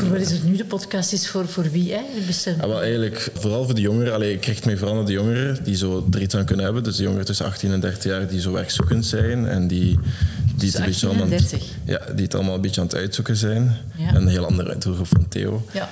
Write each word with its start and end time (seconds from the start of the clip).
voor 0.00 0.08
wat 0.08 0.20
is 0.20 0.30
het 0.30 0.44
nu 0.44 0.56
de 0.56 0.64
podcast 0.64 1.12
is 1.12 1.28
voor, 1.28 1.48
voor 1.48 1.70
wie 1.70 1.94
eigenlijk 1.94 2.30
Ja, 2.60 2.68
wel 2.68 2.82
eigenlijk 2.82 3.30
vooral 3.34 3.64
voor 3.64 3.74
de 3.74 3.80
jongeren. 3.80 4.14
Allee, 4.14 4.32
ik 4.32 4.44
richt 4.44 4.64
me 4.64 4.76
vooral 4.76 4.94
naar 4.96 5.04
de 5.04 5.12
jongeren 5.12 5.64
die 5.64 5.76
zo 5.76 6.06
er 6.10 6.22
iets 6.22 6.34
aan 6.34 6.44
kunnen 6.44 6.64
hebben. 6.64 6.82
Dus 6.82 6.96
de 6.96 7.02
jongeren 7.02 7.24
tussen 7.24 7.46
18 7.46 7.72
en 7.72 7.80
30 7.80 8.04
jaar 8.04 8.26
die 8.26 8.40
zo 8.40 8.52
werkzoekend 8.52 9.06
zijn 9.06 9.46
en 9.46 9.66
die, 9.66 9.98
die, 10.56 10.68
het, 10.70 10.78
een 10.78 10.84
beetje 10.84 11.06
18 11.06 11.08
en 11.08 11.16
allemaal, 11.16 11.38
30. 11.38 11.62
ja, 11.84 12.00
die 12.14 12.24
het 12.24 12.34
allemaal 12.34 12.54
een 12.54 12.60
beetje 12.60 12.80
aan 12.80 12.86
het 12.86 12.96
uitzoeken 12.96 13.36
zijn. 13.36 13.76
Ja. 13.96 14.08
En 14.08 14.14
een 14.14 14.28
heel 14.28 14.46
andere 14.46 14.78
doelgroep 14.78 15.06
van 15.06 15.28
Theo. 15.28 15.66
Ja. 15.72 15.88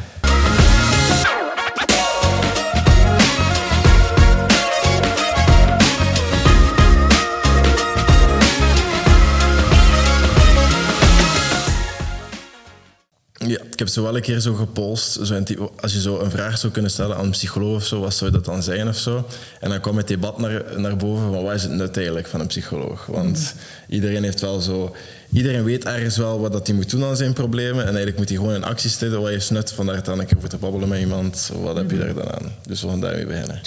Ik 13.79 13.85
heb 13.85 13.93
zo 13.93 14.03
wel 14.03 14.17
een 14.17 14.23
keer 14.23 14.41
zo 14.41 14.55
gepost. 14.55 15.19
Zo 15.23 15.43
type- 15.43 15.71
als 15.81 15.93
je 15.93 16.01
zo 16.01 16.19
een 16.19 16.31
vraag 16.31 16.59
zou 16.59 16.73
kunnen 16.73 16.91
stellen 16.91 17.17
aan 17.17 17.25
een 17.25 17.31
psycholoog 17.31 17.77
of 17.77 17.85
zo, 17.85 18.01
wat 18.01 18.15
zou 18.15 18.31
dat 18.31 18.45
dan 18.45 18.63
zijn 18.63 18.89
of 18.89 18.97
zo? 18.97 19.27
En 19.61 19.71
dan 19.71 19.81
kwam 19.81 19.97
het 19.97 20.09
debat 20.09 20.39
naar, 20.39 20.63
naar 20.77 20.97
boven 20.97 21.33
van 21.33 21.43
wat 21.43 21.55
is 21.55 21.63
het 21.63 21.73
nut 21.73 21.97
eigenlijk 21.97 22.27
van 22.27 22.41
een 22.41 22.47
psycholoog? 22.47 23.07
Want 23.07 23.55
iedereen 23.89 24.23
heeft 24.23 24.41
wel 24.41 24.61
zo... 24.61 24.97
Iedereen 25.33 25.65
weet 25.65 25.85
ergens 25.85 26.17
wel 26.17 26.41
wat 26.41 26.53
dat 26.53 26.67
hij 26.67 26.77
moet 26.77 26.91
doen 26.91 27.05
aan 27.05 27.17
zijn 27.17 27.33
problemen. 27.33 27.81
En 27.81 27.87
eigenlijk 27.87 28.19
moet 28.19 28.29
hij 28.29 28.37
gewoon 28.39 28.55
in 28.55 28.65
actie 28.65 28.91
stellen. 28.91 29.21
Wat 29.21 29.31
is 29.31 29.51
nut 29.51 29.73
van 29.73 29.87
daar 29.87 30.03
dan 30.03 30.19
een 30.19 30.27
keer 30.27 30.37
over 30.37 30.49
te 30.49 30.57
babbelen 30.57 30.89
met 30.89 31.01
iemand? 31.01 31.51
Wat 31.63 31.77
heb 31.77 31.91
je 31.91 31.99
daar 31.99 32.15
dan 32.15 32.31
aan? 32.33 32.53
Dus 32.67 32.83
we 32.83 32.89
gaan 32.89 33.01
daarmee 33.01 33.27
beginnen. 33.27 33.61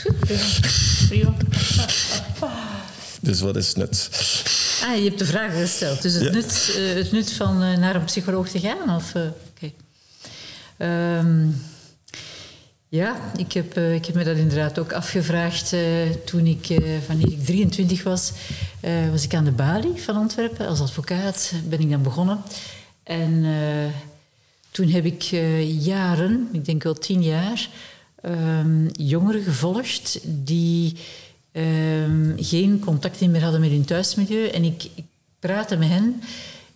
Prima. 1.08 1.34
Dus 3.24 3.40
wat 3.42 3.56
is 3.56 3.76
nut? 3.76 4.10
Ah, 4.86 4.98
je 4.98 5.04
hebt 5.04 5.20
de 5.20 5.26
vraag 5.26 5.54
gesteld. 5.60 6.02
Dus 6.02 6.14
het, 6.14 6.24
Ja. 6.24 6.32
nut, 6.32 6.72
eh, 6.78 6.94
het 6.96 7.12
nut 7.12 7.32
van 7.34 7.64
eh, 7.64 7.78
naar 7.78 7.96
een 7.96 8.04
psycholoog 8.06 8.48
te 8.50 8.60
gaan? 8.60 8.96
Of, 8.96 9.16
eh, 9.16 9.22
Ehm, 10.82 11.48
ja, 12.88 13.16
ik 13.38 13.52
heb, 13.52 13.78
eh, 13.78 13.94
ik 13.94 14.06
heb 14.06 14.16
me 14.16 14.24
dat 14.24 14.38
inderdaad 14.38 14.80
ook 14.80 14.94
afgevraagd. 14.94 15.74
eh, 15.74 16.10
toen 16.26 16.48
ik, 16.48 16.68
wanneer 17.08 17.32
ik 17.32 17.46
23 17.46 18.04
was, 18.04 18.32
was 19.12 19.24
ik 19.24 19.34
aan 19.34 19.44
de 19.44 19.52
balie 19.52 20.02
van 20.02 20.16
Antwerpen. 20.16 20.68
Als 20.68 20.82
advocaat 20.82 21.54
ben 21.70 21.80
ik 21.80 21.90
dan 21.90 22.02
begonnen. 22.02 22.42
En 23.04 23.46
toen 24.72 24.88
heb 24.88 25.06
ik 25.06 25.22
jaren, 25.80 26.50
ik 26.52 26.66
denk 26.66 26.84
wel 26.84 26.94
tien 26.94 27.24
jaar, 27.24 27.70
ehm, 28.22 28.88
jongeren 28.92 29.44
gevolgd 29.44 30.20
die 30.24 30.96
ehm, 31.52 32.32
geen 32.36 32.80
contact 32.80 33.22
meer 33.22 33.44
hadden 33.44 33.62
met 33.62 33.70
hun 33.70 33.86
thuismilieu. 33.86 34.48
En 34.48 34.64
ik, 34.64 34.84
ik 34.96 35.06
praatte 35.40 35.78
met 35.78 35.90
hen 35.90 36.22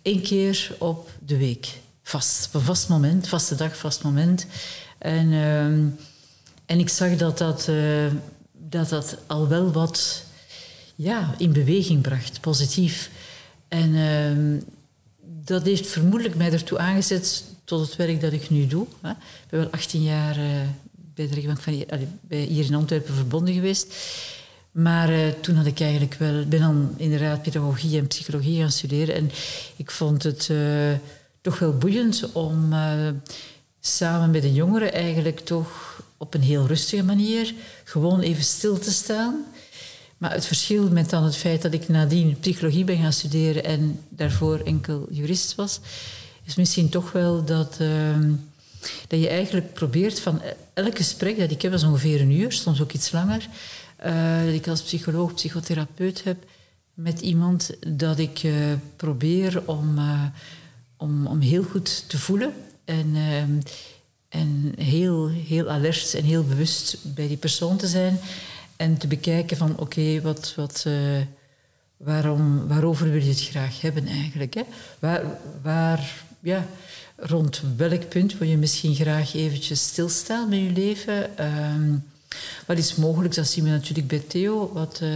één 0.02 0.22
keer 0.22 0.74
op 0.78 1.10
de 1.26 1.36
week. 1.36 1.68
Vast, 2.08 2.46
op 2.46 2.54
een 2.54 2.60
vast 2.60 2.88
moment, 2.88 3.28
vaste 3.28 3.54
dag, 3.54 3.76
vast 3.76 4.02
moment. 4.02 4.46
En, 4.98 5.32
ehm, 5.32 5.86
en 6.66 6.78
ik 6.78 6.88
zag 6.88 7.16
dat 7.16 7.38
dat, 7.38 7.68
eh, 7.68 8.06
dat 8.52 8.88
dat 8.88 9.16
al 9.26 9.48
wel 9.48 9.72
wat 9.72 10.22
ja, 10.94 11.34
in 11.38 11.52
beweging 11.52 12.02
bracht, 12.02 12.40
positief. 12.40 13.10
En 13.68 13.94
ehm, 13.94 14.60
dat 15.44 15.62
heeft 15.62 15.86
vermoedelijk 15.86 16.36
mij 16.36 16.52
ertoe 16.52 16.78
aangezet 16.78 17.44
tot 17.64 17.86
het 17.86 17.96
werk 17.96 18.20
dat 18.20 18.32
ik 18.32 18.50
nu 18.50 18.66
doe. 18.66 18.86
Hè. 19.00 19.10
Ik 19.10 19.48
ben 19.48 19.60
wel 19.60 19.70
18 19.70 20.02
jaar 20.02 20.36
eh, 20.36 20.44
bij 21.14 21.28
de 21.28 21.34
rechtbank 21.34 21.60
van 21.60 21.72
hier, 21.72 21.86
hier 22.28 22.64
in 22.64 22.74
Antwerpen 22.74 23.14
verbonden 23.14 23.54
geweest. 23.54 23.94
Maar 24.70 25.08
eh, 25.08 25.28
toen 25.40 25.56
had 25.56 25.66
ik 25.66 25.80
eigenlijk 25.80 26.14
wel, 26.14 26.44
ben 26.44 26.60
dan 26.60 26.94
inderdaad 26.96 27.42
pedagogie 27.42 27.98
en 27.98 28.06
psychologie 28.06 28.60
gaan 28.60 28.70
studeren. 28.70 29.14
En 29.14 29.30
ik 29.76 29.90
vond 29.90 30.22
het 30.22 30.50
toch 31.46 31.58
wel 31.58 31.78
boeiend 31.78 32.32
om 32.32 32.72
eh, 32.72 33.08
samen 33.80 34.30
met 34.30 34.42
de 34.42 34.52
jongeren 34.52 34.92
eigenlijk 34.92 35.40
toch 35.40 36.02
op 36.16 36.34
een 36.34 36.42
heel 36.42 36.66
rustige 36.66 37.04
manier 37.04 37.54
gewoon 37.84 38.20
even 38.20 38.44
stil 38.44 38.78
te 38.78 38.90
staan. 38.90 39.44
Maar 40.18 40.32
het 40.32 40.46
verschil 40.46 40.88
met 40.90 41.10
dan 41.10 41.24
het 41.24 41.36
feit 41.36 41.62
dat 41.62 41.72
ik 41.72 41.88
nadien 41.88 42.38
psychologie 42.38 42.84
ben 42.84 42.98
gaan 42.98 43.12
studeren 43.12 43.64
en 43.64 44.00
daarvoor 44.08 44.58
enkel 44.58 45.06
jurist 45.10 45.54
was, 45.54 45.80
is 46.44 46.54
misschien 46.54 46.88
toch 46.88 47.12
wel 47.12 47.44
dat, 47.44 47.76
ehm, 47.80 48.32
dat 49.08 49.20
je 49.20 49.28
eigenlijk 49.28 49.72
probeert 49.72 50.20
van 50.20 50.40
elk 50.74 50.96
gesprek 50.96 51.38
dat 51.38 51.50
ik 51.50 51.62
heb, 51.62 51.70
dat 51.70 51.80
is 51.80 51.86
ongeveer 51.86 52.20
een 52.20 52.30
uur, 52.40 52.52
soms 52.52 52.80
ook 52.80 52.92
iets 52.92 53.12
langer, 53.12 53.48
eh, 53.96 54.44
dat 54.44 54.54
ik 54.54 54.68
als 54.68 54.82
psycholoog, 54.82 55.34
psychotherapeut 55.34 56.24
heb 56.24 56.44
met 56.94 57.20
iemand, 57.20 57.70
dat 57.86 58.18
ik 58.18 58.38
eh, 58.42 58.52
probeer 58.96 59.62
om, 59.66 59.98
om, 60.96 61.26
om 61.26 61.40
heel 61.40 61.62
goed 61.62 62.08
te 62.08 62.18
voelen 62.18 62.52
en, 62.84 63.12
ehm, 63.14 63.58
en 64.28 64.72
heel, 64.78 65.28
heel 65.28 65.68
alert 65.68 66.14
en 66.14 66.24
heel 66.24 66.44
bewust 66.44 66.98
bij 67.02 67.28
die 67.28 67.36
persoon 67.36 67.76
te 67.76 67.86
zijn 67.86 68.18
en 68.76 68.96
te 68.96 69.06
bekijken 69.06 69.56
van 69.56 69.78
oké, 69.78 70.20
wat, 70.20 70.52
wat, 70.56 70.84
eh, 70.86 71.20
waarom, 71.96 72.68
waarover 72.68 73.10
wil 73.10 73.22
je 73.22 73.28
het 73.28 73.42
graag 73.42 73.80
hebben 73.80 74.06
eigenlijk? 74.06 74.54
Hè? 74.54 74.62
Waar, 74.98 75.22
waar, 75.62 76.24
ja, 76.40 76.66
rond 77.16 77.62
welk 77.76 78.08
punt 78.08 78.38
wil 78.38 78.48
je 78.48 78.56
misschien 78.56 78.94
graag 78.94 79.34
eventjes 79.34 79.86
stilstaan 79.86 80.48
met 80.48 80.58
je 80.58 80.70
leven? 80.70 81.38
Ehm, 81.38 81.94
wat 82.66 82.78
is 82.78 82.94
mogelijk? 82.94 83.34
Dat 83.34 83.48
zien 83.48 83.64
we 83.64 83.70
natuurlijk 83.70 84.08
bij 84.08 84.18
Theo. 84.18 84.70
Wat, 84.72 84.98
eh, 85.02 85.10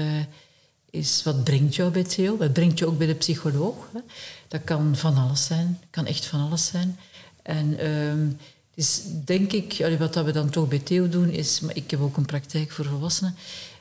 is, 0.90 1.22
wat 1.24 1.44
brengt 1.44 1.74
jou 1.74 1.90
bij 1.90 2.04
Theo? 2.04 2.36
Wat 2.36 2.52
brengt 2.52 2.78
je 2.78 2.86
ook 2.86 2.98
bij 2.98 3.06
de 3.06 3.14
psycholoog? 3.14 3.88
Hè? 3.92 4.00
Dat 4.48 4.60
kan 4.64 4.96
van 4.96 5.16
alles 5.16 5.46
zijn. 5.46 5.78
Kan 5.90 6.06
echt 6.06 6.26
van 6.26 6.40
alles 6.40 6.66
zijn. 6.66 6.98
En 7.42 7.78
ehm, 7.78 8.28
dus 8.74 9.02
denk 9.24 9.52
ik, 9.52 9.96
wat 9.98 10.14
we 10.14 10.32
dan 10.32 10.50
toch 10.50 10.68
bij 10.68 10.78
Theo 10.78 11.08
doen, 11.08 11.28
is... 11.28 11.60
Maar 11.60 11.76
ik 11.76 11.90
heb 11.90 12.00
ook 12.00 12.16
een 12.16 12.26
praktijk 12.26 12.70
voor 12.70 12.84
volwassenen. 12.84 13.34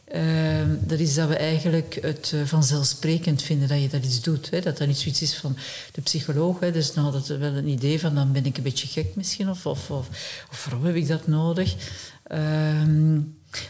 ehm, 0.05 0.75
dat 0.79 0.99
is 0.99 1.13
dat 1.13 1.27
we 1.27 1.35
eigenlijk 1.35 1.97
het 2.01 2.31
eh, 2.33 2.41
vanzelfsprekend 2.45 3.41
vinden 3.41 3.67
dat 3.67 3.81
je 3.81 3.89
dat 3.89 4.05
iets 4.05 4.21
doet. 4.21 4.49
Hè? 4.49 4.61
Dat 4.61 4.77
dat 4.77 4.87
niet 4.87 4.97
zoiets 4.97 5.21
is 5.21 5.35
van 5.35 5.57
de 5.91 6.01
psycholoog. 6.01 6.59
Hè? 6.59 6.71
Dus 6.71 6.93
nou, 6.93 7.11
dat 7.11 7.21
is 7.29 7.37
wel 7.37 7.53
een 7.53 7.67
idee 7.67 7.99
van, 7.99 8.15
dan 8.15 8.31
ben 8.31 8.45
ik 8.45 8.57
een 8.57 8.63
beetje 8.63 8.87
gek 8.87 9.15
misschien. 9.15 9.49
Of, 9.49 9.65
of, 9.65 9.91
of, 9.91 10.07
of 10.51 10.65
waarom 10.65 10.85
heb 10.85 10.95
ik 10.95 11.07
dat 11.07 11.27
nodig? 11.27 11.75
Ehm, 12.23 13.19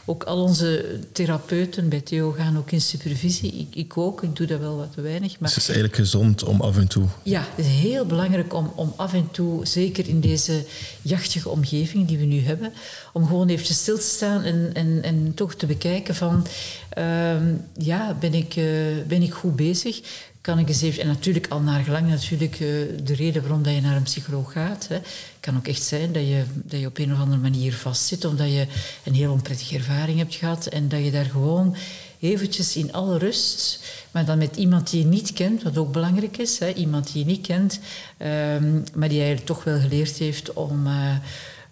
ook 0.06 0.24
al 0.24 0.42
onze 0.42 1.00
therapeuten 1.12 1.90
bij 1.90 2.02
Theo 2.02 2.32
gaan 2.32 2.58
ook 2.58 2.72
in 2.72 2.82
supervisie. 2.82 3.54
Ik, 3.54 3.76
ik 3.76 3.98
ook, 3.98 4.24
ik 4.24 4.36
doe 4.36 4.48
dat 4.48 4.60
wel 4.60 4.78
wat 4.78 4.94
te 4.94 5.02
weinig. 5.02 5.40
Maar 5.40 5.50
Dus 5.50 5.50
het 5.50 5.64
is 5.64 5.70
eigenlijk 5.70 5.96
gezond 5.96 6.44
om 6.44 6.62
af 6.62 6.78
en 6.78 6.88
toe... 6.88 7.06
ja, 7.24 7.46
het 7.56 7.66
is 7.66 7.72
heel 7.72 8.06
belangrijk 8.06 8.54
om, 8.54 8.72
om 8.76 8.94
af 8.96 9.14
en 9.14 9.32
toe, 9.32 9.66
zeker 9.66 10.08
in 10.08 10.20
deze 10.20 10.66
jachtige 11.02 11.50
omgeving 11.50 12.08
die 12.08 12.18
we 12.18 12.26
nu 12.26 12.40
hebben, 12.42 12.74
om 13.14 13.28
gewoon 13.28 13.48
eventjes 13.48 13.78
stil 13.78 13.96
te 13.98 14.02
staan 14.02 14.44
en, 14.44 14.70
en, 14.74 15.04
en 15.04 15.32
toch 15.36 15.56
te 15.56 15.66
bekijken 15.66 16.16
van, 16.16 16.48
ehm, 16.90 17.54
ja, 17.78 18.18
ben 18.20 18.34
ik, 18.34 18.56
eh, 18.56 18.66
ben 19.08 19.22
ik 19.22 19.34
goed 19.34 19.56
bezig? 19.56 20.02
Kan 20.42 20.60
ik 20.60 20.68
eens 20.68 20.82
even, 20.82 21.02
en 21.02 21.08
natuurlijk 21.08 21.48
al 21.48 21.60
naar 21.60 21.84
gelang 21.84 22.08
natuurlijk 22.08 22.54
eh, 22.54 22.60
de 23.04 23.14
reden 23.16 23.42
waarom 23.42 23.64
dat 23.64 23.74
je 23.74 23.82
naar 23.82 23.96
een 23.96 24.04
psycholoog 24.04 24.52
gaat. 24.52 24.88
Het 24.88 25.08
kan 25.40 25.58
ook 25.58 25.68
echt 25.68 25.84
zijn 25.84 26.12
dat 26.12 26.28
je, 26.28 26.44
dat 26.54 26.80
je 26.80 26.86
op 26.86 26.98
een 26.98 27.14
of 27.14 27.20
andere 27.20 27.42
manier 27.42 27.74
vastzit 27.74 28.26
of 28.26 28.34
dat 28.34 28.52
je 28.52 28.68
een 29.04 29.14
heel 29.14 29.32
onprettige 29.32 29.76
ervaring 29.76 30.18
hebt 30.18 30.36
gehad 30.36 30.66
en 30.66 30.90
dat 30.90 31.04
je 31.04 31.12
daar 31.12 31.26
gewoon 31.26 31.76
eventjes 32.20 32.76
in 32.76 32.94
alle 32.94 33.18
rust, 33.18 33.84
maar 34.12 34.26
dan 34.26 34.38
met 34.38 34.56
iemand 34.56 34.90
die 34.90 35.02
je 35.02 35.08
niet 35.08 35.34
kent, 35.34 35.64
wat 35.64 35.78
ook 35.78 35.92
belangrijk 35.92 36.38
is, 36.38 36.60
hè, 36.60 36.74
iemand 36.74 37.12
die 37.12 37.26
je 37.26 37.32
niet 37.32 37.48
kent, 37.48 37.80
ehm, 38.18 38.74
maar 38.94 39.10
die 39.10 39.18
eigenlijk 39.18 39.46
toch 39.46 39.64
wel 39.64 39.80
geleerd 39.80 40.18
heeft 40.18 40.54
om, 40.54 40.88
eh, 40.88 41.16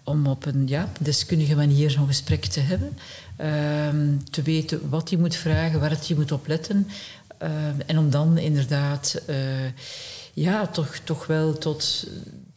om 0.04 0.26
op 0.26 0.46
een 0.46 0.66
ja, 0.66 0.92
deskundige 1.00 1.56
manier 1.56 1.90
zo'n 1.90 2.06
gesprek 2.06 2.44
te 2.44 2.60
hebben. 2.60 2.98
Ehm, 3.36 4.16
te 4.30 4.42
weten 4.42 4.88
wat 4.88 5.10
je 5.10 5.18
moet 5.18 5.36
vragen, 5.36 5.80
waar 5.80 5.96
je 6.06 6.14
moet 6.14 6.32
op 6.32 6.46
letten. 6.46 6.88
Ehm, 7.38 7.80
en 7.86 7.98
om 7.98 8.10
dan 8.10 8.38
inderdaad 8.38 9.20
eh, 9.26 9.36
ja, 10.34 10.66
toch, 10.66 10.96
toch 11.04 11.26
wel 11.26 11.58
tot, 11.58 12.06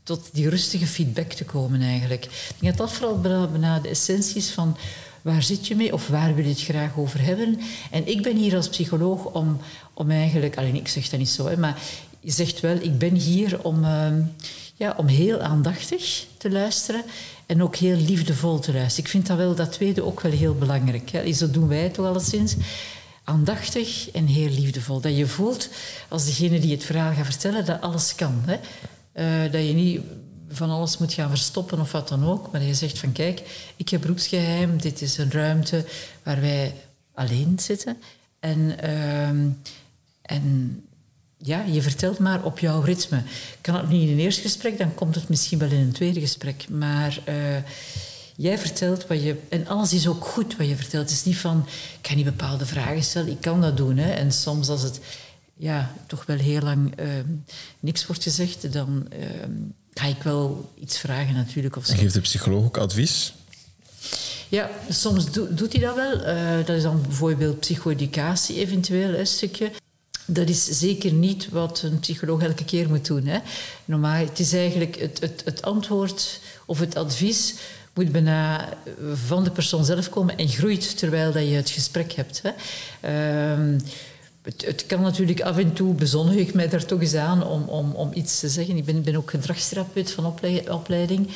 tot 0.04 0.30
die 0.34 0.50
rustige 0.50 0.88
feedback 0.88 1.32
te 1.32 1.46
komen 1.46 1.82
eigenlijk. 1.82 2.26
Ik 2.26 2.56
denk 2.60 2.78
dat 2.78 2.88
dat 2.88 2.98
vooral 2.98 3.20
bijna 3.20 3.80
de 3.80 3.90
essentie 3.90 4.36
is 4.36 4.50
van 4.50 4.78
waar 5.22 5.44
zit 5.44 5.68
je 5.68 5.76
mee 5.76 5.94
of 5.94 6.08
waar 6.08 6.36
wil 6.36 6.44
je 6.44 6.50
het 6.50 6.62
graag 6.62 6.98
over 6.98 7.22
hebben. 7.22 7.60
En 7.92 8.08
ik 8.08 8.24
ben 8.24 8.36
hier 8.36 8.56
als 8.56 8.70
psycholoog 8.70 9.26
om, 9.26 9.58
om 9.94 10.12
eigenlijk, 10.12 10.58
alleen 10.58 10.76
ik 10.76 10.88
zeg 10.88 11.10
dat 11.10 11.20
niet 11.20 11.30
zo, 11.30 11.48
hè, 11.48 11.58
maar 11.58 11.82
je 12.20 12.32
zegt 12.32 12.60
wel, 12.60 12.76
ik 12.76 12.98
ben 12.98 13.16
hier 13.16 13.64
om, 13.64 13.84
ehm, 13.84 14.22
ja, 14.76 14.94
om 14.98 15.08
heel 15.08 15.40
aandachtig 15.40 16.26
te 16.38 16.52
luisteren 16.52 17.04
en 17.46 17.64
ook 17.64 17.76
heel 17.76 17.98
liefdevol 17.98 18.60
te 18.60 18.74
luisteren. 18.74 19.06
Ik 19.06 19.12
vind 19.12 19.28
dat 19.28 19.38
wel, 19.38 19.56
dat 19.56 19.72
tweede 19.72 20.04
ook 20.04 20.22
wel 20.22 20.32
heel 20.32 20.56
belangrijk. 20.56 21.10
Hè. 21.10 21.34
Zo 21.34 21.52
doen 21.52 21.68
wij 21.68 21.84
het 21.84 21.94
toch 21.94 22.06
alleszins. 22.06 22.56
Aandachtig 23.32 24.12
en 24.12 24.26
heel 24.26 24.50
liefdevol. 24.50 25.02
Dat 25.02 25.18
je 25.18 25.28
voelt, 25.28 25.70
als 26.10 26.26
degene 26.26 26.60
die 26.60 26.72
het 26.72 26.84
verhaal 26.84 27.14
gaat 27.14 27.26
vertellen, 27.26 27.66
dat 27.66 27.82
alles 27.82 28.16
kan. 28.16 28.44
Hè. 28.46 28.58
Eh, 29.12 29.52
dat 29.52 29.68
je 29.68 29.74
niet 29.74 30.02
van 30.50 30.70
alles 30.70 30.98
moet 30.98 31.14
gaan 31.14 31.30
verstoppen 31.30 31.80
of 31.80 31.92
wat 31.92 32.08
dan 32.08 32.26
ook. 32.26 32.52
Maar 32.52 32.60
dat 32.60 32.70
je 32.70 32.76
zegt 32.76 33.00
van 33.00 33.12
kijk, 33.12 33.42
ik 33.76 33.90
heb 33.90 34.02
beroepsgeheim. 34.02 34.82
Dit 34.82 35.02
is 35.02 35.18
een 35.18 35.32
ruimte 35.32 35.86
waar 36.24 36.42
wij 36.42 36.74
alleen 37.14 37.60
zitten. 37.60 37.98
En, 38.40 38.80
ehm, 38.80 39.50
en 40.22 40.76
ja, 41.38 41.64
je 41.64 41.82
vertelt 41.82 42.20
maar 42.20 42.44
op 42.44 42.60
jouw 42.60 42.82
ritme. 42.82 43.24
Kan 43.62 43.76
het 43.76 43.90
niet 43.90 44.08
in 44.08 44.14
een 44.14 44.20
eerste 44.20 44.42
gesprek, 44.42 44.78
dan 44.78 44.94
komt 44.94 45.16
het 45.16 45.30
misschien 45.30 45.60
wel 45.60 45.72
in 45.72 45.80
een 45.80 45.92
tweede 45.92 46.20
gesprek. 46.20 46.70
Maar 46.70 47.20
uh, 47.28 47.36
jij 48.42 48.58
vertelt 48.58 49.08
wat 49.08 49.24
je... 49.24 49.36
En 49.50 49.68
alles 49.68 49.94
is 49.94 50.08
ook 50.08 50.26
goed 50.26 50.58
wat 50.58 50.68
je 50.68 50.76
vertelt. 50.76 51.04
Het 51.04 51.12
is 51.12 51.24
niet 51.24 51.38
van, 51.38 51.66
ik 51.68 52.02
kan 52.02 52.16
niet 52.16 52.26
bepaalde 52.26 52.66
vragen 52.66 53.04
stellen. 53.04 53.30
Ik 53.30 53.42
kan 53.42 53.62
dat 53.62 53.78
doen. 53.78 53.98
Hè. 53.98 54.12
En 54.12 54.32
soms 54.32 54.70
als 54.70 54.82
het 54.82 55.00
ja, 55.58 55.94
toch 56.08 56.26
wel 56.26 56.38
heel 56.38 56.62
lang 56.62 57.00
uh, 57.00 57.08
niks 57.80 58.06
wordt 58.06 58.24
gezegd... 58.24 58.74
dan 58.74 59.08
uh, 59.14 59.26
ga 59.94 60.06
ik 60.06 60.24
wel 60.24 60.72
iets 60.80 60.98
vragen 60.98 61.34
natuurlijk. 61.34 61.76
Of 61.76 61.86
zo. 61.86 61.92
En 61.92 61.98
geeft 61.98 62.14
de 62.14 62.22
psycholoog 62.22 62.66
ook 62.66 62.78
advies? 62.78 63.34
Ja, 64.50 64.70
soms 64.90 65.32
doet 65.32 65.74
hij 65.74 65.82
dat 65.82 65.96
wel. 65.96 66.28
Uh, 66.28 66.66
dat 66.66 66.76
is 66.76 66.84
dan 66.84 67.02
bijvoorbeeld 67.02 67.60
psycho-educatie 67.60 68.56
eventueel, 68.56 69.14
een 69.14 69.28
stukje. 69.28 69.72
Dat 70.26 70.50
is 70.50 70.66
zeker 70.66 71.12
niet 71.14 71.50
wat 71.50 71.82
een 71.82 72.00
psycholoog 72.00 72.42
elke 72.42 72.66
keer 72.66 72.90
moet 72.90 73.06
doen. 73.06 73.26
Hè. 73.26 73.40
Normaal, 73.86 74.26
het 74.26 74.40
is 74.40 74.54
eigenlijk 74.54 74.96
het, 74.96 75.20
het, 75.20 75.42
het 75.46 75.62
antwoord 75.62 76.40
of 76.66 76.80
het 76.80 76.96
advies 76.96 77.54
moet 77.94 78.12
bijna 78.12 78.70
van 79.14 79.44
de 79.44 79.52
persoon 79.52 79.86
zelf 79.86 80.10
komen 80.10 80.38
en 80.38 80.48
groeit 80.48 80.98
terwijl 80.98 81.32
dat 81.32 81.48
je 81.48 81.56
het 81.56 81.70
gesprek 81.70 82.12
hebt. 82.12 82.42
Hè. 82.44 82.52
Uh, 83.70 83.80
het, 84.42 84.86
kan 84.86 85.02
natuurlijk 85.02 85.42
af 85.42 85.58
en 85.58 85.74
toe, 85.74 85.94
bezonnig 85.94 86.36
ik 86.36 86.54
mij 86.54 86.70
daar 86.70 86.86
toch 86.86 87.02
eens 87.02 87.16
aan 87.16 87.46
om, 87.46 87.64
om, 87.64 87.92
om 87.92 88.10
iets 88.14 88.40
te 88.40 88.50
zeggen. 88.50 88.78
Ik 88.78 88.86
ben, 88.86 89.04
ben 89.04 89.16
ook 89.16 89.30
gedragstherapeut 89.30 90.12
van 90.12 90.36
opleiding. 90.70 91.30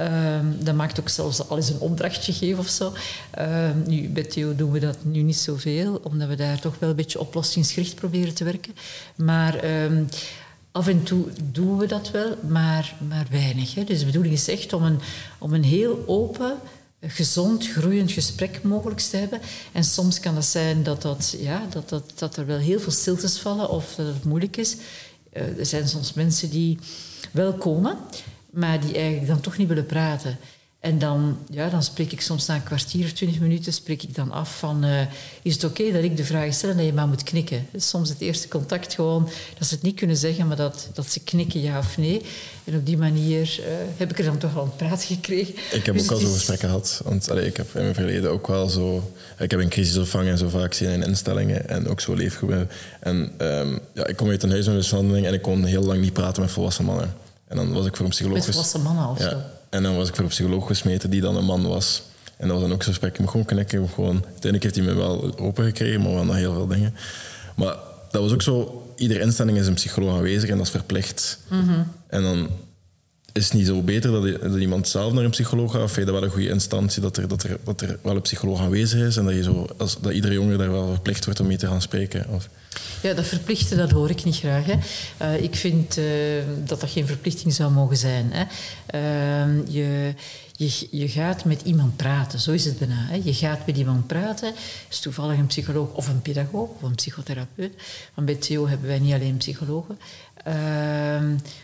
Um, 0.00 0.64
dat 0.64 0.74
maakt 0.74 1.00
ook 1.00 1.08
zelfs 1.08 1.48
al 1.48 1.56
eens 1.56 1.68
een 1.68 1.78
opdrachtje 1.78 2.32
geven 2.32 2.58
of 2.58 2.68
zo. 2.68 2.92
Um, 3.38 3.82
nu, 3.86 4.08
bij 4.08 4.22
Theo 4.22 4.54
doen 4.54 4.70
we 4.70 4.78
dat 4.78 4.96
nu 5.02 5.22
niet 5.22 5.36
zoveel, 5.36 6.00
omdat 6.02 6.28
we 6.28 6.34
daar 6.34 6.60
toch 6.60 6.78
wel 6.78 6.90
een 6.90 6.96
beetje 6.96 7.20
oplossingsgericht 7.20 7.94
proberen 7.94 8.34
te 8.34 8.44
werken. 8.44 8.74
Maar 9.14 9.64
af 10.76 10.88
en 10.88 11.02
toe 11.02 11.26
doen 11.52 11.78
we 11.78 11.86
dat 11.86 12.10
wel, 12.10 12.36
maar, 12.48 12.94
maar 13.08 13.26
weinig. 13.30 13.74
Hè. 13.74 13.84
Dus 13.84 13.98
de 13.98 14.04
bedoeling 14.04 14.34
is 14.34 14.48
echt 14.48 14.72
om 14.72 14.82
een, 14.82 14.98
om 15.38 15.54
een 15.54 15.64
heel 15.64 16.02
open 16.06 16.56
gezond, 17.00 17.66
groeiend 17.66 18.12
gesprek 18.12 18.62
mogelijk 18.62 19.00
te 19.00 19.16
hebben. 19.16 19.40
En 19.72 19.84
soms 19.84 20.20
kan 20.20 20.34
het 20.34 20.44
zijn 20.44 20.82
dat, 20.82 21.02
dat, 21.02 21.36
ja, 21.38 21.66
dat, 21.70 21.88
dat, 21.88 22.12
dat 22.14 22.36
er 22.36 22.46
wel 22.46 22.58
heel 22.58 22.80
veel 22.80 22.92
stiltes 22.92 23.38
vallen 23.38 23.70
of 23.70 23.94
dat 23.94 24.06
het 24.06 24.24
moeilijk 24.24 24.56
is. 24.56 24.76
Uh, 25.32 25.58
er 25.58 25.66
zijn 25.66 25.88
soms 25.88 26.12
mensen 26.12 26.50
die 26.50 26.78
wel 27.30 27.52
komen, 27.52 27.96
maar 28.50 28.80
die 28.80 28.94
eigenlijk 28.94 29.26
dan 29.26 29.40
toch 29.40 29.56
niet 29.56 29.68
willen 29.68 29.86
praten. 29.86 30.38
En 30.86 30.98
dan, 30.98 31.38
ja, 31.50 31.68
dan 31.68 31.82
spreek 31.82 32.12
ik 32.12 32.20
soms 32.20 32.46
na 32.46 32.54
een 32.54 32.62
kwartier 32.62 33.04
of 33.04 33.12
twintig 33.12 33.40
minuten 33.40 33.72
spreek 33.72 34.02
ik 34.02 34.14
dan 34.14 34.32
af 34.32 34.58
van... 34.58 34.84
Uh, 34.84 35.00
is 35.42 35.54
het 35.54 35.64
oké 35.64 35.80
okay 35.80 35.92
dat 35.92 36.02
ik 36.02 36.16
de 36.16 36.24
vraag 36.24 36.54
stel 36.54 36.70
en 36.70 36.76
dat 36.76 36.86
je 36.86 36.92
maar 36.92 37.08
moet 37.08 37.22
knikken? 37.22 37.66
Soms 37.76 38.08
het 38.08 38.20
eerste 38.20 38.48
contact 38.48 38.94
gewoon 38.94 39.28
dat 39.58 39.68
ze 39.68 39.74
het 39.74 39.82
niet 39.82 39.96
kunnen 39.96 40.16
zeggen... 40.16 40.46
maar 40.46 40.56
dat, 40.56 40.88
dat 40.92 41.10
ze 41.10 41.20
knikken 41.20 41.60
ja 41.60 41.78
of 41.78 41.96
nee. 41.96 42.22
En 42.64 42.76
op 42.76 42.86
die 42.86 42.96
manier 42.96 43.58
uh, 43.60 43.66
heb 43.96 44.10
ik 44.10 44.18
er 44.18 44.24
dan 44.24 44.38
toch 44.38 44.52
wel 44.52 44.62
een 44.62 44.76
praat 44.76 45.04
gekregen. 45.04 45.54
Ik 45.72 45.86
heb 45.86 45.94
dus 45.94 46.04
ook 46.04 46.10
al 46.10 46.18
zo'n 46.18 46.32
gesprekken 46.32 46.68
gehad. 46.68 47.00
Want 47.04 47.30
allee, 47.30 47.46
ik 47.46 47.56
heb 47.56 47.74
in 47.74 47.82
mijn 47.82 47.94
verleden 47.94 48.30
ook 48.30 48.46
wel 48.46 48.68
zo... 48.68 49.12
Ik 49.38 49.50
heb 49.50 49.60
in 49.60 49.68
crisisopvang 49.68 50.28
en 50.28 50.38
zo 50.38 50.48
vaak 50.48 50.72
zien 50.72 50.90
in 50.90 51.02
instellingen 51.02 51.68
en 51.68 51.88
ook 51.88 52.00
zo 52.00 52.14
leefgroepen. 52.14 52.70
En 53.00 53.32
um, 53.38 53.78
ja, 53.94 54.06
ik 54.06 54.16
kom 54.16 54.28
uit 54.28 54.42
een 54.42 54.50
huis 54.50 54.66
met 54.66 54.76
mishandeling 54.76 55.26
en 55.26 55.34
ik 55.34 55.42
kon 55.42 55.64
heel 55.64 55.82
lang 55.82 56.00
niet 56.00 56.12
praten 56.12 56.42
met 56.42 56.50
volwassen 56.50 56.84
mannen. 56.84 57.14
En 57.48 57.56
dan 57.56 57.72
was 57.72 57.86
ik 57.86 57.96
voor 57.96 58.04
een 58.04 58.10
psycholoog... 58.10 58.36
Met 58.36 58.46
volwassen 58.46 58.82
mannen 58.82 59.08
of 59.08 59.18
ja. 59.18 59.30
zo? 59.30 59.36
En 59.68 59.82
dan 59.82 59.96
was 59.96 60.08
ik 60.08 60.14
voor 60.14 60.24
een 60.24 60.30
psycholoog 60.30 60.66
gesmeten 60.66 61.10
die 61.10 61.20
dan 61.20 61.36
een 61.36 61.44
man 61.44 61.68
was. 61.68 62.02
En 62.36 62.48
dat 62.48 62.56
was 62.56 62.66
dan 62.66 62.72
ook 62.72 62.82
zo'n 62.82 62.92
gesprek. 62.92 63.18
Ik 63.18 63.28
gewoon 63.28 63.46
knikken. 63.46 63.88
Gewoon. 63.88 64.22
Uiteindelijk 64.24 64.62
heeft 64.62 64.76
hij 64.76 64.84
me 64.84 64.94
wel 64.94 65.38
open 65.38 65.64
gekregen, 65.64 66.02
maar 66.02 66.12
wel 66.12 66.24
nog 66.24 66.36
heel 66.36 66.52
veel 66.52 66.66
dingen. 66.66 66.94
Maar 67.56 67.76
dat 68.10 68.22
was 68.22 68.32
ook 68.32 68.42
zo... 68.42 68.80
Iedere 68.96 69.20
instelling 69.20 69.58
is 69.58 69.66
een 69.66 69.74
psycholoog 69.74 70.16
aanwezig 70.16 70.50
en 70.50 70.56
dat 70.56 70.66
is 70.66 70.72
verplicht. 70.72 71.38
Mm-hmm. 71.48 71.92
En 72.06 72.22
dan 72.22 72.48
is 73.36 73.50
niet 73.50 73.66
zo 73.66 73.82
beter 73.82 74.10
dat, 74.10 74.40
dat, 74.40 74.60
iemand 74.60 74.88
zelf 74.88 75.12
naar 75.12 75.24
een 75.24 75.30
psycholoog 75.30 75.72
gaat? 75.72 75.82
Of 75.82 75.92
vind 75.92 76.06
je 76.06 76.12
dat 76.12 76.20
wel 76.20 76.30
een 76.30 76.34
goede 76.34 76.48
instantie, 76.48 77.02
dat 77.02 77.16
er, 77.16 77.28
dat 77.28 77.42
er, 77.42 77.58
dat 77.64 77.80
er 77.80 77.98
wel 78.02 78.16
een 78.16 78.22
psycholoog 78.22 78.60
aanwezig 78.60 79.00
is 79.00 79.16
en 79.16 79.24
dat, 79.24 79.34
je 79.34 79.42
zo, 79.42 79.66
als, 79.76 79.96
dat 80.00 80.12
iedere 80.12 80.34
jongere 80.34 80.56
daar 80.56 80.70
wel 80.70 80.88
verplicht 80.88 81.24
wordt 81.24 81.40
om 81.40 81.46
mee 81.46 81.56
te 81.56 81.66
gaan 81.66 81.82
spreken? 81.82 82.26
Of? 82.28 82.48
Ja, 83.02 83.14
dat 83.14 83.26
verplichten, 83.26 83.76
dat 83.76 83.90
hoor 83.90 84.10
ik 84.10 84.24
niet 84.24 84.36
graag. 84.36 84.64
Hè. 84.66 84.74
Uh, 85.22 85.42
ik 85.42 85.54
vind 85.54 85.98
uh, 85.98 86.04
dat 86.64 86.80
dat 86.80 86.90
geen 86.90 87.06
verplichting 87.06 87.52
zou 87.52 87.72
mogen 87.72 87.96
zijn. 87.96 88.32
Hè. 88.32 88.44
Uh, 88.94 89.66
je, 89.68 90.14
je, 90.56 90.88
je 90.90 91.08
gaat 91.08 91.44
met 91.44 91.62
iemand 91.62 91.96
praten, 91.96 92.40
zo 92.40 92.52
is 92.52 92.64
het 92.64 92.78
bijna. 92.78 93.06
Hè. 93.06 93.20
Je 93.24 93.34
gaat 93.34 93.66
met 93.66 93.76
iemand 93.76 94.06
praten, 94.06 94.54
is 94.88 95.00
toevallig 95.00 95.38
een 95.38 95.46
psycholoog 95.46 95.92
of 95.92 96.08
een 96.08 96.22
pedagoog 96.22 96.68
of 96.68 96.82
een 96.82 96.94
psychotherapeut. 96.94 97.72
Want 98.14 98.26
bij 98.26 98.36
Theo 98.36 98.68
hebben 98.68 98.88
wij 98.88 98.98
niet 98.98 99.14
alleen 99.14 99.36
psychologen. 99.36 99.98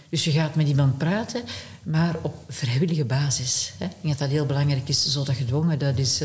dus 0.08 0.24
je 0.24 0.30
gaat 0.30 0.54
met 0.54 0.68
iemand 0.68 0.98
praten, 0.98 1.42
maar 1.82 2.16
op 2.22 2.34
vrijwillige 2.48 3.04
basis. 3.04 3.72
Hè. 3.78 3.84
Ik 3.84 3.90
denk 4.00 4.18
dat 4.18 4.18
dat 4.18 4.36
heel 4.36 4.46
belangrijk 4.46 4.88
is, 4.88 5.12
zo 5.12 5.24
dat 5.24 5.36
gedwongen, 5.36 5.78
dat 5.78 5.98
is 5.98 6.20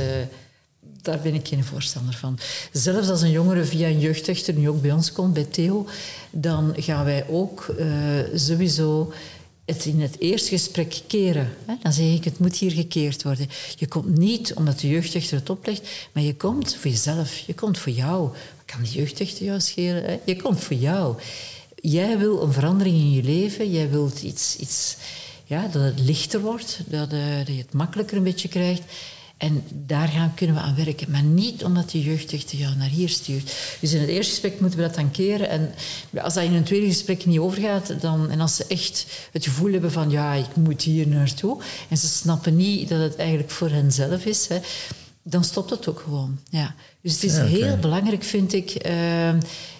daar 1.08 1.20
ben 1.20 1.34
ik 1.34 1.48
geen 1.48 1.64
voorstander 1.64 2.14
van. 2.14 2.40
Zelfs 2.72 3.10
als 3.10 3.22
een 3.22 3.32
jongere 3.32 3.66
via 3.66 3.88
een 3.88 4.00
jeugdrechter 4.00 4.54
nu 4.54 4.70
ook 4.70 4.82
bij 4.82 4.92
ons 4.92 5.12
komt, 5.12 5.34
bij 5.34 5.44
Theo, 5.44 5.88
dan 6.32 6.74
gaan 6.76 7.06
wij 7.06 7.26
ook 7.28 7.76
uh, 7.80 7.88
sowieso 8.34 9.14
het 9.68 9.86
in 9.86 10.02
het 10.02 10.20
eerste 10.20 10.50
gesprek 10.50 11.02
keren. 11.08 11.54
Dan 11.82 11.94
zeg 11.94 12.06
ik, 12.06 12.24
het 12.24 12.40
moet 12.40 12.56
hier 12.56 12.72
gekeerd 12.72 13.24
worden. 13.24 13.50
Je 13.76 13.88
komt 13.88 14.18
niet 14.18 14.54
omdat 14.54 14.80
de 14.80 14.88
jeugdrechter 14.88 15.38
het 15.38 15.50
oplegt, 15.50 15.90
maar 16.12 16.24
je 16.24 16.36
komt 16.36 16.76
voor 16.76 16.92
jezelf. 16.92 17.38
Je 17.38 17.54
komt 17.54 17.78
voor 17.78 17.94
jou. 17.94 18.30
Kan 18.66 18.82
de 18.82 18.90
jeugdrechter 18.90 19.46
jou 19.46 19.60
schelen? 19.60 20.04
Hè? 20.04 20.20
Je 20.26 20.42
komt 20.42 20.60
voor 20.60 20.78
jou. 20.78 21.16
Jij 21.76 22.18
wil 22.18 22.42
een 22.42 22.54
verandering 22.54 22.96
in 22.96 23.12
je 23.12 23.24
leven. 23.24 23.72
Jij 23.72 23.90
wilt 23.90 24.22
iets, 24.22 24.56
iets 24.56 24.98
ja, 25.46 25.68
dat 25.68 25.82
het 25.82 26.00
lichter 26.00 26.42
wordt, 26.42 26.80
dat, 26.86 27.14
uh, 27.14 27.38
dat 27.38 27.48
je 27.48 27.62
het 27.62 27.74
makkelijker 27.74 28.18
een 28.18 28.24
beetje 28.24 28.48
krijgt. 28.48 28.82
En 29.38 29.64
daar 29.86 30.08
gaan, 30.08 30.34
kunnen 30.36 30.56
we 30.56 30.62
aan 30.62 30.76
werken. 30.76 31.12
Maar 31.12 31.24
niet 31.24 31.64
omdat 31.64 31.90
de 31.90 32.02
jeugdrechter 32.02 32.58
jou 32.58 32.76
naar 32.76 32.90
hier 32.90 33.10
stuurt. 33.10 33.54
Dus 33.80 33.94
in 33.94 34.00
het 34.00 34.10
eerste 34.10 34.32
gesprek 34.32 34.60
moeten 34.60 34.80
we 34.80 34.86
dat 34.86 34.96
dan 34.96 35.12
keren. 35.12 35.50
En 35.50 35.74
als 36.22 36.34
dat 36.34 36.44
in 36.44 36.54
een 36.54 36.64
tweede 36.64 36.88
gesprek 36.88 37.26
niet 37.26 37.40
overgaat... 37.40 37.94
Dan, 38.02 38.30
en 38.30 38.40
als 38.40 38.56
ze 38.56 38.66
echt 38.68 39.06
het 39.32 39.46
gevoel 39.46 39.72
hebben 39.72 39.92
van... 39.92 40.10
ja, 40.10 40.34
ik 40.34 40.56
moet 40.56 40.82
hier 40.82 41.08
naartoe... 41.08 41.62
en 41.90 41.98
ze 41.98 42.08
snappen 42.08 42.56
niet 42.56 42.90
dat 42.90 43.00
het 43.00 43.16
eigenlijk 43.16 43.52
voor 43.52 43.70
hen 43.70 43.92
zelf 43.92 44.26
is... 44.26 44.48
Hè, 44.48 44.58
dan 45.24 45.44
stopt 45.44 45.70
het 45.70 45.88
ook 45.88 46.00
gewoon. 46.00 46.40
Ja. 46.50 46.76
Dus 47.02 47.14
het 47.14 47.24
is 47.24 47.36
ja, 47.36 47.46
okay. 47.46 47.54
heel 47.54 47.78
belangrijk, 47.78 48.24
vind 48.24 48.54
ik... 48.54 48.86
Uh, 48.86 49.30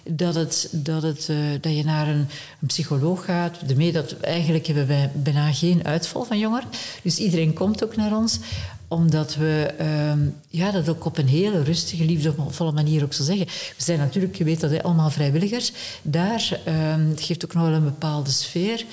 dat, 0.10 0.36
het, 0.36 0.70
dat, 0.72 1.02
het, 1.04 1.28
uh, 1.32 1.38
dat 1.62 1.76
je 1.76 1.84
naar 1.84 2.08
een, 2.08 2.28
een 2.62 2.68
psycholoog 2.68 3.26
gaat. 3.26 3.68
Daarmee 3.68 3.92
dat 3.92 4.12
eigenlijk 4.20 4.66
hebben 4.68 4.88
wij 4.88 5.12
bijna 5.14 5.52
geen 5.54 5.86
uitval 5.86 6.24
van 6.24 6.40
jongeren. 6.40 6.70
Dus 7.04 7.18
iedereen 7.18 7.54
komt 7.54 7.84
ook 7.84 7.96
naar 7.96 8.18
ons 8.18 8.40
omdat 8.88 9.36
we 9.36 9.74
um, 10.12 10.36
ja, 10.50 10.72
dat 10.72 10.90
ook 10.90 11.06
op 11.06 11.18
een 11.18 11.28
hele 11.28 11.64
rustige, 11.64 12.06
liefdevolle 12.06 12.72
manier 12.72 13.04
ook 13.04 13.14
zo 13.14 13.24
zeggen. 13.24 13.46
We 13.46 13.84
zijn 13.84 14.00
natuurlijk, 14.00 14.36
je 14.36 14.44
weet 14.44 14.60
dat, 14.60 14.72
hè, 14.72 14.84
allemaal 14.84 15.10
vrijwilligers. 15.10 15.72
Daar 16.02 16.60
um, 16.68 17.10
het 17.10 17.22
geeft 17.22 17.46
ook 17.46 17.54
nog 17.54 17.64
wel 17.64 17.74
een 17.74 17.84
bepaalde 17.84 18.32
sfeer. 18.32 18.86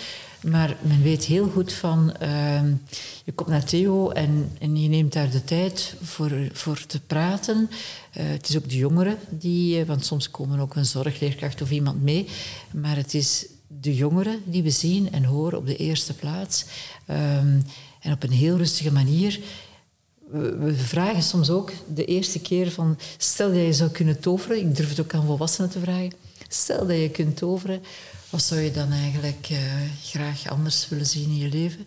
Maar 0.44 0.76
men 0.80 1.02
weet 1.02 1.24
heel 1.24 1.48
goed 1.48 1.72
van, 1.72 2.14
uh, 2.22 2.62
je 3.24 3.32
komt 3.34 3.48
naar 3.48 3.64
Theo 3.64 4.10
en, 4.10 4.50
en, 4.58 4.82
je 4.82 4.88
neemt 4.88 5.12
daar 5.12 5.30
de 5.30 5.44
tijd 5.44 5.94
voor, 6.02 6.32
voor 6.52 6.86
te 6.86 7.00
praten. 7.00 7.70
Uh, 7.70 8.24
het 8.26 8.48
is 8.48 8.56
ook 8.56 8.68
de 8.68 8.76
jongeren 8.76 9.16
die, 9.28 9.80
uh, 9.80 9.86
want 9.86 10.06
soms 10.06 10.30
komen 10.30 10.58
ook 10.58 10.76
een 10.76 10.84
zorgleerkracht 10.84 11.62
of 11.62 11.70
iemand 11.70 12.02
mee. 12.02 12.28
Maar 12.72 12.96
het 12.96 13.14
is 13.14 13.46
de 13.66 13.94
jongeren 13.94 14.40
die 14.44 14.62
we 14.62 14.70
zien 14.70 15.12
en 15.12 15.24
horen 15.24 15.58
op 15.58 15.66
de 15.66 15.76
eerste 15.76 16.14
plaats. 16.14 16.64
En 18.00 18.12
op 18.12 18.22
een 18.22 18.32
heel 18.32 18.56
rustige 18.56 18.92
manier 18.92 19.40
we 20.40 20.74
vragen 20.76 21.22
soms 21.22 21.50
ook 21.50 21.72
de 21.94 22.04
eerste 22.04 22.40
keer 22.40 22.70
van... 22.70 22.98
Stel 23.16 23.48
dat 23.48 23.60
je 23.60 23.72
zou 23.72 23.90
kunnen 23.90 24.20
toveren. 24.20 24.58
Ik 24.58 24.76
durf 24.76 24.88
het 24.88 25.00
ook 25.00 25.14
aan 25.14 25.26
volwassenen 25.26 25.70
te 25.70 25.80
vragen. 25.80 26.12
Stel 26.48 26.86
dat 26.86 26.96
je 26.96 27.10
kunt 27.10 27.36
toveren. 27.36 27.82
Wat 28.30 28.42
zou 28.42 28.60
je 28.60 28.70
dan 28.70 28.92
eigenlijk 28.92 29.48
uh, 29.50 29.58
graag 30.02 30.48
anders 30.48 30.88
willen 30.88 31.06
zien 31.06 31.28
in 31.28 31.36
je 31.36 31.48
leven? 31.48 31.86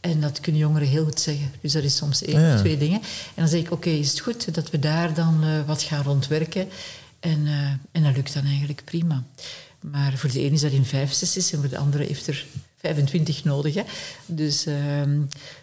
En 0.00 0.20
dat 0.20 0.40
kunnen 0.40 0.60
jongeren 0.60 0.88
heel 0.88 1.04
goed 1.04 1.20
zeggen. 1.20 1.52
Dus 1.60 1.72
dat 1.72 1.82
is 1.82 1.96
soms 1.96 2.22
één 2.22 2.40
ja. 2.40 2.54
of 2.54 2.60
twee 2.60 2.78
dingen. 2.78 3.00
En 3.00 3.34
dan 3.34 3.48
zeg 3.48 3.60
ik, 3.60 3.66
oké, 3.66 3.74
okay, 3.74 3.98
is 3.98 4.10
het 4.10 4.20
goed 4.20 4.54
dat 4.54 4.70
we 4.70 4.78
daar 4.78 5.14
dan 5.14 5.44
uh, 5.44 5.66
wat 5.66 5.82
gaan 5.82 6.02
rondwerken? 6.02 6.68
En, 7.20 7.46
uh, 7.46 7.68
en 7.92 8.02
dat 8.02 8.16
lukt 8.16 8.34
dan 8.34 8.44
eigenlijk 8.44 8.82
prima. 8.84 9.24
Maar 9.80 10.12
voor 10.16 10.30
de 10.30 10.40
ene 10.40 10.54
is 10.54 10.60
dat 10.60 10.72
in 10.72 10.84
vijf 10.84 11.12
sessies 11.12 11.52
en 11.52 11.60
voor 11.60 11.68
de 11.68 11.78
andere 11.78 12.04
heeft 12.04 12.26
er 12.26 12.46
25 12.76 13.44
nodig. 13.44 13.74
Hè? 13.74 13.82
Dus, 14.26 14.66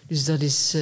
dus 0.07 0.25
dat 0.25 0.41
is 0.41 0.75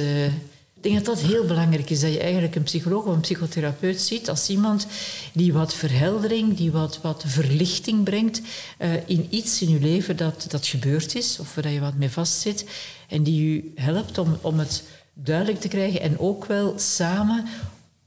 ik 0.80 0.84
denk 0.84 1.04
dat 1.04 1.18
dat 1.18 1.24
heel 1.24 1.44
belangrijk 1.44 1.90
is, 1.90 2.00
dat 2.00 2.12
je 2.12 2.20
eigenlijk 2.20 2.54
een 2.54 2.62
psycholoog 2.62 3.04
of 3.04 3.14
een 3.14 3.20
psychotherapeut 3.20 4.00
ziet 4.00 4.28
als 4.28 4.48
iemand 4.48 4.86
die 5.32 5.52
wat 5.52 5.74
verheldering, 5.74 6.56
die 6.56 6.72
wat, 6.72 6.98
wat 7.02 7.24
verlichting 7.26 8.04
brengt 8.04 8.40
uh, 8.78 8.92
in 9.06 9.26
iets 9.30 9.62
in 9.62 9.68
je 9.68 9.80
leven 9.80 10.16
dat, 10.16 10.46
dat 10.48 10.66
gebeurd 10.66 11.14
is 11.14 11.38
of 11.38 11.54
waar 11.54 11.68
je 11.68 11.80
wat 11.80 11.94
mee 11.94 12.10
vastzit 12.10 12.64
en 13.08 13.22
die 13.22 13.54
je 13.54 13.72
helpt 13.74 14.18
om, 14.18 14.38
om 14.40 14.58
het 14.58 14.82
duidelijk 15.14 15.60
te 15.60 15.68
krijgen 15.68 16.00
en 16.00 16.18
ook 16.18 16.44
wel 16.44 16.74
samen, 16.76 17.44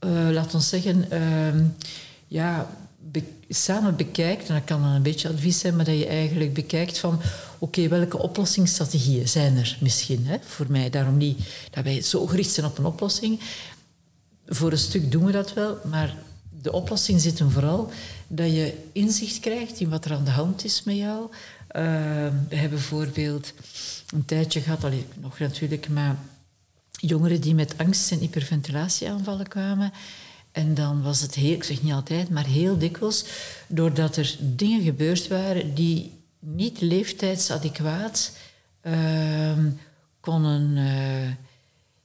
uh, 0.04 0.28
laat 0.30 0.54
ons 0.54 0.68
zeggen, 0.68 1.06
uh, 1.12 1.64
ja, 2.26 2.70
samen 3.48 3.96
bekijkt, 3.96 4.48
en 4.48 4.54
dat 4.54 4.64
kan 4.64 4.82
dan 4.82 4.90
een 4.90 5.02
beetje 5.02 5.28
advies 5.28 5.58
zijn, 5.58 5.76
maar 5.76 5.84
dat 5.84 5.98
je 5.98 6.06
eigenlijk 6.06 6.52
bekijkt 6.52 6.98
van 6.98 7.20
oké, 7.62 7.88
welke 7.88 8.18
oplossingsstrategieën 8.18 9.28
zijn 9.28 9.56
er 9.56 9.76
misschien 9.80 10.26
hè, 10.26 10.36
voor 10.40 10.66
mij? 10.68 10.90
Daarom 10.90 11.16
niet 11.16 11.38
dat 11.70 11.84
wij 11.84 12.02
zo 12.02 12.26
gericht 12.26 12.50
zijn 12.50 12.66
op 12.66 12.78
een 12.78 12.84
oplossing. 12.84 13.40
Voor 14.46 14.72
een 14.72 14.78
stuk 14.78 15.10
doen 15.10 15.24
we 15.24 15.32
dat 15.32 15.52
wel, 15.52 15.78
maar 15.84 16.16
de 16.62 16.72
oplossing 16.72 17.20
zit 17.20 17.38
hem 17.38 17.50
vooral 17.50 17.90
dat 18.26 18.46
je 18.46 18.88
inzicht 18.92 19.40
krijgt 19.40 19.80
in 19.80 19.88
wat 19.88 20.04
er 20.04 20.12
aan 20.12 20.24
de 20.24 20.30
hand 20.30 20.64
is 20.64 20.82
met 20.82 20.96
jou. 20.96 21.22
Uh, 21.22 21.32
we 22.48 22.56
hebben 22.56 22.78
bijvoorbeeld 22.78 23.52
een 24.14 24.24
tijdje 24.24 24.60
gehad, 24.60 24.84
allee, 24.84 25.06
nog 25.20 25.38
natuurlijk, 25.38 25.88
maar 25.88 26.16
jongeren 26.90 27.40
die 27.40 27.54
met 27.54 27.78
angst- 27.78 28.10
en 28.10 28.18
hyperventilatieaanvallen 28.18 29.48
kwamen. 29.48 29.92
En 30.52 30.74
dan 30.74 31.02
was 31.02 31.20
het 31.20 31.34
heel, 31.34 31.52
ik 31.52 31.64
zeg 31.64 31.82
niet 31.82 31.92
altijd, 31.92 32.30
maar 32.30 32.46
heel 32.46 32.78
dikwijls, 32.78 33.24
doordat 33.66 34.16
er 34.16 34.36
dingen 34.40 34.82
gebeurd 34.82 35.28
waren 35.28 35.74
die 35.74 36.20
niet 36.44 36.80
leeftijdsadequaat 36.80 38.36
uh, 38.82 39.58
konden, 40.20 40.76
uh, 40.76 41.30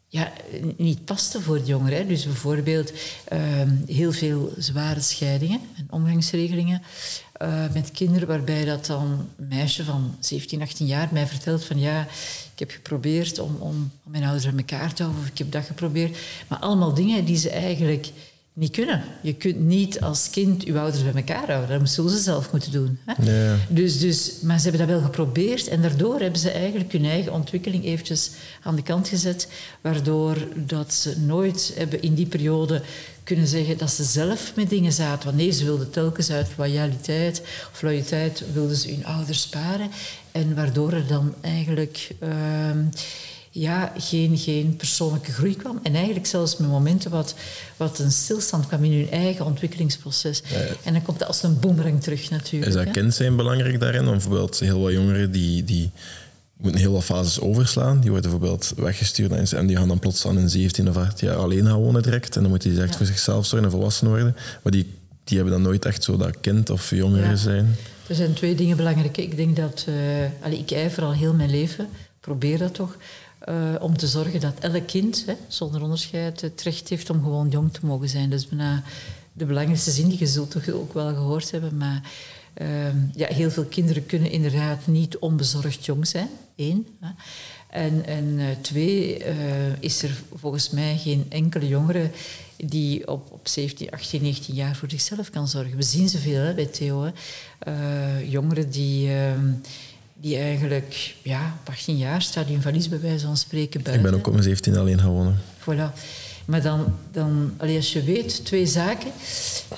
ja, 0.08 0.32
niet 0.78 1.06
pasten 1.06 1.42
voor 1.42 1.58
de 1.58 1.66
jongeren. 1.66 2.08
Dus 2.08 2.26
bijvoorbeeld 2.26 2.92
uh, 3.34 3.40
heel 3.88 4.12
veel 4.12 4.54
zware 4.58 5.02
scheidingen 5.02 5.62
en 5.78 5.88
omgangsregelingen 5.90 6.82
uh, 7.42 7.74
met 7.74 7.92
kinderen, 7.92 8.28
waarbij 8.28 8.66
dat 8.66 8.86
dan 8.86 9.30
een 9.38 9.48
meisje 9.48 9.84
van 9.84 10.16
17, 10.20 10.62
18 10.62 10.86
jaar 10.86 11.10
mij 11.12 11.28
vertelt 11.28 11.64
van 11.64 11.80
ja, 11.80 12.02
ik 12.54 12.60
heb 12.60 12.72
geprobeerd 12.72 13.40
om, 13.40 13.56
om, 13.56 13.92
om 14.04 14.12
mijn 14.12 14.24
ouders 14.24 14.46
bij 14.46 14.54
elkaar 14.58 14.94
te 14.94 15.04
houden, 15.04 15.24
of 15.24 15.30
ik 15.30 15.38
heb 15.38 15.52
dat 15.52 15.66
geprobeerd. 15.66 16.18
Maar 16.48 16.60
allemaal 16.60 16.94
dingen 16.94 17.26
die 17.26 17.38
ze 17.38 17.50
eigenlijk 17.50 18.12
niet 18.58 18.72
kunnen. 18.72 19.04
Je 19.22 19.34
kunt 19.34 19.60
niet 19.60 20.02
als 20.02 20.30
kind 20.30 20.64
je 20.64 20.80
ouders 20.80 21.04
bij 21.04 21.14
elkaar 21.14 21.52
houden. 21.52 21.80
Dat 21.80 21.90
zullen 21.90 22.12
ze 22.12 22.18
zelf 22.18 22.52
moeten 22.52 22.72
doen. 22.72 23.00
Hè? 23.06 23.32
Ja. 23.32 23.56
Dus, 23.70 24.00
dus, 24.00 24.34
maar 24.42 24.60
ze 24.60 24.70
hebben 24.70 24.88
dat 24.88 24.96
wel 24.96 25.06
geprobeerd 25.06 25.68
en 25.68 25.82
daardoor 25.82 26.20
hebben 26.20 26.40
ze 26.40 26.52
eigenlijk 26.52 26.92
hun 26.92 27.06
eigen 27.06 27.34
ontwikkeling 27.34 27.86
eventjes 27.86 28.32
aan 28.64 28.76
de 28.76 28.82
kant 28.82 29.08
gezet, 29.08 29.48
waardoor 29.82 30.38
dat 30.56 30.94
ze 30.94 31.20
nooit 31.20 31.74
hebben 31.76 32.02
in 32.02 32.14
die 32.14 32.26
periode 32.26 32.82
kunnen 33.24 33.48
zeggen 33.48 33.78
dat 33.78 33.92
ze 33.92 34.04
zelf 34.04 34.52
met 34.56 34.70
dingen 34.70 34.94
zaten. 34.94 35.26
Want 35.26 35.38
nee, 35.38 35.52
ze 35.52 35.66
wilden 35.66 35.90
telkens 35.90 36.32
uit 36.32 36.50
loyaliteit 36.58 37.42
of 37.74 37.82
loyaliteit 37.82 38.44
wilden 38.54 38.76
ze 38.76 38.90
hun 38.90 39.06
ouders 39.06 39.42
sparen. 39.42 39.90
En 40.32 40.56
waardoor 40.56 40.92
er 40.92 41.08
dan 41.08 41.34
eigenlijk... 41.42 42.10
Uh, 42.24 42.30
ja, 43.60 43.94
geen, 43.98 44.38
geen 44.38 44.76
persoonlijke 44.76 45.32
groei 45.32 45.56
kwam. 45.56 45.80
En 45.84 45.96
eigenlijk 45.96 46.26
zelfs 46.26 46.58
met 46.58 46.70
momenten 46.70 47.12
wat, 47.12 47.36
wat 47.78 48.00
een 48.00 48.12
stilstand 48.12 48.68
kwam 48.68 48.84
in 48.84 48.92
hun 48.92 49.12
eigen 49.12 49.46
ontwikkelingsproces. 49.46 50.44
En 50.84 50.94
dan 50.94 51.02
komt 51.02 51.20
dat 51.20 51.28
als 51.28 51.44
een 51.44 51.60
boemerang 51.60 52.02
terug 52.02 52.30
natuurlijk. 52.30 52.72
Is 52.72 52.84
dat 52.84 52.92
kind 52.92 53.14
zijn 53.14 53.36
belangrijk 53.36 53.80
daarin? 53.80 54.06
Bijvoorbeeld 54.06 54.60
heel 54.60 54.80
wat 54.80 54.92
jongeren 54.92 55.32
die, 55.32 55.64
die 55.64 55.92
moeten 56.58 56.82
heel 56.82 56.92
wat 56.92 57.04
fases 57.04 57.40
overslaan. 57.40 58.00
Die 58.00 58.12
worden 58.12 58.32
bijvoorbeeld 58.32 58.74
weggestuurd 58.76 59.52
en 59.52 59.68
die 59.68 59.78
gaan 59.78 59.88
dan 59.88 60.00
plots 60.00 60.26
aan 60.28 60.38
een 60.38 60.50
17 60.50 60.90
of 60.90 60.98
18 60.98 61.28
jaar 61.28 61.38
alleen 61.38 61.66
gaan 61.66 61.82
wonen 61.82 62.04
direct. 62.04 62.36
En 62.36 62.42
dan 62.42 62.52
moeten 62.52 62.70
die 62.70 62.82
echt 62.82 62.96
voor 62.96 63.06
zichzelf 63.06 63.46
zorgen 63.46 63.68
en 63.68 63.74
volwassen 63.74 64.08
worden. 64.08 64.36
Maar 64.64 64.72
die, 64.72 64.94
die 65.24 65.38
hebben 65.38 65.54
dan 65.54 65.64
nooit 65.64 65.86
echt 65.86 66.04
zo 66.04 66.18
dat 66.18 66.40
kind 66.40 66.70
of 66.70 66.90
jongeren 66.90 67.38
zijn. 67.38 67.76
Er 68.08 68.16
zijn 68.16 68.34
twee 68.34 68.56
dingen 68.56 68.78
belangrijk. 68.78 69.18
Ik 69.18 69.36
denk 69.36 69.56
dat... 69.56 69.86
Uh, 69.90 70.60
ik 70.60 70.72
ijver 70.72 71.04
al 71.04 71.14
heel 71.14 71.34
mijn 71.34 71.50
leven. 71.50 71.88
Probeer 72.20 72.58
dat 72.58 72.74
toch 72.74 72.98
uh, 73.46 73.76
om 73.80 73.98
te 73.98 74.08
zorgen 74.08 74.40
dat 74.40 74.60
elk 74.60 74.88
kind, 74.88 75.24
hè, 75.26 75.34
zonder 75.48 75.82
onderscheid, 75.82 76.42
het 76.42 76.62
recht 76.62 76.90
heeft 76.90 77.10
om 77.10 77.24
gewoon 77.24 77.50
jong 77.50 77.74
te 77.74 77.86
mogen 77.86 78.10
zijn. 78.10 78.30
Dat 78.30 78.40
is 78.40 78.48
bijna 78.48 78.84
de 79.34 79.46
belangrijkste 79.46 79.92
zin, 79.92 80.10
die 80.10 80.20
je 80.20 80.28
zult 80.28 80.52
toch 80.52 80.70
ook 80.70 80.94
wel 80.94 81.14
gehoord 81.14 81.52
hebben. 81.52 81.78
Maar 81.78 82.02
uh, 82.62 82.68
ja, 83.16 83.28
heel 83.28 83.52
veel 83.52 83.66
kinderen 83.66 84.06
kunnen 84.06 84.32
inderdaad 84.32 84.88
niet 84.88 85.18
onbezorgd 85.18 85.86
jong 85.86 86.08
zijn, 86.08 86.30
één. 86.56 86.88
Hè. 87.00 87.10
En, 87.70 88.06
en 88.06 88.26
uh, 88.26 88.46
twee, 88.62 89.24
is 89.80 90.04
er 90.04 90.24
volgens 90.34 90.70
mij 90.70 90.98
geen 90.98 91.26
enkele 91.30 91.68
jongere 91.68 92.10
die 92.58 93.08
op, 93.08 93.32
op 93.32 93.48
17, 93.48 93.92
18, 93.92 94.22
19 94.22 94.54
jaar 94.54 94.76
voor 94.76 94.90
zichzelf 94.90 95.30
kan 95.30 95.48
zorgen. 95.48 95.78
We 95.78 95.84
zien 95.84 96.10
ze 96.10 96.18
veel 96.18 96.42
hè, 96.42 96.54
bij 96.54 96.66
Theo. 96.66 97.12
Hè. 97.60 98.20
jongeren 98.20 98.70
die 98.70 99.10
ehm, 99.10 99.52
die 100.22 100.38
eigenlijk 100.38 101.16
ja, 101.24 101.58
op 101.60 101.70
18 101.70 101.98
jaar 101.98 102.22
staat 102.22 102.48
in 102.48 102.62
valies 102.62 102.90
bij 102.90 103.00
wijze 103.00 103.26
van 103.26 103.38
spreken 103.38 103.82
buiten. 103.82 104.06
Ik 104.06 104.12
ben 104.12 104.20
ook 104.20 104.28
op 104.28 104.34
mijn 104.34 104.44
17 104.44 104.78
alleen 104.78 105.00
gewonnen. 105.00 105.40
Voilà. 105.60 105.94
Maar 106.46 106.62
dan, 106.62 106.96
dan 107.12 107.54
als 107.58 107.94
je 107.94 108.04
weet, 108.04 108.46
twee 108.46 108.66
zaken. 108.66 109.12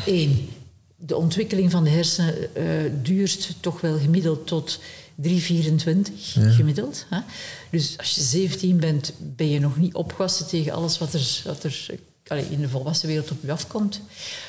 Eén, 0.06 0.50
de 0.96 1.16
ontwikkeling 1.16 1.72
van 1.72 1.84
de 1.84 1.90
hersenen 1.90 2.36
uh, 2.58 2.64
duurt 3.02 3.56
toch 3.60 3.82
wel 3.82 4.00
gemiddeld 4.00 4.48
tot 4.48 4.80
3,24 5.22 5.30
ja. 6.34 6.50
gemiddeld. 6.50 7.06
Hè? 7.10 7.20
Dus 7.72 7.98
als 7.98 8.16
je 8.16 8.22
17 8.22 8.78
bent, 8.78 9.14
ben 9.18 9.50
je 9.50 9.60
nog 9.60 9.78
niet 9.78 9.94
opgewassen 9.94 10.48
tegen 10.48 10.72
alles 10.72 10.98
wat 10.98 11.14
er, 11.14 11.42
wat 11.46 11.64
er 11.64 11.86
allee, 12.28 12.46
in 12.50 12.62
de 12.62 12.70
volwassen 12.70 13.08
wereld 13.08 13.32
op 13.32 13.38
je 13.42 13.52
afkomt. 13.52 14.02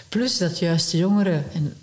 Plus 0.09 0.39
dat 0.39 0.59
juist 0.59 0.91
de 0.91 0.99
jongeren, 0.99 1.45
en 1.53 1.75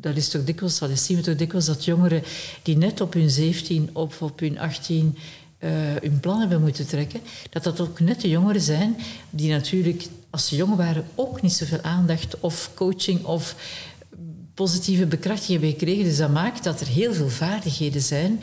dat 0.00 0.16
is 0.16 0.28
toch 0.28 0.44
dikwijls, 0.44 0.78
dat 0.78 0.98
zien 0.98 1.16
we 1.16 1.22
toch 1.22 1.36
dikwijls, 1.36 1.66
dat 1.66 1.84
jongeren 1.84 2.22
die 2.62 2.76
net 2.76 3.00
op 3.00 3.12
hun 3.12 3.30
17 3.30 3.90
of 3.92 4.22
op 4.22 4.40
hun 4.40 4.58
18 4.58 5.18
uh, 5.58 5.70
hun 6.00 6.20
plan 6.20 6.40
hebben 6.40 6.60
moeten 6.60 6.86
trekken, 6.86 7.20
dat 7.50 7.64
dat 7.64 7.80
ook 7.80 8.00
net 8.00 8.20
de 8.20 8.28
jongeren 8.28 8.60
zijn 8.60 8.96
die 9.30 9.50
natuurlijk, 9.50 10.06
als 10.30 10.48
ze 10.48 10.56
jong 10.56 10.76
waren, 10.76 11.04
ook 11.14 11.42
niet 11.42 11.52
zoveel 11.52 11.82
aandacht 11.82 12.40
of 12.40 12.70
coaching 12.74 13.24
of 13.24 13.54
positieve 14.54 15.06
bekrachtiging 15.06 15.60
hebben 15.60 15.78
gekregen. 15.78 16.04
Dus 16.04 16.16
dat 16.16 16.30
maakt 16.30 16.64
dat 16.64 16.80
er 16.80 16.86
heel 16.86 17.14
veel 17.14 17.28
vaardigheden 17.28 18.02
zijn. 18.02 18.40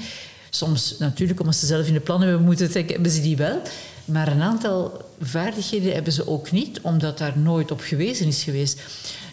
Soms 0.49 0.95
natuurlijk, 0.99 1.39
omdat 1.39 1.55
ze 1.55 1.65
zelf 1.65 1.87
in 1.87 1.93
de 1.93 1.99
plannen 1.99 2.27
hebben 2.27 2.45
moeten 2.45 2.69
trekken, 2.69 2.93
hebben 2.93 3.11
ze 3.11 3.21
die 3.21 3.37
wel. 3.37 3.61
Maar 4.05 4.27
een 4.27 4.41
aantal 4.41 5.01
vaardigheden 5.21 5.93
hebben 5.93 6.13
ze 6.13 6.27
ook 6.27 6.51
niet, 6.51 6.81
omdat 6.81 7.17
daar 7.17 7.37
nooit 7.37 7.71
op 7.71 7.79
gewezen 7.79 8.27
is 8.27 8.43
geweest. 8.43 8.81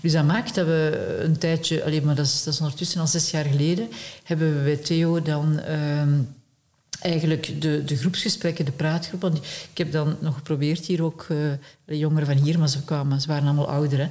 Dus 0.04 0.12
dat 0.12 0.24
maakt 0.24 0.54
dat 0.54 0.66
we 0.66 1.18
een 1.22 1.38
tijdje, 1.38 1.84
alleen 1.84 2.04
maar 2.04 2.14
dat 2.14 2.26
is, 2.46 2.60
ondertussen 2.60 3.00
al 3.00 3.06
zes 3.06 3.30
jaar 3.30 3.44
geleden, 3.44 3.88
hebben 4.24 4.56
we 4.56 4.64
bij 4.64 4.76
Theo 4.76 5.22
dan. 5.22 5.60
Uh, 5.68 6.02
eigenlijk 7.04 7.60
de, 7.60 7.84
de 7.84 7.96
groepsgesprekken, 7.96 8.64
de 8.64 8.72
praatgroep. 8.72 9.20
Want 9.20 9.36
ik 9.70 9.78
heb 9.78 9.92
dan 9.92 10.16
nog 10.20 10.34
geprobeerd 10.34 10.86
hier 10.86 11.02
ook, 11.02 11.26
uh, 11.30 11.38
de 11.84 11.98
jongeren 11.98 12.26
van 12.26 12.36
hier, 12.36 12.58
maar 12.58 12.68
ze 12.68 12.84
kwamen, 12.84 13.20
ze 13.20 13.28
waren 13.28 13.44
allemaal 13.44 13.68
ouder. 13.68 13.98
Hè. 13.98 14.06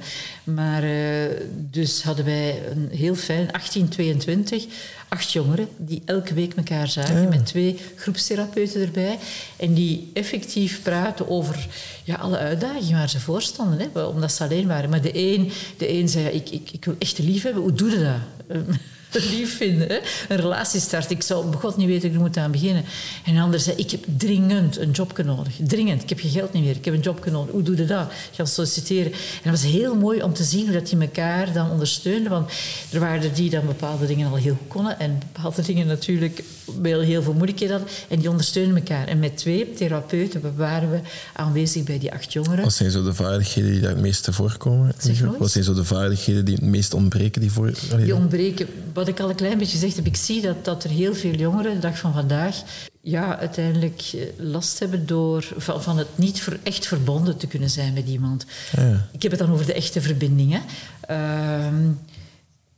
Maar 0.52 0.84
uh, 0.84 1.30
dus 1.70 2.02
hadden 2.02 2.24
wij 2.24 2.62
een 2.70 2.88
heel 2.90 3.14
fijn 3.14 3.46
1822, 3.46 4.66
acht 5.08 5.32
jongeren 5.32 5.68
die 5.76 6.02
elke 6.04 6.34
week 6.34 6.54
elkaar 6.54 6.88
zagen 6.88 7.28
met 7.28 7.46
twee 7.46 7.78
groepstherapeuten 7.96 8.80
erbij. 8.80 9.18
En 9.56 9.74
die 9.74 10.10
effectief 10.12 10.82
praten 10.82 11.28
over 11.28 11.66
ja, 12.04 12.14
alle 12.14 12.38
uitdagingen 12.38 12.98
waar 12.98 13.10
ze 13.10 13.20
voor 13.20 13.42
stonden, 13.42 13.90
hè, 13.92 14.02
omdat 14.02 14.32
ze 14.32 14.42
alleen 14.42 14.66
waren. 14.66 14.90
Maar 14.90 15.02
de 15.02 15.18
een, 15.18 15.52
de 15.76 15.92
een 15.92 16.08
zei, 16.08 16.26
ik, 16.26 16.50
ik, 16.50 16.70
ik 16.70 16.84
wil 16.84 16.96
echt 16.98 17.18
lief 17.18 17.42
hebben. 17.42 17.62
Hoe 17.62 17.72
doe 17.72 17.90
je 17.90 17.98
dat? 17.98 18.56
lief 19.30 19.56
vinden. 19.56 20.00
Een 20.28 20.36
relatie 20.36 20.80
start. 20.80 21.10
Ik 21.10 21.22
zou 21.22 21.54
god 21.54 21.76
niet 21.76 21.88
weten, 21.88 22.12
ik 22.12 22.18
moet 22.18 22.36
aan 22.36 22.50
beginnen. 22.50 22.84
En 23.24 23.34
een 23.34 23.42
ander 23.42 23.60
zei, 23.60 23.76
ik 23.76 23.90
heb 23.90 24.04
dringend 24.16 24.78
een 24.78 24.90
job 24.90 25.22
nodig. 25.24 25.52
Dringend. 25.58 26.02
Ik 26.02 26.08
heb 26.08 26.20
geen 26.20 26.30
geld 26.30 26.52
niet 26.52 26.64
meer. 26.64 26.76
Ik 26.76 26.84
heb 26.84 26.94
een 26.94 27.00
job 27.00 27.26
nodig. 27.30 27.52
Hoe 27.52 27.62
doe 27.62 27.76
je 27.76 27.84
dat? 27.84 28.12
Gaan 28.32 28.46
solliciteren. 28.46 29.12
En 29.12 29.50
dat 29.50 29.52
was 29.52 29.70
heel 29.70 29.94
mooi 29.94 30.22
om 30.22 30.32
te 30.32 30.44
zien 30.44 30.64
hoe 30.64 30.72
dat 30.72 30.88
die 30.88 30.98
elkaar 30.98 31.52
dan 31.52 31.70
ondersteunden. 31.70 32.30
Want 32.30 32.52
er 32.92 33.00
waren 33.00 33.34
die 33.34 33.50
dan 33.50 33.66
bepaalde 33.66 34.06
dingen 34.06 34.30
al 34.30 34.36
heel 34.36 34.56
goed 34.58 34.68
konden. 34.68 34.98
En 34.98 35.20
bepaalde 35.32 35.62
dingen 35.72 35.86
natuurlijk 35.86 36.42
wel 36.80 37.00
heel 37.00 37.22
veel 37.22 37.32
moeilijkheden 37.32 37.76
hadden. 37.76 37.94
En 38.08 38.18
die 38.18 38.30
ondersteunden 38.30 38.76
elkaar. 38.76 39.06
En 39.06 39.18
met 39.18 39.36
twee 39.36 39.72
therapeuten 39.72 40.56
waren 40.56 40.90
we 40.90 41.00
aanwezig 41.32 41.84
bij 41.84 41.98
die 41.98 42.12
acht 42.12 42.32
jongeren. 42.32 42.64
Wat 42.64 42.72
zijn 42.72 42.90
zo 42.90 43.02
de 43.02 43.14
vaardigheden 43.14 43.70
die 43.70 43.80
daar 43.80 43.90
het 43.90 44.00
meeste 44.00 44.32
voorkomen? 44.32 44.92
Wat 45.38 45.50
zijn 45.50 45.64
zo 45.64 45.74
de 45.74 45.84
vaardigheden 45.84 46.44
die 46.44 46.54
het 46.54 46.64
meest 46.64 46.94
ontbreken? 46.94 47.40
Die, 47.40 47.50
voor, 47.50 47.72
die 47.96 48.14
ontbreken 48.14 48.68
wat 49.04 49.14
ik 49.14 49.20
al 49.20 49.30
een 49.30 49.36
klein 49.36 49.58
beetje 49.58 49.78
gezegd 49.78 49.96
heb, 49.96 50.06
ik 50.06 50.16
zie 50.16 50.40
dat, 50.40 50.64
dat 50.64 50.84
er 50.84 50.90
heel 50.90 51.14
veel 51.14 51.34
jongeren, 51.34 51.74
de 51.74 51.78
dag 51.78 51.98
van 51.98 52.12
vandaag, 52.12 52.62
ja, 53.00 53.38
uiteindelijk 53.38 54.02
eh, 54.14 54.20
last 54.36 54.78
hebben 54.78 55.06
door, 55.06 55.48
van, 55.56 55.82
van 55.82 55.98
het 55.98 56.18
niet 56.18 56.48
echt 56.62 56.86
verbonden 56.86 57.36
te 57.36 57.46
kunnen 57.46 57.70
zijn 57.70 57.92
met 57.92 58.08
iemand. 58.08 58.46
Ja. 58.76 59.08
Ik 59.12 59.22
heb 59.22 59.30
het 59.30 59.40
dan 59.40 59.52
over 59.52 59.66
de 59.66 59.72
echte 59.72 60.00
verbindingen. 60.00 60.62
Ehm, 61.00 61.90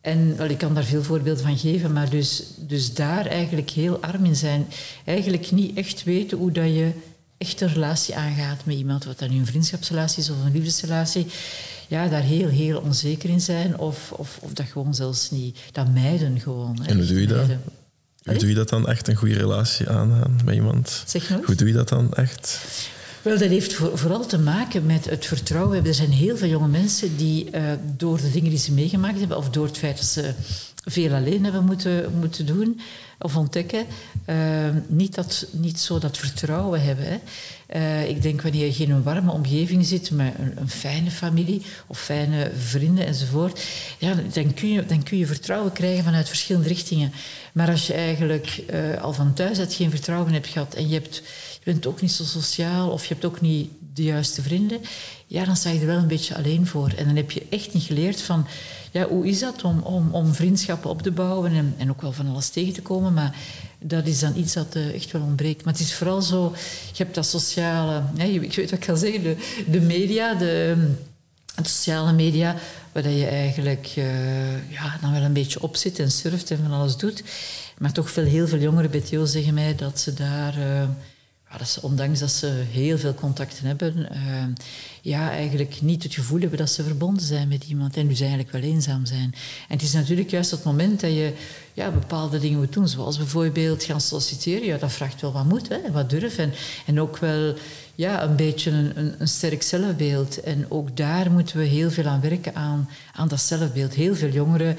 en 0.00 0.37
wel, 0.37 0.49
ik 0.49 0.59
kan 0.59 0.75
daar 0.75 0.85
veel 0.85 1.02
voorbeelden 1.02 1.45
van 1.45 1.59
geven, 1.59 1.92
maar 1.92 2.11
dus, 2.11 2.42
dus 2.56 2.95
daar 2.95 3.26
eigenlijk 3.26 3.71
heel 3.71 4.00
arm 4.00 4.25
in 4.25 4.37
zijn. 4.37 4.66
Eigenlijk 5.04 5.50
niet 5.50 5.76
echt 5.76 6.04
weten 6.04 6.38
hoe 6.38 6.52
dat 6.52 6.64
je 6.64 6.90
echt 7.38 7.61
een 7.61 7.73
relatie 7.73 8.16
aangaat 8.16 8.64
met 8.64 8.76
iemand, 8.76 9.04
wat 9.04 9.18
dan 9.18 9.30
nu 9.30 9.38
een 9.38 9.47
vriendschapsrelatie 9.47 10.23
is 10.23 10.30
of 10.30 10.37
een 10.45 10.52
liefdesrelatie 10.52 11.26
ja, 11.87 12.09
daar 12.09 12.23
heel, 12.23 12.49
heel 12.49 12.81
onzeker 12.81 13.31
in 13.31 13.40
zijn. 13.40 13.78
Of, 13.78 14.12
of, 14.12 14.38
of 14.43 14.52
dat 14.52 14.66
gewoon 14.66 14.95
zelfs 14.95 15.31
niet, 15.31 15.59
dat 15.73 15.93
mijden 15.93 16.40
gewoon. 16.40 16.85
En 16.85 16.97
hoe 16.97 17.07
doe 17.07 17.21
je 17.21 17.26
dat? 17.26 17.47
Hoe 18.25 18.37
doe 18.37 18.49
je 18.49 18.55
dat 18.55 18.69
dan 18.69 18.88
echt, 18.88 19.09
een 19.09 19.16
goede 19.16 19.35
relatie 19.35 19.88
aangaan 19.88 20.40
met 20.45 20.55
iemand? 20.55 21.02
Zeg 21.07 21.31
nog 21.31 21.47
Hoe 21.47 21.55
doe 21.55 21.69
je 21.69 21.75
dat 21.75 21.88
dan 21.88 22.14
echt? 22.14 22.64
Wel, 23.23 23.38
dat 23.38 23.49
heeft 23.49 23.75
vooral 23.75 24.26
te 24.26 24.38
maken 24.38 24.87
met 24.87 25.11
het 25.11 25.26
vertrouwen. 25.26 25.87
Er 25.87 25.95
zijn 25.95 26.11
heel 26.11 26.37
veel 26.37 26.49
jonge 26.49 26.69
mensen 26.69 27.16
die 27.16 27.49
uh, 27.55 27.62
door 27.97 28.21
de 28.21 28.31
dingen 28.31 28.50
die 28.50 28.59
ze 28.59 28.73
meegemaakt 28.73 29.19
hebben, 29.19 29.37
of 29.37 29.50
door 29.50 29.66
het 29.66 29.78
feit 29.78 29.97
dat 29.97 30.07
ze 30.07 30.35
veel 30.85 31.14
alleen 31.14 31.45
hebben 31.45 31.64
moeten, 31.64 32.12
moeten 32.19 32.47
doen 32.47 32.81
of 33.19 33.37
ontdekken, 33.37 33.87
uh, 34.26 34.37
niet, 34.87 35.14
dat, 35.14 35.47
niet 35.50 35.81
zo 35.81 35.99
dat 35.99 36.19
vertrouwen 36.19 36.83
hebben. 36.83 37.05
Hè. 37.05 37.19
Uh, 37.75 38.08
ik 38.08 38.23
denk 38.23 38.42
wanneer 38.42 38.66
je 38.66 38.85
in 38.85 38.90
een 38.90 39.02
warme 39.02 39.32
omgeving 39.32 39.87
zit 39.87 40.11
met 40.11 40.35
een, 40.56 40.68
fijne 40.68 41.11
familie 41.11 41.62
of 41.87 42.00
fijne 42.00 42.50
vrienden 42.58 43.06
enzovoort, 43.06 43.61
ja, 43.99 44.14
dan, 44.32 44.54
kun 44.54 44.68
je, 44.68 44.87
dan 44.87 45.02
kun 45.02 45.18
je 45.18 45.26
vertrouwen 45.26 45.73
krijgen 45.73 46.04
vanuit 46.04 46.28
verschillende 46.28 46.68
richtingen. 46.68 47.12
Maar 47.52 47.70
als 47.70 47.87
je 47.87 47.92
eigenlijk 47.92 48.62
uh, 48.70 49.02
al 49.02 49.12
van 49.12 49.35
thuis 49.35 49.58
uit 49.58 49.75
geen 49.75 49.90
vertrouwen 49.90 50.32
hebt 50.32 50.46
gehad 50.46 50.75
en 50.75 50.88
je, 50.88 50.94
hebt, 50.94 51.16
je 51.64 51.64
bent 51.64 51.87
ook 51.87 52.00
niet 52.00 52.12
zo 52.12 52.25
sociaal 52.25 52.90
of 52.90 53.06
je 53.06 53.14
hebt 53.14 53.26
ook 53.26 53.40
niet 53.40 53.70
de 53.94 54.02
juiste 54.02 54.42
vrienden, 54.42 54.80
ja, 55.26 55.44
dan 55.44 55.56
sta 55.56 55.70
je 55.70 55.80
er 55.80 55.87
wel 55.87 55.96
een 55.96 56.06
beetje 56.06 56.37
alleen 56.37 56.66
voor. 56.66 56.92
En 56.96 57.04
dan 57.06 57.16
heb 57.16 57.30
je 57.30 57.46
echt 57.50 57.75
niet 57.75 57.82
geleerd 57.82 58.23
van, 58.23 58.46
ja, 58.90 59.08
hoe 59.08 59.26
is 59.26 59.38
dat 59.38 59.64
om, 59.64 59.80
om, 59.80 60.14
om 60.14 60.35
vriendschappen 60.35 60.90
op 60.90 61.02
te 61.02 61.11
bouwen 61.11 61.52
en, 61.52 61.75
en 61.78 61.90
ook 61.90 62.02
wel 62.02 62.12
van 62.12 62.28
alles 62.28 62.49
tegen 62.49 62.73
te 62.73 62.82
komen, 62.82 63.12
maar 63.12 63.37
dat 63.78 64.06
is 64.06 64.18
dan 64.18 64.37
iets 64.37 64.52
dat 64.52 64.76
uh, 64.76 64.95
echt 64.95 65.11
wel 65.11 65.23
ontbreekt. 65.23 65.64
Maar 65.64 65.73
het 65.73 65.83
is 65.83 65.95
vooral 65.95 66.23
zo, 66.23 66.54
je 66.92 67.02
hebt 67.02 67.14
dat 67.14 67.26
sociale, 67.26 68.02
ik 68.16 68.54
weet 68.54 68.71
wat 68.71 68.78
ik 68.78 68.85
ga 68.85 68.95
zeggen, 68.95 69.23
de, 69.23 69.37
de 69.71 69.80
media, 69.80 70.35
de, 70.35 70.76
de 71.54 71.68
sociale 71.68 72.12
media, 72.12 72.56
waar 72.92 73.09
je 73.09 73.26
eigenlijk 73.26 73.92
uh, 73.99 74.73
ja, 74.73 74.99
dan 75.00 75.12
wel 75.12 75.23
een 75.23 75.33
beetje 75.33 75.62
op 75.62 75.76
zit 75.76 75.99
en 75.99 76.11
surft 76.11 76.50
en 76.50 76.59
van 76.62 76.73
alles 76.73 76.97
doet. 76.97 77.23
Maar 77.78 77.92
toch 77.92 78.11
veel, 78.11 78.25
heel 78.25 78.49
veel 78.49 78.59
jongeren 78.59 79.04
Theo 79.04 79.25
zeggen 79.25 79.54
mij 79.54 79.75
dat 79.75 80.00
ze 80.00 80.14
daar... 80.14 80.59
Uh, 80.59 80.83
ja, 81.50 81.58
dat 81.58 81.68
ze, 81.68 81.82
ondanks 81.82 82.18
dat 82.18 82.30
ze 82.30 82.46
heel 82.70 82.98
veel 82.98 83.14
contacten 83.14 83.66
hebben, 83.66 84.08
uh, 84.12 84.44
ja, 85.02 85.30
eigenlijk 85.30 85.80
niet 85.80 86.02
het 86.02 86.14
gevoel 86.14 86.40
hebben 86.40 86.58
dat 86.58 86.70
ze 86.70 86.84
verbonden 86.84 87.22
zijn 87.22 87.48
met 87.48 87.64
iemand 87.64 87.96
en 87.96 88.08
dus 88.08 88.20
eigenlijk 88.20 88.50
wel 88.50 88.60
eenzaam 88.60 89.06
zijn. 89.06 89.34
En 89.68 89.74
het 89.74 89.82
is 89.82 89.92
natuurlijk 89.92 90.30
juist 90.30 90.50
het 90.50 90.64
moment 90.64 91.00
dat 91.00 91.10
je 91.10 91.32
ja, 91.72 91.90
bepaalde 91.90 92.38
dingen 92.38 92.58
moet 92.58 92.72
doen, 92.72 92.88
zoals 92.88 93.16
bijvoorbeeld 93.16 93.84
gaan 93.84 94.00
solliciteren. 94.00 94.66
Ja, 94.66 94.78
dat 94.78 94.92
vraagt 94.92 95.20
wel 95.20 95.32
wat 95.32 95.44
moed 95.44 95.68
hè, 95.68 95.92
wat 95.92 96.10
durf 96.10 96.38
en, 96.38 96.52
en 96.86 97.00
ook 97.00 97.16
wel 97.16 97.54
ja, 97.94 98.22
een 98.22 98.36
beetje 98.36 98.70
een, 98.70 98.98
een, 98.98 99.14
een, 99.18 99.28
sterk 99.28 99.62
zelfbeeld. 99.62 100.40
En 100.40 100.70
ook 100.70 100.96
daar 100.96 101.30
moeten 101.30 101.58
we 101.58 101.64
heel 101.64 101.90
veel 101.90 102.06
aan 102.06 102.20
werken, 102.20 102.54
aan, 102.54 102.88
aan 103.12 103.28
dat 103.28 103.40
zelfbeeld. 103.40 103.94
Heel 103.94 104.14
veel 104.14 104.30
jongeren 104.30 104.76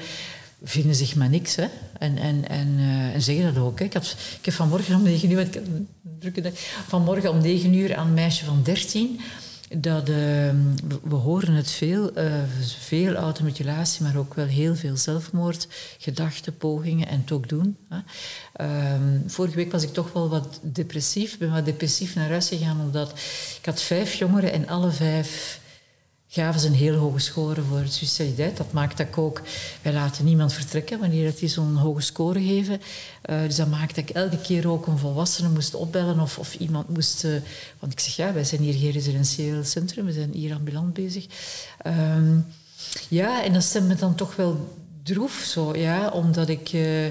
vinden 0.62 0.94
zich 0.94 1.16
maar 1.16 1.28
niks. 1.28 1.56
Hè? 1.56 1.66
En, 1.98 2.18
en, 2.18 2.48
en, 2.48 2.68
uh, 2.68 3.14
en 3.14 3.22
zeggen 3.22 3.54
dat 3.54 3.64
ook. 3.64 3.78
Hè? 3.78 3.84
Ik, 3.84 3.94
ik 4.38 4.44
heb 4.44 4.54
vanmorgen 4.54 4.94
om 4.94 5.02
negen 5.02 5.30
uur, 5.30 5.48
vanmorgen 6.86 7.30
om 7.30 7.40
negen 7.40 7.74
uur 7.74 7.96
aan 7.96 8.06
een 8.06 8.14
meisje 8.14 8.44
van 8.44 8.62
dertien. 8.62 9.20
Dat, 9.76 10.08
uh, 10.08 10.16
we 11.02 11.14
horen 11.14 11.54
het 11.54 11.70
veel, 11.70 12.18
uh, 12.18 12.32
veel 12.78 13.14
automutilatie, 13.14 14.02
maar 14.02 14.16
ook 14.16 14.34
wel 14.34 14.46
heel 14.46 14.74
veel 14.74 14.96
zelfmoord, 14.96 15.68
gedachten, 15.98 16.56
pogingen 16.56 17.08
en 17.08 17.20
het 17.20 17.32
ook 17.32 17.48
doen. 17.48 17.76
Hè. 17.88 17.98
vorige 19.26 19.56
week 19.56 19.72
was 19.72 19.82
ik 19.82 19.92
toch 19.92 20.12
wel 20.12 20.28
wat 20.28 20.60
depressief. 20.62 21.38
Ben 21.38 21.52
wat 21.52 21.64
depressief 21.64 22.14
naar 22.14 22.28
huis 22.28 22.48
gegaan, 22.48 22.80
omdat 22.80 23.10
ik 23.58 23.66
had 23.66 23.82
vijf 23.82 24.14
jongeren 24.14 24.52
en 24.52 24.68
alle 24.68 24.90
vijf 24.90 25.60
gaven 26.28 26.60
ze 26.60 26.66
een 26.66 26.74
heel 26.74 26.94
hoge 26.94 27.18
score 27.18 27.62
voor 27.62 27.82
suicidaliteit. 27.86 28.56
Dat 28.56 28.72
maakt 28.72 28.96
dat 28.96 29.06
ik 29.06 29.18
ook... 29.18 29.42
Wij 29.82 29.92
laten 29.92 30.24
niemand 30.24 30.52
vertrekken 30.52 30.98
wanneer 30.98 31.34
die 31.38 31.48
zo'n 31.48 31.76
hoge 31.76 32.00
score 32.00 32.40
geven. 32.40 32.80
Uh, 33.30 33.42
dus 33.42 33.56
dat 33.56 33.68
maakt 33.68 33.94
dat 33.94 34.08
ik 34.08 34.10
elke 34.10 34.38
keer 34.38 34.70
ook 34.70 34.86
een 34.86 34.98
volwassene 34.98 35.48
moest 35.48 35.74
opbellen 35.74 36.20
of, 36.20 36.38
of 36.38 36.54
iemand 36.54 36.88
moest... 36.88 37.24
Uh, 37.24 37.32
want 37.78 37.92
ik 37.92 38.00
zeg, 38.00 38.16
ja, 38.16 38.32
wij 38.32 38.44
zijn 38.44 38.60
hier 38.60 38.74
geen 38.74 38.90
residentieel 38.90 39.64
centrum, 39.64 40.04
we 40.04 40.12
zijn 40.12 40.32
hier 40.32 40.54
ambulant 40.54 40.92
bezig. 40.92 41.26
Um, 41.86 42.46
ja, 43.08 43.44
en 43.44 43.52
dat 43.52 43.62
stemt 43.62 43.88
me 43.88 43.94
dan 43.94 44.14
toch 44.14 44.36
wel 44.36 44.76
droef, 45.02 45.44
zo, 45.46 45.76
ja, 45.76 46.08
omdat 46.08 46.48
ik, 46.48 46.72
uh, 46.72 47.06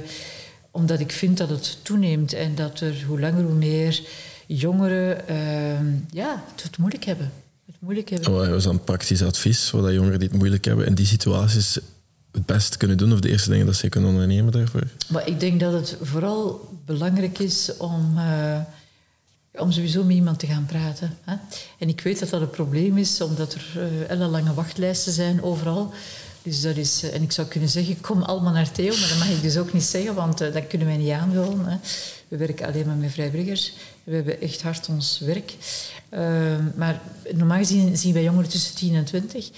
omdat 0.72 1.00
ik 1.00 1.12
vind 1.12 1.38
dat 1.38 1.50
het 1.50 1.78
toeneemt 1.82 2.34
en 2.34 2.56
dat 2.56 2.80
er 2.80 3.04
hoe 3.08 3.20
langer 3.20 3.44
hoe 3.44 3.54
meer 3.54 4.02
jongeren 4.48 5.28
ehm, 5.28 5.86
ja, 6.12 6.44
het 6.62 6.78
moeilijk 6.78 7.06
hebben 7.06 7.32
het 7.80 7.86
moeilijk 7.86 8.10
hebben. 8.10 8.50
Wat 8.50 8.58
is 8.58 8.64
dan 8.64 8.84
praktisch 8.84 9.24
advies, 9.24 9.72
wat 9.72 9.94
jongeren 9.94 10.20
die 10.20 10.28
het 10.28 10.38
moeilijk 10.38 10.66
hebben 10.66 10.86
in 10.86 10.96
die 10.96 11.06
situaties 11.06 11.80
het 12.32 12.46
best 12.46 12.78
kunnen 12.78 12.98
doen 12.98 13.14
of 13.14 13.20
de 13.20 13.30
eerste 13.30 13.50
dingen 13.50 13.66
dat 13.66 13.76
ze 13.76 13.90
kunnen 13.90 14.10
ondernemen 14.10 14.52
daarvoor? 14.52 14.84
Maar 15.08 15.28
ik 15.28 15.40
denk 15.40 15.60
dat 15.60 15.74
het 15.74 15.98
vooral 16.02 16.70
belangrijk 16.86 17.40
is 17.40 17.78
om, 17.78 18.14
uh, 18.18 18.60
om 19.52 19.72
sowieso 19.72 20.04
met 20.04 20.16
iemand 20.16 20.40
te 20.40 20.48
gaan 20.48 20.66
praten. 20.66 21.18
Hè? 21.22 21.36
En 21.80 21.90
ik 21.90 22.02
weet 22.02 22.20
dat 22.20 22.30
dat 22.30 22.42
een 22.42 22.50
probleem 22.50 22.98
is, 22.98 23.22
omdat 23.22 23.54
er 23.54 23.66
uh, 23.78 24.10
ellenlange 24.10 24.54
wachtlijsten 24.54 25.14
zijn 25.14 25.44
overal. 25.44 25.94
Dus 26.42 26.62
dat 26.62 26.76
is, 26.76 27.04
uh, 27.04 27.14
en 27.14 27.22
ik 27.22 27.32
zou 27.32 27.48
kunnen 27.48 27.70
zeggen, 27.70 28.02
kom 28.02 28.22
allemaal 28.22 28.54
naar 28.54 28.72
Theo, 28.72 28.90
maar 28.90 29.10
dat 29.10 29.18
mag 29.18 29.30
ik 29.30 29.42
dus 29.42 29.58
ook 29.58 29.74
niet 29.74 29.84
zeggen, 29.84 30.16
want 30.16 30.38
dat 30.38 30.68
kunnen 30.68 30.88
wij 30.88 30.98
niet 30.98 31.12
aanvullen. 31.12 31.66
Hè. 31.66 31.78
We 32.28 32.38
werken 32.38 32.68
alleen 32.68 32.86
maar 32.86 32.96
met 32.96 33.12
vrijwilligers. 33.12 33.74
We 34.08 34.16
hebben 34.16 34.42
echt 34.42 34.62
hard 34.62 34.90
ons 34.90 35.20
werk. 35.20 35.54
Uh, 36.12 36.20
maar 36.76 37.02
normaal 37.34 37.58
gezien 37.58 37.98
zien 37.98 38.14
wij 38.14 38.24
jongeren 38.24 38.50
tussen 38.50 38.76
10 38.76 38.96
en 38.96 39.06
20. 39.06 39.50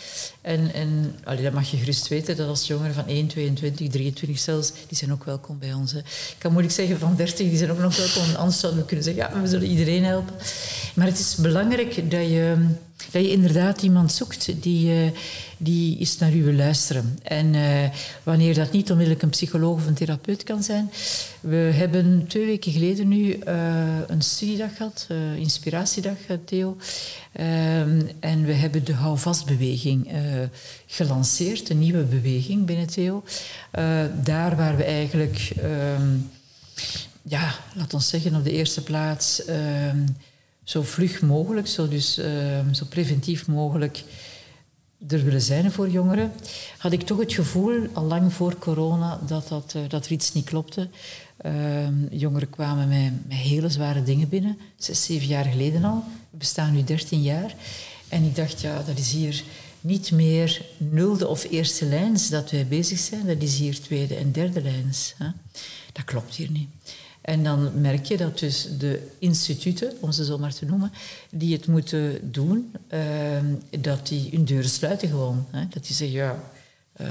En, 0.42 0.74
en 0.74 1.16
dat 1.24 1.54
mag 1.54 1.72
je 1.72 1.78
gerust 1.78 2.08
weten, 2.08 2.36
dat 2.38 2.48
als 2.48 2.68
jongeren 2.68 2.94
van 2.94 3.08
1, 3.08 3.28
22, 3.28 3.90
23 3.90 4.40
zelfs, 4.40 4.72
die 4.88 4.98
zijn 4.98 5.12
ook 5.12 5.24
welkom 5.24 5.60
bij 5.60 5.74
ons. 5.74 5.94
Ik 5.94 6.04
kan 6.38 6.52
moeilijk 6.52 6.76
zeggen 6.76 7.00
van 7.00 7.16
30, 7.16 7.38
die 7.48 7.58
zijn 7.58 7.72
ook 7.72 7.80
nog 7.80 7.98
welkom. 7.98 8.36
Anders 8.36 8.60
zouden 8.60 8.82
we 8.82 8.88
kunnen 8.88 9.06
zeggen, 9.06 9.24
ja, 9.24 9.42
we 9.42 9.48
zullen 9.48 9.68
iedereen 9.68 10.04
helpen. 10.04 10.36
Maar 10.94 11.08
het 11.08 11.20
is 11.20 11.36
belangrijk 11.36 12.12
dat 12.12 12.28
je, 12.28 12.56
dat 13.12 13.22
je 13.22 13.32
inderdaad 13.32 13.82
iemand 13.82 14.12
zoekt 14.12 14.62
die, 14.62 14.94
uh, 14.94 15.12
die 15.62 15.98
eens 15.98 16.18
naar 16.18 16.34
u 16.34 16.56
luisteren. 16.56 17.20
En 17.24 17.54
uh, 17.54 17.90
wanneer 18.24 18.54
dat 18.54 18.72
niet 18.72 18.92
onmiddellijk 18.92 19.24
een 19.24 19.30
psycholoog 19.30 19.76
of 19.76 19.88
een 19.88 19.94
therapeut 19.94 20.44
kan 20.44 20.64
zijn. 20.64 20.92
We 21.40 21.56
hebben 21.56 22.26
twee 22.28 22.46
weken 22.46 22.72
geleden 22.72 23.08
nu 23.08 23.18
uh, 23.18 24.00
een 24.08 24.22
studiedag 24.22 24.76
gehad, 24.76 25.08
inspiratiedag, 25.38 26.18
Theo. 26.46 26.78
Um, 27.40 28.10
en 28.20 28.46
we 28.46 28.54
hebben 28.54 28.86
de 28.86 28.94
houvastbeweging 28.94 30.14
uh, 30.14 30.20
gelanceerd, 30.88 31.70
een 31.70 31.80
nieuwe 31.80 32.04
beweging 32.04 32.66
binnen 32.66 32.88
Theo. 32.88 33.24
Uh, 33.80 34.02
daar 34.24 34.56
waar 34.56 34.78
we 34.78 34.84
eigenlijk, 34.84 35.52
um, 35.98 36.30
ja, 37.22 37.56
laat 37.74 37.94
ons 37.94 38.08
zeggen, 38.08 38.36
op 38.36 38.44
de 38.44 38.52
eerste 38.52 38.84
plaats 38.84 39.42
um, 39.50 40.18
zo 40.64 40.82
vlug 40.82 41.22
mogelijk, 41.22 41.68
zo, 41.68 41.88
dus, 41.88 42.14
zo 42.72 42.86
preventief 42.90 43.48
mogelijk 43.48 44.04
er 45.08 45.24
willen 45.24 45.42
zijn 45.42 45.72
voor 45.72 45.90
jongeren, 45.90 46.32
had 46.78 46.92
ik 46.92 47.02
toch 47.02 47.20
het 47.20 47.34
gevoel, 47.34 47.88
al 47.94 48.04
lang 48.04 48.34
voor 48.34 48.58
corona, 48.58 49.20
dat, 49.28 49.48
dat, 49.48 49.74
uh, 49.76 49.82
dat 49.88 50.06
er 50.06 50.12
iets 50.12 50.34
niet 50.34 50.46
klopte. 50.46 50.90
Uh, 51.46 51.88
jongeren 52.10 52.50
kwamen 52.50 52.88
met, 52.88 53.28
met, 53.28 53.38
hele 53.38 53.70
zware 53.70 54.04
dingen 54.04 54.30
binnen, 54.30 54.58
zes, 54.78 55.04
zeven 55.04 55.28
jaar 55.28 55.46
geleden 55.46 55.84
al. 55.84 56.04
We 56.30 56.38
bestaan 56.38 56.74
nu 56.74 56.84
dertien 56.84 57.22
jaar. 57.22 57.56
En 58.08 58.24
ik 58.24 58.36
dacht, 58.36 58.62
ja, 58.62 58.84
dat 58.84 58.98
is 58.98 59.12
hier 59.12 59.44
niet 59.82 60.12
meer 60.12 60.66
nulde 60.78 61.28
of 61.28 61.44
eerste 61.50 61.86
lijns 61.86 62.30
dat 62.30 62.52
wij 62.52 62.68
bezig 62.68 63.00
zijn. 63.00 63.28
Dat 63.28 63.42
is 63.42 63.58
hier 63.58 63.82
tweede 63.82 64.16
en 64.16 64.32
derde 64.32 64.62
lijns. 64.62 65.14
Hè? 65.18 65.28
Dat 65.94 66.04
klopt 66.04 66.36
hier 66.36 66.52
niet. 66.52 66.70
En 67.30 67.44
dan 67.44 67.82
merk 67.82 68.06
je 68.06 68.18
dat 68.18 68.40
dus 68.40 68.68
de 68.78 69.08
instituten, 69.20 69.92
om 70.00 70.12
ze 70.12 70.26
zo 70.26 70.38
maar 70.38 70.54
te 70.54 70.66
noemen, 70.66 70.92
die 71.32 71.54
het 71.54 71.68
moeten 71.68 72.32
doen, 72.32 72.76
uh, 72.94 73.00
dat 73.80 74.08
die 74.08 74.30
hun 74.32 74.46
deuren 74.46 74.70
sluiten 74.70 75.10
gewoon. 75.10 75.46
Hè? 75.52 75.68
Dat 75.70 75.86
die 75.86 75.96
zeggen, 75.96 76.18
ja, 76.18 76.44
uh, 77.02 77.08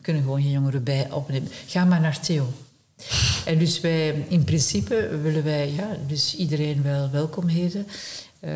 kunnen 0.00 0.22
gewoon 0.22 0.42
geen 0.42 0.50
jongeren 0.50 0.82
bij 0.82 1.10
opnemen. 1.10 1.48
Ga 1.66 1.84
maar 1.84 2.00
naar 2.00 2.20
Theo. 2.20 2.52
En 3.46 3.58
dus 3.58 3.80
wij, 3.80 4.24
in 4.28 4.44
principe 4.44 5.18
willen 5.22 5.44
wij 5.44 5.72
ja, 5.72 5.96
dus 6.06 6.36
iedereen 6.36 6.82
wel 6.82 7.10
welkom 7.10 7.48
heten. 7.48 7.86
Uh, 8.40 8.52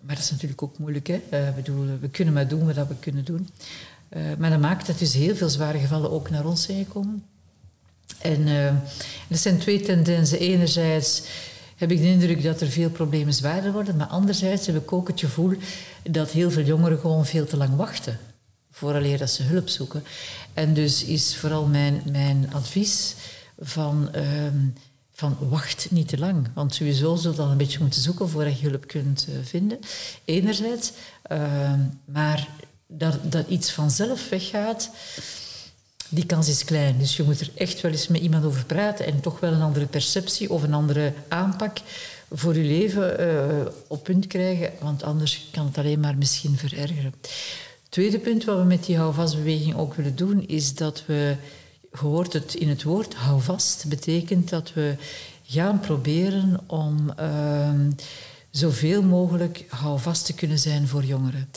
maar 0.00 0.14
dat 0.14 0.24
is 0.24 0.30
natuurlijk 0.30 0.62
ook 0.62 0.78
moeilijk. 0.78 1.06
Hè? 1.06 1.20
Bedoel, 1.54 1.86
we 2.00 2.08
kunnen 2.08 2.34
maar 2.34 2.48
doen 2.48 2.74
wat 2.74 2.88
we 2.88 2.94
kunnen 3.00 3.24
doen. 3.24 3.48
Uh, 4.10 4.22
maar 4.38 4.50
dat 4.50 4.60
maakt 4.60 4.86
dat 4.86 4.98
dus 4.98 5.14
heel 5.14 5.36
veel 5.36 5.48
zware 5.48 5.78
gevallen 5.78 6.10
ook 6.10 6.30
naar 6.30 6.46
ons 6.46 6.62
zijn 6.62 6.84
gekomen. 6.84 7.24
En 8.22 8.40
uh, 8.40 8.66
er 8.66 9.36
zijn 9.36 9.58
twee 9.58 9.80
tendensen. 9.80 10.38
Enerzijds 10.38 11.22
heb 11.76 11.90
ik 11.90 11.98
de 11.98 12.08
indruk 12.08 12.42
dat 12.42 12.60
er 12.60 12.68
veel 12.68 12.90
problemen 12.90 13.34
zwaarder 13.34 13.72
worden, 13.72 13.96
maar 13.96 14.06
anderzijds 14.06 14.66
heb 14.66 14.76
ik 14.76 14.92
ook 14.92 15.08
het 15.08 15.20
gevoel 15.20 15.54
dat 16.02 16.30
heel 16.30 16.50
veel 16.50 16.64
jongeren 16.64 16.98
gewoon 16.98 17.26
veel 17.26 17.46
te 17.46 17.56
lang 17.56 17.76
wachten 17.76 18.18
vooraleer 18.72 19.18
dat 19.18 19.30
ze 19.30 19.42
hulp 19.42 19.68
zoeken. 19.68 20.04
En 20.52 20.74
dus 20.74 21.04
is 21.04 21.36
vooral 21.36 21.66
mijn, 21.66 22.02
mijn 22.10 22.52
advies 22.52 23.14
van, 23.58 24.10
uh, 24.16 24.22
van 25.12 25.36
wacht 25.40 25.90
niet 25.90 26.08
te 26.08 26.18
lang. 26.18 26.48
Want 26.54 26.74
sowieso 26.74 27.16
zul 27.16 27.30
je 27.30 27.36
dan 27.36 27.50
een 27.50 27.56
beetje 27.56 27.80
moeten 27.80 28.00
zoeken 28.00 28.28
voordat 28.28 28.60
je 28.60 28.68
hulp 28.68 28.86
kunt 28.86 29.26
uh, 29.28 29.34
vinden. 29.42 29.78
Enerzijds. 30.24 30.92
Uh, 31.32 31.72
maar 32.04 32.48
dat, 32.86 33.32
dat 33.32 33.48
iets 33.48 33.72
vanzelf 33.72 34.28
weggaat, 34.28 34.90
die 36.14 36.26
kans 36.26 36.48
is 36.48 36.64
klein. 36.64 36.98
Dus 36.98 37.16
je 37.16 37.22
moet 37.22 37.40
er 37.40 37.50
echt 37.54 37.80
wel 37.80 37.90
eens 37.90 38.08
met 38.08 38.20
iemand 38.20 38.44
over 38.44 38.64
praten 38.64 39.06
en 39.06 39.20
toch 39.20 39.40
wel 39.40 39.52
een 39.52 39.62
andere 39.62 39.86
perceptie 39.86 40.50
of 40.50 40.62
een 40.62 40.74
andere 40.74 41.12
aanpak 41.28 41.78
voor 42.30 42.56
je 42.56 42.64
leven 42.64 43.20
uh, 43.20 43.66
op 43.86 44.04
punt 44.04 44.26
krijgen, 44.26 44.70
want 44.80 45.02
anders 45.02 45.48
kan 45.50 45.66
het 45.66 45.78
alleen 45.78 46.00
maar 46.00 46.16
misschien 46.16 46.56
verergeren. 46.56 47.14
Tweede 47.88 48.18
punt 48.18 48.44
wat 48.44 48.58
we 48.58 48.64
met 48.64 48.84
die 48.84 48.96
houvastbeweging 48.96 49.76
ook 49.76 49.94
willen 49.94 50.16
doen, 50.16 50.46
is 50.46 50.74
dat 50.74 51.02
we, 51.06 51.36
gehoord 51.92 52.32
het 52.32 52.54
in 52.54 52.68
het 52.68 52.82
woord 52.82 53.14
houvast, 53.14 53.84
betekent 53.88 54.48
dat 54.48 54.72
we 54.72 54.96
gaan 55.46 55.80
proberen 55.80 56.60
om 56.66 57.12
uh, 57.20 57.70
zoveel 58.52 59.02
mogelijk 59.02 59.64
houvast 59.68 60.26
te 60.26 60.32
kunnen 60.32 60.58
zijn 60.58 60.88
voor 60.88 61.04
jongeren. 61.04 61.48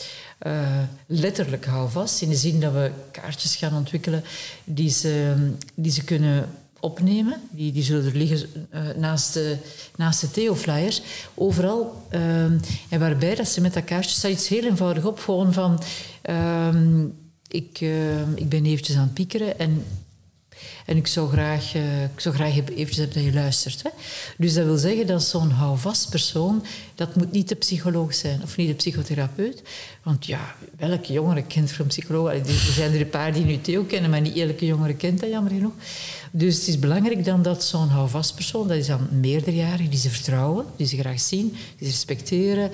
Uh, 0.47 0.67
letterlijk 1.05 1.65
houvast, 1.65 2.21
in 2.21 2.29
de 2.29 2.35
zin 2.35 2.59
dat 2.59 2.73
we 2.73 2.91
kaartjes 3.11 3.55
gaan 3.55 3.75
ontwikkelen 3.75 4.23
die 4.63 4.89
ze, 4.89 5.35
die 5.73 5.91
ze 5.91 6.03
kunnen 6.03 6.49
opnemen. 6.79 7.41
Die, 7.51 7.71
die 7.71 7.83
zullen 7.83 8.05
er 8.05 8.17
liggen 8.17 8.67
uh, 8.73 8.81
naast 8.97 9.33
de, 9.33 9.57
naast 9.95 10.21
de 10.21 10.31
Theo-flyers. 10.31 11.01
Overal. 11.33 12.07
Uh, 12.11 12.43
en 12.89 12.99
waarbij 12.99 13.35
dat 13.35 13.47
ze 13.47 13.61
met 13.61 13.73
dat 13.73 13.83
kaartje 13.83 14.15
staat 14.15 14.31
iets 14.31 14.47
heel 14.47 14.63
eenvoudig 14.63 15.05
op. 15.05 15.19
Gewoon 15.19 15.53
van... 15.53 15.83
Uh, 16.29 16.69
ik, 17.47 17.79
ik 18.35 18.49
ben 18.49 18.65
eventjes 18.65 18.95
aan 18.95 19.03
het 19.03 19.13
piekeren 19.13 19.59
en 19.59 19.83
en 20.85 20.97
ik 20.97 21.07
zou 21.07 21.29
graag, 21.29 21.75
uh, 21.75 22.03
ik 22.03 22.19
zou 22.19 22.35
graag 22.35 22.57
eventjes 22.57 22.97
hebben 22.97 23.15
dat 23.15 23.23
je 23.23 23.33
luistert. 23.33 23.83
Hè. 23.83 23.89
Dus 24.37 24.53
dat 24.53 24.65
wil 24.65 24.77
zeggen 24.77 25.07
dat 25.07 25.23
zo'n 25.23 25.49
houvast 25.49 26.09
persoon, 26.09 26.65
dat 26.95 27.15
moet 27.15 27.31
niet 27.31 27.49
de 27.49 27.55
psycholoog 27.55 28.13
zijn 28.13 28.43
of 28.43 28.57
niet 28.57 28.67
de 28.67 28.73
psychotherapeut. 28.73 29.61
Want 30.03 30.25
ja, 30.25 30.55
welke 30.77 31.13
jongere 31.13 31.43
voor 31.49 31.79
een 31.79 31.87
psycholoog? 31.87 32.29
Er 32.29 32.45
zijn 32.73 32.93
er 32.93 33.01
een 33.01 33.09
paar 33.09 33.33
die 33.33 33.45
nu 33.45 33.61
Theo 33.61 33.83
kennen, 33.83 34.09
maar 34.09 34.21
niet 34.21 34.37
elke 34.37 34.65
jongere 34.65 34.95
kent 34.95 35.19
dat, 35.19 35.29
jammer 35.29 35.51
genoeg. 35.51 35.73
Dus 36.31 36.57
het 36.57 36.67
is 36.67 36.79
belangrijk 36.79 37.25
dan 37.25 37.41
dat 37.41 37.63
zo'n 37.63 37.87
houvast 37.87 38.35
persoon, 38.35 38.67
dat 38.67 38.77
is 38.77 38.87
dan 38.87 39.07
meerderjarig, 39.11 39.89
die 39.89 39.99
ze 39.99 40.09
vertrouwen, 40.09 40.65
die 40.75 40.87
ze 40.87 40.97
graag 40.97 41.19
zien, 41.19 41.49
die 41.49 41.87
ze 41.87 41.93
respecteren, 41.93 42.71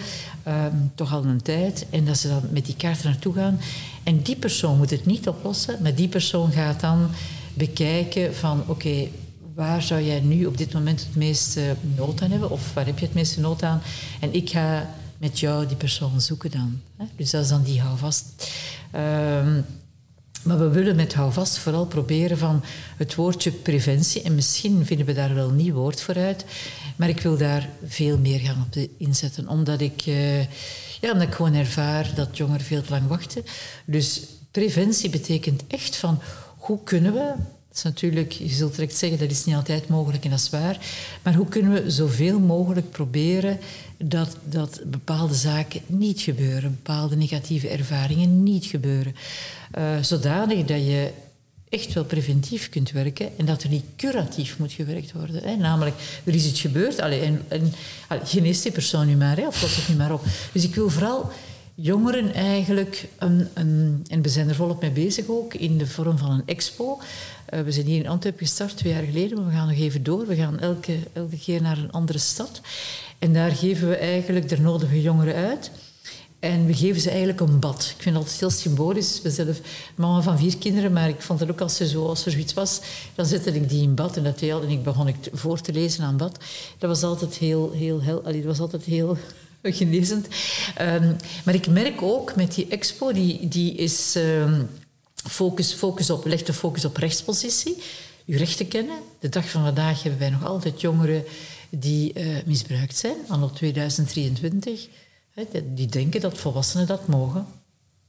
um, 0.48 0.92
toch 0.96 1.14
al 1.14 1.26
een 1.26 1.42
tijd, 1.42 1.86
en 1.90 2.06
dat 2.06 2.18
ze 2.18 2.28
dan 2.28 2.42
met 2.52 2.66
die 2.66 2.76
kaart 2.76 3.04
naartoe 3.04 3.34
gaan. 3.34 3.60
En 4.04 4.22
die 4.22 4.36
persoon 4.36 4.78
moet 4.78 4.90
het 4.90 5.06
niet 5.06 5.28
oplossen, 5.28 5.78
maar 5.82 5.96
die 5.96 6.08
persoon 6.08 6.52
gaat 6.52 6.80
dan 6.80 7.10
bekijken 7.68 8.36
van 8.36 8.64
oké, 8.68 9.08
waar 9.56 9.82
zou 9.82 10.02
jij 10.02 10.20
nu 10.20 10.46
op 10.46 10.58
dit 10.58 10.74
moment 10.74 11.00
het 11.00 11.16
meeste 11.16 11.76
nood 11.96 12.22
aan 12.22 12.32
hebben? 12.32 12.50
Of 12.50 12.74
waar 12.74 12.86
heb 12.86 13.00
je 13.00 13.06
het 13.06 13.14
meeste 13.14 13.40
nood 13.40 13.64
aan? 13.64 13.82
En 14.20 14.34
ik 14.34 14.50
ga 14.50 14.94
met 15.18 15.40
jou 15.40 15.68
die 15.68 15.76
persoon 15.76 16.22
zoeken 16.22 16.52
dan. 16.52 16.82
Dus 17.16 17.30
dat 17.30 17.44
is 17.44 17.50
dan 17.50 17.64
die 17.64 17.82
houvast. 17.82 18.52
Um, 18.96 19.66
maar 20.44 20.60
we 20.60 20.70
willen 20.70 20.96
met 20.96 21.14
houvast 21.14 21.58
vooral 21.58 21.86
proberen 21.86 22.38
van 22.38 22.64
het 22.98 23.16
woordje 23.16 23.52
preventie, 23.52 24.22
en 24.22 24.36
misschien 24.36 24.86
vinden 24.86 25.06
we 25.06 25.14
daar 25.14 25.36
wel 25.36 25.50
een 25.50 25.56
nieuw 25.56 25.74
woord 25.74 26.02
voor 26.02 26.16
uit, 26.16 26.46
maar 26.96 27.10
ik 27.10 27.22
wil 27.22 27.38
daar 27.38 27.70
veel 27.86 28.18
meer 28.18 28.40
gaan 28.40 28.66
op 28.68 28.86
inzetten, 28.98 29.48
omdat 29.48 29.82
ik, 29.82 30.06
uh, 30.06 30.40
ja, 31.02 31.12
omdat 31.14 31.28
ik 31.28 31.34
gewoon 31.34 31.54
ervaar 31.54 32.12
dat 32.16 32.38
jongeren 32.38 32.66
veel 32.66 32.82
te 32.82 32.90
lang 32.90 33.08
wachten. 33.08 33.44
Dus 33.86 34.22
preventie 34.52 35.10
betekent 35.10 35.64
echt 35.68 35.96
van 35.96 36.20
hoe 36.62 36.80
kunnen 36.84 37.14
we, 37.14 37.34
dat 37.68 37.78
is 37.78 37.84
natuurlijk, 37.84 38.32
je 38.32 38.50
zult 38.50 38.76
direct 38.76 38.96
zeggen 38.96 39.20
dat 39.20 39.32
is 39.32 39.46
niet 39.46 39.56
altijd 39.56 39.88
mogelijk 39.88 40.24
en 40.24 40.30
dat 40.30 40.40
is 40.40 40.50
waar, 40.50 40.78
maar 41.24 41.34
hoe 41.34 41.48
kunnen 41.48 41.72
we 41.72 41.92
zoveel 41.92 42.40
mogelijk 42.40 42.92
proberen 42.92 43.60
dat, 43.98 44.38
dat 44.44 44.82
bepaalde 44.86 45.34
zaken 45.34 45.82
niet 45.86 46.22
gebeuren, 46.22 46.72
bepaalde 46.72 47.16
negatieve 47.16 47.68
ervaringen 47.68 48.44
niet 48.44 48.66
gebeuren. 48.66 49.16
Uh, 49.78 50.02
zodanig 50.02 50.66
dat 50.66 50.86
je 50.86 51.12
echt 51.70 51.94
wel 51.94 52.06
preventief 52.06 52.70
kunt 52.70 52.92
werken 52.92 53.30
en 53.38 53.46
dat 53.46 53.64
er 53.64 53.70
niet 53.70 53.86
curatief 53.96 54.58
moet 54.58 54.72
gewerkt 54.72 55.12
worden. 55.12 55.44
Hè. 55.44 55.56
Namelijk, 55.56 55.96
er 56.24 56.36
is 56.36 56.46
iets 56.46 56.62
gebeurd, 56.62 57.00
allee, 57.00 57.40
en, 57.48 57.74
geneest 58.24 58.64
die 58.64 58.72
persoon 58.72 59.08
nu 59.08 59.16
maar, 59.16 59.38
hè, 59.38 59.48
of 59.48 59.62
los 59.62 59.76
het 59.76 59.88
nu 59.88 59.96
maar 59.96 60.14
op. 60.14 60.24
Dus 60.52 60.64
ik 60.64 60.76
wil 60.76 60.90
vooral 60.90 61.32
jongeren 61.82 62.34
eigenlijk, 62.34 63.08
een, 63.18 63.48
een, 63.54 64.06
en 64.08 64.22
we 64.22 64.30
zijn 64.30 64.50
er 64.50 64.56
volop 64.56 64.82
mee 64.82 64.92
bezig 64.92 65.28
ook, 65.28 65.54
in 65.54 65.78
de 65.78 65.88
vorm 65.88 66.18
van 66.18 66.32
een 66.32 66.44
expo. 66.46 67.00
Uh, 67.54 67.62
we 67.62 67.72
zijn 67.72 67.86
hier 67.86 68.04
in 68.04 68.08
Antwerpen 68.08 68.46
gestart 68.46 68.78
twee 68.78 68.94
jaar 68.94 69.04
geleden, 69.04 69.38
maar 69.38 69.48
we 69.48 69.54
gaan 69.54 69.68
nog 69.68 69.78
even 69.78 70.04
door. 70.04 70.28
We 70.28 70.36
gaan 70.36 70.60
elke, 70.60 70.98
elke 71.14 71.38
keer 71.38 71.62
naar 71.62 71.78
een 71.78 71.92
andere 71.92 72.18
stad. 72.18 72.62
En 73.20 73.34
daar 73.34 73.52
geven 73.52 73.90
we 73.90 73.96
eigenlijk 73.96 74.50
de 74.50 74.60
nodige 74.60 75.02
jongeren 75.02 75.36
uit. 75.36 75.72
En 76.40 76.66
we 76.66 76.74
geven 76.74 77.02
ze 77.02 77.10
eigenlijk 77.10 77.40
een 77.40 77.60
bad. 77.60 77.94
Ik 77.98 78.02
vind 78.02 78.16
dat 78.16 78.32
heel 78.32 78.50
symbolisch. 78.50 79.22
Ik 79.22 79.32
zelf 79.32 79.60
mama 79.96 80.22
van 80.22 80.38
vier 80.38 80.58
kinderen, 80.58 80.94
maar 80.94 81.10
ik 81.10 81.22
vond 81.22 81.40
het 81.40 81.52
ook 81.52 81.62
als 81.62 81.80
er, 81.80 81.88
zo, 81.88 82.06
als 82.06 82.26
er 82.26 82.32
zoiets 82.32 82.54
was, 82.54 82.82
dan 83.16 83.26
zette 83.26 83.52
ik 83.52 83.70
die 83.70 83.82
in 83.82 83.96
bad 83.96 84.18
en 84.18 84.24
dat 84.24 84.42
en 84.42 84.70
ik 84.70 84.84
begon 84.84 85.08
ik 85.08 85.16
voor 85.32 85.62
te 85.62 85.74
lezen 85.74 86.04
aan 86.04 86.18
bad. 86.18 86.38
Dat 86.78 86.90
was 86.90 87.04
altijd 87.04 87.36
heel, 87.36 87.72
heel, 87.72 88.02
heel, 88.02 88.22
allee, 88.24 88.42
dat 88.42 88.50
was 88.50 88.60
altijd 88.60 88.84
heel 88.84 89.18
genezend. 89.80 90.28
Um, 90.82 91.16
maar 91.46 91.56
ik 91.56 91.68
merk 91.68 92.02
ook 92.02 92.36
met 92.36 92.56
die 92.56 92.68
expo, 92.68 93.12
die, 93.12 93.48
die 93.48 93.74
is 93.76 94.16
um, 94.16 94.70
focus, 95.16 95.74
focus 95.74 96.10
op, 96.10 96.26
legt 96.26 96.46
de 96.46 96.54
focus 96.54 96.86
op 96.86 96.98
rechtspositie. 96.98 97.84
Je 98.26 98.38
rechten 98.38 98.68
kennen. 98.68 98.98
De 99.20 99.30
dag 99.30 99.50
van 99.50 99.64
vandaag 99.64 100.04
hebben 100.04 100.20
wij 100.20 100.30
nog 100.30 100.46
altijd 100.46 100.82
jongeren 100.82 101.24
die 101.70 102.20
uh, 102.20 102.38
misbruikt 102.46 102.98
zijn, 102.98 103.16
anno 103.28 103.50
2023. 103.50 104.88
Die 105.64 105.88
denken 105.88 106.22
dat 106.22 106.38
volwassenen 106.38 106.88
dat 106.88 107.08
mogen. 107.08 107.46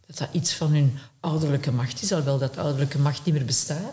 Dat 0.07 0.19
dat 0.19 0.29
iets 0.33 0.55
van 0.55 0.73
hun 0.73 0.99
ouderlijke 1.21 1.73
macht 1.73 2.03
is, 2.03 2.13
alhoewel 2.13 2.39
dat 2.39 2.57
ouderlijke 2.57 2.99
macht 2.99 3.25
niet 3.25 3.35
meer 3.35 3.45
bestaat. 3.45 3.93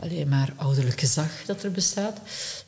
Alleen 0.00 0.28
maar 0.28 0.52
ouderlijk 0.56 1.00
gezag 1.00 1.30
dat 1.46 1.62
er 1.62 1.70
bestaat. 1.70 2.18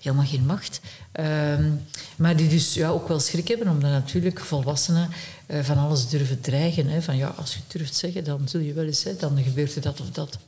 Helemaal 0.00 0.26
geen 0.26 0.46
macht. 0.46 0.80
Um, 1.20 1.80
maar 2.16 2.36
die 2.36 2.48
dus 2.48 2.74
ja, 2.74 2.88
ook 2.88 3.08
wel 3.08 3.20
schrik 3.20 3.48
hebben, 3.48 3.68
omdat 3.68 3.90
natuurlijk 3.90 4.40
volwassenen 4.40 5.08
uh, 5.46 5.60
van 5.60 5.78
alles 5.78 6.08
durven 6.08 6.40
dreigen. 6.40 6.86
Hè. 6.86 7.02
Van 7.02 7.16
ja, 7.16 7.34
als 7.36 7.52
je 7.52 7.58
het 7.62 7.72
durft 7.72 7.94
zeggen, 7.94 8.24
dan 8.24 8.40
zul 8.44 8.60
je 8.60 8.72
wel 8.72 8.84
eens, 8.84 9.04
hè, 9.04 9.16
dan 9.18 9.38
gebeurt 9.42 9.74
er 9.74 9.82
dat 9.82 10.00
of 10.00 10.10
dat. 10.10 10.38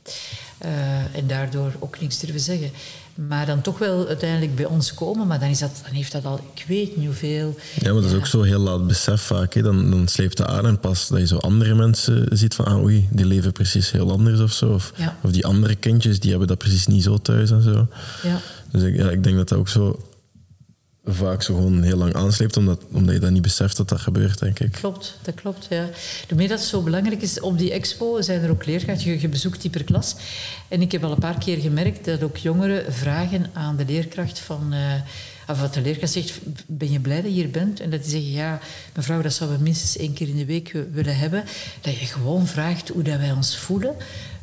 Uh, 0.65 1.15
en 1.15 1.27
daardoor 1.27 1.73
ook 1.79 1.99
niks 1.99 2.19
durven 2.19 2.39
zeggen. 2.39 2.71
Maar 3.15 3.45
dan 3.45 3.61
toch 3.61 3.77
wel 3.77 4.07
uiteindelijk 4.07 4.55
bij 4.55 4.65
ons 4.65 4.93
komen, 4.93 5.27
maar 5.27 5.39
dan, 5.39 5.49
is 5.49 5.59
dat, 5.59 5.81
dan 5.83 5.93
heeft 5.93 6.11
dat 6.11 6.25
al, 6.25 6.39
ik 6.53 6.65
weet 6.67 6.97
niet 6.97 7.05
hoeveel. 7.05 7.57
Ja, 7.75 7.93
maar 7.93 8.01
dat 8.01 8.11
is 8.11 8.17
ook 8.17 8.27
zo 8.27 8.41
heel 8.41 8.59
laat 8.59 8.87
besef 8.87 9.21
vaak. 9.21 9.53
Hè. 9.53 9.61
Dan, 9.61 9.91
dan 9.91 10.07
sleept 10.07 10.37
het 10.37 10.47
aan 10.47 10.65
en 10.65 10.79
pas 10.79 11.07
dat 11.07 11.19
je 11.19 11.27
zo 11.27 11.37
andere 11.37 11.75
mensen 11.75 12.37
ziet 12.37 12.55
van, 12.55 12.65
ah 12.65 12.83
oei, 12.83 13.07
die 13.11 13.25
leven 13.25 13.51
precies 13.51 13.91
heel 13.91 14.11
anders 14.11 14.39
of 14.39 14.51
zo. 14.51 14.73
Of, 14.73 14.93
ja. 14.95 15.17
of 15.21 15.31
die 15.31 15.45
andere 15.45 15.75
kindjes, 15.75 16.19
die 16.19 16.29
hebben 16.29 16.47
dat 16.47 16.57
precies 16.57 16.87
niet 16.87 17.03
zo 17.03 17.17
thuis 17.17 17.51
en 17.51 17.61
zo. 17.61 17.87
Ja. 18.23 18.41
Dus 18.71 18.83
ik, 18.83 18.95
ja, 18.95 19.09
ik 19.09 19.23
denk 19.23 19.35
dat 19.35 19.49
dat 19.49 19.57
ook 19.57 19.69
zo 19.69 19.99
vaak 21.05 21.41
zo 21.41 21.55
gewoon 21.55 21.83
heel 21.83 21.97
lang 21.97 22.13
aansleept, 22.13 22.57
omdat, 22.57 22.81
omdat 22.91 23.13
je 23.13 23.19
dat 23.19 23.31
niet 23.31 23.41
beseft 23.41 23.77
dat 23.77 23.89
dat 23.89 23.99
gebeurt, 23.99 24.39
denk 24.39 24.59
ik. 24.59 24.71
Klopt, 24.71 25.17
dat 25.21 25.33
klopt, 25.33 25.67
ja. 25.69 25.89
Daarmee 26.27 26.47
dat 26.47 26.59
het 26.59 26.67
zo 26.67 26.81
belangrijk 26.81 27.21
is, 27.21 27.39
op 27.39 27.57
die 27.57 27.71
expo 27.71 28.21
zijn 28.21 28.41
er 28.41 28.49
ook 28.49 28.65
leerkrachten, 28.65 29.11
je, 29.11 29.21
je 29.21 29.29
bezoekt 29.29 29.61
die 29.61 29.69
per 29.69 29.83
klas. 29.83 30.15
En 30.67 30.81
ik 30.81 30.91
heb 30.91 31.03
al 31.03 31.11
een 31.11 31.17
paar 31.17 31.37
keer 31.37 31.57
gemerkt 31.57 32.05
dat 32.05 32.23
ook 32.23 32.37
jongeren 32.37 32.93
vragen 32.93 33.49
aan 33.53 33.75
de 33.75 33.85
leerkracht 33.85 34.39
van... 34.39 34.73
Uh, 34.73 34.79
of 35.47 35.59
wat 35.59 35.73
de 35.73 35.81
leerkracht 35.81 36.11
zegt, 36.11 36.39
ben 36.67 36.91
je 36.91 36.99
blij 36.99 37.21
dat 37.21 37.31
je 37.31 37.41
hier 37.41 37.49
bent? 37.49 37.79
En 37.79 37.89
dat 37.89 38.01
die 38.01 38.11
zeggen, 38.11 38.31
ja, 38.31 38.59
mevrouw, 38.95 39.21
dat 39.21 39.33
zouden 39.33 39.57
we 39.57 39.63
minstens 39.63 39.97
één 39.97 40.13
keer 40.13 40.27
in 40.27 40.37
de 40.37 40.45
week 40.45 40.75
willen 40.91 41.17
hebben. 41.17 41.43
Dat 41.81 41.97
je 41.97 42.05
gewoon 42.05 42.47
vraagt 42.47 42.89
hoe 42.89 43.03
dat 43.03 43.19
wij 43.19 43.31
ons 43.31 43.57
voelen 43.57 43.95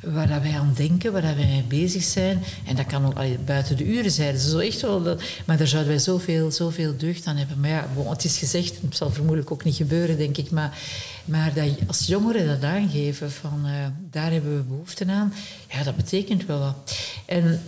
waar 0.02 0.28
dat 0.28 0.42
wij 0.42 0.58
aan 0.58 0.72
denken, 0.76 1.12
waar 1.12 1.22
dat 1.22 1.34
wij 1.34 1.46
mee 1.46 1.62
bezig 1.62 2.02
zijn. 2.02 2.42
En 2.66 2.76
dat 2.76 2.86
kan 2.86 3.06
ook 3.06 3.44
buiten 3.44 3.76
de 3.76 3.84
uren 3.84 4.10
zijn. 4.10 4.38
Zo 4.38 4.58
echt 4.58 4.80
wel 4.80 5.00
maar 5.46 5.56
daar 5.56 5.66
zouden 5.66 5.92
wij 5.92 6.00
zoveel, 6.00 6.50
zoveel 6.50 6.96
deugd 6.96 7.26
aan 7.26 7.36
hebben. 7.36 7.60
Maar 7.60 7.70
ja, 7.70 7.86
het 8.08 8.24
is 8.24 8.38
gezegd, 8.38 8.78
het 8.82 8.96
zal 8.96 9.10
vermoedelijk 9.10 9.50
ook 9.50 9.64
niet 9.64 9.76
gebeuren, 9.76 10.16
denk 10.16 10.36
ik. 10.36 10.50
Maar, 10.50 10.78
maar 11.24 11.54
dat 11.54 11.68
als 11.86 12.06
jongeren 12.06 12.46
dat 12.46 12.62
aangeven, 12.62 13.30
van 13.30 13.62
uh, 13.66 13.72
daar 14.10 14.32
hebben 14.32 14.56
we 14.56 14.62
behoefte 14.62 15.06
aan, 15.06 15.32
ja, 15.68 15.82
dat 15.82 15.96
betekent 15.96 16.46
wel 16.46 16.58
wat. 16.58 16.98
En 17.26 17.62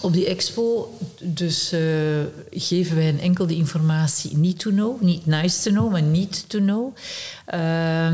op 0.00 0.12
die 0.12 0.26
expo 0.26 0.98
dus, 1.20 1.72
uh, 1.72 1.80
geven 2.50 2.96
wij 2.96 3.08
een 3.08 3.20
enkel 3.20 3.46
de 3.46 3.56
informatie 3.56 4.36
niet 4.36 4.58
to 4.58 4.70
know, 4.70 5.02
niet 5.02 5.26
nice 5.26 5.62
to 5.62 5.70
know, 5.70 5.90
maar 5.90 6.02
niet 6.02 6.48
to 6.48 6.58
know. 6.58 6.96
Uh, 7.54 8.12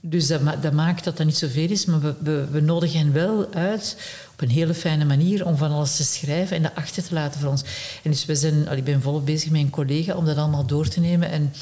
dus 0.00 0.26
dat, 0.26 0.72
maakt 0.72 1.04
dat 1.04 1.16
dat 1.16 1.26
niet 1.26 1.36
zoveel 1.36 1.70
is, 1.70 1.84
maar 1.84 2.00
we, 2.00 2.46
we, 2.50 2.60
nodigen 2.60 2.98
hen 2.98 3.12
wel 3.12 3.52
uit 3.54 3.96
op 4.32 4.40
een 4.40 4.48
hele 4.48 4.74
fijne 4.74 5.04
manier 5.04 5.46
om 5.46 5.56
van 5.56 5.70
alles 5.70 5.96
te 5.96 6.04
schrijven 6.04 6.56
en 6.56 6.62
dat 6.62 6.74
achter 6.74 7.02
te 7.02 7.14
laten 7.14 7.40
voor 7.40 7.50
ons. 7.50 7.62
En 8.02 8.10
dus 8.10 8.24
we 8.24 8.34
zijn, 8.34 8.68
ik 8.76 8.84
ben 8.84 9.02
volop 9.02 9.26
bezig 9.26 9.50
met 9.50 9.60
een 9.60 9.70
collega 9.70 10.14
om 10.14 10.24
dat 10.24 10.36
allemaal 10.36 10.66
door 10.66 10.88
te 10.88 11.00
nemen. 11.00 11.30
En 11.30 11.52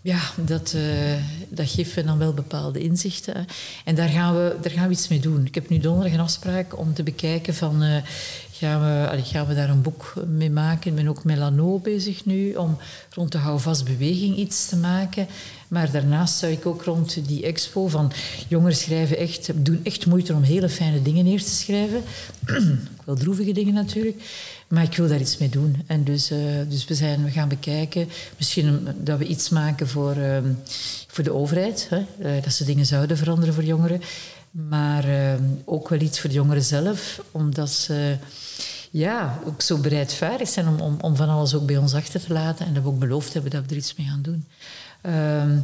ja, 0.00 0.20
dat, 0.36 0.72
uh, 0.76 0.82
dat 1.48 1.70
geeft 1.70 1.96
me 1.96 2.04
dan 2.04 2.18
wel 2.18 2.32
bepaalde 2.32 2.80
inzichten. 2.80 3.46
En 3.84 3.94
daar 3.94 4.08
gaan, 4.08 4.34
we, 4.34 4.56
daar 4.60 4.72
gaan 4.72 4.88
we 4.88 4.94
iets 4.94 5.08
mee 5.08 5.20
doen. 5.20 5.46
Ik 5.46 5.54
heb 5.54 5.68
nu 5.68 5.78
donderdag 5.78 6.12
een 6.12 6.20
afspraak 6.20 6.78
om 6.78 6.94
te 6.94 7.02
bekijken 7.02 7.54
van... 7.54 7.82
Uh, 7.82 7.96
gaan, 8.58 8.80
we, 8.80 9.08
allee, 9.08 9.24
gaan 9.24 9.46
we 9.46 9.54
daar 9.54 9.68
een 9.68 9.82
boek 9.82 10.14
mee 10.26 10.50
maken. 10.50 10.90
Ik 10.90 10.96
ben 10.96 11.08
ook 11.08 11.24
met 11.24 11.36
Lano 11.36 11.78
bezig 11.78 12.24
nu 12.24 12.54
om 12.54 12.78
rond 13.10 13.32
de 13.32 13.38
houvast 13.38 13.84
beweging 13.84 14.36
iets 14.36 14.68
te 14.68 14.76
maken. 14.76 15.26
Maar 15.68 15.90
daarnaast 15.90 16.38
zou 16.38 16.52
ik 16.52 16.66
ook 16.66 16.82
rond 16.82 17.26
die 17.26 17.44
expo 17.44 17.88
van 17.88 18.12
jongeren 18.48 18.76
schrijven 18.76 19.18
echt, 19.18 19.50
doen 19.54 19.80
echt 19.82 20.06
moeite 20.06 20.34
om 20.34 20.42
hele 20.42 20.68
fijne 20.68 21.02
dingen 21.02 21.24
neer 21.24 21.42
te 21.42 21.50
schrijven. 21.50 22.02
Wel 23.04 23.14
droevige 23.14 23.52
dingen 23.52 23.74
natuurlijk. 23.74 24.22
Maar 24.68 24.82
ik 24.82 24.96
wil 24.96 25.08
daar 25.08 25.20
iets 25.20 25.38
mee 25.38 25.48
doen. 25.48 25.82
En 25.86 26.04
dus, 26.04 26.30
uh, 26.30 26.38
dus 26.68 26.84
we, 26.84 26.94
zijn, 26.94 27.24
we 27.24 27.30
gaan 27.30 27.48
bekijken. 27.48 28.08
Misschien 28.36 28.88
dat 28.96 29.18
we 29.18 29.24
iets 29.24 29.48
maken 29.48 29.88
voor, 29.88 30.16
uh, 30.16 30.38
voor 31.06 31.24
de 31.24 31.34
overheid. 31.34 31.86
Hè? 31.90 31.98
Uh, 31.98 32.42
dat 32.42 32.52
ze 32.52 32.64
dingen 32.64 32.86
zouden 32.86 33.16
veranderen 33.16 33.54
voor 33.54 33.64
jongeren. 33.64 34.00
Maar 34.68 35.04
ook 35.64 35.88
wel 35.88 36.00
iets 36.00 36.20
voor 36.20 36.30
de 36.30 36.36
jongeren 36.36 36.62
zelf. 36.62 37.22
Omdat 37.30 37.70
ze 37.70 38.16
ja, 38.90 39.38
ook 39.46 39.62
zo 39.62 39.78
bereidvaardig 39.78 40.48
zijn 40.48 40.68
om, 40.68 40.80
om, 40.80 40.96
om 41.00 41.16
van 41.16 41.28
alles 41.28 41.54
ook 41.54 41.66
bij 41.66 41.76
ons 41.76 41.94
achter 41.94 42.20
te 42.20 42.32
laten. 42.32 42.66
En 42.66 42.74
dat 42.74 42.82
we 42.82 42.88
ook 42.88 42.98
beloofd 42.98 43.32
hebben 43.32 43.50
dat 43.50 43.62
we 43.62 43.70
er 43.70 43.76
iets 43.76 43.94
mee 43.96 44.06
gaan 44.06 44.22
doen. 44.22 44.44
Ehm, 45.00 45.58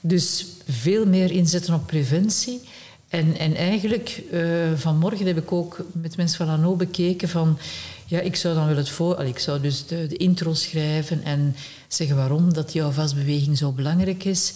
dus 0.00 0.46
veel 0.68 1.06
meer 1.06 1.30
inzetten 1.30 1.74
op 1.74 1.86
preventie. 1.86 2.60
En, 3.08 3.38
en 3.38 3.54
eigenlijk, 3.56 4.22
uh, 4.32 4.72
vanmorgen 4.74 5.26
heb 5.26 5.36
ik 5.38 5.52
ook 5.52 5.84
met 5.92 6.16
mensen 6.16 6.36
van 6.36 6.48
ANO 6.48 6.76
bekeken 6.76 7.28
van... 7.28 7.58
Ja, 8.06 8.20
ik 8.20 8.36
zou 8.36 8.54
dan 8.54 8.66
wel 8.66 8.76
het 8.76 8.88
voor... 8.88 9.24
ik 9.24 9.38
zou 9.38 9.60
dus 9.60 9.86
de, 9.86 10.06
de, 10.06 10.16
intro 10.16 10.54
schrijven 10.54 11.22
en 11.24 11.56
zeggen 11.88 12.16
waarom 12.16 12.52
dat 12.52 12.72
die 12.72 12.80
houvastbeweging 12.80 13.58
zo 13.58 13.72
belangrijk 13.72 14.24
is. 14.24 14.52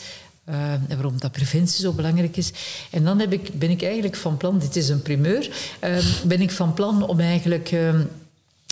Uh, 0.50 0.72
en 0.72 0.88
waarom 0.88 1.18
dat 1.18 1.32
preventie 1.32 1.80
zo 1.80 1.92
belangrijk 1.92 2.36
is. 2.36 2.52
En 2.90 3.04
dan 3.04 3.18
heb 3.18 3.32
ik, 3.32 3.58
ben 3.58 3.70
ik 3.70 3.82
eigenlijk 3.82 4.16
van 4.16 4.36
plan, 4.36 4.58
dit 4.58 4.76
is 4.76 4.88
een 4.88 5.02
primeur, 5.02 5.50
uh, 5.84 5.98
ben 6.24 6.40
ik 6.40 6.50
van 6.50 6.74
plan 6.74 7.06
om 7.06 7.20
eigenlijk 7.20 7.72
ehm, 7.72 8.00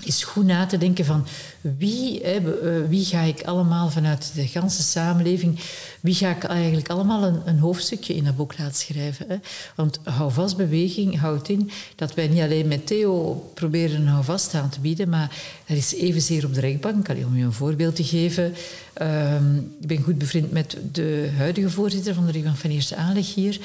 is 0.03 0.25
goed 0.25 0.45
na 0.45 0.67
te 0.67 0.79
denken 0.79 1.05
van 1.05 1.27
wie, 1.61 2.21
hè, 2.23 2.31
eh, 2.31 2.89
wie 2.89 3.05
ga 3.05 3.21
ik 3.21 3.43
allemaal 3.43 3.91
vanuit 3.91 4.33
de 4.35 4.41
hele 4.41 4.69
samenleving, 4.69 5.59
wie 6.01 6.15
ga 6.15 6.31
ik 6.31 6.45
eigenlijk 6.45 6.89
allemaal 6.89 7.43
een, 7.45 7.59
hoofdstukje 7.59 8.15
in 8.15 8.25
dat 8.25 8.37
boek 8.37 8.59
laten 8.59 8.75
schrijven. 8.75 9.27
Hè? 9.29 9.37
Want 9.75 10.01
houvastbeweging 10.03 11.21
houdt 11.21 11.49
in 11.49 11.71
dat 11.95 12.15
wij 12.15 12.29
niet 12.29 12.43
alleen 12.43 12.69
met 12.69 12.87
Theo 12.87 13.35
proberen 13.55 14.01
een 14.01 14.07
houvast 14.07 14.55
aan 14.55 14.69
te 14.69 14.81
bieden, 14.81 15.09
maar 15.09 15.37
er 15.67 15.77
is 15.77 15.95
evenzeer 15.95 16.45
op 16.45 16.55
de 16.55 16.61
rechtbank, 16.61 17.09
om 17.09 17.37
je 17.37 17.45
een 17.45 17.53
voorbeeld 17.53 17.97
te 17.97 18.05
geven. 18.05 18.55
Uh, 19.03 19.35
ik 19.81 19.87
ben 19.87 20.03
goed 20.03 20.19
bevriend 20.19 20.53
met 20.53 20.77
de 20.93 21.31
huidige 21.37 21.71
voorzitter 21.71 22.15
van 22.15 22.27
de 22.27 22.33
rechtbank 22.33 22.57
van 22.57 22.71
Eerste 22.71 22.97
Aanleg 22.97 23.35
hier. 23.35 23.61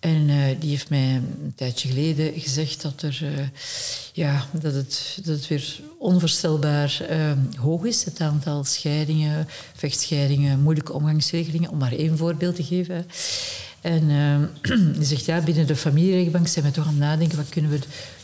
En 0.00 0.28
uh, 0.28 0.44
die 0.60 0.70
heeft 0.70 0.90
mij 0.90 1.14
een 1.14 1.52
tijdje 1.56 1.88
geleden 1.88 2.40
gezegd 2.40 2.82
dat, 2.82 3.02
er, 3.02 3.20
uh, 3.22 3.46
ja, 4.12 4.46
dat, 4.60 4.74
het, 4.74 5.18
dat 5.24 5.36
het 5.36 5.48
weer 5.48 5.80
onvoorstelbaar 5.98 7.06
uh, 7.10 7.32
hoog 7.60 7.84
is. 7.84 8.04
Het 8.04 8.20
aantal 8.20 8.64
scheidingen, 8.64 9.48
vechtscheidingen, 9.74 10.60
moeilijke 10.60 10.92
omgangsregelingen, 10.92 11.70
om 11.70 11.78
maar 11.78 11.92
één 11.92 12.16
voorbeeld 12.16 12.56
te 12.56 12.64
geven. 12.64 13.06
En 13.80 14.08
die 14.96 15.04
zegt, 15.04 15.24
ja, 15.24 15.40
binnen 15.40 15.66
de 15.66 15.76
familierechtbank 15.76 16.48
zijn 16.48 16.64
we 16.64 16.70
toch 16.70 16.86
aan 16.86 16.90
het 16.90 17.00
nadenken, 17.00 17.36
wat 17.36 17.48
kunnen 17.48 17.70
we 17.70 17.78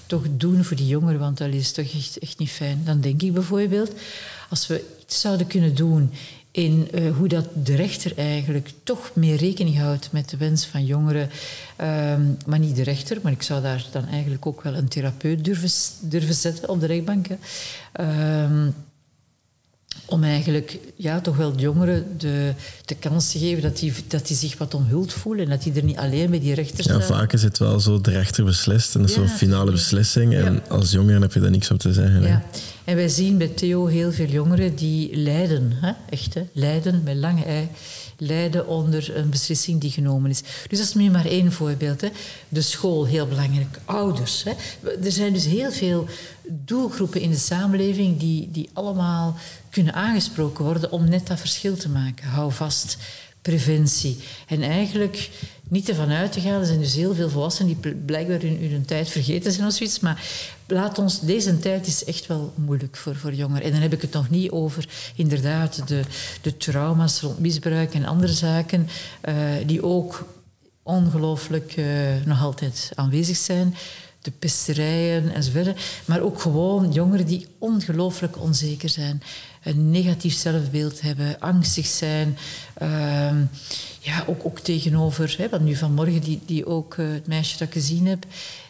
toch 0.06 0.22
doen 0.30 0.64
voor 0.64 0.76
die 0.76 0.86
jongeren, 0.86 1.20
want 1.20 1.38
dat 1.38 1.52
is 1.52 1.72
toch 1.72 1.94
echt, 1.94 2.18
echt 2.18 2.38
niet 2.38 2.50
fijn. 2.50 2.82
Dan 2.84 3.00
denk 3.00 3.22
ik 3.22 3.32
bijvoorbeeld, 3.32 3.92
als 4.50 4.66
we 4.66 4.84
iets 5.02 5.20
zouden 5.20 5.46
kunnen 5.46 5.74
doen 5.74 6.10
in 6.54 6.88
uh, 6.94 7.16
hoe 7.16 7.28
dat 7.28 7.48
de 7.54 7.74
rechter 7.74 8.12
eigenlijk 8.16 8.70
toch 8.82 9.10
meer 9.14 9.36
rekening 9.36 9.78
houdt 9.78 10.12
met 10.12 10.28
de 10.28 10.36
wens 10.36 10.66
van 10.66 10.84
jongeren. 10.84 11.30
Um, 11.80 12.36
maar 12.46 12.58
niet 12.58 12.76
de 12.76 12.82
rechter, 12.82 13.18
maar 13.22 13.32
ik 13.32 13.42
zou 13.42 13.62
daar 13.62 13.86
dan 13.92 14.06
eigenlijk 14.06 14.46
ook 14.46 14.62
wel 14.62 14.74
een 14.74 14.88
therapeut 14.88 15.44
durven, 15.44 15.70
durven 16.00 16.34
zetten 16.34 16.68
op 16.68 16.80
de 16.80 16.86
rechtbank. 16.86 17.26
Om 20.06 20.24
eigenlijk 20.24 20.78
ja, 20.96 21.20
toch 21.20 21.36
wel 21.36 21.52
de 21.52 21.62
jongeren 21.62 22.06
de, 22.18 22.52
de 22.84 22.94
kans 22.94 23.30
te 23.30 23.38
geven 23.38 23.62
dat 23.62 23.78
die, 23.78 23.92
dat 24.08 24.26
die 24.26 24.36
zich 24.36 24.58
wat 24.58 24.74
omhuld 24.74 25.12
voelen 25.12 25.44
en 25.44 25.50
dat 25.50 25.62
die 25.62 25.72
er 25.72 25.84
niet 25.84 25.96
alleen 25.96 26.30
bij 26.30 26.40
die 26.40 26.54
rechter 26.54 26.84
zijn. 26.84 26.98
Ja, 26.98 27.04
vaak 27.04 27.32
is 27.32 27.42
het 27.42 27.58
wel 27.58 27.80
zo, 27.80 28.00
de 28.00 28.10
rechter 28.10 28.44
beslist 28.44 28.94
en 28.94 29.00
dat 29.00 29.10
is 29.10 29.16
ja, 29.16 29.26
zo'n 29.26 29.36
finale 29.36 29.70
beslissing. 29.70 30.34
En 30.34 30.68
als 30.68 30.90
jongeren 30.90 31.22
heb 31.22 31.32
je 31.32 31.40
daar 31.40 31.50
niks 31.50 31.70
op 31.70 31.78
te 31.78 31.92
zeggen. 31.92 32.22
Ja. 32.22 32.44
En 32.84 32.96
wij 32.96 33.08
zien 33.08 33.38
bij 33.38 33.48
Theo 33.48 33.86
heel 33.86 34.12
veel 34.12 34.28
jongeren 34.28 34.74
die 34.74 35.16
lijden, 35.16 35.72
hè? 35.74 35.92
echt, 36.08 36.34
hè? 36.34 36.42
lijden 36.52 37.02
met 37.04 37.16
lange 37.16 37.44
ei, 37.44 37.68
lijden 38.16 38.66
onder 38.66 39.16
een 39.16 39.30
beslissing 39.30 39.80
die 39.80 39.90
genomen 39.90 40.30
is. 40.30 40.40
Dus 40.40 40.78
dat 40.78 40.86
is 40.86 40.94
nu 40.94 41.10
maar 41.10 41.26
één 41.26 41.52
voorbeeld. 41.52 42.00
Hè? 42.00 42.08
De 42.48 42.62
school, 42.62 43.06
heel 43.06 43.26
belangrijk. 43.26 43.78
Ouders. 43.84 44.44
Hè? 44.44 44.52
Er 45.04 45.12
zijn 45.12 45.32
dus 45.32 45.44
heel 45.44 45.72
veel 45.72 46.06
doelgroepen 46.48 47.20
in 47.20 47.30
de 47.30 47.36
samenleving 47.36 48.18
die, 48.18 48.48
die 48.50 48.70
allemaal 48.72 49.36
kunnen 49.70 49.94
aangesproken 49.94 50.64
worden 50.64 50.92
om 50.92 51.08
net 51.08 51.26
dat 51.26 51.40
verschil 51.40 51.76
te 51.76 51.88
maken. 51.88 52.28
Hou 52.28 52.52
vast, 52.52 52.96
preventie. 53.44 54.18
En 54.46 54.62
eigenlijk 54.62 55.30
niet 55.68 55.88
ervan 55.88 56.10
uit 56.10 56.32
te 56.32 56.40
gaan. 56.40 56.60
Er 56.60 56.66
zijn 56.66 56.80
dus 56.80 56.94
heel 56.94 57.14
veel 57.14 57.30
volwassenen 57.30 57.76
die 57.80 57.94
blijkbaar 57.94 58.40
hun, 58.40 58.70
hun 58.70 58.84
tijd 58.84 59.08
vergeten 59.08 59.52
zijn 59.52 59.66
of 59.66 59.72
zoiets. 59.72 60.00
Maar 60.00 60.22
laat 60.66 60.98
ons, 60.98 61.20
deze 61.20 61.58
tijd 61.58 61.86
is 61.86 62.04
echt 62.04 62.26
wel 62.26 62.52
moeilijk 62.56 62.96
voor, 62.96 63.16
voor 63.16 63.34
jongeren. 63.34 63.62
En 63.62 63.72
dan 63.72 63.80
heb 63.80 63.92
ik 63.92 64.02
het 64.02 64.12
nog 64.12 64.30
niet 64.30 64.50
over 64.50 64.88
inderdaad 65.14 65.88
de, 65.88 66.02
de 66.40 66.56
trauma's 66.56 67.20
rond 67.20 67.38
misbruik 67.38 67.94
en 67.94 68.04
andere 68.04 68.32
zaken, 68.32 68.88
uh, 69.28 69.34
die 69.66 69.82
ook 69.82 70.26
ongelooflijk 70.82 71.76
uh, 71.76 71.86
nog 72.24 72.42
altijd 72.42 72.92
aanwezig 72.94 73.36
zijn 73.36 73.74
de 74.24 74.30
pesterijen 74.30 75.34
enzovoort. 75.34 75.80
Maar 76.04 76.20
ook 76.20 76.40
gewoon 76.40 76.92
jongeren 76.92 77.26
die 77.26 77.46
ongelooflijk 77.58 78.40
onzeker 78.40 78.88
zijn. 78.88 79.22
Een 79.64 79.90
negatief 79.90 80.34
zelfbeeld 80.34 81.00
hebben, 81.00 81.40
angstig 81.40 81.86
zijn. 81.86 82.38
Uh, 82.82 82.88
ja, 84.00 84.24
ook, 84.26 84.44
ook 84.44 84.58
tegenover, 84.58 85.34
hè, 85.38 85.48
wat 85.48 85.60
nu 85.60 85.74
vanmorgen, 85.74 86.20
die, 86.20 86.40
die 86.46 86.66
ook 86.66 86.96
uh, 86.96 87.12
het 87.12 87.26
meisje 87.26 87.58
dat 87.58 87.66
ik 87.66 87.72
gezien 87.72 88.06
heb, 88.06 88.26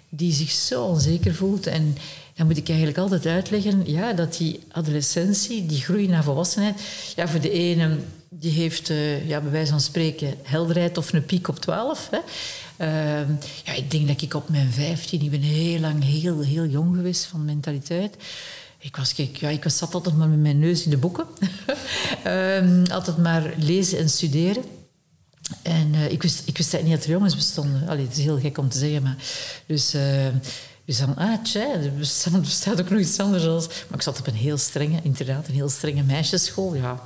die 0.08 0.32
zich 0.32 0.50
zo 0.50 0.84
onzeker 0.84 1.34
voelt. 1.34 1.66
En 1.66 1.96
dan 2.34 2.46
moet 2.46 2.56
ik 2.56 2.68
eigenlijk 2.68 2.98
altijd 2.98 3.26
uitleggen 3.26 3.82
ja, 3.86 4.12
dat 4.12 4.36
die 4.36 4.60
adolescentie, 4.70 5.66
die 5.66 5.80
groei 5.80 6.08
naar 6.08 6.24
volwassenheid, 6.24 6.80
ja, 7.16 7.28
voor 7.28 7.40
de 7.40 7.50
ene 7.50 7.96
die 8.38 8.52
heeft, 8.52 8.90
uh, 8.90 9.28
ja, 9.28 9.40
bij 9.40 9.50
wijze 9.50 9.70
van 9.70 9.80
spreken, 9.80 10.34
helderheid 10.42 10.98
of 10.98 11.12
een 11.12 11.24
piek 11.24 11.48
op 11.48 11.58
12. 11.58 12.10
Hè. 12.10 12.18
Uh, 12.78 13.28
ja, 13.64 13.72
ik 13.72 13.90
denk 13.90 14.08
dat 14.08 14.22
ik 14.22 14.34
op 14.34 14.48
mijn 14.48 14.72
15, 14.72 15.22
ik 15.22 15.30
ben 15.30 15.40
heel 15.40 15.80
lang 15.80 16.04
heel, 16.04 16.40
heel 16.40 16.66
jong 16.66 16.96
geweest 16.96 17.24
van 17.24 17.44
mentaliteit. 17.44 18.16
Ik 18.84 18.96
was, 18.96 19.14
kijk, 19.14 19.36
ja, 19.36 19.48
ik 19.48 19.64
was 19.64 19.76
zat 19.76 19.94
altijd 19.94 20.16
maar 20.16 20.28
met 20.28 20.38
mijn 20.38 20.58
neus 20.58 20.84
in 20.84 20.90
de 20.90 20.96
boeken. 20.96 21.24
uh, 22.26 22.82
altijd 22.96 23.16
maar 23.16 23.54
lezen 23.58 23.98
en 23.98 24.08
studeren. 24.08 24.64
En 25.62 25.94
uh, 25.94 26.10
ik, 26.10 26.22
wist, 26.22 26.42
ik 26.44 26.56
wist 26.56 26.82
niet 26.82 26.90
dat 26.90 27.04
er 27.04 27.10
jongens 27.10 27.34
bestonden. 27.34 27.88
Allee, 27.88 28.04
het 28.06 28.16
is 28.16 28.24
heel 28.24 28.38
gek 28.38 28.58
om 28.58 28.68
te 28.68 28.78
zeggen, 28.78 29.02
maar... 29.02 29.16
Dus, 29.66 29.94
uh, 29.94 30.02
dus 30.84 30.98
dan, 30.98 31.16
ah, 31.16 31.42
tja, 31.42 31.72
er 31.72 31.92
bestaat, 31.92 32.40
bestaat, 32.40 32.80
ook 32.80 32.90
nog 32.90 33.00
iets 33.00 33.18
anders 33.18 33.46
als... 33.46 33.66
Maar 33.66 33.98
ik 33.98 34.02
zat 34.02 34.18
op 34.18 34.26
een 34.26 34.34
heel 34.34 34.58
strenge, 34.58 35.00
inderdaad, 35.02 35.48
een 35.48 35.54
heel 35.54 35.68
strenge 35.68 36.02
meisjesschool. 36.02 36.74
Ja, 36.74 37.02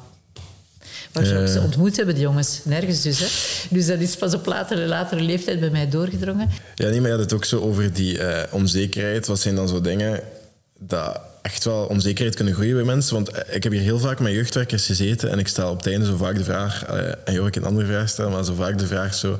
waar 1.13 1.25
ze 1.25 1.39
ook 1.39 1.49
ze 1.49 1.61
ontmoet 1.61 1.97
hebben, 1.97 2.15
die 2.15 2.25
jongens. 2.25 2.61
Nergens 2.65 3.03
dus. 3.03 3.19
Hè. 3.19 3.27
Dus 3.71 3.87
dat 3.87 3.99
is 3.99 4.17
pas 4.17 4.35
op 4.35 4.47
latere, 4.47 4.87
latere 4.87 5.21
leeftijd 5.21 5.61
bij 5.61 5.71
mij 5.71 5.89
doorgedrongen. 5.89 6.51
Ja, 6.75 6.89
nee, 6.89 7.01
maar 7.01 7.11
je 7.11 7.17
had 7.17 7.25
het 7.25 7.33
ook 7.33 7.45
zo 7.45 7.61
over 7.61 7.93
die 7.93 8.19
uh, 8.19 8.43
onzekerheid. 8.51 9.27
Wat 9.27 9.41
zijn 9.41 9.55
dan 9.55 9.69
zo 9.69 9.81
dingen 9.81 10.23
dat 10.79 11.21
echt 11.49 11.65
wel 11.65 11.85
onzekerheid 11.85 12.37
kunnen 12.37 12.55
groeien 12.55 12.75
bij 12.75 12.85
mensen? 12.85 13.15
Want 13.15 13.31
ik 13.51 13.63
heb 13.63 13.73
hier 13.73 13.81
heel 13.81 13.99
vaak 13.99 14.21
met 14.21 14.33
jeugdwerkers 14.33 14.87
gezeten 14.87 15.31
en 15.31 15.39
ik 15.39 15.49
stel 15.49 15.71
op 15.71 15.77
het 15.77 15.87
einde 15.87 16.07
zo 16.07 16.17
vaak 16.17 16.37
de 16.37 16.45
vraag... 16.45 16.91
Uh, 16.91 17.09
en 17.25 17.33
Jorik 17.33 17.57
een 17.57 17.65
andere 17.65 17.87
vraag 17.87 18.09
stellen, 18.09 18.33
maar 18.33 18.45
zo 18.45 18.55
vaak 18.55 18.79
de 18.79 18.87
vraag 18.87 19.15
zo... 19.15 19.39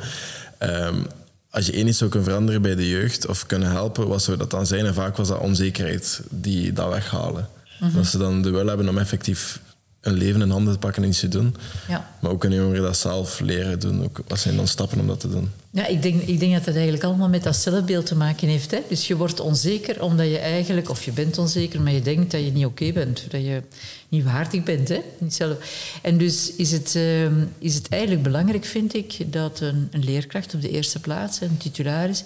Um, 0.63 1.07
als 1.51 1.67
je 1.67 1.73
één 1.73 1.87
iets 1.87 1.99
zou 1.99 2.11
kunnen 2.11 2.29
veranderen 2.29 2.63
bij 2.63 2.75
de 2.75 2.89
jeugd 2.89 3.27
of 3.27 3.47
kunnen 3.47 3.71
helpen, 3.71 4.09
wat 4.09 4.23
zou 4.23 4.37
dat 4.37 4.51
dan 4.51 4.67
zijn? 4.67 4.87
En 4.87 4.95
vaak 4.95 5.17
was 5.17 5.29
dat 5.29 5.39
onzekerheid 5.39 6.21
die 6.31 6.73
dat 6.73 6.89
weghalen. 6.89 7.49
Mm 7.81 7.89
-hmm. 7.89 7.97
Dat 7.97 8.07
ze 8.07 8.19
dan 8.19 8.43
de 8.43 8.51
wil 8.51 8.67
hebben 8.67 8.89
om 8.89 8.99
effectief 8.99 9.61
een 10.01 10.15
leven 10.15 10.43
in 10.43 10.51
handen 10.51 10.73
te 10.73 10.79
pakken 10.79 11.03
en 11.03 11.09
iets 11.09 11.21
te 11.21 11.29
doen. 11.29 11.57
Ja. 11.89 12.11
Maar 12.21 12.31
ook 12.31 12.41
kunnen 12.41 12.59
jongeren 12.59 12.83
dat 12.83 12.97
zelf 12.97 13.41
leren 13.41 13.79
doen. 13.79 14.05
Ook, 14.05 14.21
wat 14.29 14.39
zijn 14.39 14.57
dan 14.57 14.69
stappen 14.69 15.01
om 15.01 15.07
dat 15.07 15.21
te 15.21 15.31
doen? 15.31 15.51
Ja, 15.71 15.87
ik 15.87 16.03
denk, 16.03 16.23
ik 16.23 16.39
denk 16.39 16.53
dat 16.53 16.65
dat 16.65 16.75
eigenlijk 16.75 17.05
allemaal 17.05 17.29
met 17.29 17.43
dat 17.43 17.57
zelfbeeld 17.57 18.07
te 18.07 18.17
maken 18.17 18.49
heeft. 18.49 18.71
Hè? 18.71 18.83
Dus 18.89 19.07
je 19.07 19.17
wordt 19.17 19.41
onzeker 19.41 20.03
omdat 20.03 20.27
je 20.27 20.39
eigenlijk, 20.39 20.91
of 20.91 21.05
je 21.05 21.13
bent 21.13 21.39
onzeker, 21.39 21.81
maar 21.81 21.93
je 21.93 22.03
denkt 22.03 22.31
dat 22.31 22.45
je 22.45 22.53
niet 22.53 22.65
oké 22.65 22.93
bent. 22.93 23.27
Dat 23.31 23.41
je 23.41 23.63
niet 24.09 24.25
waardig 24.25 24.63
bent. 24.63 24.89
Hè? 24.89 25.01
Niet 25.19 25.35
zelf. 25.35 25.57
En 26.03 26.19
dus 26.19 26.55
is 26.55 26.73
het, 26.73 26.95
uh, 26.95 27.27
is 27.59 27.75
het 27.75 27.89
eigenlijk 27.89 28.23
belangrijk, 28.23 28.65
vind 28.65 28.95
ik, 28.95 29.33
dat 29.33 29.61
een, 29.61 29.89
een 29.91 30.05
leerkracht 30.05 30.55
op 30.55 30.61
de 30.61 30.71
eerste 30.71 31.01
plaats, 31.01 31.41
een 31.41 31.57
titularis, 31.57 32.25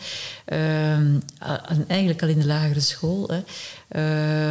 uh, 0.53 0.97
eigenlijk 1.87 2.23
al 2.23 2.29
in 2.29 2.39
de 2.39 2.47
lagere 2.47 2.81
school, 2.81 3.29
hè, 3.29 3.41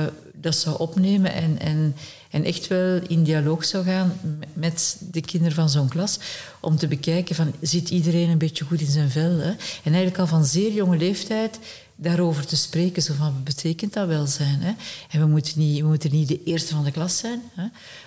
uh, 0.04 0.08
dat 0.34 0.56
zou 0.56 0.80
opnemen 0.80 1.34
en, 1.34 1.60
en 1.60 1.96
en 2.32 2.44
echt 2.44 2.67
wel 2.67 3.00
in 3.08 3.24
dialoog 3.24 3.65
zou 3.65 3.86
gaan 3.86 4.20
met 4.54 4.98
de 5.12 5.22
kinderen 5.22 5.56
van 5.56 5.70
zo'n 5.70 5.89
klas. 5.89 6.20
Om 6.60 6.78
te 6.78 6.88
bekijken 6.88 7.36
van, 7.36 7.54
zit 7.62 7.89
iedereen 7.89 8.30
een 8.30 8.38
beetje 8.38 8.65
goed 8.65 8.82
in 8.82 8.91
zijn 8.91 9.10
vel? 9.10 9.38
Hè? 9.38 9.50
En 9.50 9.58
eigenlijk 9.94 10.17
al 10.17 10.28
van 10.28 10.46
zeer 10.46 10.74
jonge 10.74 10.98
leeftijd 10.98 11.60
daarover 11.96 12.46
te 12.46 12.56
spreken. 12.56 13.02
Zo 13.02 13.13
van, 13.13 13.34
wat 13.34 13.44
betekent 13.44 13.94
dat 13.94 14.08
wel 14.08 14.26
zijn? 14.26 14.62
Hè? 14.62 14.74
En 15.10 15.20
we 15.20 15.26
moeten, 15.26 15.60
niet, 15.60 15.84
moeten 15.84 16.12
niet 16.12 16.28
de 16.28 16.44
eerste 16.44 16.74
van 16.74 16.84
de 16.84 16.91
klas 16.91 17.17
zijn. 17.17 17.41
Hè? 17.54 17.65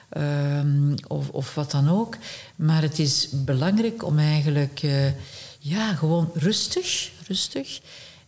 Ehm, 0.09 0.95
of, 1.09 1.29
of 1.29 1.55
wat 1.55 1.71
dan 1.71 1.89
ook. 1.89 2.17
Maar 2.57 2.83
het 2.83 2.99
is 2.99 3.29
belangrijk 3.33 4.05
om 4.05 4.19
eigenlijk 4.19 4.83
uh, 4.83 5.07
ja, 5.59 5.95
gewoon 5.95 6.31
rustig, 6.35 7.11
rustig 7.27 7.81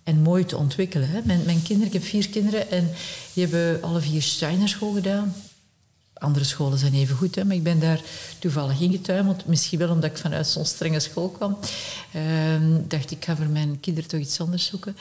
en 0.03 0.23
mooi 0.23 0.45
te 0.45 0.57
ontwikkelen. 0.57 1.09
Hè. 1.09 1.21
Mijn, 1.25 1.43
mijn 1.45 1.63
kinderen, 1.63 1.87
ik 1.87 2.01
heb 2.01 2.09
vier 2.11 2.29
kinderen 2.29 2.71
en 2.71 2.91
die 3.33 3.47
hebben 3.47 3.83
alle 3.83 4.01
vier 4.01 4.23
Steiner 4.23 4.69
school 4.69 4.93
gedaan. 4.93 5.35
Andere 6.19 6.45
scholen 6.45 6.79
zijn 6.79 6.95
even 6.95 7.17
goed, 7.17 7.35
hè, 7.35 7.45
maar 7.45 7.57
ik 7.57 7.63
ben 7.63 7.81
daar 7.81 8.01
toevallig 8.39 8.81
ingetuimeld. 8.81 9.47
Misschien 9.47 9.79
wel 9.79 9.91
omdat 9.91 10.11
ik 10.11 10.17
vanuit 10.17 10.47
zo'n 10.47 10.65
strenge 10.65 11.01
school 11.01 11.29
kwam. 11.29 11.59
Um, 12.53 12.85
dacht 12.89 13.11
ik, 13.11 13.25
ga 13.25 13.37
voor 13.37 13.47
mijn 13.47 13.81
kinderen 13.81 14.09
toch 14.11 14.21
iets 14.21 14.41
anders 14.41 14.67
zoeken. 14.67 14.97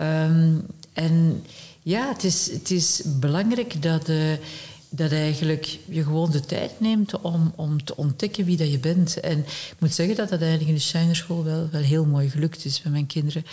Um, 0.00 0.66
en 0.92 1.44
ja, 1.82 2.08
het 2.08 2.24
is, 2.24 2.50
het 2.52 2.70
is 2.70 3.02
belangrijk 3.04 3.82
dat... 3.82 4.08
Uh, 4.08 4.32
dat 4.90 5.12
eigenlijk 5.12 5.78
je 5.84 6.02
gewoon 6.02 6.30
de 6.30 6.40
tijd 6.40 6.80
neemt 6.80 7.20
om, 7.20 7.52
om 7.56 7.84
te 7.84 7.96
ontdekken 7.96 8.44
wie 8.44 8.56
dat 8.56 8.70
je 8.70 8.78
bent. 8.78 9.20
En 9.20 9.38
ik 9.38 9.76
moet 9.78 9.94
zeggen 9.94 10.16
dat 10.16 10.28
dat 10.28 10.40
eigenlijk 10.40 10.70
in 10.70 10.74
de 10.74 10.80
Shinerschool 10.80 11.44
wel, 11.44 11.68
wel 11.70 11.82
heel 11.82 12.04
mooi 12.04 12.30
gelukt 12.30 12.64
is 12.64 12.82
bij 12.82 12.92
mijn 12.92 13.06
kinderen. 13.06 13.44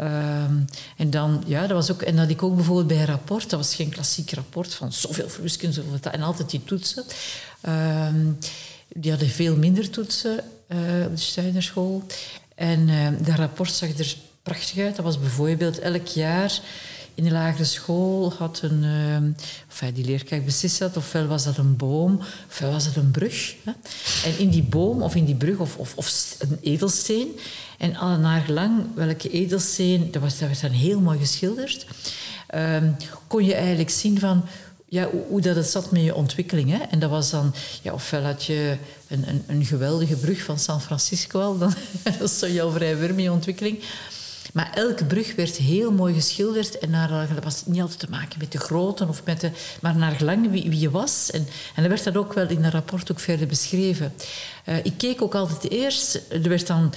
Um, 0.00 0.64
en 0.96 1.10
dan, 1.10 1.42
ja, 1.46 1.60
dat 1.60 1.70
was 1.70 1.92
ook, 1.92 2.02
en 2.02 2.16
dat 2.16 2.30
ik 2.30 2.42
ook 2.42 2.54
bijvoorbeeld 2.54 2.86
bij 2.86 2.98
een 2.98 3.06
rapport, 3.06 3.50
dat 3.50 3.58
was 3.58 3.74
geen 3.74 3.88
klassiek 3.88 4.30
rapport 4.30 4.74
van 4.74 4.92
zoveel 4.92 5.28
wiskunde, 5.42 5.74
zoveel 5.74 5.98
dat, 6.00 6.12
en 6.12 6.22
altijd 6.22 6.50
die 6.50 6.64
toetsen. 6.64 7.04
Um, 7.68 8.38
die 8.88 9.10
hadden 9.10 9.28
veel 9.28 9.56
minder 9.56 9.90
toetsen 9.90 10.44
uh, 10.68 10.78
op 11.06 11.16
de 11.16 11.22
Steinerschool. 11.22 12.02
En 12.54 12.88
uh, 12.88 13.08
dat 13.18 13.36
rapport 13.36 13.72
zag 13.72 13.98
er 13.98 14.16
prachtig 14.42 14.78
uit. 14.78 14.96
Dat 14.96 15.04
was 15.04 15.20
bijvoorbeeld 15.20 15.78
elk 15.78 16.06
jaar 16.06 16.60
in 17.14 17.24
de 17.24 17.30
lagere 17.30 17.64
school 17.64 18.32
had 18.32 18.60
een, 18.62 18.82
uh, 18.82 19.14
enfin, 19.68 19.94
die 19.94 20.04
leerkracht 20.04 20.44
beslist 20.44 20.78
dat, 20.78 20.96
ofwel 20.96 21.26
was 21.26 21.44
dat 21.44 21.56
een 21.56 21.76
boom, 21.76 22.20
ofwel 22.48 22.70
was 22.70 22.86
het 22.86 22.96
een 22.96 23.10
brug. 23.10 23.54
Hè. 23.64 23.72
En 24.24 24.38
in 24.38 24.48
die 24.48 24.62
boom 24.62 25.02
of 25.02 25.14
in 25.14 25.24
die 25.24 25.34
brug 25.34 25.58
of, 25.58 25.76
of, 25.76 25.96
of 25.96 26.36
een 26.38 26.58
edelsteen, 26.60 27.28
en 27.78 27.96
al 27.96 28.18
naar 28.18 28.40
gelang 28.40 28.82
welke 28.94 29.30
edelsteen, 29.30 30.10
dat, 30.10 30.22
was, 30.22 30.38
dat 30.38 30.48
werd 30.48 30.60
dan 30.60 30.70
heel 30.70 31.00
mooi 31.00 31.18
geschilderd, 31.18 31.86
uh, 32.54 32.76
kon 33.26 33.44
je 33.44 33.54
eigenlijk 33.54 33.90
zien 33.90 34.18
van 34.18 34.44
ja, 34.88 35.08
hoe, 35.28 35.40
dat 35.40 35.56
het 35.56 35.66
zat 35.66 35.90
met 35.90 36.02
je 36.02 36.14
ontwikkeling. 36.14 36.70
Hè. 36.70 36.78
En 36.78 36.98
dat 36.98 37.10
was 37.10 37.30
dan, 37.30 37.54
ja, 37.82 37.92
ofwel 37.92 38.22
had 38.22 38.44
je 38.44 38.76
een, 39.08 39.28
een, 39.28 39.44
een 39.46 39.64
geweldige 39.64 40.16
brug 40.16 40.42
van 40.42 40.58
San 40.58 40.80
Francisco 40.80 41.40
al, 41.40 41.58
dan, 41.58 41.74
dat 42.18 42.30
is 42.30 42.38
zo 42.38 42.48
jouw 42.48 42.70
vrij 42.70 42.96
ver 42.96 43.14
met 43.14 43.24
je 43.24 43.32
ontwikkeling. 43.32 43.78
Maar 44.54 44.70
elke 44.74 45.04
brug 45.04 45.34
werd 45.34 45.56
heel 45.56 45.92
mooi 45.92 46.14
geschilderd. 46.14 46.78
En 46.78 46.90
naar, 46.90 47.28
dat 47.34 47.44
was 47.44 47.62
niet 47.66 47.80
altijd 47.80 47.98
te 47.98 48.10
maken 48.10 48.38
met 48.38 48.52
de 48.52 48.58
grootte, 48.58 49.08
of 49.08 49.24
met 49.24 49.40
de, 49.40 49.50
maar 49.80 49.96
naar 49.96 50.12
gelang 50.12 50.50
wie, 50.50 50.70
wie 50.70 50.80
je 50.80 50.90
was. 50.90 51.30
En, 51.30 51.46
en 51.74 51.82
dan 51.82 51.88
werd 51.88 52.04
dat 52.04 52.16
ook 52.16 52.32
wel 52.32 52.48
in 52.48 52.62
dat 52.62 52.72
rapport 52.72 53.10
ook 53.10 53.20
verder 53.20 53.46
beschreven. 53.46 54.12
Uh, 54.68 54.76
ik 54.76 54.92
keek 54.96 55.22
ook 55.22 55.34
altijd 55.34 55.70
eerst... 55.70 56.20
Er 56.28 56.48
werd 56.48 56.66
dan 56.66 56.92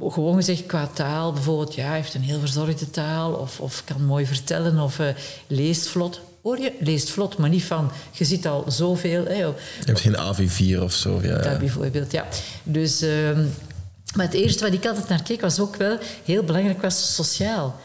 gewoon 0.00 0.34
gezegd 0.34 0.66
qua 0.66 0.86
taal. 0.86 1.32
Bijvoorbeeld, 1.32 1.74
ja, 1.74 1.86
hij 1.86 1.96
heeft 1.96 2.14
een 2.14 2.22
heel 2.22 2.40
verzorgde 2.40 2.90
taal. 2.90 3.32
Of, 3.32 3.60
of 3.60 3.82
kan 3.84 4.04
mooi 4.04 4.26
vertellen. 4.26 4.78
Of 4.78 4.98
uh, 4.98 5.06
leest 5.46 5.86
vlot. 5.86 6.20
Hoor 6.42 6.58
je? 6.58 6.72
Leest 6.80 7.10
vlot, 7.10 7.38
maar 7.38 7.48
niet 7.48 7.64
van... 7.64 7.90
Je 8.12 8.24
ziet 8.24 8.46
al 8.46 8.64
zoveel. 8.68 9.24
Hè, 9.24 9.34
je 9.34 9.54
hebt 9.84 10.00
geen 10.00 10.16
AV4 10.16 10.82
of 10.82 10.92
zo. 10.92 11.20
Ja. 11.22 11.38
Dat 11.38 11.58
bijvoorbeeld, 11.58 12.12
ja. 12.12 12.26
Dus... 12.62 13.02
Uh, 13.02 13.38
maar 14.16 14.26
het 14.26 14.34
eerste 14.34 14.64
wat 14.64 14.72
ik 14.72 14.86
altijd 14.86 15.08
naar 15.08 15.22
keek 15.22 15.40
was 15.40 15.60
ook 15.60 15.76
wel 15.76 15.98
heel 16.24 16.42
belangrijk 16.42 16.82
was 16.82 17.14
sociaal. 17.14 17.80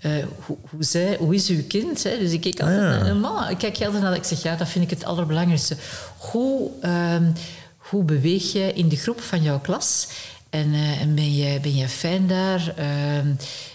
Uh, 0.00 0.12
hoe, 0.46 0.56
hoe, 0.70 1.16
hoe 1.18 1.34
is 1.34 1.48
uw 1.48 1.66
kind? 1.68 2.02
Hè? 2.02 2.18
Dus 2.18 2.32
ik 2.32 2.40
keek 2.40 2.60
altijd 2.60 2.78
ah, 2.78 2.84
ja. 2.84 3.02
naar 3.02 3.16
man. 3.16 3.48
Ik 3.48 3.58
kijk 3.58 3.82
altijd 3.82 4.02
naar 4.02 4.16
Ik 4.16 4.24
zeg, 4.24 4.42
ja, 4.42 4.56
dat 4.56 4.68
vind 4.68 4.84
ik 4.84 4.90
het 4.90 5.04
allerbelangrijkste. 5.04 5.76
Hoe, 6.16 6.70
um, 6.84 7.32
hoe 7.76 8.04
beweeg 8.04 8.52
je 8.52 8.72
in 8.72 8.88
de 8.88 8.96
groep 8.96 9.20
van 9.20 9.42
jouw 9.42 9.60
klas? 9.60 10.08
En, 10.50 10.68
uh, 10.68 11.00
en 11.00 11.14
ben, 11.14 11.34
je, 11.34 11.60
ben 11.60 11.74
je 11.74 11.88
fijn 11.88 12.26
daar? 12.26 12.74
Uh, 12.78 13.16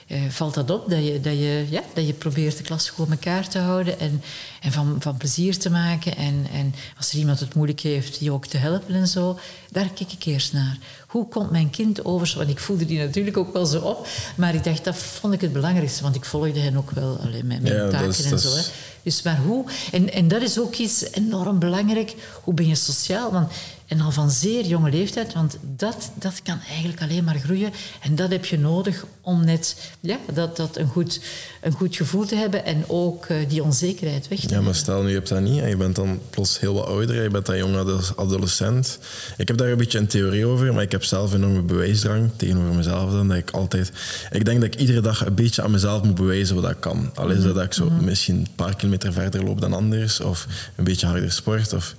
uh, 0.07 0.29
valt 0.29 0.53
dat 0.53 0.69
op 0.69 0.89
dat 0.89 1.05
je, 1.05 1.19
dat, 1.21 1.33
je, 1.33 1.65
ja, 1.69 1.81
dat 1.93 2.07
je 2.07 2.13
probeert 2.13 2.57
de 2.57 2.63
klas 2.63 2.89
gewoon 2.89 3.11
elkaar 3.11 3.47
te 3.47 3.59
houden 3.59 3.99
en, 3.99 4.21
en 4.61 4.71
van, 4.71 4.95
van 4.99 5.17
plezier 5.17 5.57
te 5.57 5.69
maken. 5.69 6.15
En, 6.15 6.47
en 6.53 6.75
als 6.97 7.11
er 7.11 7.17
iemand 7.17 7.39
het 7.39 7.53
moeilijk 7.53 7.79
heeft, 7.79 8.19
die 8.19 8.31
ook 8.31 8.45
te 8.45 8.57
helpen 8.57 8.95
en 8.95 9.07
zo. 9.07 9.39
Daar 9.71 9.89
kijk 9.89 10.11
ik 10.11 10.23
eerst 10.23 10.53
naar. 10.53 10.77
Hoe 11.17 11.27
komt 11.27 11.51
mijn 11.51 11.69
kind 11.69 12.05
over? 12.05 12.33
Want 12.37 12.49
ik 12.49 12.59
voelde 12.59 12.85
die 12.85 12.99
natuurlijk 12.99 13.37
ook 13.37 13.53
wel 13.53 13.65
zo 13.65 13.79
op. 13.79 14.07
Maar 14.35 14.55
ik 14.55 14.63
dacht, 14.63 14.83
dat 14.83 14.95
vond 14.95 15.33
ik 15.33 15.41
het 15.41 15.53
belangrijkste. 15.53 16.03
Want 16.03 16.15
ik 16.15 16.25
volgde 16.25 16.59
hen 16.59 16.77
ook 16.77 16.91
wel 16.91 17.17
alleen 17.25 17.47
met 17.47 17.61
mijn 17.61 17.75
ja, 17.75 17.89
taken 17.89 18.07
is, 18.07 18.31
en 18.31 18.39
zo. 18.39 18.55
Hè. 18.55 18.61
Dus 19.03 19.21
maar 19.21 19.37
hoe... 19.37 19.65
En, 19.91 20.13
en 20.13 20.27
dat 20.27 20.41
is 20.41 20.59
ook 20.59 20.75
iets 20.75 21.11
enorm 21.11 21.59
belangrijk. 21.59 22.15
Hoe 22.43 22.53
ben 22.53 22.67
je 22.67 22.75
sociaal? 22.75 23.31
Want 23.31 23.51
en 23.87 24.01
al 24.01 24.11
van 24.11 24.31
zeer 24.31 24.65
jonge 24.65 24.89
leeftijd, 24.89 25.33
want 25.33 25.57
dat, 25.75 26.11
dat 26.13 26.41
kan 26.43 26.59
eigenlijk 26.69 27.01
alleen 27.01 27.23
maar 27.23 27.39
groeien. 27.39 27.71
En 28.01 28.15
dat 28.15 28.31
heb 28.31 28.45
je 28.45 28.59
nodig 28.59 29.05
om 29.21 29.45
net 29.45 29.91
ja, 29.99 30.17
dat, 30.33 30.57
dat 30.57 30.77
een, 30.77 30.87
goed, 30.87 31.21
een 31.61 31.71
goed 31.71 31.95
gevoel 31.95 32.25
te 32.25 32.35
hebben 32.35 32.65
en 32.65 32.83
ook 32.87 33.27
uh, 33.29 33.37
die 33.49 33.63
onzekerheid 33.63 34.27
weg 34.27 34.39
te 34.39 34.53
Ja, 34.53 34.61
maar 34.61 34.75
stel 34.75 35.01
nu, 35.01 35.07
je 35.07 35.13
hebt 35.13 35.29
dat 35.29 35.41
niet 35.41 35.61
en 35.61 35.69
je 35.69 35.77
bent 35.77 35.95
dan 35.95 36.19
plots 36.29 36.59
heel 36.59 36.73
wat 36.73 36.85
ouder, 36.85 37.23
je 37.23 37.29
bent 37.29 37.45
dan 37.45 37.57
jong 37.57 37.75
adolescent. 38.15 38.99
Ik 39.37 39.47
heb 39.47 39.57
daar 39.57 39.67
een 39.67 39.77
beetje 39.77 39.99
een 39.99 40.07
theorie 40.07 40.45
over, 40.45 40.73
maar 40.73 40.83
ik 40.83 40.91
heb 40.91 41.03
zelf 41.03 41.31
een 41.31 41.43
enorme 41.43 41.61
bewijsdrang 41.61 42.29
tegenover 42.35 42.75
mezelf 42.75 43.11
dan, 43.11 43.27
dat 43.27 43.37
ik 43.37 43.51
altijd... 43.51 43.91
Ik 44.31 44.45
denk 44.45 44.61
dat 44.61 44.73
ik 44.73 44.79
iedere 44.79 45.01
dag 45.01 45.25
een 45.25 45.35
beetje 45.35 45.61
aan 45.61 45.71
mezelf 45.71 46.03
moet 46.03 46.15
bewijzen 46.15 46.61
wat 46.61 46.71
ik 46.71 46.79
kan. 46.79 47.11
Al 47.15 47.29
is 47.29 47.43
dat 47.43 47.55
dat 47.55 47.63
ik 47.63 47.73
zo 47.73 47.85
mhm. 47.85 48.03
misschien 48.03 48.35
een 48.35 48.47
paar 48.55 48.75
kilometer 48.75 49.13
verder 49.13 49.43
loop 49.43 49.61
dan 49.61 49.73
anders, 49.73 50.19
of 50.19 50.47
een 50.75 50.83
beetje 50.83 51.07
harder 51.07 51.31
sport, 51.31 51.73
of 51.73 51.95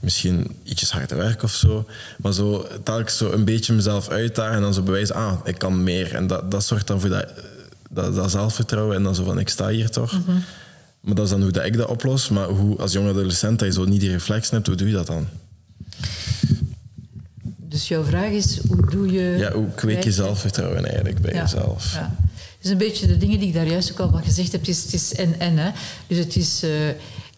misschien 0.00 0.56
ietsjes 0.62 0.90
harder 0.90 1.16
werken 1.16 1.44
of 1.44 1.54
zo. 1.54 1.86
Maar 2.18 2.32
zo 2.32 2.66
telkens 2.82 3.16
zo 3.16 3.32
een 3.32 3.44
beetje 3.44 3.72
mezelf 3.72 4.08
uitdagen 4.08 4.54
en 4.54 4.60
dan 4.60 4.74
zo 4.74 4.82
bewijzen, 4.82 5.14
ah, 5.14 5.32
ik 5.44 5.58
kan 5.58 5.82
meer. 5.82 6.14
En 6.14 6.26
dat, 6.26 6.50
dat 6.50 6.64
zorgt 6.64 6.86
dan 6.86 7.00
voor 7.00 7.10
dat, 7.10 7.26
dat, 7.90 8.14
dat 8.14 8.30
zelfvertrouwen 8.30 8.96
en 8.96 9.02
dan 9.02 9.14
zo 9.14 9.24
van, 9.24 9.38
ik 9.38 9.48
sta 9.48 9.68
hier 9.68 9.90
toch. 9.90 10.12
Mm 10.12 10.22
-hmm. 10.26 10.44
Maar 11.00 11.14
dat 11.14 11.24
is 11.24 11.30
dan 11.30 11.42
hoe 11.42 11.50
dat 11.50 11.64
ik 11.64 11.76
dat 11.76 11.88
oplos. 11.88 12.28
Maar 12.28 12.48
hoe 12.48 12.76
als 12.76 12.92
jonge 12.92 13.10
adolescent 13.10 13.58
dat 13.58 13.68
je 13.68 13.74
zo 13.74 13.84
niet 13.84 14.00
die 14.00 14.10
reflex 14.10 14.50
hebt, 14.50 14.66
hoe 14.66 14.76
doe 14.76 14.88
je 14.88 14.94
dat 14.94 15.06
dan? 15.06 15.28
Dus 17.58 17.88
jouw 17.88 18.04
vraag 18.04 18.30
is, 18.30 18.58
hoe 18.68 18.90
doe 18.90 19.12
je... 19.12 19.36
Ja, 19.38 19.52
hoe 19.52 19.70
kweek 19.74 20.04
je 20.04 20.12
zelfvertrouwen 20.12 20.84
eigenlijk 20.84 21.20
bij 21.20 21.32
ja, 21.32 21.40
jezelf? 21.40 21.92
Ja. 21.92 22.16
Dus 22.60 22.70
een 22.70 22.78
beetje 22.78 23.06
de 23.06 23.16
dingen 23.16 23.38
die 23.38 23.48
ik 23.48 23.54
daar 23.54 23.66
juist 23.66 23.92
ook 23.92 23.98
al 23.98 24.10
van 24.10 24.22
gezegd 24.22 24.52
heb, 24.52 24.60
het 24.60 24.70
is, 24.70 24.82
het 24.82 24.92
is 24.92 25.14
en-en. 25.14 25.58
Hè. 25.58 25.70
Dus 26.06 26.18
het 26.18 26.36
is... 26.36 26.64
Uh, 26.64 26.70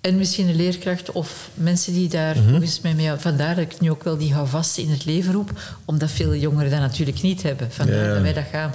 en 0.00 0.16
misschien 0.16 0.48
een 0.48 0.56
leerkracht 0.56 1.12
of 1.12 1.50
mensen 1.54 1.92
die 1.92 2.08
daar 2.08 2.36
mm 2.36 2.46
-hmm. 2.48 2.96
mij... 2.96 3.18
Vandaar 3.18 3.54
dat 3.54 3.64
ik 3.72 3.80
nu 3.80 3.90
ook 3.90 4.02
wel 4.02 4.16
die 4.16 4.34
vast 4.44 4.78
in 4.78 4.90
het 4.90 5.04
leven 5.04 5.32
roep. 5.32 5.78
Omdat 5.84 6.10
veel 6.10 6.34
jongeren 6.34 6.70
dat 6.70 6.80
natuurlijk 6.80 7.22
niet 7.22 7.42
hebben. 7.42 7.72
Vandaar 7.72 8.06
ja. 8.06 8.12
dat 8.12 8.22
wij 8.22 8.32
dat 8.32 8.44
gaan, 8.50 8.72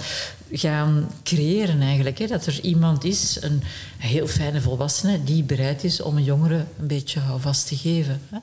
gaan 0.52 1.10
creëren 1.22 1.80
eigenlijk. 1.80 2.18
Hè. 2.18 2.26
Dat 2.26 2.46
er 2.46 2.60
iemand 2.60 3.04
is, 3.04 3.38
een 3.40 3.62
heel 3.98 4.26
fijne 4.26 4.60
volwassene... 4.60 5.24
die 5.24 5.42
bereid 5.42 5.84
is 5.84 6.00
om 6.00 6.16
een 6.16 6.24
jongere 6.24 6.64
een 6.78 6.86
beetje 6.86 7.20
houvast 7.20 7.66
te 7.66 7.76
geven. 7.76 8.20
Hè. 8.30 8.38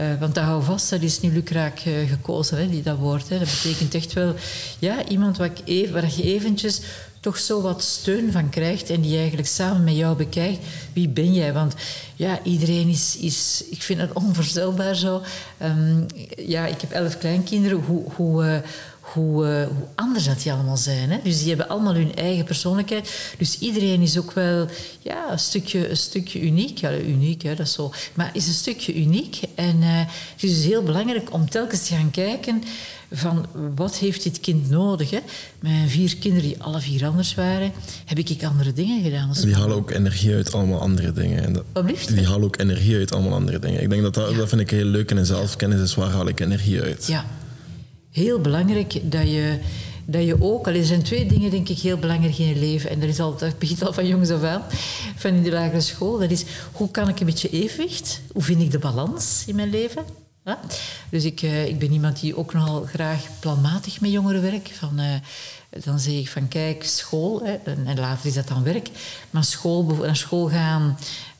Uh, 0.00 0.20
want 0.20 0.34
dat 0.34 0.44
houvast, 0.44 0.90
dat 0.90 1.02
is 1.02 1.20
niet 1.20 1.32
lukraak 1.32 1.84
uh, 1.86 2.08
gekozen, 2.08 2.58
hè, 2.58 2.68
die, 2.68 2.82
dat 2.82 2.98
woord. 2.98 3.28
Hè. 3.28 3.38
Dat 3.38 3.48
betekent 3.62 3.94
echt 3.94 4.12
wel... 4.12 4.34
Ja, 4.78 5.08
iemand 5.08 5.36
wat 5.36 5.46
ik 5.46 5.58
even, 5.64 5.92
waar 5.92 6.10
je 6.16 6.22
eventjes 6.22 6.80
toch 7.26 7.38
zo 7.38 7.60
wat 7.60 7.82
steun 7.82 8.32
van 8.32 8.48
krijgt 8.48 8.90
en 8.90 9.00
die 9.00 9.18
eigenlijk 9.18 9.48
samen 9.48 9.84
met 9.84 9.96
jou 9.96 10.16
bekijkt 10.16 10.64
wie 10.92 11.08
ben 11.08 11.34
jij. 11.34 11.52
Want 11.52 11.74
ja, 12.14 12.42
iedereen 12.42 12.88
is, 12.88 13.16
is 13.20 13.64
ik 13.70 13.82
vind 13.82 14.00
het 14.00 14.12
onvoorstelbaar 14.12 14.96
zo. 14.96 15.22
Um, 15.62 16.06
ja, 16.36 16.66
ik 16.66 16.80
heb 16.80 16.90
elf 16.90 17.18
kleinkinderen. 17.18 17.78
Hoe, 17.78 18.04
hoe, 18.14 18.44
uh, 18.44 18.56
hoe, 19.12 19.46
uh, 19.46 19.66
hoe, 19.66 19.86
anders 19.94 20.24
dat 20.24 20.42
die 20.42 20.52
allemaal 20.52 20.76
zijn. 20.76 21.10
Hè? 21.10 21.18
Dus 21.22 21.38
die 21.38 21.48
hebben 21.48 21.68
allemaal 21.68 21.94
hun 21.94 22.14
eigen 22.14 22.44
persoonlijkheid. 22.44 23.34
Dus 23.38 23.58
iedereen 23.58 24.00
is 24.00 24.18
ook 24.18 24.32
wel 24.32 24.68
ja, 25.00 25.32
een, 25.32 25.38
stukje, 25.38 25.90
een 25.90 25.96
stukje 25.96 26.40
uniek. 26.40 26.78
Ja, 26.78 26.98
uniek, 26.98 27.42
hè, 27.42 27.54
dat 27.54 27.66
is 27.66 27.72
zo. 27.72 27.92
Maar 28.14 28.30
is 28.32 28.46
een 28.46 28.52
stukje 28.52 28.94
uniek. 28.94 29.40
En 29.54 29.76
uh, 29.76 29.98
het 30.32 30.42
is 30.42 30.54
dus 30.54 30.64
heel 30.64 30.82
belangrijk 30.82 31.32
om 31.32 31.50
telkens 31.50 31.86
te 31.86 31.94
gaan 31.94 32.10
kijken 32.10 32.62
van 33.12 33.46
wat 33.74 33.96
heeft 33.96 34.22
dit 34.22 34.40
kind 34.40 34.70
nodig. 34.70 35.10
Hè? 35.10 35.18
Mijn 35.60 35.88
vier 35.88 36.16
kinderen 36.16 36.48
die 36.48 36.62
alle 36.62 36.80
vier 36.80 37.06
anders 37.06 37.34
waren, 37.34 37.72
heb 38.04 38.18
ik 38.18 38.44
andere 38.44 38.72
dingen 38.72 39.02
gedaan. 39.02 39.32
Die 39.40 39.54
halen 39.54 39.76
ook 39.76 39.90
energie 39.90 40.34
uit 40.34 40.52
allemaal 40.52 40.80
andere 40.80 41.12
dingen. 41.12 41.44
En 41.44 41.52
dat, 41.52 41.64
die 42.14 42.26
halen 42.26 42.44
ook 42.44 42.58
energie 42.58 42.96
uit 42.96 43.12
allemaal 43.12 43.32
andere 43.32 43.58
dingen. 43.58 43.82
Ik 43.82 43.90
denk 43.90 44.02
dat 44.02 44.14
dat, 44.14 44.36
dat 44.36 44.48
vind 44.48 44.60
ik 44.60 44.70
heel 44.70 44.84
leuk 44.84 45.10
in 45.10 45.26
zelfkennis 45.26 45.80
is, 45.80 45.94
waar 45.94 46.10
haal 46.10 46.28
ik 46.28 46.40
energie 46.40 46.80
uit? 46.82 47.06
Ja, 47.06 47.24
heel 48.16 48.40
belangrijk 48.40 49.10
dat 49.12 49.30
je 49.30 49.58
dat 50.08 50.24
je 50.24 50.42
ook, 50.42 50.66
er 50.66 50.84
zijn 50.84 51.02
twee 51.02 51.26
dingen 51.26 51.50
denk 51.50 51.68
ik 51.68 51.78
heel 51.78 51.98
belangrijk 51.98 52.38
in 52.38 52.46
je 52.46 52.56
leven. 52.56 52.90
En 52.90 53.00
dat, 53.00 53.08
is 53.08 53.20
al, 53.20 53.36
dat 53.36 53.58
begint 53.58 53.84
al 53.84 53.92
van 53.92 54.06
jongs 54.06 54.30
af 54.30 54.42
aan, 54.42 54.62
van 55.16 55.30
in 55.34 55.42
de 55.42 55.50
lagere 55.50 55.80
school. 55.80 56.18
Dat 56.18 56.30
is, 56.30 56.44
hoe 56.72 56.90
kan 56.90 57.08
ik 57.08 57.20
een 57.20 57.26
beetje 57.26 57.48
evenwicht? 57.48 58.20
Hoe 58.32 58.42
vind 58.42 58.60
ik 58.60 58.70
de 58.70 58.78
balans 58.78 59.44
in 59.46 59.56
mijn 59.56 59.70
leven? 59.70 60.04
Dus 61.10 61.24
ik, 61.24 61.42
uh, 61.42 61.66
ik 61.66 61.78
ben 61.78 61.92
iemand 61.92 62.20
die 62.20 62.36
ook 62.36 62.52
nogal 62.52 62.82
graag 62.82 63.26
planmatig 63.40 64.00
met 64.00 64.10
jongeren 64.10 64.42
werkt. 64.42 64.70
Van, 64.72 65.00
uh, 65.00 65.14
dan 65.84 65.98
zeg 65.98 66.14
ik 66.14 66.28
van 66.28 66.48
kijk, 66.48 66.84
school, 66.84 67.42
hè, 67.44 67.54
en, 67.54 67.98
later 67.98 68.26
is 68.26 68.34
dat 68.34 68.48
dan 68.48 68.62
werk. 68.62 68.88
Maar 69.30 69.44
school, 69.44 69.84
naar 69.84 70.16
school 70.16 70.48
gaan 70.48 70.98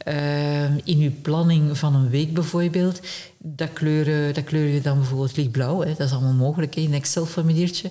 uh, 0.08 0.64
in 0.64 0.98
uw 1.00 1.12
planning 1.22 1.78
van 1.78 1.94
een 1.94 2.10
week 2.10 2.34
bijvoorbeeld, 2.34 3.00
dat 3.38 3.72
kleuren, 3.72 4.34
dat 4.34 4.44
kleur 4.44 4.68
je 4.68 4.80
dan 4.80 4.98
bijvoorbeeld 4.98 5.36
lichtblauw. 5.36 5.80
Hè. 5.80 5.94
Dat 5.94 6.06
is 6.06 6.12
allemaal 6.12 6.32
mogelijk 6.32 6.76
in 6.76 6.84
een 6.84 6.94
Excel-formuliertje. 6.94 7.90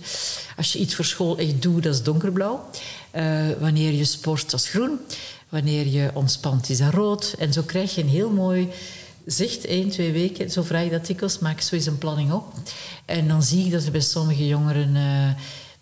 Als 0.57 0.73
je 0.73 0.79
iets 0.79 0.95
voor 0.95 1.05
school 1.05 1.37
echt 1.37 1.61
doet, 1.61 1.83
dat 1.83 1.93
is 1.93 2.03
donkerblauw. 2.03 2.69
wanneer 3.59 3.91
je 3.91 4.05
sport, 4.05 4.51
dat 4.51 4.59
is 4.59 4.69
groen. 4.69 4.99
Wanneer 5.49 5.87
je 5.87 6.09
ontspant, 6.13 6.69
is 6.69 6.77
dat 6.77 6.93
rood. 6.93 7.35
En 7.39 7.53
zo 7.53 7.61
krijg 7.61 7.95
je 7.95 8.01
een 8.01 8.09
heel 8.09 8.29
mooi 8.29 8.69
zicht, 9.25 9.65
één, 9.65 9.89
twee 9.89 10.11
weken. 10.11 10.51
Zo 10.51 10.61
vraag 10.61 10.83
je 10.83 10.89
dat 10.89 11.05
dikwijls, 11.05 11.39
maak 11.39 11.61
zo 11.61 11.75
eens 11.75 11.85
een 11.85 11.97
planning 11.97 12.31
op. 12.31 12.53
En 13.05 13.27
dan 13.27 13.43
zie 13.43 13.65
ik 13.65 13.71
dat 13.71 13.85
er 13.85 13.91
bij 13.91 14.01
sommige 14.01 14.47
jongeren... 14.47 14.95
Uh, 14.95 15.29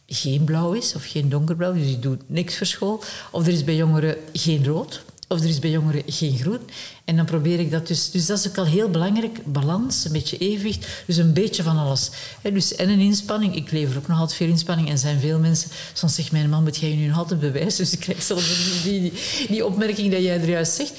geen 0.07 0.43
blauw 0.43 0.71
is 0.73 0.95
of 0.95 1.05
geen 1.05 1.29
donkerblauw, 1.29 1.73
dus 1.73 1.85
die 1.85 1.99
doet 1.99 2.21
niks 2.29 2.57
voor 2.57 2.67
school. 2.67 3.03
Of 3.31 3.47
er 3.47 3.53
is 3.53 3.63
bij 3.63 3.75
jongeren 3.75 4.15
geen 4.33 4.65
rood, 4.65 5.03
of 5.33 5.41
er 5.41 5.49
is 5.49 5.59
bij 5.59 5.69
jongeren 5.69 6.03
geen 6.05 6.37
groen. 6.37 6.59
En 7.05 7.15
dan 7.15 7.25
probeer 7.25 7.59
ik 7.59 7.71
dat 7.71 7.87
dus. 7.87 8.11
Dus 8.11 8.25
dat 8.25 8.39
is 8.39 8.47
ook 8.47 8.57
al 8.57 8.65
heel 8.65 8.89
belangrijk. 8.89 9.45
Balans, 9.45 10.05
een 10.05 10.11
beetje 10.11 10.37
evenwicht. 10.37 10.87
Dus 11.05 11.17
een 11.17 11.33
beetje 11.33 11.63
van 11.63 11.77
alles. 11.77 12.11
dus 12.41 12.75
en 12.75 12.89
een 12.89 12.99
inspanning. 12.99 13.55
Ik 13.55 13.71
lever 13.71 13.97
ook 13.97 14.07
nog 14.07 14.19
altijd 14.19 14.37
veel 14.37 14.47
inspanning. 14.47 14.89
En 14.89 14.97
zijn 14.97 15.19
veel 15.19 15.39
mensen. 15.39 15.69
Soms 15.93 16.15
zegt 16.15 16.31
mijn 16.31 16.49
man: 16.49 16.63
Moet 16.63 16.77
jij 16.77 16.89
je 16.89 16.95
nu 16.95 17.07
nog 17.07 17.17
altijd 17.17 17.39
bewijzen? 17.39 17.83
Dus 17.83 17.93
ik 17.93 17.99
krijg 17.99 18.23
zelfs 18.23 18.81
die, 18.83 19.01
die, 19.01 19.13
die 19.47 19.65
opmerking 19.65 20.11
dat 20.11 20.21
jij 20.21 20.41
er 20.41 20.49
juist 20.49 20.73
zegt. 20.73 20.93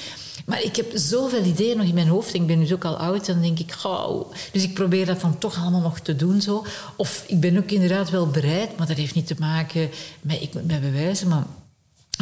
Maar 0.46 0.62
ik 0.62 0.76
heb 0.76 0.90
zoveel 0.94 1.44
ideeën 1.44 1.76
nog 1.76 1.86
in 1.86 1.94
mijn 1.94 2.08
hoofd. 2.08 2.34
Ik 2.34 2.46
ben 2.46 2.58
nu 2.58 2.72
ook 2.72 2.84
al 2.84 2.96
oud. 2.96 3.26
Dan 3.26 3.42
denk 3.42 3.58
ik, 3.58 3.72
gauw. 3.72 4.32
Dus 4.52 4.62
ik 4.62 4.74
probeer 4.74 5.06
dat 5.06 5.20
dan 5.20 5.38
toch 5.38 5.60
allemaal 5.60 5.80
nog 5.80 5.98
te 6.00 6.16
doen. 6.16 6.40
Zo. 6.40 6.64
Of 6.96 7.24
ik 7.26 7.40
ben 7.40 7.58
ook 7.58 7.70
inderdaad 7.70 8.10
wel 8.10 8.26
bereid. 8.26 8.76
Maar 8.76 8.86
dat 8.86 8.96
heeft 8.96 9.14
niet 9.14 9.26
te 9.26 9.36
maken 9.38 9.90
met, 10.20 10.42
ik 10.42 10.54
met 10.54 10.80
bewijzen. 10.80 11.28
Maar 11.28 11.44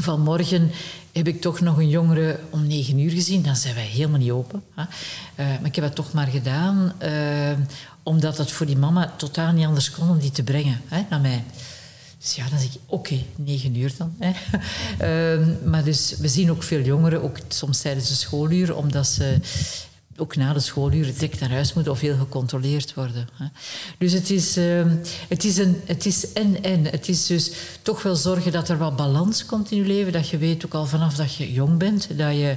vanmorgen 0.01 0.71
heb 1.13 1.29
ik 1.29 1.41
toch 1.41 1.61
nog 1.61 1.79
een 1.79 1.89
jongere 1.89 2.41
om 2.51 2.67
negen 2.67 2.99
uur 2.99 3.11
gezien. 3.11 3.43
Dan 3.43 3.57
zijn 3.57 3.75
wij 3.75 3.85
helemaal 3.85 4.19
niet 4.19 4.31
open. 4.31 4.63
Hè. 4.75 4.83
Uh, 4.83 5.47
maar 5.59 5.69
ik 5.69 5.75
heb 5.75 5.85
het 5.85 5.95
toch 5.95 6.13
maar 6.13 6.27
gedaan. 6.27 6.93
Uh, 7.03 7.53
omdat 8.03 8.39
het 8.39 8.51
voor 8.51 8.67
die 8.67 8.77
mama 8.77 9.13
totaal 9.17 9.53
niet 9.53 9.67
anders 9.67 9.91
kon 9.91 10.11
om 10.11 10.19
die 10.19 10.31
te 10.31 10.43
brengen 10.43 10.81
hè, 10.89 11.03
naar 11.11 11.21
mij. 11.21 11.45
Dus 12.19 12.35
ja, 12.35 12.49
dan 12.49 12.59
zeg 12.59 12.75
ik, 12.75 12.81
oké, 12.87 12.95
okay, 12.95 13.27
negen 13.37 13.77
uur 13.77 13.93
dan. 13.99 14.15
Hè. 14.19 14.33
Uh, 15.39 15.47
maar 15.71 15.85
dus, 15.85 16.15
we 16.19 16.29
zien 16.29 16.51
ook 16.51 16.63
veel 16.63 16.81
jongeren, 16.81 17.23
ook 17.23 17.39
soms 17.49 17.81
tijdens 17.81 18.09
de 18.09 18.15
schooluur, 18.15 18.77
omdat 18.77 19.07
ze 19.07 19.37
ook 20.23 20.37
na 20.37 20.53
de 20.53 20.61
schooluren 20.61 21.15
direct 21.15 21.41
naar 21.41 21.51
huis 21.51 21.73
moeten 21.73 21.93
of 21.93 22.01
heel 22.01 22.17
gecontroleerd 22.17 22.95
worden. 22.95 23.29
Dus 23.99 24.13
het 24.13 24.31
is, 24.31 24.57
uh, 24.57 24.87
het 25.29 25.45
is 25.45 25.59
een 25.59 25.81
het 25.85 26.07
is 26.07 26.33
en 26.33 26.63
en. 26.63 26.85
Het 26.85 27.09
is 27.09 27.27
dus 27.27 27.53
toch 27.83 28.03
wel 28.03 28.17
zorgen 28.17 28.53
dat 28.53 28.69
er 28.69 28.79
wat 28.79 28.97
balans 28.97 29.47
komt 29.47 29.71
in 29.71 29.77
je 29.77 29.85
leven. 29.85 30.13
Dat 30.13 30.29
je 30.29 30.39
weet 30.39 30.65
ook 30.65 30.75
al 30.75 30.87
vanaf 30.87 31.15
dat 31.15 31.35
je 31.35 31.53
jong 31.53 31.79
bent, 31.79 32.19
dat 32.19 32.35
je 32.35 32.57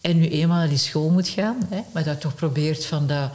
en 0.00 0.18
nu 0.18 0.28
eenmaal 0.28 0.58
naar 0.58 0.68
die 0.68 0.78
school 0.78 1.10
moet 1.10 1.28
gaan, 1.28 1.68
maar 1.92 2.04
dat 2.04 2.20
toch 2.20 2.34
probeert 2.34 2.84
van 2.84 3.06
dat 3.06 3.30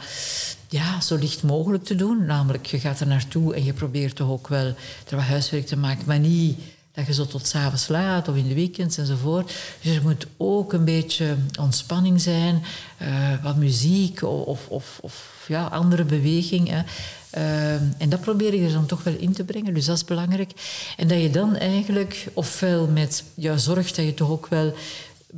ja, 0.68 1.00
zo 1.00 1.16
licht 1.16 1.42
mogelijk 1.42 1.84
te 1.84 1.94
doen. 1.94 2.24
Namelijk, 2.24 2.66
je 2.66 2.78
gaat 2.78 3.00
er 3.00 3.06
naartoe 3.06 3.54
en 3.54 3.64
je 3.64 3.72
probeert 3.72 4.16
toch 4.16 4.28
ook 4.28 4.48
wel 4.48 4.66
er 5.08 5.16
wat 5.16 5.20
huiswerk 5.20 5.66
te 5.66 5.76
maken, 5.76 6.04
maar 6.06 6.18
niet 6.18 6.58
dat 6.94 7.06
je 7.06 7.14
zo 7.14 7.26
tot 7.26 7.46
s'avonds 7.46 7.88
laat 7.88 8.28
of 8.28 8.36
in 8.36 8.48
de 8.48 8.54
weekends 8.54 8.98
enzovoort. 8.98 9.52
Dus 9.80 9.96
er 9.96 10.02
moet 10.02 10.26
ook 10.36 10.72
een 10.72 10.84
beetje 10.84 11.36
ontspanning 11.60 12.20
zijn, 12.20 12.62
uh, 13.02 13.08
wat 13.42 13.56
muziek 13.56 14.22
of, 14.22 14.68
of, 14.68 14.98
of 15.00 15.44
ja, 15.48 15.64
andere 15.64 16.04
beweging. 16.04 16.70
Uh, 16.70 17.72
en 17.74 18.08
dat 18.08 18.20
probeer 18.20 18.54
ik 18.54 18.62
er 18.62 18.72
dan 18.72 18.86
toch 18.86 19.02
wel 19.02 19.14
in 19.18 19.32
te 19.32 19.44
brengen, 19.44 19.74
dus 19.74 19.84
dat 19.84 19.96
is 19.96 20.04
belangrijk. 20.04 20.50
En 20.96 21.08
dat 21.08 21.20
je 21.20 21.30
dan 21.30 21.56
eigenlijk, 21.56 22.26
ofwel 22.34 22.86
met 22.86 23.24
ja, 23.34 23.56
zorg 23.56 23.92
dat 23.92 24.04
je 24.04 24.14
toch 24.14 24.30
ook 24.30 24.46
wel 24.46 24.74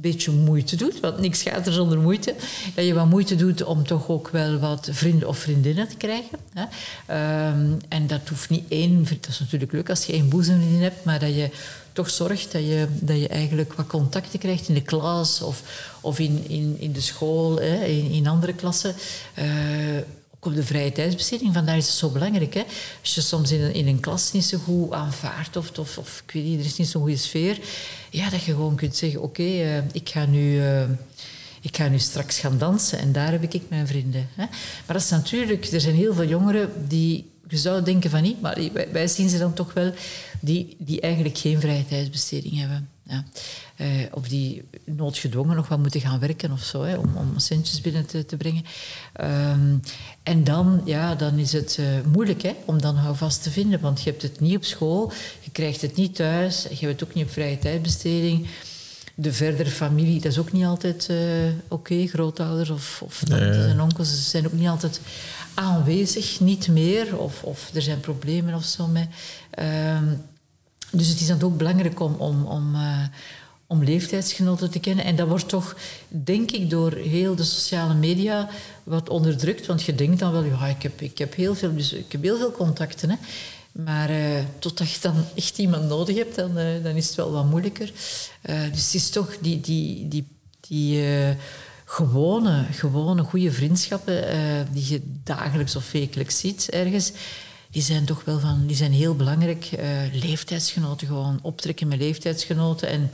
beetje 0.01 0.31
moeite 0.31 0.77
doet, 0.77 1.01
want 1.01 1.19
niks 1.19 1.43
gaat 1.43 1.67
er 1.67 1.73
zonder 1.73 1.99
moeite. 1.99 2.35
Dat 2.75 2.85
je 2.85 2.95
wat 2.95 3.09
moeite 3.09 3.37
doet 3.37 3.65
om 3.65 3.87
toch 3.87 4.09
ook 4.09 4.29
wel 4.29 4.59
wat 4.59 4.89
vrienden 4.93 5.29
of 5.29 5.39
vriendinnen 5.39 5.89
te 5.89 5.97
krijgen. 5.97 6.39
Hè. 6.53 6.63
Um, 7.49 7.77
en 7.89 8.07
dat 8.07 8.29
hoeft 8.29 8.51
niet 8.51 8.65
één, 8.69 9.05
dat 9.05 9.29
is 9.29 9.41
natuurlijk 9.41 9.73
leuk 9.73 9.91
als 9.91 10.05
je 10.05 10.13
één 10.13 10.29
boezemvriendin 10.29 10.83
hebt, 10.83 11.05
maar 11.05 11.19
dat 11.19 11.35
je 11.35 11.51
toch 11.93 12.11
zorgt 12.11 12.53
dat 12.53 12.63
je, 12.63 12.87
dat 12.91 13.21
je 13.21 13.29
eigenlijk 13.29 13.73
wat 13.73 13.87
contacten 13.87 14.39
krijgt 14.39 14.69
in 14.69 14.75
de 14.75 14.83
klas 14.83 15.43
of, 15.43 15.63
of 16.01 16.19
in, 16.19 16.45
in, 16.49 16.77
in 16.79 16.93
de 16.93 17.01
school, 17.01 17.57
hè, 17.57 17.85
in, 17.85 18.11
in 18.11 18.27
andere 18.27 18.53
klassen. 18.53 18.95
Uh, 19.39 19.45
op 20.47 20.55
de 20.55 20.65
vrije 20.65 20.93
tijdsbesteding. 20.93 21.55
Vandaar 21.55 21.77
is 21.77 21.87
het 21.87 21.97
zo 21.97 22.11
belangrijk. 22.11 22.55
Hè? 22.55 22.63
Als 23.01 23.15
je 23.15 23.21
soms 23.21 23.53
in 23.53 23.61
een, 23.61 23.75
in 23.75 23.87
een 23.87 24.01
klas 24.01 24.33
niet 24.33 24.45
zo 24.45 24.59
goed 24.59 24.93
aanvaardt 24.93 25.57
of, 25.57 25.79
of, 25.79 25.99
of 25.99 26.23
ik 26.27 26.33
weet 26.33 26.45
niet, 26.45 26.61
er 26.61 26.67
is 26.67 26.77
niet 26.77 26.89
zo'n 26.89 27.03
goede 27.03 27.17
sfeer, 27.17 27.59
ja, 28.11 28.31
dat 28.31 28.43
je 28.43 28.53
gewoon 28.53 28.77
kunt 28.77 28.97
zeggen, 28.97 29.23
oké, 29.23 29.43
uh, 29.43 29.77
ik 29.93 30.09
ga 30.09 30.27
nu... 30.27 30.63
Uh, 30.63 30.83
ik 31.61 31.77
ga 31.77 31.89
nu 31.89 31.99
straks 31.99 32.39
gaan 32.39 32.59
dansen 32.59 32.99
en 32.99 33.13
daar 33.13 33.31
heb 33.31 33.43
ik 33.43 33.63
mijn 33.69 33.87
vrienden. 33.87 34.29
Hè? 34.35 34.45
Maar 34.87 34.97
dat 34.97 35.03
is 35.03 35.11
natuurlijk, 35.11 35.65
er 35.65 35.81
zijn 35.81 35.95
heel 35.95 36.15
veel 36.15 36.27
jongeren 36.27 36.89
die, 36.89 37.31
je 37.49 37.57
zou 37.57 37.83
denken 37.83 38.11
van 38.11 38.23
niet, 38.23 38.41
maar 38.41 38.71
wij, 38.73 38.89
wij 38.93 39.09
zien 39.09 39.29
ze 39.29 39.39
dan 39.39 39.53
toch 39.53 39.73
wel, 39.73 39.93
die, 40.41 40.77
die 40.79 41.01
eigenlijk 41.01 41.39
geen 41.39 41.61
vrije 41.61 41.87
tijdsbesteding 41.87 42.59
hebben. 42.59 42.89
Ja. 43.03 43.25
Uh, 43.81 43.87
of 44.11 44.29
die 44.29 44.64
noodgedwongen 44.85 45.57
nog 45.57 45.68
wat 45.68 45.79
moeten 45.79 46.01
gaan 46.01 46.18
werken 46.18 46.53
of 46.53 46.62
zo, 46.62 46.83
hè, 46.83 46.97
om, 46.97 47.16
om 47.16 47.39
centjes 47.39 47.81
binnen 47.81 48.07
te, 48.07 48.27
te 48.27 48.37
brengen. 48.37 48.64
Um, 49.20 49.81
en 50.22 50.45
dan, 50.45 50.81
ja, 50.85 51.14
dan 51.14 51.39
is 51.39 51.53
het 51.53 51.77
uh, 51.81 51.87
moeilijk 52.12 52.43
hè, 52.43 52.55
om 52.64 52.81
dan 52.81 52.97
houvast 52.97 53.43
te 53.43 53.51
vinden, 53.51 53.81
want 53.81 54.03
je 54.03 54.11
hebt 54.11 54.22
het 54.22 54.41
niet 54.41 54.57
op 54.57 54.64
school, 54.64 55.12
je 55.41 55.51
krijgt 55.51 55.81
het 55.81 55.97
niet 55.97 56.14
thuis, 56.14 56.62
je 56.62 56.87
hebt 56.87 57.01
het 57.01 57.09
ook 57.09 57.14
niet 57.14 57.24
op 57.24 57.31
vrije 57.31 57.59
tijdbesteding. 57.59 58.47
De 59.14 59.33
verdere 59.33 59.70
familie, 59.70 60.20
dat 60.20 60.33
is 60.33 60.39
ook 60.39 60.53
niet 60.53 60.64
altijd 60.64 61.09
uh, 61.11 61.16
oké. 61.68 61.93
Okay. 61.93 62.07
Grootouders 62.07 62.70
of, 62.70 63.03
of 63.05 63.22
tantes 63.24 63.57
nee. 63.57 63.66
en 63.66 63.81
onkels 63.81 64.09
ze 64.09 64.16
zijn 64.16 64.47
ook 64.47 64.53
niet 64.53 64.68
altijd 64.68 65.01
aanwezig, 65.55 66.41
niet 66.41 66.68
meer. 66.68 67.18
Of, 67.18 67.43
of 67.43 67.70
er 67.74 67.83
zijn 67.83 68.01
problemen 68.01 68.55
of 68.55 68.64
zo 68.64 68.87
mee. 68.87 69.09
Um, 69.59 70.22
dus 70.91 71.09
het 71.09 71.20
is 71.20 71.27
dan 71.27 71.43
ook 71.43 71.57
belangrijk 71.57 72.01
om, 72.01 72.14
om, 72.14 72.45
om, 72.45 72.74
uh, 72.74 73.05
om 73.67 73.85
leeftijdsgenoten 73.85 74.71
te 74.71 74.79
kennen. 74.79 75.05
En 75.05 75.17
dat 75.17 75.29
wordt 75.29 75.49
toch, 75.49 75.77
denk 76.09 76.51
ik, 76.51 76.71
door 76.71 76.93
heel 76.93 77.35
de 77.35 77.45
sociale 77.45 77.95
media 77.95 78.49
wat 78.85 79.09
onderdrukt. 79.09 79.67
Want 79.67 79.83
je 79.83 79.95
denkt 79.95 80.19
dan 80.19 80.33
wel, 80.33 80.45
ja, 80.45 80.67
ik 80.67 80.83
heb, 80.83 81.01
ik 81.01 81.19
heb, 81.19 81.35
heel, 81.35 81.55
veel, 81.55 81.75
dus 81.75 81.93
ik 81.93 82.12
heb 82.12 82.23
heel 82.23 82.39
veel 82.39 82.53
contacten. 82.53 83.11
Hè. 83.11 83.17
Maar 83.73 84.11
uh, 84.11 84.39
totdat 84.59 84.91
je 84.91 85.01
dan 85.01 85.25
echt 85.35 85.59
iemand 85.59 85.89
nodig 85.89 86.17
hebt, 86.17 86.35
dan, 86.35 86.59
uh, 86.59 86.64
dan 86.83 86.95
is 86.95 87.07
het 87.07 87.14
wel 87.14 87.33
wat 87.33 87.45
moeilijker. 87.45 87.93
Uh, 88.43 88.61
dus 88.73 88.85
het 88.85 88.95
is 88.95 89.11
toch 89.11 89.37
die, 89.41 89.61
die, 89.61 90.09
die, 90.09 90.27
die 90.61 91.05
gewone, 91.85 92.64
gewone 92.71 93.23
goede 93.23 93.53
vriendschappen 93.53 94.25
die 94.73 94.89
je 94.89 95.01
dagelijks 95.25 95.77
of 95.77 95.93
wekelijks 95.93 96.39
ziet 96.39 96.71
ergens 96.71 97.12
die 97.71 97.83
zijn 97.83 98.05
toch 98.05 98.25
wel 98.25 98.41
van, 98.41 98.67
die 98.67 98.77
zijn 98.77 98.93
heel 98.93 99.17
belangrijk. 99.17 99.69
Leeftijdsgenoten, 100.12 101.07
gewoon 101.07 101.39
optrekken 101.43 101.89
met 101.89 101.99
leeftijdsgenoten 101.99 102.89
en, 102.89 103.11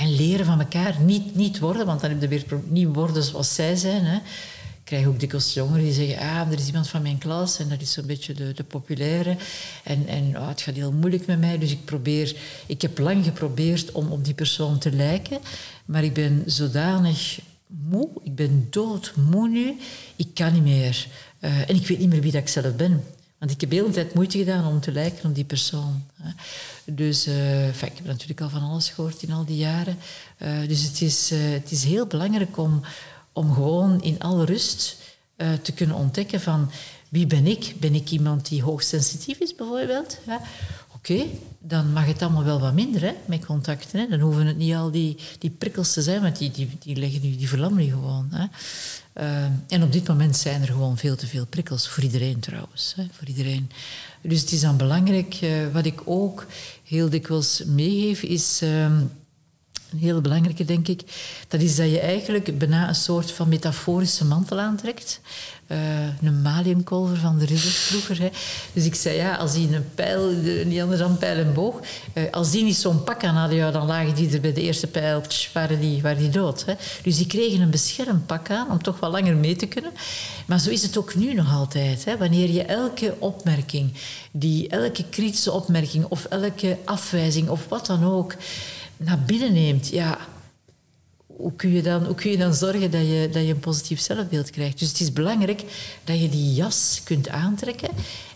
en 0.00 0.14
leren 0.14 0.46
van 0.46 0.60
elkaar. 0.60 1.00
Niet, 1.00 1.34
niet 1.34 1.58
worden, 1.58 1.86
want 1.86 2.00
dan 2.00 2.10
heb 2.10 2.20
je 2.20 2.28
weer 2.28 2.44
niet 2.68 2.94
worden 2.94 3.22
zoals 3.22 3.54
zij 3.54 3.76
zijn. 3.76 4.04
Hè. 4.04 4.16
Ik 4.16 4.96
krijg 4.96 5.06
ook 5.06 5.20
dikwijls 5.20 5.54
jongeren 5.54 5.84
die 5.84 5.92
zeggen, 5.92 6.18
ah, 6.18 6.52
er 6.52 6.58
is 6.58 6.66
iemand 6.66 6.88
van 6.88 7.02
mijn 7.02 7.18
klas 7.18 7.58
en 7.58 7.68
dat 7.68 7.80
is 7.80 7.92
zo'n 7.92 8.06
beetje 8.06 8.34
de, 8.34 8.52
de 8.52 8.64
populaire. 8.64 9.36
En, 9.84 10.06
en 10.06 10.38
oh, 10.38 10.48
het 10.48 10.60
gaat 10.60 10.74
heel 10.74 10.92
moeilijk 10.92 11.26
met 11.26 11.40
mij, 11.40 11.58
dus 11.58 11.70
ik 11.70 11.84
probeer... 11.84 12.36
Ik 12.66 12.82
heb 12.82 12.98
lang 12.98 13.24
geprobeerd 13.24 13.92
om 13.92 14.12
op 14.12 14.24
die 14.24 14.34
persoon 14.34 14.78
te 14.78 14.92
lijken, 14.92 15.38
maar 15.84 16.04
ik 16.04 16.14
ben 16.14 16.42
zodanig 16.46 17.40
moe, 17.66 18.08
ik 18.22 18.34
ben 18.34 18.66
doodmoe 18.70 19.48
nu, 19.48 19.76
ik 20.16 20.34
kan 20.34 20.52
niet 20.52 20.62
meer. 20.62 21.06
Uh, 21.40 21.68
en 21.68 21.76
ik 21.76 21.86
weet 21.86 21.98
niet 21.98 22.08
meer 22.08 22.20
wie 22.20 22.32
dat 22.32 22.40
ik 22.40 22.48
zelf 22.48 22.76
ben. 22.76 23.04
Want 23.40 23.52
ik 23.52 23.60
heb 23.60 23.70
de 23.70 23.90
tijd 23.90 24.14
moeite 24.14 24.38
gedaan 24.38 24.66
om 24.66 24.80
te 24.80 24.92
lijken 24.92 25.28
op 25.28 25.34
die 25.34 25.44
persoon. 25.44 26.04
Dus 26.84 27.26
uh, 27.26 27.68
ik 27.68 27.74
heb 27.80 28.04
natuurlijk 28.04 28.40
al 28.40 28.48
van 28.48 28.62
alles 28.62 28.88
gehoord 28.88 29.22
in 29.22 29.32
al 29.32 29.44
die 29.44 29.56
jaren. 29.56 29.98
Uh, 30.38 30.68
dus 30.68 30.82
het 30.82 31.00
is, 31.00 31.32
uh, 31.32 31.38
het 31.52 31.70
is 31.70 31.84
heel 31.84 32.06
belangrijk 32.06 32.58
om, 32.58 32.80
om 33.32 33.52
gewoon 33.54 34.02
in 34.02 34.18
alle 34.18 34.44
rust 34.44 34.96
te 35.62 35.72
kunnen 35.72 35.96
ontdekken 35.96 36.40
van 36.40 36.70
wie 37.08 37.26
ben 37.26 37.46
ik? 37.46 37.74
Ben 37.78 37.94
ik 37.94 38.10
iemand 38.10 38.48
die 38.48 38.62
hoogsensitief 38.62 39.38
is 39.38 39.54
bijvoorbeeld? 39.54 40.18
Ja. 40.26 40.40
Oké, 40.94 41.26
dan 41.58 41.92
mag 41.92 42.06
het 42.06 42.22
allemaal 42.22 42.44
wel 42.44 42.60
wat 42.60 42.74
minder 42.74 43.00
hè, 43.00 43.12
met 43.24 43.46
contacten. 43.46 44.00
Hè. 44.00 44.08
Dan 44.08 44.20
hoeven 44.20 44.46
het 44.46 44.56
niet 44.56 44.74
al 44.74 44.90
die, 44.90 45.16
die 45.38 45.50
prikkels 45.50 45.92
te 45.92 46.02
zijn, 46.02 46.22
want 46.22 46.38
die, 46.38 46.50
die, 46.50 46.68
die, 46.78 46.96
leggen 46.96 47.22
nu, 47.22 47.36
die 47.36 47.48
verlammen 47.48 47.88
gewoon. 47.88 48.28
Hè. 48.30 48.46
Uh, 49.14 49.44
en 49.68 49.82
op 49.82 49.92
dit 49.92 50.08
moment 50.08 50.36
zijn 50.36 50.62
er 50.62 50.66
gewoon 50.66 50.98
veel 50.98 51.16
te 51.16 51.26
veel 51.26 51.46
prikkels. 51.46 51.88
Voor 51.88 52.02
iedereen 52.02 52.40
trouwens. 52.40 52.92
Hè, 52.96 53.04
voor 53.12 53.28
iedereen. 53.28 53.70
Dus 54.20 54.40
het 54.40 54.52
is 54.52 54.60
dan 54.60 54.76
belangrijk. 54.76 55.40
Uh, 55.42 55.50
wat 55.72 55.86
ik 55.86 56.00
ook 56.04 56.46
heel 56.84 57.08
dikwijls 57.08 57.62
meegeef 57.66 58.22
is... 58.22 58.62
Uh, 58.62 58.88
een 59.92 59.98
hele 59.98 60.20
belangrijke 60.20 60.64
denk 60.64 60.88
ik, 60.88 61.02
dat 61.48 61.60
is 61.60 61.76
dat 61.76 61.90
je 61.90 62.00
eigenlijk 62.00 62.58
bijna 62.58 62.88
een 62.88 62.94
soort 62.94 63.32
van 63.32 63.48
metaforische 63.48 64.24
mantel 64.24 64.58
aantrekt. 64.58 65.20
Uh, 65.72 65.78
een 66.22 66.42
maliënkolver 66.42 67.16
van 67.16 67.38
de 67.38 67.44
ridders 67.44 67.76
vroeger. 67.76 68.20
Hè. 68.20 68.28
Dus 68.72 68.84
ik 68.84 68.94
zei, 68.94 69.16
ja, 69.16 69.34
als 69.34 69.52
die 69.52 69.74
een 69.74 69.94
pijl, 69.94 70.30
niet 70.64 70.80
anders 70.80 71.00
dan 71.00 71.18
pijl 71.18 71.36
en 71.38 71.52
boog, 71.52 71.80
uh, 72.14 72.22
als 72.30 72.50
die 72.50 72.64
niet 72.64 72.76
zo'n 72.76 73.04
pak 73.04 73.24
aan 73.24 73.34
hadden, 73.34 73.56
ja, 73.56 73.70
dan 73.70 73.86
lagen 73.86 74.14
die 74.14 74.30
er 74.30 74.40
bij 74.40 74.52
de 74.52 74.60
eerste 74.60 74.86
pijl, 74.86 75.22
waren 75.52 75.80
die, 75.80 76.02
waren 76.02 76.18
die 76.18 76.28
dood. 76.28 76.64
Hè. 76.64 76.74
Dus 77.02 77.16
die 77.16 77.26
kregen 77.26 77.60
een 77.60 77.70
beschermpak 77.70 78.50
aan 78.50 78.70
om 78.70 78.82
toch 78.82 79.00
wat 79.00 79.12
langer 79.12 79.36
mee 79.36 79.56
te 79.56 79.66
kunnen. 79.66 79.92
Maar 80.46 80.60
zo 80.60 80.70
is 80.70 80.82
het 80.82 80.96
ook 80.96 81.14
nu 81.14 81.34
nog 81.34 81.54
altijd. 81.54 82.04
Hè. 82.04 82.16
Wanneer 82.16 82.50
je 82.50 82.62
elke 82.62 83.14
opmerking, 83.18 83.92
die, 84.30 84.68
elke 84.68 85.04
kritische 85.10 85.52
opmerking 85.52 86.04
of 86.08 86.24
elke 86.24 86.78
afwijzing 86.84 87.48
of 87.48 87.68
wat 87.68 87.86
dan 87.86 88.04
ook 88.04 88.34
naar 88.96 89.18
binnen 89.18 89.52
neemt, 89.52 89.88
ja, 89.88 90.18
hoe 91.40 91.52
kun 91.56 91.70
je 91.70 91.82
dan, 91.82 92.04
hoe 92.04 92.14
kun 92.14 92.30
je 92.30 92.36
dan 92.36 92.54
zorgen 92.54 92.90
dat 92.90 93.00
je, 93.00 93.28
dat 93.32 93.42
je 93.42 93.48
een 93.48 93.60
positief 93.60 94.00
zelfbeeld 94.00 94.50
krijgt? 94.50 94.78
Dus 94.78 94.88
het 94.88 95.00
is 95.00 95.12
belangrijk 95.12 95.62
dat 96.04 96.20
je 96.20 96.28
die 96.28 96.54
jas 96.54 97.00
kunt 97.04 97.28
aantrekken 97.28 97.90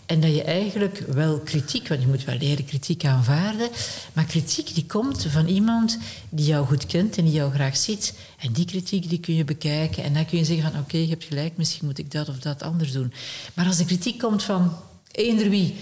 en 0.05 0.19
dat 0.19 0.35
je 0.35 0.43
eigenlijk 0.43 1.03
wel 1.07 1.39
kritiek, 1.39 1.87
want 1.87 2.01
je 2.01 2.07
moet 2.07 2.23
wel 2.23 2.37
leren 2.37 2.65
kritiek 2.65 3.05
aanvaarden, 3.05 3.69
maar 4.13 4.25
kritiek 4.25 4.73
die 4.73 4.85
komt 4.85 5.25
van 5.29 5.47
iemand 5.47 5.97
die 6.29 6.45
jou 6.45 6.65
goed 6.65 6.85
kent 6.85 7.17
en 7.17 7.23
die 7.23 7.33
jou 7.33 7.53
graag 7.53 7.77
ziet. 7.77 8.13
En 8.39 8.51
die 8.51 8.65
kritiek 8.65 9.09
die 9.09 9.19
kun 9.19 9.35
je 9.35 9.43
bekijken 9.43 10.03
en 10.03 10.13
dan 10.13 10.25
kun 10.25 10.37
je 10.37 10.45
zeggen 10.45 10.71
van 10.71 10.81
oké, 10.81 10.97
je 10.97 11.07
hebt 11.07 11.23
gelijk, 11.23 11.57
misschien 11.57 11.85
moet 11.85 11.97
ik 11.97 12.11
dat 12.11 12.29
of 12.29 12.39
dat 12.39 12.63
anders 12.63 12.91
doen. 12.91 13.13
Maar 13.53 13.65
als 13.65 13.77
de 13.77 13.85
kritiek 13.85 14.19
komt 14.19 14.43
van 14.43 14.73
eender 15.11 15.49
wie, 15.49 15.75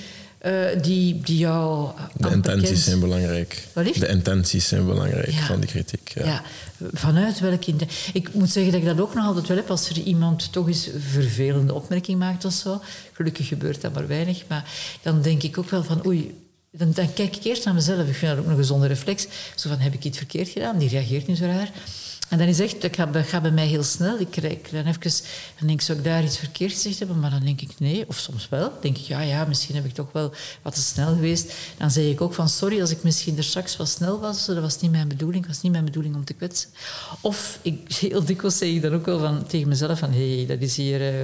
uh, 0.45 0.81
die, 0.81 1.21
die 1.21 1.37
jou. 1.37 1.89
De 2.13 2.29
intenties 2.29 2.83
zijn 2.83 2.99
belangrijk. 2.99 3.67
De 3.73 4.07
intenties 4.07 4.67
zijn 4.67 4.85
belangrijk 4.85 5.33
van 5.33 5.59
die 5.59 5.69
kritiek. 5.69 6.11
Ja. 6.15 6.25
ja. 6.25 6.41
vanuit 6.93 7.39
welke 7.39 7.71
intentie. 7.71 8.13
Ik 8.13 8.33
moet 8.33 8.49
zeggen 8.49 8.71
dat 8.71 8.81
ik 8.81 8.87
dat 8.87 8.99
ook 8.99 9.13
nog 9.13 9.25
altijd 9.25 9.47
wel 9.47 9.57
heb 9.57 9.69
als 9.69 9.89
er 9.89 9.99
iemand 9.99 10.51
toch 10.51 10.67
eens 10.67 10.87
een 10.87 11.01
vervelende 11.01 11.73
opmerking 11.73 12.19
maakt 12.19 12.45
of 12.45 12.53
zo. 12.53 12.81
Gelukkig 13.13 13.47
gebeurt 13.47 13.81
dat 13.81 13.93
maar 13.93 14.07
weinig, 14.07 14.43
maar 14.47 14.65
dan 15.01 15.21
denk 15.21 15.43
ik 15.43 15.57
ook 15.57 15.69
wel 15.69 15.83
van 15.83 16.05
oei. 16.05 16.41
Dan, 16.71 16.91
dan 16.91 17.13
kijk 17.13 17.35
ik 17.35 17.43
eerst 17.43 17.65
naar 17.65 17.73
mezelf. 17.73 18.07
Ik 18.07 18.15
vind 18.15 18.35
dat 18.35 18.45
ook 18.45 18.51
een 18.51 18.57
gezonde 18.57 18.87
reflex. 18.87 19.27
Zo 19.55 19.69
van, 19.69 19.79
heb 19.79 19.93
ik 19.93 20.03
iets 20.03 20.17
verkeerd 20.17 20.49
gedaan? 20.49 20.77
Die 20.77 20.89
reageert 20.89 21.27
nu 21.27 21.35
zo 21.35 21.45
raar. 21.45 21.71
En 22.29 22.37
dan 22.37 22.47
is 22.47 22.59
echt, 22.59 22.75
gaat, 22.91 23.17
gaat 23.17 23.41
bij 23.41 23.51
mij 23.51 23.67
heel 23.67 23.83
snel. 23.83 24.19
Ik 24.19 24.31
krijg 24.31 24.57
dan 24.71 24.85
even, 24.85 25.01
dan 25.57 25.67
denk 25.67 25.79
ik, 25.79 25.81
zou 25.81 25.97
ik 25.97 26.03
daar 26.03 26.23
iets 26.23 26.37
verkeerd 26.37 26.71
gezegd 26.71 26.99
hebben? 26.99 27.19
Maar 27.19 27.29
dan 27.29 27.43
denk 27.43 27.61
ik, 27.61 27.69
nee. 27.77 28.07
Of 28.07 28.17
soms 28.17 28.49
wel. 28.49 28.69
Dan 28.69 28.77
denk 28.81 28.97
ik, 28.97 29.03
ja, 29.03 29.21
ja, 29.21 29.45
misschien 29.45 29.75
heb 29.75 29.85
ik 29.85 29.93
toch 29.93 30.11
wel 30.11 30.31
wat 30.61 30.75
te 30.75 30.81
snel 30.81 31.13
geweest. 31.13 31.53
Dan 31.77 31.91
zeg 31.91 32.03
ik 32.05 32.21
ook 32.21 32.33
van, 32.33 32.49
sorry 32.49 32.81
als 32.81 32.91
ik 32.91 33.03
misschien 33.03 33.37
er 33.37 33.43
straks 33.43 33.77
wat 33.77 33.89
snel 33.89 34.19
was. 34.19 34.45
Dat 34.45 34.59
was 34.59 34.79
niet 34.79 34.91
mijn 34.91 35.07
bedoeling. 35.07 35.47
Was 35.47 35.61
niet 35.61 35.71
mijn 35.71 35.85
bedoeling 35.85 36.15
om 36.15 36.25
te 36.25 36.33
kwetsen. 36.33 36.69
Of, 37.21 37.59
ik, 37.61 37.93
heel 37.93 38.23
dikwijls 38.23 38.57
zeg 38.57 38.69
ik 38.69 38.81
dan 38.81 38.93
ook 38.93 39.05
wel 39.05 39.19
van, 39.19 39.45
tegen 39.47 39.67
mezelf 39.67 39.99
van, 39.99 40.11
hé, 40.11 40.35
hey, 40.35 40.45
dat, 40.45 40.59
is 40.59 40.75
hier, 40.75 41.13
uh, 41.13 41.19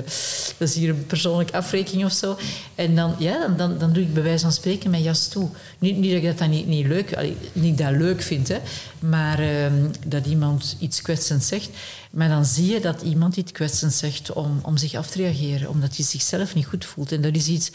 dat 0.58 0.68
is 0.68 0.76
hier 0.76 0.90
een 0.90 1.06
persoonlijke 1.06 1.54
afrekening 1.54 2.06
of 2.06 2.14
zo. 2.14 2.38
En 2.76 2.96
dan, 2.96 3.16
ja, 3.20 3.48
dan, 3.48 3.78
dan, 3.78 3.94
doe 3.94 4.04
ik 4.04 4.14
bij 4.14 4.24
wijze 4.24 4.44
van 4.44 4.52
spreken 4.52 4.90
mijn 4.90 5.04
jas 5.04 5.28
toe. 5.28 5.50
Niet, 5.80 5.98
niet 5.98 6.12
dat 6.12 6.24
ik 6.24 6.38
dat 6.38 6.48
niet, 6.48 6.68
niet 6.68 6.86
leuk, 6.86 7.34
niet 7.54 7.78
dat 7.78 7.92
leuk 7.92 8.22
vind, 8.22 8.48
hè. 8.48 8.58
Maar 9.00 9.42
uh, 9.42 9.66
dat 10.08 10.26
iemand 10.26 10.76
iets 10.90 11.02
kwetsend 11.02 11.44
zegt. 11.44 11.70
Maar 12.12 12.30
dan 12.30 12.46
zie 12.46 12.74
je 12.74 12.80
dat 12.80 13.02
iemand 13.02 13.38
iets 13.38 13.52
kwetsend 13.52 13.94
zegt 13.94 14.34
om, 14.34 14.60
om 14.62 14.78
zich 14.78 14.94
af 14.94 15.08
te 15.08 15.18
reageren, 15.18 15.70
omdat 15.70 15.96
hij 15.96 16.06
zichzelf 16.06 16.56
niet 16.56 16.66
goed 16.66 16.86
voelt. 16.86 17.12
En 17.12 17.22
dat 17.22 17.36
is 17.36 17.48
iets, 17.48 17.72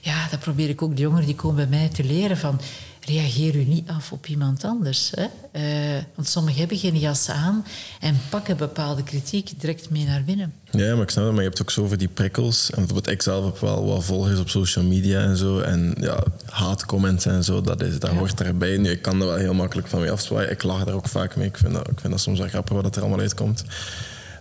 ja, 0.00 0.28
dat 0.30 0.40
probeer 0.40 0.68
ik 0.68 0.82
ook 0.82 0.96
de 0.96 1.02
jongeren 1.02 1.26
die 1.26 1.34
komen 1.34 1.56
bij 1.68 1.78
mij 1.78 1.88
te 1.88 2.04
leren 2.04 2.36
van 2.36 2.60
reageer 3.06 3.54
u 3.54 3.64
niet 3.64 3.88
af 3.88 4.12
op 4.12 4.26
iemand 4.26 4.64
anders. 4.64 5.12
Hè? 5.14 5.26
Uh, 5.96 6.02
want 6.14 6.28
sommigen 6.28 6.58
hebben 6.58 6.78
geen 6.78 6.98
jas 6.98 7.28
aan 7.28 7.64
en 8.00 8.20
pakken 8.30 8.56
bepaalde 8.56 9.02
kritiek 9.02 9.60
direct 9.60 9.90
mee 9.90 10.04
naar 10.04 10.22
binnen. 10.24 10.52
Ja, 10.70 10.94
maar 10.94 11.02
ik 11.02 11.10
snap 11.10 11.24
het, 11.24 11.32
maar 11.32 11.42
je 11.42 11.48
hebt 11.48 11.62
ook 11.62 11.70
zoveel 11.70 11.96
die 11.96 12.08
prikkels. 12.08 12.70
En 12.70 12.76
bijvoorbeeld 12.76 13.14
ik 13.14 13.22
zelf 13.22 13.44
heb 13.44 13.58
wel 13.58 13.86
wat 13.86 14.04
volgers 14.04 14.40
op 14.40 14.48
social 14.48 14.84
media 14.84 15.20
en 15.20 15.36
zo. 15.36 15.58
En 15.58 15.94
ja, 16.00 16.22
haatcomments 16.46 17.26
en 17.26 17.44
zo, 17.44 17.60
dat, 17.60 17.82
is, 17.82 17.98
dat 17.98 18.10
hoort 18.10 18.40
erbij. 18.40 18.76
Nu, 18.76 18.90
ik 18.90 19.02
kan 19.02 19.20
er 19.20 19.26
wel 19.26 19.36
heel 19.36 19.54
makkelijk 19.54 19.88
van 19.88 20.00
mee 20.00 20.10
afzwaaien. 20.10 20.50
Ik 20.50 20.62
lach 20.62 20.84
daar 20.84 20.94
ook 20.94 21.08
vaak 21.08 21.36
mee. 21.36 21.46
Ik 21.46 21.56
vind 21.56 21.72
dat, 21.72 21.88
ik 21.90 22.00
vind 22.00 22.12
dat 22.12 22.22
soms 22.22 22.38
wel 22.38 22.48
grappig 22.48 22.82
wat 22.82 22.96
er 22.96 23.02
allemaal 23.02 23.20
uitkomt. 23.20 23.64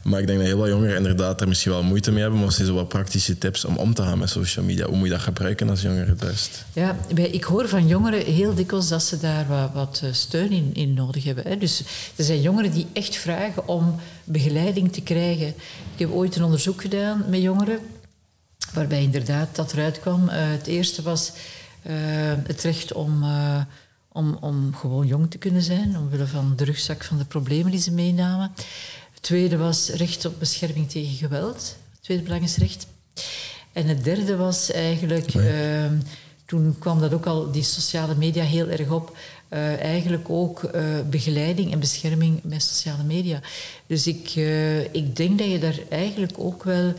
Maar 0.06 0.20
ik 0.20 0.28
denk 0.28 0.40
dat 0.40 0.48
heel 0.48 0.58
wat 0.58 0.68
jongeren 0.68 0.96
inderdaad 0.96 1.42
er 1.42 1.48
misschien 1.48 1.72
wel 1.72 1.84
moeite 1.84 2.12
mee 2.12 2.22
hebben. 2.22 2.40
Maar 2.40 2.52
ze 2.52 2.66
zo 2.66 2.74
wat 2.74 2.88
praktische 2.88 3.38
tips 3.38 3.66
om 3.66 3.78
om 3.78 3.94
te 3.94 4.02
gaan 4.02 4.20
met 4.20 4.30
social 4.30 4.66
media. 4.66 4.86
Hoe 4.86 4.96
moet 4.96 5.08
je 5.08 5.14
dat 5.14 5.22
gebruiken 5.22 5.70
als 5.70 5.82
jongere 5.82 6.06
het 6.06 6.20
best? 6.20 6.66
Ja, 6.74 6.98
ik 7.16 7.44
hoor 7.44 7.68
van 7.68 7.88
jongeren 7.88 8.26
heel 8.26 8.54
dikwijls 8.54 8.88
dat 8.88 9.04
ze 9.04 9.20
daar 9.20 9.48
wat, 9.48 9.72
wat 9.74 10.02
eh, 10.04 10.10
steun 10.12 10.52
in, 10.52 10.70
in 10.74 10.94
nodig 10.94 11.24
hebben. 11.24 11.60
Dus 11.60 11.84
er 12.16 12.24
zijn 12.24 12.42
jongeren 12.42 12.72
die 12.72 12.88
echt 12.94 13.16
vragen 13.16 13.68
om 13.68 13.96
begeleiding 14.24 14.94
te 14.94 15.02
krijgen. 15.02 15.48
Ik 15.94 16.00
heb 16.00 16.12
ooit 16.12 16.36
een 16.36 16.44
onderzoek 16.44 16.82
gedaan 16.82 17.26
met 17.30 17.42
jongeren. 17.42 17.80
Waarbij 18.74 19.02
inderdaad 19.02 19.56
dat 19.56 19.74
eruit 19.74 20.00
kwam. 20.00 20.24
Uh, 20.24 20.32
het 20.34 20.68
eerste 20.68 21.02
was 21.02 21.32
uh, 21.88 21.94
het 22.48 22.62
recht 22.62 22.94
om... 22.94 23.24
Om, 24.12 24.38
om 24.42 24.76
gewoon 24.76 25.08
jong 25.08 25.32
te 25.32 25.38
kunnen 25.38 25.62
zijn, 25.62 25.98
omwille 25.98 26.28
van 26.28 26.54
de 26.56 26.64
rugzak 26.64 27.04
van 27.04 27.18
de 27.18 27.26
problemen 27.26 27.72
die 27.72 27.82
ze 27.82 27.92
meenamen 27.92 28.52
tweede 29.26 29.58
was 29.58 29.90
recht 29.90 30.26
op 30.26 30.40
bescherming 30.40 30.90
tegen 30.90 31.16
geweld. 31.16 31.76
Het 31.92 32.02
tweede 32.02 32.24
belangrijkste 32.24 32.62
recht. 32.62 32.88
En 33.74 33.88
het 33.88 34.04
derde 34.04 34.36
was 34.36 34.72
eigenlijk, 34.72 35.34
uh, 35.34 35.86
toen 36.46 36.76
kwam 36.80 37.00
dat 37.00 37.14
ook 37.14 37.26
al, 37.26 37.52
die 37.52 37.64
sociale 37.64 38.16
media 38.16 38.44
heel 38.44 38.68
erg 38.68 38.90
op, 38.90 39.18
uh, 39.50 39.80
eigenlijk 39.80 40.30
ook 40.30 40.64
uh, 40.64 40.84
begeleiding 41.10 41.72
en 41.72 41.80
bescherming 41.80 42.40
met 42.44 42.64
sociale 42.64 43.04
media. 43.04 43.40
Dus 43.88 44.08
ik, 44.08 44.36
uh, 44.36 44.94
ik 44.94 45.16
denk 45.16 45.40
dat 45.40 45.52
je 45.52 45.60
daar 45.60 45.80
eigenlijk 45.90 46.34
ook 46.38 46.64
wel 46.64 46.94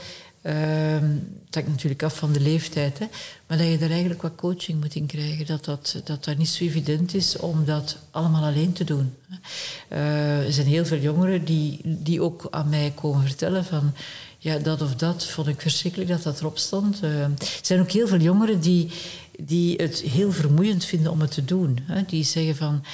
Ehm, 0.46 1.16
hangt 1.56 1.70
natuurlijk 1.70 2.02
af 2.02 2.16
van 2.16 2.32
de 2.32 2.40
leeftijd, 2.40 2.98
hè, 2.98 3.06
maar 3.46 3.58
dat 3.58 3.66
je 3.66 3.78
daar 3.78 3.90
eigenlijk 3.90 4.22
wat 4.22 4.34
coaching 4.34 4.80
moet 4.80 4.94
in 4.94 5.06
krijgen. 5.06 5.46
Dat 5.46 5.64
dat, 5.64 6.00
dat, 6.04 6.24
dat 6.24 6.36
niet 6.36 6.48
zo 6.48 6.64
evident 6.64 7.14
is 7.14 7.36
om 7.36 7.64
dat 7.64 7.96
allemaal 8.10 8.44
alleen 8.44 8.72
te 8.72 8.84
doen. 8.84 9.14
Uh, 9.92 10.46
er 10.46 10.52
zijn 10.52 10.66
heel 10.66 10.84
veel 10.84 10.98
jongeren 10.98 11.44
die, 11.44 11.80
die 11.84 12.22
ook 12.22 12.46
aan 12.50 12.68
mij 12.68 12.92
komen 12.94 13.22
vertellen 13.22 13.64
van 13.64 13.94
ja, 14.38 14.58
dat 14.58 14.82
of 14.82 14.94
dat 14.94 15.26
vond 15.26 15.46
ik 15.46 15.60
verschrikkelijk 15.60 16.10
dat 16.10 16.22
dat 16.22 16.40
erop 16.40 16.58
stond. 16.58 17.02
Uh, 17.02 17.22
er 17.22 17.30
zijn 17.62 17.80
ook 17.80 17.90
heel 17.90 18.08
veel 18.08 18.20
jongeren 18.20 18.60
die, 18.60 18.90
die 19.38 19.76
het 19.76 20.00
heel 20.00 20.32
vermoeiend 20.32 20.84
vinden 20.84 21.12
om 21.12 21.20
het 21.20 21.30
te 21.30 21.44
doen. 21.44 21.78
Die 22.06 22.24
zeggen 22.24 22.56
van, 22.56 22.84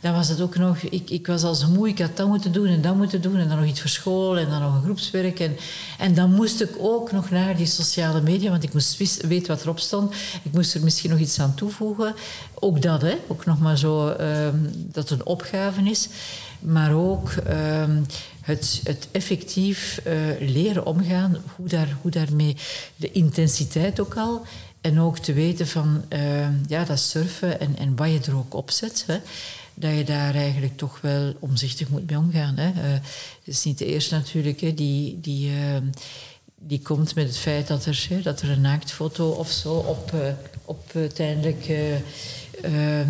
dan 0.00 0.12
was 0.12 0.28
het 0.28 0.40
ook 0.40 0.56
nog, 0.56 0.78
ik, 0.78 1.10
ik 1.10 1.26
was 1.26 1.42
al 1.42 1.54
zo 1.54 1.68
moe, 1.68 1.88
ik 1.88 1.98
had 1.98 2.16
dat 2.16 2.28
moeten 2.28 2.52
doen 2.52 2.66
en 2.66 2.80
dat 2.80 2.96
moeten 2.96 3.20
doen 3.20 3.36
en 3.36 3.48
dan 3.48 3.58
nog 3.58 3.66
iets 3.66 3.80
voor 3.80 3.90
school 3.90 4.38
en 4.38 4.48
dan 4.50 4.60
nog 4.60 4.74
een 4.74 4.82
groepswerk. 4.82 5.40
En, 5.40 5.56
en 5.98 6.14
dan 6.14 6.32
moest 6.32 6.60
ik 6.60 6.70
ook 6.78 7.12
nog 7.12 7.30
naar 7.30 7.56
die 7.56 7.66
sociale 7.66 8.20
media, 8.20 8.50
want 8.50 8.62
ik 8.62 8.72
moest 8.72 9.26
weten 9.26 9.48
wat 9.48 9.62
erop 9.62 9.78
stond. 9.78 10.14
Ik 10.42 10.52
moest 10.52 10.74
er 10.74 10.82
misschien 10.82 11.10
nog 11.10 11.18
iets 11.18 11.40
aan 11.40 11.54
toevoegen. 11.54 12.14
Ook 12.54 12.82
dat, 12.82 13.02
hè. 13.02 13.16
ook 13.26 13.44
nog 13.44 13.58
maar 13.58 13.78
zo 13.78 14.08
um, 14.08 14.70
dat 14.92 15.08
het 15.08 15.18
een 15.18 15.26
opgave 15.26 15.82
is. 15.82 16.08
Maar 16.60 16.94
ook 16.94 17.32
um, 17.48 18.06
het, 18.40 18.80
het, 18.84 19.08
effectief 19.10 20.00
uh, 20.06 20.14
leren 20.40 20.86
omgaan, 20.86 21.36
hoe, 21.56 21.68
daar, 21.68 21.96
hoe 22.02 22.10
daarmee, 22.10 22.56
de 22.96 23.12
intensiteit 23.12 24.00
ook 24.00 24.16
al. 24.16 24.46
En 24.84 25.00
ook 25.00 25.18
te 25.18 25.32
weten 25.32 25.66
van 25.66 26.04
uh, 26.08 26.48
ja, 26.66 26.84
dat 26.84 26.98
surfen 26.98 27.60
en, 27.60 27.76
en 27.78 27.96
wat 27.96 28.10
je 28.10 28.20
er 28.26 28.36
ook 28.36 28.54
op 28.54 28.70
zet. 28.70 29.04
Hè, 29.06 29.18
dat 29.74 29.96
je 29.96 30.04
daar 30.04 30.34
eigenlijk 30.34 30.76
toch 30.76 31.00
wel 31.00 31.34
omzichtig 31.38 31.88
moet 31.88 32.10
mee 32.10 32.18
omgaan. 32.18 32.56
Hè. 32.56 32.68
Uh, 32.68 32.92
het 32.92 33.02
is 33.44 33.64
niet 33.64 33.78
de 33.78 33.86
eerste 33.86 34.14
natuurlijk 34.14 34.60
hè, 34.60 34.74
die, 34.74 35.20
die, 35.20 35.50
uh, 35.50 35.76
die 36.60 36.80
komt 36.82 37.14
met 37.14 37.26
het 37.26 37.36
feit 37.36 37.66
dat 37.66 37.84
er, 37.84 38.06
hè, 38.08 38.22
dat 38.22 38.40
er 38.40 38.50
een 38.50 38.60
naaktfoto 38.60 39.30
of 39.30 39.50
zo 39.50 39.74
op, 39.74 40.12
op 40.64 40.90
uiteindelijk 40.94 41.72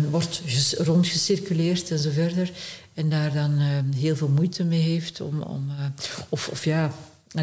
wordt 0.09 0.41
rondgecirculeerd 0.77 1.91
en 1.91 1.99
zo 1.99 2.09
verder. 2.11 2.51
En 2.93 3.09
daar 3.09 3.33
dan 3.33 3.59
heel 3.95 4.15
veel 4.15 4.29
moeite 4.29 4.63
mee 4.63 4.81
heeft 4.81 5.21
om. 5.21 5.41
om 5.41 5.71
of, 6.29 6.47
of 6.47 6.65
ja, 6.65 6.91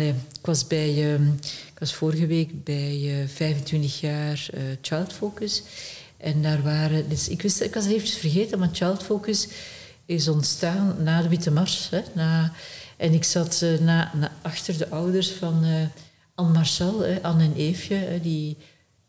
Ik 0.01 0.15
was 0.43 0.67
bij, 0.67 0.89
uh, 0.89 1.27
ik 1.45 1.79
was 1.79 1.95
vorige 1.95 2.27
week 2.27 2.65
bij 2.65 3.21
uh, 3.23 3.29
25 3.29 4.01
jaar 4.01 4.47
uh, 4.55 4.61
Child 4.81 5.13
Focus. 5.13 5.63
En 6.17 6.43
daar 6.43 6.63
waren, 6.63 7.09
dus 7.09 7.29
ik, 7.29 7.43
wist, 7.43 7.61
ik 7.61 7.75
was 7.75 7.87
eventjes 7.87 8.17
vergeten, 8.17 8.59
maar 8.59 8.69
Child 8.73 9.03
Focus 9.03 9.49
is 10.07 10.29
ontstaan 10.29 10.97
na 11.03 11.23
de 11.23 11.29
Witte 11.29 11.51
Mars. 11.51 11.91
Hè, 11.91 12.01
na, 12.13 12.53
en 12.97 13.13
ik 13.13 13.25
zat 13.25 13.61
uh, 13.65 13.79
na, 13.79 14.13
achter 14.43 14.79
de 14.79 14.89
ouders 14.89 15.31
van 15.31 15.65
uh, 15.65 15.75
Anne 16.35 16.53
Marcel, 16.53 17.01
hè, 17.01 17.23
Anne 17.23 17.45
en 17.45 17.55
Eefje, 17.57 17.95
hè, 17.95 18.21
die 18.21 18.57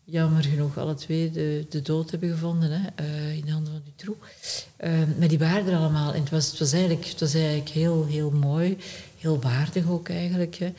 jammer 0.04 0.44
genoeg 0.44 0.78
alle 0.78 0.94
twee 0.94 1.30
de, 1.30 1.66
de 1.68 1.82
dood 1.82 2.10
hebben 2.10 2.30
gevonden 2.30 2.70
hè, 2.70 3.04
uh, 3.04 3.36
in 3.36 3.44
de 3.44 3.52
handen 3.52 3.72
van 3.72 3.82
Dutroux. 3.84 4.18
maar 5.18 5.28
die 5.28 5.38
waren 5.38 5.66
er 5.66 5.78
allemaal. 5.78 6.12
En 6.14 6.20
het 6.20 6.30
was, 6.30 6.50
het 6.50 6.58
was, 6.58 6.72
eigenlijk, 6.72 7.06
het 7.06 7.20
was 7.20 7.34
eigenlijk 7.34 7.68
heel, 7.68 8.06
heel 8.06 8.30
mooi 8.30 8.76
heel 9.24 9.40
waardig 9.40 9.88
ook 9.88 10.08
eigenlijk. 10.08 10.58
Hè. 10.58 10.72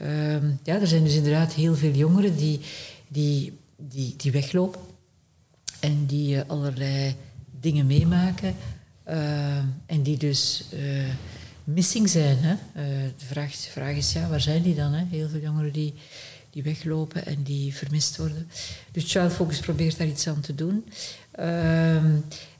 Uh, 0.00 0.48
ja, 0.62 0.80
er 0.80 0.86
zijn 0.86 1.04
dus 1.04 1.14
inderdaad 1.14 1.52
heel 1.52 1.74
veel 1.74 1.92
jongeren 1.92 2.36
die, 2.36 2.60
die, 3.08 3.58
die, 3.76 4.14
die 4.16 4.32
weglopen 4.32 4.80
en 5.80 6.06
die 6.06 6.36
uh, 6.36 6.40
allerlei 6.46 7.14
dingen 7.60 7.86
meemaken 7.86 8.54
en 9.86 10.02
die 10.02 10.16
dus 10.16 10.64
missing 11.64 12.08
zijn. 12.08 12.36
Hè? 12.38 12.54
de, 13.18 13.24
vraag, 13.24 13.50
de 13.74 13.96
is, 13.96 14.12
ja, 14.12 14.28
waar 14.28 14.40
zijn 14.40 14.62
die 14.62 14.74
dan? 14.74 14.92
Hè? 14.92 15.04
Heel 15.10 15.28
veel 15.28 15.40
jongeren 15.40 15.72
die 15.72 15.94
die 16.52 16.62
weglopen 16.62 17.26
en 17.26 17.42
die 17.42 17.74
vermist 17.74 18.16
worden. 18.16 18.48
Dus 18.90 19.12
Child 19.12 19.32
Focus 19.32 19.60
probeert 19.60 19.98
daar 19.98 20.06
iets 20.06 20.28
aan 20.28 20.40
te 20.40 20.54
doen. 20.54 20.84
Ehm, 21.30 22.16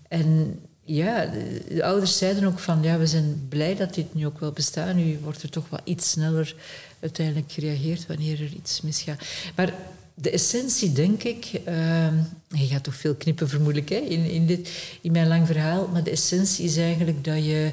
en 0.08 0.58
ja, 0.94 1.26
de, 1.68 1.84
ouders 1.84 2.18
zeiden 2.18 2.44
ook 2.44 2.58
van 2.58 2.82
ja, 2.82 2.98
we 2.98 3.06
zijn 3.06 3.46
blij 3.48 3.76
dat 3.76 3.94
dit 3.94 4.14
nu 4.14 4.26
ook 4.26 4.40
wel 4.40 4.52
bestaat. 4.52 4.94
Nu 4.94 5.18
wordt 5.22 5.42
er 5.42 5.50
toch 5.50 5.68
wel 5.68 5.80
iets 5.84 6.10
sneller 6.10 6.54
uiteindelijk 7.00 7.52
gereageerd 7.52 8.06
wanneer 8.06 8.40
er 8.40 8.52
iets 8.56 8.80
misgaat. 8.80 9.24
Maar 9.56 9.74
de 10.14 10.30
essentie, 10.30 10.92
denk 10.92 11.22
ik, 11.22 11.50
uh, 11.68 12.06
je 12.48 12.66
gaat 12.66 12.82
toch 12.82 12.94
veel 12.94 13.14
knippen 13.14 13.48
vermoedelijk 13.48 13.88
hè, 13.88 13.96
in, 13.96 14.30
in, 14.30 14.46
dit, 14.46 14.70
in 15.00 15.12
mijn 15.12 15.28
lang 15.28 15.46
verhaal, 15.46 15.88
maar 15.92 16.02
de 16.02 16.10
essentie 16.10 16.64
is 16.64 16.76
eigenlijk 16.76 17.24
dat 17.24 17.44
je 17.44 17.70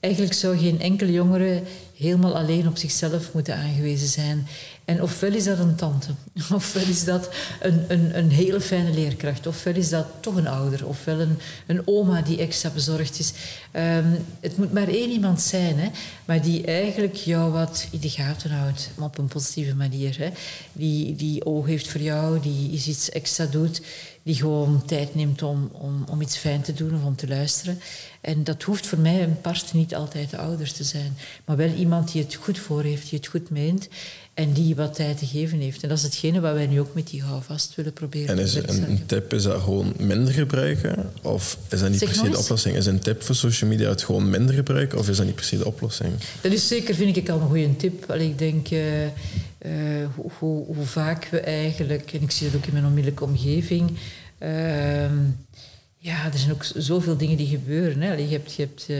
eigenlijk 0.00 0.34
zou 0.34 0.58
geen 0.58 0.80
enkele 0.80 1.12
jongere 1.12 1.62
helemaal 1.96 2.36
alleen 2.36 2.68
op 2.68 2.76
zichzelf 2.76 3.32
moeten 3.32 3.56
aangewezen 3.56 4.08
zijn. 4.08 4.46
En 4.86 5.02
ofwel 5.02 5.32
is 5.32 5.44
dat 5.44 5.58
een 5.58 5.74
tante, 5.74 6.10
ofwel 6.54 6.86
is 6.86 7.04
dat 7.04 7.28
een, 7.60 7.84
een, 7.88 8.18
een 8.18 8.30
hele 8.30 8.60
fijne 8.60 8.90
leerkracht, 8.90 9.46
ofwel 9.46 9.74
is 9.74 9.88
dat 9.88 10.06
toch 10.20 10.36
een 10.36 10.46
ouder, 10.46 10.86
ofwel 10.86 11.20
een, 11.20 11.38
een 11.66 11.82
oma 11.84 12.22
die 12.22 12.38
extra 12.38 12.70
bezorgd 12.70 13.18
is. 13.18 13.32
Um, 13.72 14.16
het 14.40 14.56
moet 14.56 14.72
maar 14.72 14.88
één 14.88 15.10
iemand 15.10 15.40
zijn, 15.40 15.78
hè, 15.78 15.88
maar 16.24 16.42
die 16.42 16.64
eigenlijk 16.66 17.14
jou 17.14 17.52
wat 17.52 17.86
in 17.90 18.00
de 18.00 18.10
gaten 18.10 18.50
houdt, 18.50 18.90
op 18.98 19.18
een 19.18 19.28
positieve 19.28 19.74
manier. 19.74 20.18
Hè. 20.18 20.30
Die, 20.72 21.16
die 21.16 21.44
oog 21.44 21.66
heeft 21.66 21.88
voor 21.88 22.00
jou, 22.00 22.40
die 22.40 22.70
iets 22.70 23.10
extra 23.10 23.46
doet, 23.46 23.80
die 24.22 24.34
gewoon 24.34 24.82
tijd 24.84 25.14
neemt 25.14 25.42
om, 25.42 25.70
om, 25.72 26.04
om 26.10 26.20
iets 26.20 26.36
fijn 26.36 26.62
te 26.62 26.74
doen 26.74 26.94
of 26.94 27.04
om 27.04 27.16
te 27.16 27.28
luisteren. 27.28 27.80
En 28.20 28.44
dat 28.44 28.62
hoeft 28.62 28.86
voor 28.86 28.98
mij 28.98 29.22
een 29.22 29.40
part 29.40 29.72
niet 29.72 29.94
altijd 29.94 30.30
de 30.30 30.38
ouders 30.38 30.72
te 30.72 30.84
zijn, 30.84 31.16
maar 31.44 31.56
wel 31.56 31.72
iemand 31.72 32.12
die 32.12 32.22
het 32.22 32.34
goed 32.34 32.58
voor 32.58 32.82
heeft, 32.82 33.10
die 33.10 33.18
het 33.18 33.28
goed 33.28 33.50
meent 33.50 33.88
en 34.36 34.52
die 34.52 34.74
wat 34.74 34.94
tijd 34.94 35.18
te 35.18 35.26
geven 35.26 35.58
heeft. 35.58 35.82
En 35.82 35.88
dat 35.88 35.98
is 35.98 36.04
hetgene 36.04 36.40
wat 36.40 36.54
wij 36.54 36.66
nu 36.66 36.80
ook 36.80 36.94
met 36.94 37.06
die 37.06 37.22
vast 37.40 37.74
willen 37.74 37.92
proberen 37.92 38.28
en 38.28 38.38
is 38.38 38.52
te 38.52 38.68
een, 38.68 38.90
een 38.90 39.06
tip 39.06 39.32
is 39.32 39.42
dat 39.42 39.62
gewoon 39.62 39.92
minder 39.98 40.34
gebruiken? 40.34 41.10
Of 41.22 41.58
is 41.68 41.80
dat 41.80 41.90
niet 41.90 42.04
per 42.04 42.14
se 42.14 42.30
de 42.30 42.38
oplossing? 42.38 42.76
Is 42.76 42.86
een 42.86 42.98
tip 42.98 43.22
voor 43.22 43.34
social 43.34 43.70
media 43.70 43.88
het 43.88 44.02
gewoon 44.02 44.30
minder 44.30 44.54
gebruiken? 44.54 44.98
Of 44.98 45.08
is 45.08 45.16
dat 45.16 45.26
niet 45.26 45.34
per 45.34 45.44
se 45.44 45.58
de 45.58 45.66
oplossing? 45.66 46.12
Dat 46.40 46.52
is 46.52 46.68
zeker, 46.68 46.94
vind 46.94 47.16
ik, 47.16 47.28
al 47.28 47.40
een 47.40 47.46
goede 47.46 47.76
tip. 47.76 48.10
Allee, 48.10 48.28
ik 48.28 48.38
denk... 48.38 48.70
Uh, 48.70 49.04
uh, 49.04 49.10
hoe, 50.14 50.30
hoe, 50.38 50.64
hoe, 50.74 50.84
vaak 50.84 51.28
we 51.30 51.40
eigenlijk... 51.40 52.12
En 52.12 52.22
ik 52.22 52.30
zie 52.30 52.50
dat 52.50 52.56
ook 52.56 52.66
in 52.66 52.72
mijn 52.72 52.84
onmiddellijke 52.84 53.24
omgeving... 53.24 53.90
Uh, 54.38 54.48
ja, 55.98 56.24
er 56.32 56.38
zijn 56.38 56.52
ook 56.52 56.64
zoveel 56.74 57.16
dingen 57.16 57.36
die 57.36 57.48
gebeuren. 57.48 58.00
Hè. 58.00 58.12
Je 58.12 58.28
hebt... 58.28 58.54
Je 58.54 58.62
hebt 58.62 58.86
uh, 58.88 58.96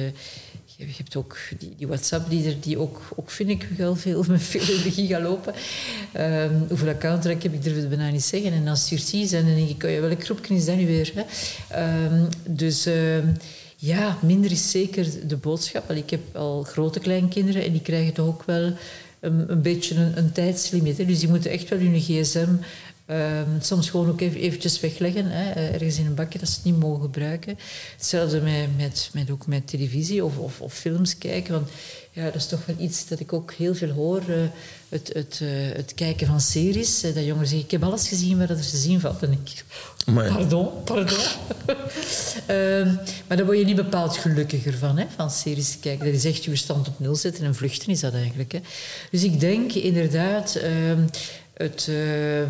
je 0.77 0.85
hebt 0.97 1.17
ook 1.17 1.39
die, 1.59 1.75
die 1.77 1.87
WhatsApp 1.87 2.31
die 2.31 2.49
er 2.49 2.61
die 2.61 2.79
ook, 2.79 3.01
ook 3.17 3.31
vind 3.31 3.51
ik 3.51 3.69
wel 3.77 3.97
veel 3.97 4.25
met 4.29 4.43
veel 4.43 4.77
energie 4.77 5.09
gaan 5.09 5.23
lopen. 5.23 5.55
Um, 6.17 6.65
hoeveel 6.69 6.89
account 6.89 7.25
heb 7.25 7.43
ik, 7.43 7.63
durf 7.63 7.77
het 7.77 7.89
bijna 7.89 8.11
niet 8.11 8.25
zeggen. 8.25 8.53
En 8.53 8.77
stuurt 8.77 9.13
hij 9.13 9.21
en 9.21 9.47
dan 9.47 9.55
denk 9.55 9.69
ik, 9.69 9.83
oh 9.83 9.91
ja, 9.91 10.01
welk 10.01 10.25
groepje 10.25 10.55
is 10.55 10.65
dat 10.65 10.77
nu 10.77 10.87
weer? 10.87 11.13
Hè? 11.15 12.05
Um, 12.05 12.29
dus 12.45 12.87
um, 12.87 13.37
ja, 13.77 14.19
minder 14.23 14.51
is 14.51 14.71
zeker 14.71 15.29
de 15.29 15.37
boodschap. 15.37 15.91
ik 15.91 16.11
heb 16.11 16.37
al 16.37 16.63
grote 16.63 17.01
kleinkinderen 17.01 17.65
en 17.65 17.73
die 17.73 17.81
krijgen 17.81 18.13
toch 18.13 18.27
ook 18.27 18.43
wel 18.45 18.73
een, 19.21 19.51
een 19.51 19.63
beetje 19.63 19.95
een, 19.95 20.19
een 20.19 20.33
tijdslimiet. 20.33 20.97
Dus 20.97 21.19
die 21.19 21.29
moeten 21.29 21.51
echt 21.51 21.69
wel 21.69 21.79
hun 21.79 22.01
gsm 22.01 22.55
Ehm, 23.07 23.61
soms 23.61 23.91
gewoon 23.91 24.09
ook 24.09 24.21
even, 24.21 24.41
eventjes 24.41 24.81
wegleggen, 24.81 25.27
hè, 25.31 25.51
eh, 25.51 25.73
ergens 25.73 25.99
in 25.99 26.07
een 26.07 26.15
bakje 26.15 26.39
dat 26.39 26.49
ze 26.49 26.55
het 26.55 26.65
niet 26.65 26.79
mogen 26.79 27.03
gebruiken. 27.03 27.59
Hetzelfde 27.97 28.41
met, 28.41 28.77
met, 28.77 29.11
met, 29.13 29.31
ook 29.31 29.47
met 29.47 29.69
televisie 29.69 30.25
of, 30.25 30.39
of, 30.39 30.61
of, 30.61 30.73
films 30.73 31.19
kijken. 31.19 31.53
Want 31.53 31.69
ja, 32.11 32.25
dat 32.25 32.35
is 32.35 32.47
toch 32.47 32.67
wel 32.67 32.77
iets 32.79 33.09
dat 33.09 33.21
ik 33.21 33.33
ook 33.33 33.53
heel 33.53 33.75
veel 33.75 33.91
hoor. 33.91 34.23
Uh, 34.29 34.37
het, 34.89 35.11
het, 35.13 35.41
uh, 35.43 35.49
het 35.73 35.95
kijken 35.95 36.27
van 36.27 36.41
series. 36.41 37.01
dat 37.01 37.15
jongeren 37.15 37.47
zeggen, 37.47 37.65
ik 37.65 37.71
heb 37.71 37.83
alles 37.83 38.09
gezien 38.09 38.39
wat 38.39 38.51
er 38.51 38.57
te 38.57 38.77
zien 38.77 39.01
valt. 39.01 39.23
En 39.23 39.33
ik, 39.33 39.65
pardon, 40.05 40.69
pardon. 40.85 41.19
uh, 42.51 42.95
maar 43.27 43.37
daar 43.37 43.45
word 43.45 43.59
je 43.59 43.65
niet 43.65 43.77
bepaald 43.77 44.17
gelukkiger 44.17 44.75
van, 44.75 44.99
hè, 44.99 45.07
van 45.17 45.31
series 45.31 45.71
te 45.71 45.79
kijken. 45.79 46.05
Dat 46.05 46.15
is 46.15 46.25
echt 46.25 46.45
je 46.45 46.51
verstand 46.51 46.89
op 46.89 47.01
nul 47.01 47.15
zetten 47.15 47.45
en 47.45 47.55
vluchten 47.55 47.89
is 47.89 48.01
dat 48.01 48.15
eigenlijk. 48.15 48.53
Hè. 48.53 48.61
Dus 49.11 49.25
ik 49.25 49.41
denk 49.41 49.73
inderdaad 49.73 50.55
ehm, 50.55 51.01
het, 51.57 51.87
uh, 51.91 52.41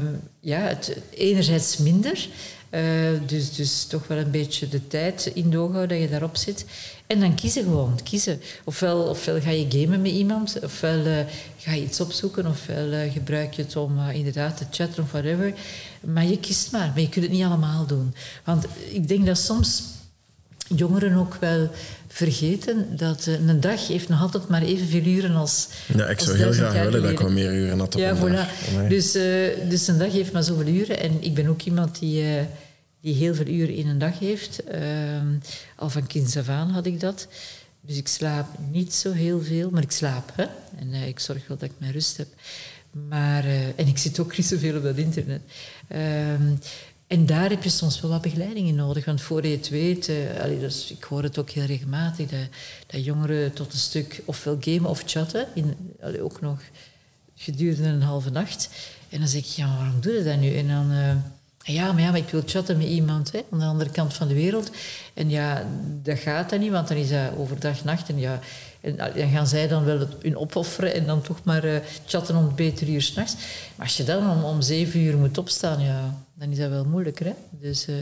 ja, 0.40 0.60
het 0.60 0.96
enerzijds 1.10 1.76
minder. 1.76 2.28
Uh, 2.70 3.10
dus, 3.26 3.54
dus 3.54 3.84
toch 3.84 4.06
wel 4.06 4.18
een 4.18 4.30
beetje 4.30 4.68
de 4.68 4.86
tijd 4.86 5.30
in 5.34 5.50
doorhouden 5.50 5.98
dat 5.98 6.06
je 6.06 6.10
daarop 6.10 6.36
zit. 6.36 6.64
En 7.06 7.20
dan 7.20 7.34
kiezen 7.34 7.62
gewoon. 7.62 7.98
Kiezen. 8.02 8.40
Ofwel, 8.64 9.02
ofwel 9.02 9.40
ga 9.40 9.50
je 9.50 9.66
gamen 9.68 10.02
met 10.02 10.12
iemand, 10.12 10.58
ofwel 10.62 11.06
uh, 11.06 11.18
ga 11.58 11.72
je 11.72 11.82
iets 11.82 12.00
opzoeken, 12.00 12.46
ofwel 12.46 12.92
uh, 12.92 13.12
gebruik 13.12 13.54
je 13.54 13.62
het 13.62 13.76
om 13.76 13.98
inderdaad 14.08 14.56
te 14.56 14.64
chatten 14.70 15.02
of 15.02 15.10
whatever. 15.10 15.54
Maar 16.00 16.26
je 16.26 16.38
kiest 16.38 16.72
maar. 16.72 16.88
Maar 16.88 17.00
je 17.00 17.08
kunt 17.08 17.24
het 17.24 17.34
niet 17.34 17.44
allemaal 17.44 17.86
doen. 17.86 18.14
Want 18.44 18.66
ik 18.90 19.08
denk 19.08 19.26
dat 19.26 19.38
soms 19.38 19.82
jongeren 20.68 21.16
ook 21.16 21.34
wel 21.34 21.70
vergeten 22.08 22.96
dat 22.96 23.26
uh, 23.26 23.48
een 23.48 23.60
dag 23.60 23.86
heeft 23.86 24.08
nog 24.08 24.20
altijd 24.20 24.48
maar 24.48 24.62
evenveel 24.62 25.04
uren 25.04 25.36
als. 25.36 25.68
Ja, 25.96 26.06
ik 26.06 26.20
zou 26.20 26.36
heel 26.36 26.52
graag 26.52 26.72
willen 26.72 27.02
dat 27.02 27.10
ik 27.10 27.20
wat 27.20 27.30
meer 27.30 27.52
uren 27.52 27.78
had 27.78 27.94
op 27.94 28.00
ja, 28.00 28.10
een 28.10 28.16
voilà. 28.16 28.32
dag. 28.32 28.48
Dus, 28.88 29.16
uh, 29.16 29.68
dus 29.68 29.86
een 29.86 29.98
dag 29.98 30.12
heeft 30.12 30.32
maar 30.32 30.42
zoveel 30.42 30.66
uren. 30.66 31.00
En 31.00 31.22
ik 31.22 31.34
ben 31.34 31.46
ook 31.46 31.62
iemand 31.62 31.98
die, 31.98 32.22
uh, 32.22 32.40
die 33.00 33.14
heel 33.14 33.34
veel 33.34 33.46
uren 33.46 33.74
in 33.74 33.88
een 33.88 33.98
dag 33.98 34.18
heeft. 34.18 34.64
Ehm, 34.64 35.26
al 35.76 35.90
van 35.90 36.06
kinds 36.06 36.36
af 36.36 36.48
aan 36.48 36.70
had 36.70 36.86
ik 36.86 37.00
dat. 37.00 37.28
Dus 37.80 37.96
ik 37.96 38.08
slaap 38.08 38.46
niet 38.70 38.94
zo 38.94 39.12
heel 39.12 39.42
veel, 39.42 39.70
maar 39.70 39.82
ik 39.82 39.92
slaap. 39.92 40.32
Hè? 40.34 40.44
En 40.78 40.94
ik 40.94 41.18
zorg 41.18 41.46
wel 41.48 41.56
dat 41.56 41.68
ik 41.68 41.74
mijn 41.78 41.92
rust 41.92 42.16
heb. 42.16 42.28
Maar, 43.08 43.44
en 43.76 43.86
ik 43.86 43.98
zit 43.98 44.18
ook 44.18 44.36
niet 44.36 44.46
zoveel 44.46 44.76
op 44.76 44.82
dat 44.82 44.96
internet. 44.96 45.40
En 47.06 47.26
daar 47.26 47.50
heb 47.50 47.62
je 47.62 47.70
soms 47.70 48.00
wel 48.00 48.10
wat 48.10 48.22
begeleiding 48.22 48.68
in 48.68 48.74
nodig. 48.74 49.04
Want 49.04 49.20
voor 49.20 49.46
je 49.46 49.56
het 49.56 49.68
weet, 49.68 50.10
dus 50.60 50.90
ik 50.90 51.04
hoor 51.04 51.22
het 51.22 51.38
ook 51.38 51.50
heel 51.50 51.64
regelmatig, 51.64 52.28
dat, 52.86 53.04
jongeren 53.04 53.52
tot 53.52 53.72
een 53.72 53.78
stuk 53.78 54.22
ofwel 54.24 54.56
gamen 54.60 54.90
of 54.90 55.02
chatten, 55.06 55.46
in, 55.54 55.76
ook 56.20 56.40
nog 56.40 56.60
gedurende 57.36 57.88
een 57.88 58.02
halve 58.02 58.30
nacht. 58.30 58.68
En 59.08 59.18
dan 59.18 59.28
zeg 59.28 59.40
ik, 59.40 59.46
ja, 59.46 59.76
waarom 59.76 60.00
doe 60.00 60.12
je 60.12 60.24
dat 60.24 60.38
nu? 60.38 60.56
En 60.56 60.68
dan, 60.68 60.92
uh, 60.92 61.14
ja, 61.74 61.92
maar 61.92 62.02
ja, 62.02 62.10
maar 62.10 62.18
ik 62.18 62.28
wil 62.28 62.42
chatten 62.46 62.76
met 62.76 62.86
iemand 62.86 63.32
hè, 63.32 63.40
aan 63.50 63.58
de 63.58 63.64
andere 63.64 63.90
kant 63.90 64.14
van 64.14 64.28
de 64.28 64.34
wereld. 64.34 64.70
En 65.14 65.30
ja, 65.30 65.66
dat 66.02 66.18
gaat 66.18 66.50
dan 66.50 66.60
niet, 66.60 66.70
want 66.70 66.88
dan 66.88 66.96
is 66.96 67.08
dat 67.08 67.36
overdag, 67.36 67.84
nacht. 67.84 68.08
En 68.08 68.18
ja, 68.18 68.40
en 68.86 68.96
dan 68.96 69.30
gaan 69.30 69.46
zij 69.46 69.68
dan 69.68 69.84
wel 69.84 70.08
hun 70.22 70.36
opofferen 70.36 70.94
en 70.94 71.06
dan 71.06 71.22
toch 71.22 71.44
maar 71.44 71.64
uh, 71.64 71.76
chatten 72.06 72.36
om 72.36 72.44
het 72.44 72.56
beter 72.56 72.88
uur 72.88 73.02
s'nachts. 73.02 73.34
Maar 73.76 73.86
als 73.86 73.96
je 73.96 74.04
dan 74.04 74.30
om, 74.30 74.44
om 74.44 74.62
zeven 74.62 75.00
uur 75.00 75.16
moet 75.16 75.38
opstaan, 75.38 75.80
ja, 75.80 76.24
dan 76.34 76.50
is 76.50 76.58
dat 76.58 76.70
wel 76.70 76.84
moeilijker. 76.84 77.26
Hè? 77.26 77.32
Dus 77.60 77.88
uh, 77.88 77.94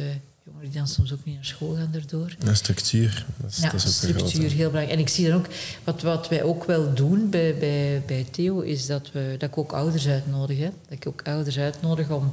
jongeren 0.45 0.71
die 0.71 0.79
dan 0.79 0.89
soms 0.89 1.13
ook 1.13 1.25
niet 1.25 1.35
naar 1.35 1.45
school 1.45 1.75
gaan 1.75 1.89
daardoor. 1.93 2.35
Ja, 2.45 2.55
structuur. 2.55 3.27
Dat 3.37 3.51
is, 3.51 3.57
ja, 3.57 3.71
dat 3.71 3.75
is 3.75 3.87
ook 3.87 3.93
structuur, 3.93 4.51
heel 4.51 4.71
belangrijk. 4.71 4.99
En 4.99 4.99
ik 4.99 5.09
zie 5.09 5.29
dan 5.29 5.37
ook, 5.37 5.47
wat, 5.85 6.03
wat 6.03 6.29
wij 6.29 6.43
ook 6.43 6.65
wel 6.65 6.95
doen 6.95 7.31
bij, 7.31 7.59
bij, 7.59 8.03
bij 8.07 8.27
Theo, 8.31 8.61
is 8.61 8.87
dat, 8.87 9.11
we, 9.13 9.35
dat 9.39 9.49
ik 9.49 9.59
ook 9.59 9.73
ouders 9.73 10.07
uitnodig. 10.07 10.59
Hè? 10.59 10.71
Dat 10.89 10.99
ik 10.99 11.07
ook 11.07 11.23
ouders 11.25 11.59
uitnodig 11.59 12.11
om, 12.11 12.33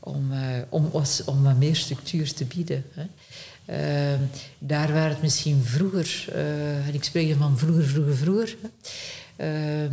om, 0.00 0.32
uh, 0.32 0.38
om, 0.68 0.90
om 1.24 1.42
wat 1.42 1.56
meer 1.56 1.76
structuur 1.76 2.34
te 2.34 2.44
bieden. 2.44 2.84
Hè? 2.94 3.04
Uh, 3.66 3.76
daar 4.58 4.92
waar 4.92 5.08
het 5.08 5.22
misschien 5.22 5.62
vroeger, 5.62 6.26
uh, 6.28 6.86
en 6.86 6.94
ik 6.94 7.04
spreek 7.04 7.36
van 7.36 7.58
vroeger, 7.58 7.84
vroeger, 7.84 8.16
vroeger. 8.16 8.56
Uh, 9.36 9.84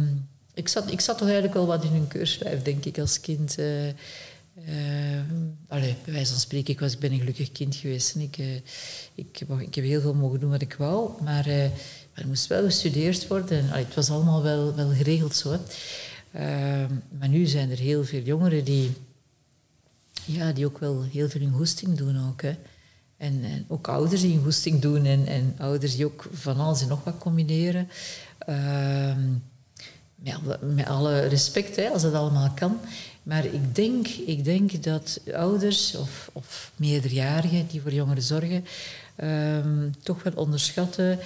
ik, 0.54 0.68
zat, 0.68 0.92
ik 0.92 1.02
zat 1.02 1.18
toch 1.18 1.28
eigenlijk 1.28 1.58
wel 1.58 1.66
wat 1.66 1.84
in 1.84 1.94
een 1.94 2.08
keurslijf, 2.08 2.62
denk 2.62 2.86
ik, 2.86 3.00
als 3.00 3.20
kind. 3.20 3.60
Uh, 3.60 3.94
allee, 5.68 5.96
bij 6.04 6.14
wijze 6.14 6.32
van 6.32 6.40
spreken, 6.40 6.74
ik, 6.74 6.80
was, 6.80 6.98
ben 6.98 7.12
een 7.12 7.20
gelukkig 7.20 7.52
kind 7.52 7.76
geweest. 7.76 8.16
En 8.16 8.22
ik, 8.22 8.38
ik, 9.16 9.42
ik, 9.60 9.76
heb 9.76 9.84
heel 9.84 10.02
veel 10.02 10.14
mogen 10.14 10.40
doen 10.40 10.50
wat 10.50 10.62
ik 10.62 10.74
wou, 10.74 11.24
maar, 11.24 11.46
maar 11.46 11.72
er 12.14 12.28
moest 12.28 12.48
wel 12.48 12.64
gestudeerd 12.64 13.28
worden. 13.28 13.70
Allee, 13.70 13.86
het 13.86 13.96
was 13.96 14.10
allemaal 14.10 14.44
wel, 14.44 14.76
wel 14.76 14.90
geregeld 14.90 15.36
zo. 15.36 15.52
Hè. 15.52 15.58
Ehm, 16.32 16.94
maar 17.20 17.30
nu 17.30 17.46
zijn 17.46 17.72
er 17.72 17.78
heel 17.78 18.04
veel 18.04 18.22
jongeren 18.22 18.64
die, 18.64 18.92
ja, 20.26 20.52
die 20.52 20.66
ook 20.66 20.78
wel 20.78 21.04
heel 21.04 21.30
veel 21.30 21.42
hun 21.42 21.54
goesting 21.54 21.98
doen 21.98 22.30
ook. 22.30 22.42
Hè. 22.42 22.56
En, 23.18 23.44
en, 23.44 23.66
ook 23.68 23.88
ouders 23.88 24.22
die 24.22 24.34
een 24.34 24.44
goesting 24.44 24.82
doen 24.82 25.06
en, 25.06 25.28
en, 25.28 25.56
ouders 25.58 25.96
die 25.96 26.06
ook 26.06 26.30
van 26.32 26.60
alles 26.60 26.82
en 26.82 26.88
nog 26.88 27.04
wat 27.04 27.18
combineren. 27.18 27.90
Uh, 28.50 29.16
met, 30.16 30.34
alle, 30.34 30.60
met, 30.62 30.86
alle, 30.86 31.20
respect, 31.20 31.76
hè, 31.76 31.90
als 31.90 32.02
dat 32.02 32.14
allemaal 32.14 32.52
kan. 32.56 32.80
Maar 33.24 33.46
ik 33.46 33.76
denk, 33.76 34.08
ik 34.08 34.44
denk 34.44 34.84
dat 34.84 35.20
ouders 35.34 35.96
of, 35.96 36.30
of 36.34 36.72
meerderjarigen 36.76 37.68
die 37.68 37.82
voor 37.82 37.94
jongeren 37.94 38.24
zorgen, 38.24 38.66
uh, 39.24 39.58
toch 40.04 40.24
wel 40.24 40.34
onderschatten 40.36 41.20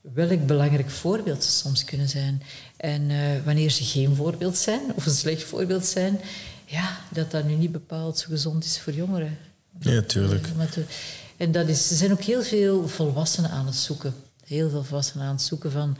welk 0.00 0.46
belangrijk 0.46 0.90
voorbeeld 0.90 1.44
ze 1.44 1.50
soms 1.50 1.84
kunnen 1.84 2.08
zijn. 2.08 2.42
En 2.76 3.10
uh, 3.10 3.18
wanneer 3.44 3.70
ze 3.70 3.84
geen 3.84 4.14
voorbeeld 4.14 4.56
zijn 4.56 4.80
of 4.94 5.06
een 5.06 5.12
slecht 5.12 5.42
voorbeeld 5.42 5.86
zijn, 5.86 6.20
ja, 6.64 6.98
dat 7.08 7.30
dat 7.30 7.44
nu 7.44 7.54
niet 7.54 7.72
bepaald 7.72 8.18
zo 8.18 8.26
gezond 8.28 8.64
is 8.64 8.80
voor 8.80 8.92
jongeren. 8.92 9.38
Ja, 9.78 10.02
tuurlijk. 10.02 10.48
En 11.40 11.52
dat 11.52 11.68
is, 11.68 11.90
er 11.90 11.96
zijn 11.96 12.12
ook 12.12 12.22
heel 12.22 12.42
veel 12.42 12.88
volwassenen 12.88 13.50
aan 13.50 13.66
het 13.66 13.74
zoeken. 13.74 14.14
Heel 14.44 14.70
veel 14.70 14.84
volwassenen 14.84 15.26
aan 15.26 15.32
het 15.32 15.42
zoeken 15.42 15.70
van, 15.70 15.96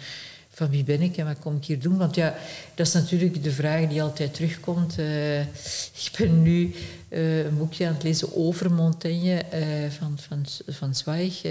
van 0.50 0.70
wie 0.70 0.84
ben 0.84 1.02
ik 1.02 1.16
en 1.16 1.26
wat 1.26 1.38
kom 1.38 1.56
ik 1.56 1.64
hier 1.64 1.80
doen. 1.80 1.96
Want 1.96 2.14
ja, 2.14 2.34
dat 2.74 2.86
is 2.86 2.92
natuurlijk 2.92 3.42
de 3.42 3.52
vraag 3.52 3.88
die 3.88 4.02
altijd 4.02 4.34
terugkomt. 4.34 4.98
Uh, 4.98 5.40
ik 6.06 6.10
ben 6.18 6.42
nu 6.42 6.74
uh, 7.08 7.44
een 7.44 7.56
boekje 7.56 7.86
aan 7.86 7.92
het 7.92 8.02
lezen 8.02 8.36
over 8.36 8.72
Montaigne 8.72 9.42
uh, 9.54 9.90
van, 9.90 10.18
van, 10.18 10.44
van 10.68 10.94
Zweig. 10.94 11.42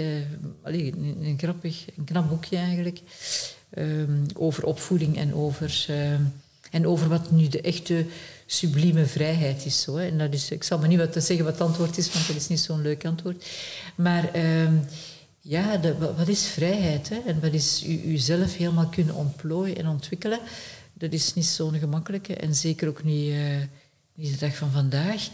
Allee, 0.62 0.92
een, 0.92 1.16
een, 1.22 1.38
grappig, 1.38 1.84
een 1.96 2.04
knap 2.04 2.28
boekje 2.28 2.56
eigenlijk. 2.56 3.00
Um, 3.78 4.26
over 4.34 4.64
opvoeding 4.64 5.16
en 5.16 5.34
over, 5.34 5.86
en 6.70 6.86
over 6.86 7.08
wat 7.08 7.30
nu 7.30 7.48
de 7.48 7.60
echte 7.60 8.06
sublieme 8.52 9.06
vrijheid 9.06 9.64
is. 9.64 9.80
Zo, 9.80 9.96
hè. 9.96 10.06
En 10.06 10.18
dat 10.18 10.32
is, 10.34 10.50
ik 10.50 10.62
zal 10.62 10.78
maar 10.78 10.88
niet 10.88 10.98
wat 10.98 11.24
zeggen 11.24 11.44
wat 11.44 11.58
het 11.58 11.68
antwoord 11.68 11.98
is, 11.98 12.12
want 12.12 12.26
dat 12.26 12.36
is 12.36 12.48
niet 12.48 12.60
zo'n 12.60 12.82
leuk 12.82 13.04
antwoord. 13.04 13.46
Maar 13.94 14.36
uh, 14.36 14.72
ja, 15.40 15.80
wat 16.16 16.28
is 16.28 16.46
vrijheid? 16.46 17.08
Hè? 17.08 17.18
En 17.26 17.40
wat 17.40 17.52
is 17.52 17.84
u, 17.86 18.02
uzelf 18.04 18.56
helemaal 18.56 18.88
kunnen 18.88 19.14
ontplooien 19.14 19.76
en 19.76 19.86
ontwikkelen? 19.86 20.40
Dat 20.92 21.12
is 21.12 21.34
niet 21.34 21.46
zo'n 21.46 21.78
gemakkelijke 21.78 22.36
en 22.36 22.54
zeker 22.54 22.88
ook 22.88 23.04
niet, 23.04 23.32
uh, 23.32 23.56
niet 24.14 24.32
de 24.32 24.46
dag 24.46 24.56
van 24.56 24.70
vandaag. 24.70 25.28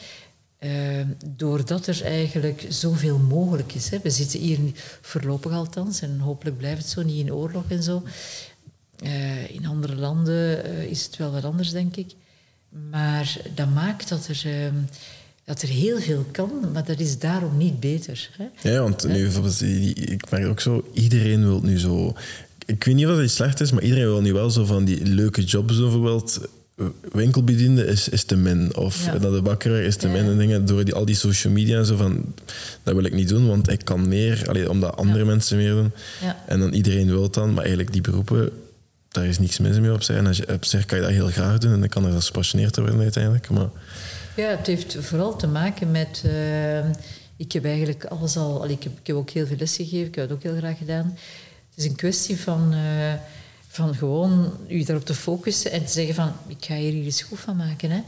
Uh, 0.60 1.00
doordat 1.26 1.86
er 1.86 2.04
eigenlijk 2.04 2.66
zoveel 2.68 3.18
mogelijk 3.18 3.74
is. 3.74 3.90
Hè. 3.90 3.98
We 4.02 4.10
zitten 4.10 4.40
hier 4.40 4.58
voorlopig 5.00 5.52
althans, 5.52 6.00
en 6.00 6.18
hopelijk 6.18 6.56
blijft 6.56 6.82
het 6.82 6.90
zo, 6.90 7.02
niet 7.02 7.26
in 7.26 7.32
oorlog 7.32 7.64
en 7.68 7.82
zo. 7.82 8.02
Uh, 9.04 9.50
in 9.50 9.66
andere 9.66 9.94
landen 9.94 10.64
is 10.88 11.04
het 11.04 11.16
wel 11.16 11.30
wat 11.32 11.44
anders, 11.44 11.70
denk 11.70 11.96
ik. 11.96 12.14
Maar 12.90 13.36
dat 13.54 13.74
maakt 13.74 14.08
dat 14.08 14.26
er, 14.26 14.42
uh, 14.46 14.68
dat 15.44 15.62
er 15.62 15.68
heel 15.68 16.00
veel 16.00 16.26
kan, 16.32 16.50
maar 16.72 16.84
dat 16.84 17.00
is 17.00 17.18
daarom 17.18 17.56
niet 17.56 17.80
beter. 17.80 18.30
Hè? 18.36 18.70
Ja, 18.70 18.80
want 18.80 19.06
nu 19.06 19.22
bijvoorbeeld, 19.22 19.62
ik 20.10 20.30
merk 20.30 20.46
ook 20.46 20.60
zo, 20.60 20.90
iedereen 20.92 21.44
wil 21.44 21.60
nu 21.60 21.78
zo. 21.78 22.14
Ik 22.66 22.84
weet 22.84 22.94
niet 22.94 23.06
of 23.06 23.16
dat 23.16 23.30
slecht 23.30 23.60
is, 23.60 23.70
maar 23.72 23.82
iedereen 23.82 24.06
wil 24.06 24.20
nu 24.20 24.32
wel 24.32 24.50
zo 24.50 24.64
van 24.64 24.84
die 24.84 25.06
leuke 25.06 25.44
jobs 25.44 25.78
bijvoorbeeld. 25.78 26.40
Winkelbediende 27.12 27.86
is, 27.86 28.08
is 28.08 28.24
te 28.24 28.36
min. 28.36 28.76
Of 28.76 29.04
ja. 29.04 29.18
naar 29.18 29.30
de 29.30 29.42
bakker 29.42 29.82
is 29.82 29.96
te 29.96 30.08
min. 30.08 30.24
En 30.24 30.38
dingen, 30.38 30.66
door 30.66 30.84
die, 30.84 30.94
al 30.94 31.04
die 31.04 31.14
social 31.14 31.52
media 31.52 31.78
en 31.78 31.86
zo 31.86 31.96
van... 31.96 32.34
Dat 32.82 32.94
wil 32.94 33.04
ik 33.04 33.12
niet 33.12 33.28
doen, 33.28 33.46
want 33.46 33.70
ik 33.70 33.84
kan 33.84 34.08
meer. 34.08 34.48
Allee, 34.48 34.70
omdat 34.70 34.96
andere 34.96 35.24
mensen 35.24 35.56
meer 35.56 35.70
doen. 35.70 35.92
En 36.46 36.58
dan 36.60 36.72
iedereen 36.72 37.06
wil 37.06 37.22
het 37.22 37.34
dan. 37.34 37.48
Maar 37.48 37.58
eigenlijk 37.58 37.92
die 37.92 38.00
beroepen 38.00 38.50
daar 39.16 39.26
is 39.26 39.38
niks 39.38 39.58
mis 39.58 39.78
mee 39.78 39.92
op 39.92 40.02
zich. 40.02 40.16
En 40.16 40.26
als 40.26 40.36
je, 40.36 40.52
op 40.52 40.64
zich 40.64 40.84
kan 40.84 40.98
je 40.98 41.04
dat 41.04 41.12
heel 41.12 41.28
graag 41.28 41.58
doen 41.58 41.72
en 41.72 41.80
dan 41.80 41.88
kan 41.88 42.06
er 42.06 42.14
als 42.14 42.26
gepassioneerd 42.26 42.76
worden 42.76 43.00
uiteindelijk. 43.00 43.48
Maar... 43.50 43.68
Ja, 44.36 44.48
het 44.48 44.66
heeft 44.66 44.96
vooral 45.00 45.36
te 45.36 45.46
maken 45.46 45.90
met... 45.90 46.22
Uh, 46.26 46.78
ik 47.36 47.52
heb 47.52 47.64
eigenlijk 47.64 48.04
alles 48.04 48.36
al... 48.36 48.68
Ik 48.68 48.82
heb, 48.82 48.98
ik 48.98 49.06
heb 49.06 49.16
ook 49.16 49.30
heel 49.30 49.46
veel 49.46 49.56
les 49.56 49.76
gegeven, 49.76 50.06
ik 50.06 50.14
heb 50.14 50.24
het 50.28 50.32
ook 50.32 50.42
heel 50.42 50.56
graag 50.56 50.78
gedaan. 50.78 51.16
Het 51.70 51.84
is 51.84 51.84
een 51.84 51.96
kwestie 51.96 52.40
van, 52.40 52.74
uh, 52.74 53.12
van 53.68 53.94
gewoon 53.94 54.52
je 54.66 54.84
daarop 54.84 55.04
te 55.04 55.14
focussen 55.14 55.70
en 55.70 55.84
te 55.84 55.92
zeggen 55.92 56.14
van... 56.14 56.32
Ik 56.46 56.64
ga 56.64 56.74
hier 56.74 56.92
iets 56.92 57.22
goed 57.22 57.40
van 57.40 57.56
maken. 57.56 57.90
Hè. 57.90 58.00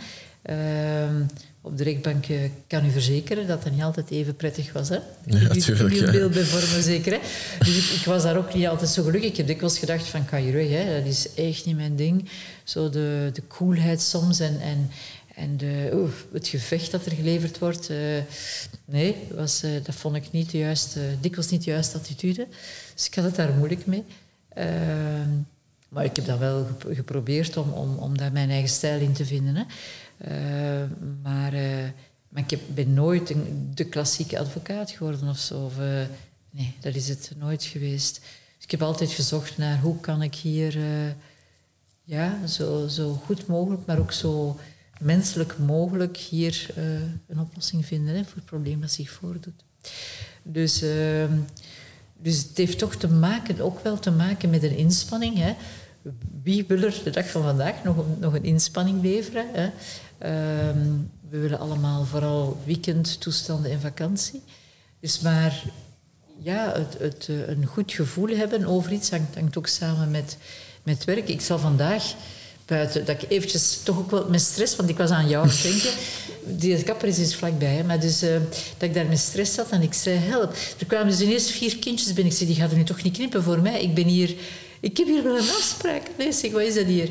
Uh, 0.51 1.27
op 1.69 1.79
de 1.79 1.85
rechtbank 1.85 2.25
kan 2.67 2.85
u 2.85 2.91
verzekeren 2.91 3.47
dat 3.47 3.63
dat 3.63 3.73
niet 3.73 3.83
altijd 3.83 4.11
even 4.11 4.37
prettig 4.37 4.73
was. 4.73 4.89
Hè? 4.89 4.99
Ja, 5.27 5.39
natuurlijk. 5.49 5.95
Je 5.95 6.11
beeld 6.11 6.33
bij 6.33 6.45
vormen 6.45 6.83
zeker. 6.83 7.13
Hè? 7.13 7.19
Dus 7.59 7.77
ik, 7.77 7.99
ik, 7.99 8.05
was 8.05 8.23
daar 8.23 8.37
ook 8.37 8.55
niet 8.55 8.67
altijd 8.67 8.91
zo 8.91 9.03
gelukkig. 9.03 9.31
Ik 9.31 9.37
heb 9.37 9.47
dikwijls 9.47 9.79
gedacht 9.79 10.07
van, 10.07 10.25
kan 10.25 10.43
je 10.45 10.53
weg, 10.53 10.69
hè? 10.69 10.99
dat 10.99 11.07
is 11.07 11.35
echt 11.35 11.67
niet 11.67 11.77
mijn 11.77 11.97
ding. 11.97 12.29
Zo 12.65 12.91
de, 12.91 13.31
de 13.33 13.43
coolheid 13.47 14.03
soms 14.03 14.41
en, 14.41 14.61
en, 14.61 14.91
en 15.35 15.57
de, 15.57 15.91
oeh, 15.93 16.11
het 16.33 16.49
gevecht 16.49 16.91
dat 16.91 17.07
er 17.07 17.13
geleverd 17.13 17.59
wordt. 17.59 17.91
Uh, 17.91 17.97
nee, 18.85 19.17
was, 19.35 19.65
uh, 19.65 19.71
dat 19.83 19.95
vond 19.95 20.17
ik 20.17 20.31
niet 20.31 20.51
de 20.51 20.59
juiste, 20.59 21.01
dikwijls 21.21 21.51
niet 21.51 21.65
de 21.65 21.71
juiste 21.71 21.97
attitude. 21.97 22.47
Dus 22.95 23.07
ik 23.07 23.15
had 23.15 23.25
het 23.25 23.37
daar 23.37 23.53
moeilijk 23.53 23.87
mee. 23.87 24.05
Uh, 24.59 24.65
maar 25.89 26.05
ik 26.05 26.17
heb 26.17 26.27
dat 26.27 26.39
wel 26.39 26.67
geprobeerd 26.93 27.57
om, 27.57 27.73
om, 27.73 27.97
om 27.97 28.19
daar 28.19 28.33
mijn 28.33 28.51
eigen 28.51 28.69
stijl 28.69 29.01
in 29.01 29.13
te 29.13 29.25
vinden. 29.25 29.57
Hè. 29.57 29.63
Uh, 30.27 30.85
maar, 31.23 31.55
uh, 31.55 31.89
maar 32.29 32.45
ik 32.47 32.75
ben 32.75 32.95
nooit 32.95 33.35
de 33.75 33.85
klassieke 33.85 34.39
advocaat 34.39 34.91
geworden 34.91 35.29
of 35.29 35.39
zo. 35.39 35.65
Of, 35.65 35.79
uh, 35.79 36.03
nee, 36.51 36.75
dat 36.81 36.95
is 36.95 37.09
het 37.09 37.33
nooit 37.39 37.65
geweest. 37.65 38.21
Dus 38.57 38.65
ik 38.65 38.71
heb 38.71 38.83
altijd 38.83 39.11
gezocht 39.11 39.59
naar 39.59 39.81
hoe 39.81 40.01
kan 40.01 40.23
ik 40.23 40.35
hier 40.35 40.79
ja, 42.05 42.47
zo, 42.47 42.87
zo 42.89 43.13
goed 43.13 43.47
mogelijk, 43.47 43.87
maar 43.87 43.99
ook 43.99 44.13
zo 44.13 44.59
menselijk 45.01 45.59
mogelijk 45.59 46.17
hier 46.17 46.67
een 47.27 47.41
oplossing 47.41 47.87
vinden 47.87 48.15
hè, 48.15 48.25
voor 48.25 48.37
het 48.37 48.45
probleem 48.45 48.81
dat 48.81 48.93
zich 48.93 49.11
voordoet. 49.11 49.65
Dus, 50.43 50.83
ehm, 50.83 51.39
dus 52.17 52.39
het 52.43 52.57
heeft 52.57 52.79
toch 52.79 52.95
te 52.95 53.09
maken, 53.09 53.61
ook 53.61 53.83
wel 53.83 53.99
te 53.99 54.11
maken 54.11 54.51
met 54.51 54.63
een 54.63 54.77
inspanning. 54.77 55.37
Hè. 55.37 55.55
Wie 56.43 56.65
wil 56.69 56.83
er 56.83 57.01
de 57.05 57.11
dag 57.11 57.31
van 57.31 57.43
vandaag 57.43 57.85
nog, 57.85 58.05
nog 58.19 58.35
een 58.35 58.45
inspanning 58.45 59.03
leveren? 59.03 59.47
Hè? 59.53 59.65
Um, 60.69 61.11
we 61.29 61.39
willen 61.39 61.59
allemaal 61.59 62.05
vooral 62.05 62.61
weekendtoestanden 62.65 63.71
en 63.71 63.81
vakantie. 63.81 64.43
Dus 65.01 65.21
maar 65.21 65.63
ja, 66.39 66.73
het, 66.73 66.97
het, 66.99 67.27
eh, 67.29 67.49
een 67.49 67.67
goed 67.67 67.93
gevoel 67.93 68.29
hebben 68.29 68.65
over 68.65 68.93
iets 68.93 69.11
hangt, 69.11 69.35
hangt 69.35 69.59
ook 69.59 69.67
samen 69.67 70.11
met, 70.11 70.37
met 70.83 71.05
werk. 71.05 71.29
Ik 71.29 71.41
zal 71.41 71.59
vandaag 71.59 72.15
buiten, 72.65 73.05
dat 73.05 73.23
ik 73.23 73.31
eventjes 73.31 73.83
toch 73.83 73.99
ook 73.99 74.11
wel 74.11 74.29
met 74.29 74.41
stress, 74.41 74.77
want 74.77 74.89
ik 74.89 74.97
was 74.97 75.11
aan 75.11 75.29
jou 75.29 75.43
aan 75.43 75.51
het 75.51 75.63
denken. 75.63 75.91
Die 76.61 76.83
kapper 76.83 77.09
is 77.09 77.17
dus 77.17 77.37
vlakbij, 77.37 77.75
hè, 77.75 77.85
maar 77.85 78.01
dus 78.01 78.23
uh, 78.23 78.33
dat 78.77 78.89
ik 78.89 78.95
daar 78.95 79.07
met 79.07 79.19
stress 79.19 79.55
zat 79.55 79.71
en 79.71 79.83
ik 79.83 79.95
zei 79.95 80.17
help. 80.17 80.55
Er 80.79 80.87
kwamen 80.87 81.09
dus 81.09 81.21
ineens 81.21 81.51
vier 81.51 81.79
kindjes 81.79 82.13
binnen. 82.13 82.33
Ik 82.33 82.39
zei, 82.39 82.51
die 82.51 82.59
gaat 82.59 82.71
er 82.71 82.77
nu 82.77 82.85
toch 82.85 83.03
niet 83.03 83.17
knippen 83.17 83.43
voor 83.43 83.61
mij? 83.61 83.83
Ik 83.83 83.95
ben 83.95 84.07
hier 84.07 84.35
ik 84.81 84.97
heb 84.97 85.07
hier 85.07 85.23
wel 85.23 85.37
een 85.37 85.51
afspraak. 85.51 86.03
Nee, 86.19 86.53
wat 86.53 86.63
is 86.63 86.75
dat 86.75 86.87
hier? 86.87 87.09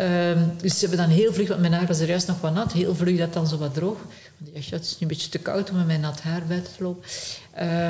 Um, 0.00 0.52
dus 0.60 0.78
ze 0.78 0.86
hebben 0.86 0.98
dan 0.98 1.16
heel 1.16 1.32
vlug, 1.32 1.48
want 1.48 1.60
mijn 1.60 1.72
haar 1.72 1.86
was 1.86 2.00
er 2.00 2.08
juist 2.08 2.26
nog 2.26 2.40
wat 2.40 2.54
nat, 2.54 2.72
heel 2.72 2.94
vlug 2.94 3.18
dat 3.18 3.32
dan 3.32 3.46
zo 3.46 3.58
wat 3.58 3.74
droog. 3.74 3.98
Want 4.38 4.66
ja, 4.66 4.76
het 4.76 4.84
is 4.84 4.92
nu 4.92 4.96
een 5.00 5.08
beetje 5.08 5.28
te 5.28 5.38
koud 5.38 5.70
om 5.70 5.76
met 5.76 5.86
mijn 5.86 6.00
nat 6.00 6.20
haar 6.20 6.46
buiten 6.46 6.72
te 6.76 6.82
lopen. 6.82 7.04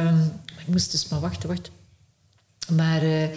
Um, 0.07 0.33
ik 0.59 0.67
moest 0.67 0.91
dus 0.91 1.09
maar 1.09 1.21
wachten, 1.21 1.49
wachten. 1.49 1.73
Maar 2.73 3.05
uh, 3.05 3.29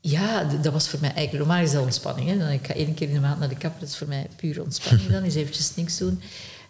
ja, 0.00 0.44
dat 0.44 0.72
was 0.72 0.88
voor 0.88 1.00
mij 1.00 1.12
eigenlijk... 1.12 1.46
Normaal 1.46 1.64
is 1.64 1.72
dat 1.72 1.82
ontspanning. 1.82 2.28
Hè? 2.28 2.38
Dan, 2.38 2.48
ik 2.48 2.66
ga 2.66 2.74
één 2.74 2.94
keer 2.94 3.08
in 3.08 3.14
de 3.14 3.20
maand 3.20 3.38
naar 3.38 3.48
de 3.48 3.56
kapper. 3.56 3.80
Dat 3.80 3.88
is 3.88 3.96
voor 3.96 4.08
mij 4.08 4.26
puur 4.36 4.62
ontspanning 4.62 5.10
dan. 5.10 5.24
Is 5.24 5.34
eventjes 5.34 5.74
niks 5.74 5.98
doen. 5.98 6.22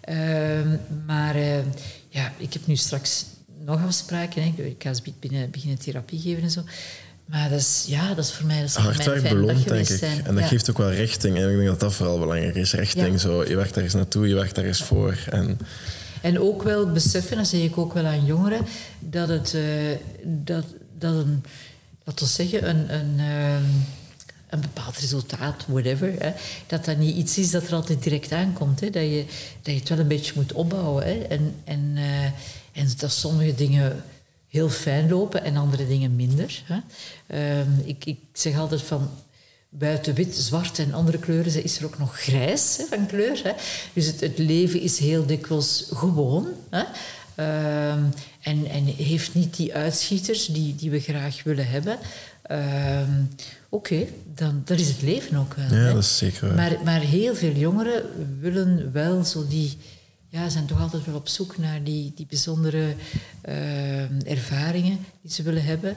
Um, 0.08 0.80
maar 1.06 1.36
uh, 1.36 1.58
ja, 2.08 2.32
ik 2.36 2.52
heb 2.52 2.66
nu 2.66 2.76
straks 2.76 3.24
nog 3.64 3.84
afspraken. 3.84 4.42
Hè. 4.42 4.62
Ik 4.62 4.82
ga 4.82 4.92
binnen, 5.20 5.50
beginnen 5.50 5.78
therapie 5.78 6.20
geven 6.20 6.42
en 6.42 6.50
zo. 6.50 6.62
Maar 7.30 7.48
dat 7.48 7.58
is, 7.58 7.84
ja, 7.86 8.14
dat 8.14 8.24
is 8.24 8.32
voor 8.32 8.46
mij 8.46 8.60
dat 8.60 8.68
is 8.68 8.74
Hard 8.74 9.04
werk 9.04 9.28
beloond, 9.28 9.68
denk 9.68 9.88
ik. 9.88 10.00
En 10.24 10.34
dat 10.34 10.44
geeft 10.44 10.70
ook 10.70 10.78
wel 10.78 10.92
richting. 10.92 11.36
En 11.36 11.50
ik 11.50 11.56
denk 11.56 11.68
dat 11.68 11.80
dat 11.80 11.94
vooral 11.94 12.18
belangrijk 12.18 12.54
is. 12.54 12.72
Richting, 12.72 13.20
zo, 13.20 13.44
je 13.44 13.56
werkt 13.56 13.76
ergens 13.76 13.94
naartoe, 13.94 14.28
je 14.28 14.34
werkt 14.34 14.58
ergens 14.58 14.82
voor. 14.82 15.18
En... 15.30 15.58
en 16.20 16.40
ook 16.40 16.62
wel 16.62 16.92
beseffen, 16.92 17.36
dat 17.36 17.46
zeg 17.46 17.60
ik 17.60 17.78
ook 17.78 17.92
wel 17.92 18.04
aan 18.04 18.24
jongeren, 18.24 18.66
dat 18.98 19.28
het... 19.28 19.52
Uh, 19.54 19.62
dat, 20.24 20.64
dat 20.98 21.14
een, 21.14 21.44
laten 22.04 22.26
we 22.26 22.32
zeggen, 22.32 22.68
een... 22.68 22.94
een 22.94 23.14
uh, 23.18 23.56
een 24.48 24.60
bepaald 24.60 24.98
resultaat, 24.98 25.64
whatever. 25.66 26.14
Hè, 26.18 26.32
dat 26.66 26.84
dat 26.84 26.96
niet 26.96 27.16
iets 27.16 27.38
is 27.38 27.50
dat 27.50 27.66
er 27.66 27.74
altijd 27.74 28.02
direct 28.02 28.32
aankomt. 28.32 28.80
Hè, 28.80 28.90
dat, 28.90 29.02
je, 29.02 29.24
dat 29.62 29.74
je 29.74 29.80
het 29.80 29.88
wel 29.88 29.98
een 29.98 30.08
beetje 30.08 30.32
moet 30.36 30.52
opbouwen. 30.52 31.04
Hè, 31.04 31.12
en, 31.12 31.54
en, 31.64 31.92
uh, 31.94 32.24
en 32.72 32.90
dat 32.96 33.12
sommige 33.12 33.54
dingen 33.54 34.02
heel 34.48 34.68
fijn 34.68 35.08
lopen 35.08 35.44
en 35.44 35.56
andere 35.56 35.86
dingen 35.86 36.16
minder. 36.16 36.62
Hè. 36.64 36.80
Um, 37.60 37.82
ik, 37.84 38.04
ik 38.04 38.18
zeg 38.32 38.58
altijd 38.58 38.82
van 38.82 39.10
buiten 39.68 40.14
wit, 40.14 40.34
zwart 40.36 40.78
en 40.78 40.94
andere 40.94 41.18
kleuren 41.18 41.64
is 41.64 41.78
er 41.78 41.84
ook 41.84 41.98
nog 41.98 42.20
grijs 42.20 42.76
hè, 42.76 42.84
van 42.84 43.06
kleur. 43.06 43.40
Hè. 43.42 43.52
Dus 43.92 44.06
het, 44.06 44.20
het, 44.20 44.38
leven 44.38 44.80
is 44.80 44.98
heel 44.98 45.26
dikwijls 45.26 45.86
gewoon. 45.92 46.46
Hè. 46.70 46.84
Um, 47.90 48.12
en, 48.40 48.66
en 48.66 48.84
heeft 48.84 49.34
niet 49.34 49.56
die 49.56 49.74
uitschieters 49.74 50.46
die, 50.46 50.74
die 50.74 50.90
we 50.90 51.00
graag 51.00 51.42
willen 51.42 51.68
hebben. 51.68 51.98
Um, 52.50 53.30
Oké, 53.68 53.94
okay, 53.94 54.12
dan 54.34 54.62
dat 54.64 54.78
is 54.78 54.88
het 54.88 55.02
leven 55.02 55.36
ook 55.36 55.54
wel. 55.54 55.66
Ja, 55.66 55.74
hè. 55.74 55.92
dat 55.92 56.02
is 56.02 56.16
zeker. 56.16 56.54
Maar, 56.54 56.76
maar 56.84 57.00
heel 57.00 57.34
veel 57.34 57.52
jongeren 57.52 58.02
willen 58.40 58.92
wel 58.92 59.24
zo 59.24 59.46
die 59.48 59.76
ja, 60.28 60.48
zijn 60.48 60.66
toch 60.66 60.80
altijd 60.80 61.04
wel 61.04 61.14
op 61.14 61.28
zoek 61.28 61.58
naar 61.58 61.84
die, 61.84 62.12
die 62.14 62.26
bijzondere 62.26 62.94
uh, 63.48 64.30
ervaringen 64.30 64.98
die 65.22 65.32
ze 65.32 65.42
willen 65.42 65.64
hebben. 65.64 65.96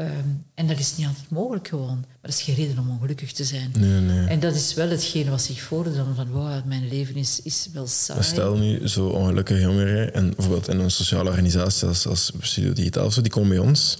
Um, 0.00 0.44
en 0.54 0.66
dat 0.66 0.78
is 0.78 0.96
niet 0.96 1.06
altijd 1.06 1.30
mogelijk 1.30 1.68
gewoon. 1.68 1.98
Maar 1.98 2.30
dat 2.30 2.30
is 2.30 2.42
geen 2.42 2.54
reden 2.54 2.78
om 2.78 2.90
ongelukkig 2.90 3.32
te 3.32 3.44
zijn. 3.44 3.72
Nee, 3.78 4.00
nee. 4.00 4.26
En 4.26 4.40
dat 4.40 4.54
is 4.54 4.74
wel 4.74 4.88
hetgene 4.88 5.30
wat 5.30 5.42
zich 5.42 5.60
voordoet 5.60 5.94
van 6.14 6.30
wow, 6.30 6.64
mijn 6.64 6.88
leven 6.88 7.14
is, 7.14 7.40
is 7.42 7.68
wel 7.72 7.86
saai. 7.86 8.22
Stel 8.22 8.56
nu 8.56 8.88
zo 8.88 9.08
ongelukkige 9.08 9.60
jongeren, 9.60 10.14
en 10.14 10.34
bijvoorbeeld 10.34 10.68
in 10.68 10.78
een 10.78 10.90
sociale 10.90 11.28
organisatie 11.28 11.88
als, 11.88 12.06
als 12.06 12.32
Studio 12.40 12.72
Digitaal 12.72 13.06
of 13.06 13.12
zo, 13.12 13.20
die 13.20 13.30
komen 13.30 13.48
bij 13.48 13.58
ons. 13.58 13.98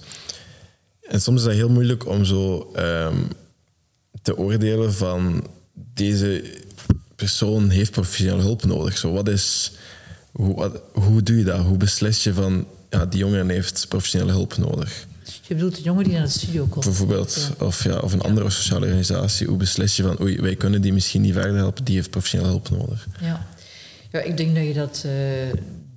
En 1.01 1.21
soms 1.21 1.39
is 1.39 1.45
dat 1.45 1.53
heel 1.53 1.69
moeilijk 1.69 2.07
om 2.07 2.25
zo 2.25 2.71
um, 2.75 3.27
te 4.21 4.37
oordelen 4.37 4.93
van 4.93 5.47
deze 5.73 6.59
persoon 7.25 7.69
heeft 7.69 7.91
professionele 7.91 8.41
hulp 8.41 8.63
nodig. 8.65 8.97
Zo, 8.97 9.11
wat 9.11 9.27
is 9.27 9.71
Hoe, 10.31 10.55
wat- 10.55 10.81
hoe 10.93 11.23
doe 11.23 11.37
je 11.37 11.43
dat? 11.43 11.59
Hoe 11.65 11.77
beslis 11.77 12.23
je 12.23 12.33
van, 12.33 12.65
ja, 12.89 13.05
die 13.05 13.19
jongere 13.19 13.51
heeft 13.53 13.85
professionele 13.89 14.31
hulp 14.31 14.57
nodig? 14.57 15.05
Je 15.47 15.55
bedoelt 15.55 15.75
de 15.75 15.81
jongen 15.81 16.03
die 16.03 16.13
naar 16.13 16.23
de 16.23 16.29
studio 16.29 16.65
komt. 16.65 16.85
Bijvoorbeeld, 16.85 17.49
of, 17.59 17.83
ja, 17.83 17.97
of 17.99 18.13
een 18.13 18.21
andere 18.21 18.49
sociale 18.49 18.85
organisatie. 18.85 19.47
Hoe 19.47 19.57
beslis 19.57 19.95
je 19.95 20.03
van, 20.03 20.21
oei, 20.21 20.37
wij 20.41 20.55
kunnen 20.55 20.81
die 20.81 20.93
misschien 20.93 21.21
niet 21.21 21.33
verder 21.33 21.55
helpen, 21.55 21.83
die 21.83 21.95
heeft 21.95 22.09
professionele 22.09 22.49
hulp 22.49 22.69
nodig? 22.69 23.07
Ja. 23.21 23.45
ja, 24.11 24.19
ik 24.19 24.37
denk 24.37 24.55
dat 24.55 24.63
je 24.65 24.73
dat, 24.73 25.03
eh, 25.05 25.11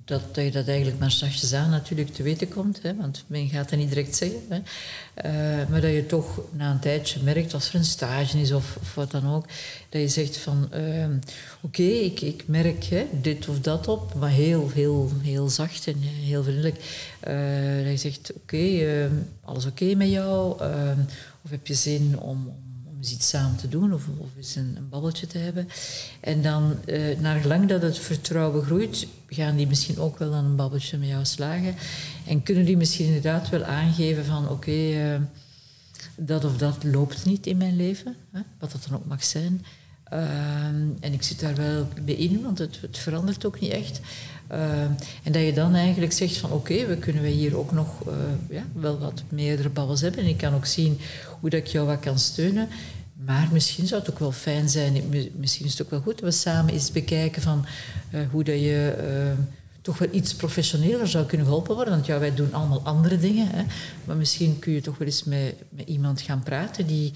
dat, 0.05 0.35
dat 0.35 0.43
je 0.43 0.51
dat 0.51 0.67
eigenlijk 0.67 0.99
maar 0.99 1.11
zachtjes 1.11 1.53
aan 1.53 1.69
natuurlijk 1.69 2.13
te 2.13 2.23
weten 2.23 2.47
komt. 2.47 2.81
Hè, 2.81 2.95
want 2.95 3.23
men 3.27 3.49
gaat 3.49 3.69
dat 3.69 3.79
niet 3.79 3.89
direct 3.89 4.15
zeggen. 4.15 4.41
Hè. 4.49 4.59
Eh, 5.13 5.69
maar 5.69 5.81
dat 5.81 5.91
je 5.91 6.05
toch 6.05 6.41
na 6.51 6.71
een 6.71 6.79
tijdje 6.79 7.23
merkt, 7.23 7.53
als 7.53 7.69
er 7.69 7.75
een 7.75 7.85
stage 7.85 8.39
is 8.39 8.51
of, 8.51 8.77
of 8.81 8.95
wat 8.95 9.11
dan 9.11 9.33
ook, 9.33 9.45
dat 9.89 10.01
je 10.01 10.07
zegt 10.07 10.37
van, 10.37 10.67
ehm, 10.71 11.17
oké, 11.61 11.83
ik, 11.83 12.21
ik 12.21 12.43
merk 12.47 12.83
hè, 12.83 13.07
dit 13.11 13.47
of 13.49 13.59
dat 13.59 13.87
op, 13.87 14.13
maar 14.13 14.29
heel, 14.29 14.69
heel, 14.73 15.11
heel 15.21 15.49
zacht 15.49 15.87
en 15.87 15.99
heel 15.99 16.43
vriendelijk. 16.43 17.07
Eh, 17.19 17.35
dat 17.83 17.91
je 17.91 17.97
zegt, 17.97 18.33
oké, 18.35 18.57
ehm, 18.57 19.13
alles 19.43 19.65
oké 19.65 19.95
met 19.95 20.09
jou? 20.09 20.59
Ehm, 20.61 20.99
of 21.41 21.49
heb 21.49 21.67
je 21.67 21.73
zin 21.73 22.19
om 22.19 22.53
eens 23.05 23.13
iets 23.13 23.29
samen 23.29 23.57
te 23.57 23.69
doen 23.69 23.93
of, 23.93 24.03
of 24.17 24.27
eens 24.37 24.55
een, 24.55 24.73
een 24.77 24.89
babbeltje 24.89 25.27
te 25.27 25.37
hebben. 25.37 25.67
En 26.19 26.41
dan, 26.41 26.77
eh, 26.85 27.19
naar 27.19 27.39
gelang 27.39 27.69
dat 27.69 27.81
het 27.81 27.97
vertrouwen 27.97 28.63
groeit, 28.63 29.07
gaan 29.29 29.55
die 29.55 29.67
misschien 29.67 29.99
ook 29.99 30.17
wel 30.17 30.33
aan 30.33 30.45
een 30.45 30.55
babbeltje 30.55 30.97
met 30.97 31.07
jou 31.07 31.25
slagen. 31.25 31.75
En 32.27 32.43
kunnen 32.43 32.65
die 32.65 32.77
misschien 32.77 33.05
inderdaad 33.05 33.49
wel 33.49 33.63
aangeven 33.63 34.25
van 34.25 34.49
oké, 34.49 34.71
eh, 34.71 35.21
dat 36.15 36.45
of 36.45 36.57
dat 36.57 36.83
loopt 36.83 37.25
niet 37.25 37.47
in 37.47 37.57
mijn 37.57 37.75
leven, 37.75 38.15
hè, 38.31 38.41
wat 38.59 38.71
dat 38.71 38.85
dan 38.89 38.97
ook 38.97 39.05
mag 39.05 39.23
zijn. 39.23 39.65
Ehm, 40.03 40.87
en 40.99 41.13
ik 41.13 41.23
zit 41.23 41.39
daar 41.39 41.55
wel 41.55 41.87
bij 42.01 42.13
in, 42.13 42.41
want 42.41 42.57
het, 42.57 42.81
het 42.81 42.97
verandert 42.97 43.45
ook 43.45 43.59
niet 43.59 43.71
echt. 43.71 44.01
Ehm, 44.47 44.91
en 45.23 45.31
dat 45.31 45.41
je 45.41 45.53
dan 45.53 45.75
eigenlijk 45.75 46.11
zegt 46.11 46.37
van 46.37 46.51
oké, 46.51 46.85
we 46.85 46.97
kunnen 46.97 47.23
hier 47.23 47.57
ook 47.57 47.71
nog 47.71 48.07
eh, 48.07 48.13
ja, 48.49 48.63
wel 48.73 48.99
wat 48.99 49.23
meerdere 49.29 49.69
babbels 49.69 50.01
hebben. 50.01 50.19
En 50.23 50.29
ik 50.29 50.37
kan 50.37 50.53
ook 50.53 50.65
zien 50.65 50.99
hoe 51.39 51.49
dat 51.49 51.59
ik 51.59 51.67
jou 51.67 51.87
wat 51.87 51.99
kan 51.99 52.19
steunen. 52.19 52.67
Maar 53.23 53.47
misschien 53.51 53.87
zou 53.87 54.01
het 54.01 54.09
ook 54.11 54.19
wel 54.19 54.31
fijn 54.31 54.69
zijn, 54.69 55.09
mi- 55.09 55.31
misschien 55.35 55.65
is 55.65 55.71
het 55.71 55.81
ook 55.81 55.89
wel 55.89 56.01
goed 56.01 56.19
dat 56.19 56.29
we 56.29 56.31
samen 56.31 56.73
eens 56.73 56.91
bekijken 56.91 57.41
van 57.41 57.65
eh, 58.11 58.19
hoe 58.31 58.43
dat 58.43 58.59
je 58.59 58.95
ehm, 58.97 59.41
toch 59.81 59.97
wel 59.97 60.07
iets 60.11 60.33
professioneler 60.33 61.07
zou 61.07 61.25
kunnen 61.25 61.45
geholpen 61.47 61.75
worden. 61.75 61.93
Want 61.93 62.05
ja, 62.05 62.19
wij 62.19 62.33
doen 62.33 62.53
allemaal 62.53 62.81
andere 62.83 63.17
dingen. 63.19 63.47
Hè. 63.49 63.63
Maar 64.05 64.15
misschien 64.15 64.59
kun 64.59 64.73
je 64.73 64.81
toch 64.81 64.97
wel 64.97 65.07
eens 65.07 65.23
met, 65.23 65.55
met 65.69 65.87
iemand 65.87 66.21
gaan 66.21 66.43
praten 66.43 66.87
die, 66.87 67.11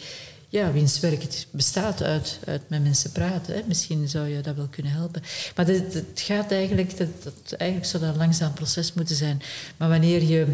ja, 0.49 0.71
wiens 0.71 0.99
werk 0.99 1.45
bestaat 1.51 2.03
uit, 2.03 2.39
uit 2.45 2.61
met 2.67 2.83
mensen 2.83 3.11
praten. 3.11 3.53
Hè. 3.55 3.61
Misschien 3.67 4.07
zou 4.07 4.27
je 4.27 4.41
dat 4.41 4.55
wel 4.55 4.67
kunnen 4.69 4.91
helpen. 4.91 5.21
Maar 5.55 5.67
het, 5.67 5.93
het 5.93 6.21
gaat 6.21 6.51
eigenlijk, 6.51 6.97
dat, 6.97 7.23
dat, 7.23 7.53
eigenlijk 7.57 7.89
zou 7.89 8.03
dat 8.03 8.11
een 8.11 8.19
langzaam 8.19 8.53
proces 8.53 8.93
moeten 8.93 9.15
zijn. 9.15 9.41
Maar 9.77 9.89
wanneer 9.89 10.23
je 10.23 10.47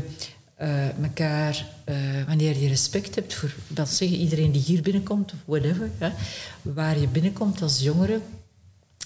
eh, 0.55 2.23
wanneer 2.27 2.57
je 2.57 2.67
respect 2.67 3.15
hebt 3.15 3.33
voor, 3.33 3.55
dat 3.67 3.89
zeggen 3.89 4.17
iedereen 4.17 4.51
die 4.51 4.61
hier 4.61 4.81
binnenkomt, 4.81 5.33
of 5.33 5.39
whatever, 5.45 5.89
hè, 5.97 6.09
waar 6.61 6.99
je 6.99 7.07
binnenkomt 7.07 7.61
als 7.61 7.81
jongere, 7.81 8.19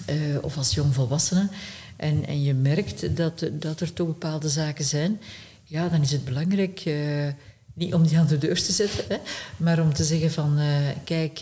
eh, 0.06 0.16
of 0.41 0.58
als 0.58 0.74
jongvolwassene 0.74 1.50
en, 1.95 2.26
en 2.26 2.43
je 2.43 2.54
merkt 2.54 3.16
dat, 3.16 3.50
dat 3.52 3.80
er 3.80 3.93
toch 3.93 4.08
bepaalde 4.08 4.50
zaken 4.50 4.86
zijn, 4.86 5.20
ja, 5.64 5.89
dan 5.89 6.02
is 6.02 6.12
het 6.12 6.26
belangrijk, 6.26 6.89
niet 7.74 7.93
om 7.93 8.08
die 8.08 8.18
aan 8.18 8.28
de 8.28 8.38
deur 8.38 8.64
te 8.64 8.72
zetten, 8.72 9.06
hè, 9.08 9.18
maar 9.58 9.82
om 9.82 9.93
te 9.93 10.04
zeggen 10.04 10.32
van, 10.32 10.60
kijk, 11.04 11.41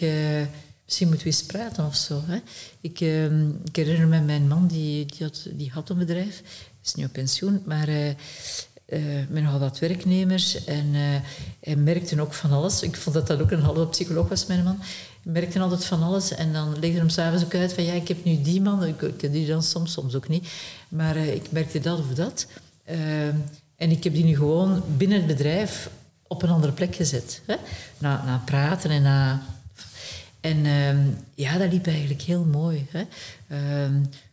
misschien 0.88 1.08
moeten 1.08 1.28
we 1.28 1.34
eens 1.34 1.46
praten 1.46 1.86
of 1.86 1.96
zo. 1.96 2.22
Hè. 2.26 2.40
Ik, 2.82 3.02
eh, 3.02 3.40
ik 3.42 3.76
herinner 3.76 4.08
me 4.08 4.22
mijn 4.22 4.48
man, 4.48 4.68
die, 4.68 5.06
die, 5.06 5.26
had, 5.26 5.48
die 5.52 5.72
had 5.72 5.90
een 5.90 5.98
bedrijf, 5.98 6.44
is 6.84 6.94
nu 6.94 7.04
op 7.04 7.12
pensioen, 7.12 7.62
maar... 7.66 8.16
eh, 8.88 9.00
met 9.30 9.44
nogal 9.44 9.60
wat 9.60 9.80
werknemers 9.80 10.66
en 10.66 10.86
eh, 10.94 11.82
hij 12.10 12.20
ook 12.20 12.34
van 12.34 12.52
alles. 12.52 12.82
Ik 12.82 12.96
vond 12.96 13.16
dat 13.16 13.28
dat 13.28 13.42
ook 13.42 13.52
een 13.52 13.62
halve 13.62 13.88
psycholoog 13.88 14.30
was, 14.30 14.46
mijn 14.46 14.64
man. 14.64 14.78
Hij 15.24 15.32
merkte 15.32 15.60
altijd 15.60 15.86
van 15.86 16.04
alles 16.04 16.32
en 16.32 16.54
dan 16.54 16.80
legde 16.80 16.98
hem 16.98 17.10
s'avonds 17.10 17.44
ook 17.44 17.56
uit 17.56 17.74
van 17.74 17.84
ja, 17.84 17.94
ik 17.94 18.08
heb 18.08 18.24
nu 18.24 18.42
die 18.42 18.62
man, 18.62 18.84
ik, 18.84 19.32
die 19.32 19.48
dan 19.48 19.64
soms, 19.64 19.92
soms 19.92 20.16
ook 20.16 20.28
niet, 20.28 20.48
maar 20.90 21.16
eh, 21.16 21.34
ik 21.34 21.52
merkte 21.52 21.80
dat 21.80 22.00
of 22.00 22.14
dat. 22.14 22.48
En 23.76 23.92
ik 23.92 24.04
heb 24.04 24.14
die 24.14 24.24
nu 24.24 24.36
gewoon 24.36 24.84
binnen 24.98 25.18
het 25.18 25.28
bedrijf 25.28 25.90
op 26.28 26.44
een 26.44 26.50
andere 26.50 26.74
plek 26.74 26.96
gezet. 26.96 27.42
Hè? 27.46 27.56
Na, 27.98 28.24
na 28.26 28.42
praten 28.46 28.90
en 28.90 29.02
na 29.02 29.42
en 30.42 30.66
ehm, 30.66 31.00
ja, 31.36 31.58
dat 31.58 31.72
liep 31.72 31.88
eigenlijk 31.88 32.22
heel 32.22 32.46
mooi. 32.46 32.88
Hè. 32.92 33.04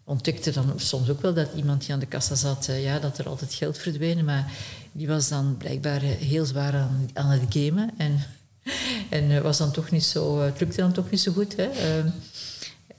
Ehm, 0.05 0.13
ontdekte 0.13 0.51
dan 0.51 0.73
soms 0.77 1.11
ook 1.11 1.23
wel 1.23 1.35
dat 1.35 1.49
iemand 1.57 1.81
die 1.81 1.93
aan 1.93 1.99
de 1.99 2.07
kassa 2.07 2.35
zat, 2.35 2.69
ja, 2.79 2.99
dat 2.99 3.19
er 3.19 3.29
altijd 3.29 3.55
geld 3.55 3.79
verdween. 3.79 4.25
Maar 4.25 4.53
die 4.93 5.09
was 5.09 5.29
dan 5.29 5.57
blijkbaar 5.57 6.03
eh, 6.03 6.11
heel 6.11 6.45
zwaar 6.45 6.75
aan, 6.75 7.11
aan 7.13 7.31
het 7.31 7.43
gamen. 7.49 7.91
En, 7.97 8.23
en 9.11 9.31
eh, 9.31 9.41
was 9.41 9.59
dan 9.59 9.73
toch 9.73 9.91
niet 9.91 10.05
zo, 10.05 10.41
eh, 10.41 10.45
het 10.45 10.61
lukte 10.61 10.81
dan 10.81 10.93
toch 10.93 11.11
niet 11.11 11.21
zo 11.21 11.33
goed. 11.33 11.57
Hè. 11.57 11.69
Ehm, 11.69 12.09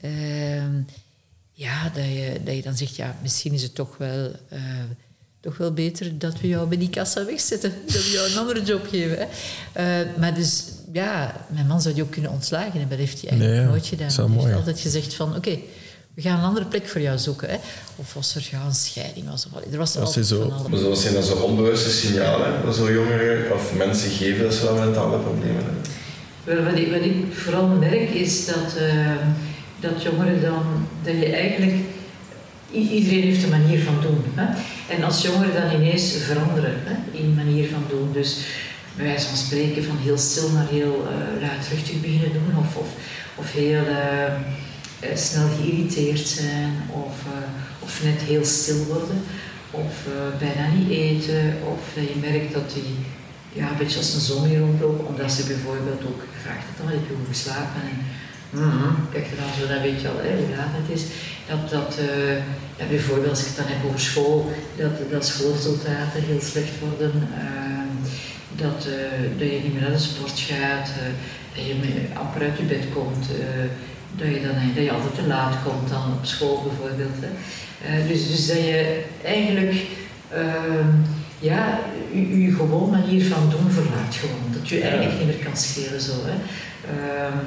ehm, 0.00 0.80
ja, 1.52 1.88
dat 1.88 2.04
je, 2.04 2.40
dat 2.44 2.54
je 2.54 2.62
dan 2.62 2.76
zegt, 2.76 2.96
ja, 2.96 3.16
misschien 3.22 3.52
is 3.52 3.62
het 3.62 3.74
toch 3.74 3.96
wel, 3.96 4.32
toch 5.46 5.56
wel 5.56 5.72
beter 5.72 6.18
dat 6.18 6.40
we 6.40 6.48
jou 6.48 6.68
bij 6.68 6.78
die 6.78 6.90
kassa 6.90 7.24
wegzetten. 7.24 7.72
Dat 7.86 8.04
we 8.04 8.10
jou 8.10 8.30
een 8.30 8.38
andere 8.38 8.62
job 8.62 8.86
geven. 8.86 9.18
Hè. 9.18 9.26
Eh, 9.72 10.18
maar 10.18 10.34
dus, 10.34 10.64
ja, 10.92 11.46
mijn 11.48 11.66
man 11.66 11.80
zou 11.80 11.94
die 11.94 12.02
ook 12.02 12.10
kunnen 12.10 12.30
ontslagen 12.30 12.78
hebben. 12.78 12.88
Dat 12.88 12.98
heeft 12.98 13.20
hij 13.20 13.30
eigenlijk 13.30 13.60
Nee, 13.60 13.70
nooit 13.70 13.86
gedaan. 13.86 14.30
Hij 14.32 14.42
heeft 14.42 14.56
altijd 14.56 14.80
gezegd 14.80 15.14
van, 15.14 15.36
oké, 15.36 15.58
we 16.16 16.22
gaan 16.22 16.38
een 16.38 16.44
andere 16.44 16.66
plek 16.66 16.88
voor 16.88 17.00
jou 17.00 17.18
zoeken. 17.18 17.48
Hè. 17.48 17.56
Of 17.96 18.16
als 18.16 18.34
er 18.34 18.48
ja, 18.50 18.64
een 18.64 18.74
scheiding 18.74 19.28
was. 19.28 19.46
Of, 19.52 19.72
er 19.72 19.78
was 19.78 19.96
altijd 19.96 20.28
je 20.28 20.34
zo- 20.34 20.42
van 20.42 20.52
alles. 20.52 20.68
Maar 20.68 20.78
zoals 20.78 21.02
zijn 21.02 21.14
dat 21.14 21.24
zo 21.24 21.34
onbewuste 21.34 21.90
signalen 21.90 22.64
dat 22.64 22.74
zo 22.76 22.92
jongeren 22.92 23.52
of 23.54 23.74
mensen 23.74 24.10
geven 24.10 24.42
dat 24.42 24.54
ze 24.54 24.64
wel 24.64 24.74
mentale 24.84 25.18
problemen 25.18 25.56
hebben? 25.56 25.74
Wel, 26.44 26.64
wat, 26.64 26.78
ik, 26.78 26.90
wat 26.90 27.00
ik 27.04 27.16
vooral 27.32 27.66
merk 27.66 28.10
is 28.10 28.46
dat, 28.46 28.76
eh, 28.78 29.12
dat 29.80 30.02
jongeren 30.02 30.40
dan, 30.42 30.62
dat 31.02 31.14
je 31.14 31.26
eigenlijk, 31.26 31.74
iedereen 32.72 33.22
heeft 33.22 33.42
een 33.42 33.48
manier 33.60 33.82
van 33.82 34.00
doen. 34.00 34.24
Hè? 34.34 34.46
En 34.94 35.02
als 35.04 35.22
jongeren 35.22 35.54
dan 35.54 35.80
ineens 35.80 36.12
veranderen 36.12 36.74
hè, 36.84 37.18
in 37.18 37.34
manier 37.34 37.68
van 37.68 37.84
doen, 37.88 38.12
dus 38.12 38.36
bij 38.96 39.04
wijze 39.06 39.26
van 39.26 39.36
spreken 39.36 39.84
van 39.84 39.96
heel 39.96 40.18
stil 40.18 40.50
naar 40.50 40.68
heel 40.68 41.06
eh, 41.08 41.40
luidruchtig 41.40 42.00
beginnen 42.00 42.32
doen, 42.32 42.58
of, 42.58 42.76
of, 42.76 42.88
of 43.34 43.52
heel 43.52 43.84
eh, 43.86 44.26
eh, 44.26 44.32
snel 45.14 45.48
geïrriteerd 45.48 46.26
zijn, 46.26 46.72
of, 46.90 47.14
eh, 47.26 47.48
of 47.78 48.02
net 48.02 48.20
heel 48.20 48.44
stil 48.44 48.84
worden, 48.84 49.22
of 49.70 49.94
eh, 50.06 50.38
bijna 50.38 50.74
niet 50.74 50.90
eten, 50.90 51.54
of 51.74 51.80
je 51.94 52.20
merkt 52.20 52.52
dat 52.52 52.72
die 52.74 52.94
ja, 53.52 53.70
een 53.70 53.76
beetje 53.76 53.98
als 53.98 54.14
een 54.14 54.20
zombie 54.20 54.58
rondlopen, 54.58 55.06
omdat 55.06 55.32
ze 55.32 55.46
bijvoorbeeld 55.46 56.04
ook 56.04 56.22
gevraagd 56.34 56.66
dan 56.78 56.88
heb 56.88 57.08
je 57.08 57.14
hoe 57.14 57.26
geslapen 57.28 57.82
en 57.90 57.96
mhm, 58.60 58.94
kijk 59.12 59.26
er 59.30 59.36
dan 59.36 59.52
zo, 59.58 59.66
dan 59.72 59.82
weet 59.82 60.00
je 60.00 60.08
al 60.08 60.18
hè, 60.18 60.36
hoe 60.36 60.56
laat 60.56 60.76
het 60.80 60.96
is. 60.96 61.04
Dat, 61.48 61.70
dat 61.70 61.98
eh, 61.98 62.36
ja, 62.78 62.84
bijvoorbeeld 62.88 63.30
als 63.30 63.40
ik 63.40 63.46
het 63.46 63.56
dan 63.56 63.66
heb 63.66 63.84
over 63.86 64.00
school, 64.00 64.52
dat, 64.76 65.10
dat 65.10 65.26
schoolresultaten 65.26 66.22
heel 66.22 66.40
slecht 66.40 66.78
worden, 66.80 67.12
eh, 67.34 67.66
dat, 68.56 68.86
eh, 68.86 69.38
dat 69.38 69.48
je 69.50 69.60
niet 69.62 69.72
meer 69.72 69.82
naar 69.82 69.98
de 69.98 70.08
sport 70.10 70.38
gaat, 70.38 70.88
eh, 70.88 71.12
dat 71.54 71.64
je 71.66 71.74
amper 72.14 72.42
uit 72.42 72.58
je 72.58 72.64
bed 72.64 72.84
komt, 72.94 73.26
eh, 73.30 73.64
dat, 74.16 74.28
je 74.28 74.42
dan, 74.42 74.74
dat 74.74 74.84
je 74.84 74.92
altijd 74.92 75.14
te 75.14 75.26
laat 75.26 75.54
komt 75.64 75.88
dan 75.88 76.12
op 76.18 76.24
school 76.24 76.62
bijvoorbeeld. 76.62 77.16
Hè. 77.20 77.30
Eh, 77.86 78.08
dus, 78.08 78.30
dus 78.30 78.46
dat 78.46 78.56
je 78.56 79.02
eigenlijk 79.22 79.74
ehm, 80.30 80.88
ja, 81.38 81.78
je, 82.12 82.42
je 82.42 82.52
gewoon 82.52 82.90
manier 82.90 83.24
van 83.24 83.50
doen 83.50 83.70
verlaat 83.70 84.14
gewoon. 84.14 84.52
Dat 84.52 84.68
je 84.68 84.80
eigenlijk 84.80 85.18
niet 85.18 85.26
meer 85.26 85.44
kan 85.44 85.56
schelen 85.56 86.00
zo. 86.00 86.12
Hè. 86.24 86.36
Ehm, 86.92 87.44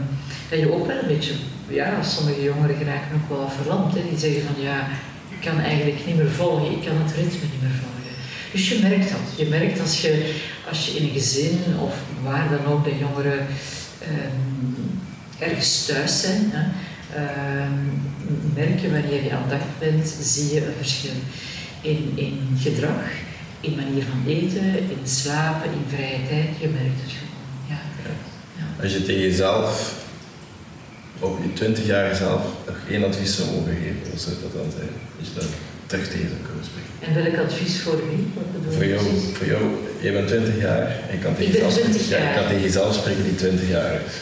dat 0.49 0.59
je 0.59 0.73
ook 0.73 0.87
wel 0.87 0.97
een 1.01 1.07
beetje, 1.07 1.33
ja, 1.67 2.03
sommige 2.03 2.43
jongeren 2.43 2.77
geraken 2.77 3.15
ook 3.15 3.37
wel 3.37 3.49
verlamd. 3.49 3.93
Hè. 3.93 4.01
Die 4.09 4.19
zeggen 4.19 4.41
van 4.41 4.63
ja, 4.63 4.87
ik 5.29 5.41
kan 5.47 5.59
eigenlijk 5.59 6.05
niet 6.05 6.17
meer 6.17 6.31
volgen, 6.31 6.71
ik 6.71 6.85
kan 6.85 6.97
het 7.03 7.15
ritme 7.15 7.47
niet 7.51 7.61
meer 7.61 7.79
volgen. 7.81 7.99
Dus 8.51 8.69
je 8.69 8.79
merkt 8.81 9.09
dat. 9.09 9.19
Je 9.35 9.45
merkt 9.45 9.81
als 9.81 10.01
je, 10.01 10.33
als 10.69 10.85
je 10.85 10.97
in 10.97 11.03
een 11.03 11.19
gezin 11.19 11.59
of 11.81 11.95
waar 12.23 12.49
dan 12.49 12.73
ook 12.73 12.83
de 12.83 12.97
jongeren 12.99 13.47
ehm, 13.99 14.49
ergens 15.39 15.85
thuis 15.85 16.21
zijn, 16.21 16.51
hè, 16.53 16.63
ehm, 17.15 17.73
merk 18.55 18.79
je 18.79 18.91
wanneer 18.91 19.23
je 19.23 19.31
aandachtig 19.31 19.77
bent, 19.79 20.15
zie 20.21 20.53
je 20.53 20.65
een 20.65 20.73
verschil 20.77 21.11
in, 21.81 22.11
in 22.15 22.57
gedrag, 22.61 23.05
in 23.59 23.75
manier 23.75 24.03
van 24.03 24.31
eten, 24.33 24.77
in 24.77 25.03
slapen, 25.03 25.71
in 25.71 25.95
vrije 25.95 26.27
tijd. 26.29 26.49
Je 26.59 26.67
merkt 26.67 26.99
het 27.03 27.11
gewoon. 27.17 27.43
Ja. 27.67 27.79
Ja. 28.57 28.83
Als 28.83 28.93
je 28.93 29.03
tegen 29.03 29.21
jezelf, 29.21 29.93
op 31.19 31.39
je 31.43 31.53
20 31.53 31.85
jaar 31.85 32.15
zelf, 32.15 32.43
nog 32.65 32.77
één 32.89 33.03
advies 33.03 33.35
zou 33.35 33.47
mogen 33.51 33.73
geven, 33.73 34.11
wat 34.11 34.21
zou 34.21 34.35
dat 34.41 34.53
dan 34.53 34.71
zijn? 34.77 34.89
Je 35.17 35.25
dat 35.35 35.45
terug 35.85 36.07
tegen 36.07 36.29
zou 36.29 36.41
kunnen 36.47 36.65
spreken. 36.69 36.89
En 37.05 37.11
welk 37.23 37.47
advies 37.47 37.79
voor 37.81 37.99
wie? 38.09 38.27
Wat 38.33 38.73
Voor 38.75 38.85
jou, 38.85 39.01
voor 39.33 39.47
jou, 39.47 39.63
je 40.01 40.11
bent 40.11 40.27
20 40.27 40.59
jaar 40.61 40.85
en 41.09 41.15
je 41.17 41.23
kan 41.23 41.35
tegen, 41.35 41.53
jezelf, 41.53 41.73
20 41.73 42.09
ja, 42.09 42.17
je 42.17 42.23
jaar. 42.23 42.35
kan 42.35 42.47
tegen 42.47 42.61
jezelf 42.61 42.95
spreken 42.95 43.23
die 43.23 43.35
20 43.35 43.69
jaar 43.69 43.93
is. 43.93 44.13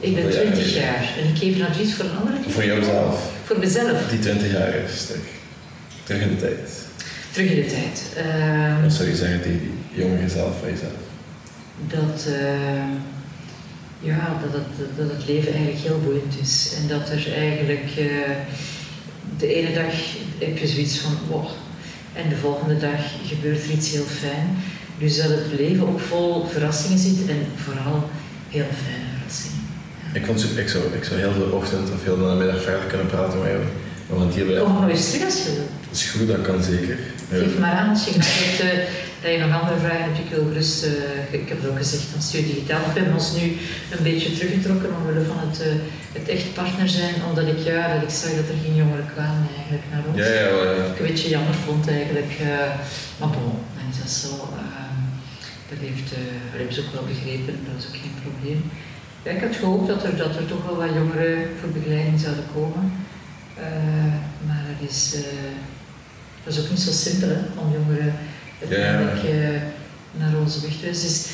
Ik 0.00 0.14
ben 0.14 0.22
zoveel 0.32 0.40
20 0.40 0.64
is. 0.64 0.74
jaar 0.74 1.04
en 1.22 1.28
ik 1.34 1.38
geef 1.38 1.54
een 1.56 1.66
advies 1.66 1.94
voor 1.94 2.04
een 2.04 2.16
andere. 2.16 2.50
Voor 2.50 2.64
jouzelf, 2.64 3.30
Voor 3.44 3.58
mezelf. 3.58 4.08
die 4.10 4.18
20 4.18 4.52
jaar 4.52 4.74
is. 4.74 4.98
Stuk. 4.98 5.24
Terug 6.02 6.22
in 6.22 6.28
de 6.28 6.36
tijd. 6.36 6.70
Terug 7.30 7.50
in 7.50 7.62
de 7.62 7.66
tijd. 7.68 8.02
Ehm, 8.16 8.82
Wat 8.82 8.92
zou 8.92 9.08
je 9.08 9.16
zeggen 9.16 9.40
tegen 9.42 9.58
die 9.60 10.02
jongeren 10.02 10.30
zelf 10.30 10.58
van 10.60 10.68
jezelf? 10.70 11.00
dat, 11.86 12.26
eh, 12.26 12.90
ja, 14.00 14.38
dat, 14.42 14.52
het, 14.52 14.96
dat 14.98 15.10
het 15.16 15.26
leven 15.28 15.52
eigenlijk 15.52 15.82
heel 15.82 16.00
boeiend 16.04 16.34
is. 16.42 16.74
En 16.80 16.88
dat 16.88 17.08
er 17.08 17.32
eigenlijk 17.36 17.84
eh, 17.98 18.06
de 19.38 19.54
ene 19.54 19.72
dag 19.74 19.92
heb 20.38 20.58
je 20.58 20.66
zoiets 20.66 20.98
van 20.98 21.18
wow, 21.28 21.46
en 22.12 22.28
de 22.28 22.36
volgende 22.36 22.78
dag 22.78 23.00
gebeurt 23.26 23.64
er 23.64 23.70
iets 23.70 23.90
heel 23.90 24.04
fijn. 24.20 24.56
Dus 24.98 25.16
dat 25.16 25.28
het 25.28 25.46
leven 25.58 25.88
ook 25.88 26.00
vol 26.00 26.46
verrassingen 26.46 26.98
zit 26.98 27.28
en 27.28 27.46
vooral 27.56 28.10
heel 28.48 28.64
verrassingen. 28.64 29.10
Ik, 30.12 30.26
vond, 30.26 30.58
ik, 30.58 30.68
zou, 30.68 30.84
ik 30.98 31.04
zou 31.04 31.20
heel 31.20 31.34
de 31.34 31.50
ochtend 31.52 31.90
of 31.94 32.04
heel 32.04 32.16
de 32.16 32.22
namiddag 32.22 32.62
verder 32.62 32.86
kunnen 32.92 33.06
praten 33.06 33.38
met 33.42 33.50
jou. 33.50 33.62
Want 34.06 34.34
hier. 34.34 34.44
Kom 34.58 34.72
nog 34.72 34.88
eens 34.88 35.10
terug. 35.10 35.34
Dat 35.88 35.96
is 36.00 36.10
goed, 36.10 36.28
dat 36.28 36.42
kan 36.42 36.62
zeker. 36.62 36.96
Ja. 37.30 37.38
Geef 37.38 37.58
maar 37.58 37.76
aan 37.80 37.88
als 37.88 38.04
je 38.04 38.10
hebt, 38.12 38.58
dat 39.22 39.30
je 39.32 39.38
nog 39.38 39.60
andere 39.60 39.78
vragen 39.86 40.04
hebt. 40.08 40.18
Ik 40.24 40.30
wil 40.34 40.44
gerust, 40.50 40.78
eh, 40.84 41.38
ik 41.40 41.48
heb 41.48 41.58
het 41.60 41.70
ook 41.70 41.80
gezegd, 41.84 42.06
dan 42.12 42.22
stuur 42.22 42.44
digitaal. 42.52 42.84
We 42.92 42.98
hebben 43.00 43.18
ons 43.20 43.30
nu 43.38 43.46
een 43.94 44.04
beetje 44.10 44.30
teruggetrokken 44.36 44.90
omwille 44.98 45.24
van 45.32 45.38
het, 45.46 45.58
eh, 45.60 45.68
het 46.18 46.26
echt 46.34 46.54
partner 46.60 46.88
zijn, 47.00 47.14
omdat 47.28 47.46
ik, 47.54 47.58
ja, 47.72 47.82
dat 47.94 48.02
ik 48.08 48.14
zag 48.20 48.32
dat 48.40 48.48
er 48.52 48.60
geen 48.64 48.76
jongeren 48.82 49.08
kwamen 49.14 49.46
eigenlijk 49.56 49.86
naar 49.92 50.04
ons. 50.08 50.18
Ja, 50.22 50.32
ja, 50.40 50.48
ja. 50.78 50.84
Ik 50.92 50.98
een 51.00 51.10
beetje 51.10 51.28
jammer 51.36 51.56
vond 51.66 51.84
eigenlijk, 52.00 52.32
eh, 52.40 52.70
maar 53.18 53.32
bon, 53.36 53.52
dan 53.76 53.86
is 53.92 53.98
dat 54.02 54.12
zo. 54.22 54.30
eh, 54.62 54.90
dat 55.70 55.78
heeft, 55.86 56.08
dat 56.52 56.58
hebben 56.60 56.74
ze 56.76 56.82
ook 56.84 56.94
wel 56.98 57.06
begrepen, 57.14 57.54
dat 57.66 57.76
is 57.80 57.86
ook 57.88 57.98
geen 58.04 58.16
probleem. 58.24 58.60
Ja, 59.22 59.30
ik 59.30 59.40
had 59.40 59.56
gehoopt 59.56 59.86
dat 59.86 60.04
er, 60.04 60.16
dat 60.16 60.36
er 60.36 60.46
toch 60.46 60.64
wel 60.66 60.76
wat 60.76 60.94
jongeren 60.94 61.48
voor 61.60 61.68
begeleiding 61.68 62.20
zouden 62.20 62.44
komen. 62.54 62.92
Eh, 63.56 64.14
maar 64.46 64.64
dat 64.68 64.90
is, 64.90 65.14
eh, 65.14 65.20
dat 66.44 66.54
is 66.54 66.60
ook 66.60 66.70
niet 66.70 66.80
zo 66.80 66.90
simpel 66.90 67.28
hè, 67.28 67.40
om 67.60 67.72
jongeren 67.72 68.14
uiteindelijk 68.60 69.24
eh, 69.24 69.62
naar 70.18 70.40
onze 70.40 70.60
weg 70.60 70.72
te 70.72 70.84
wijzen. 70.84 71.08
Dus 71.08 71.26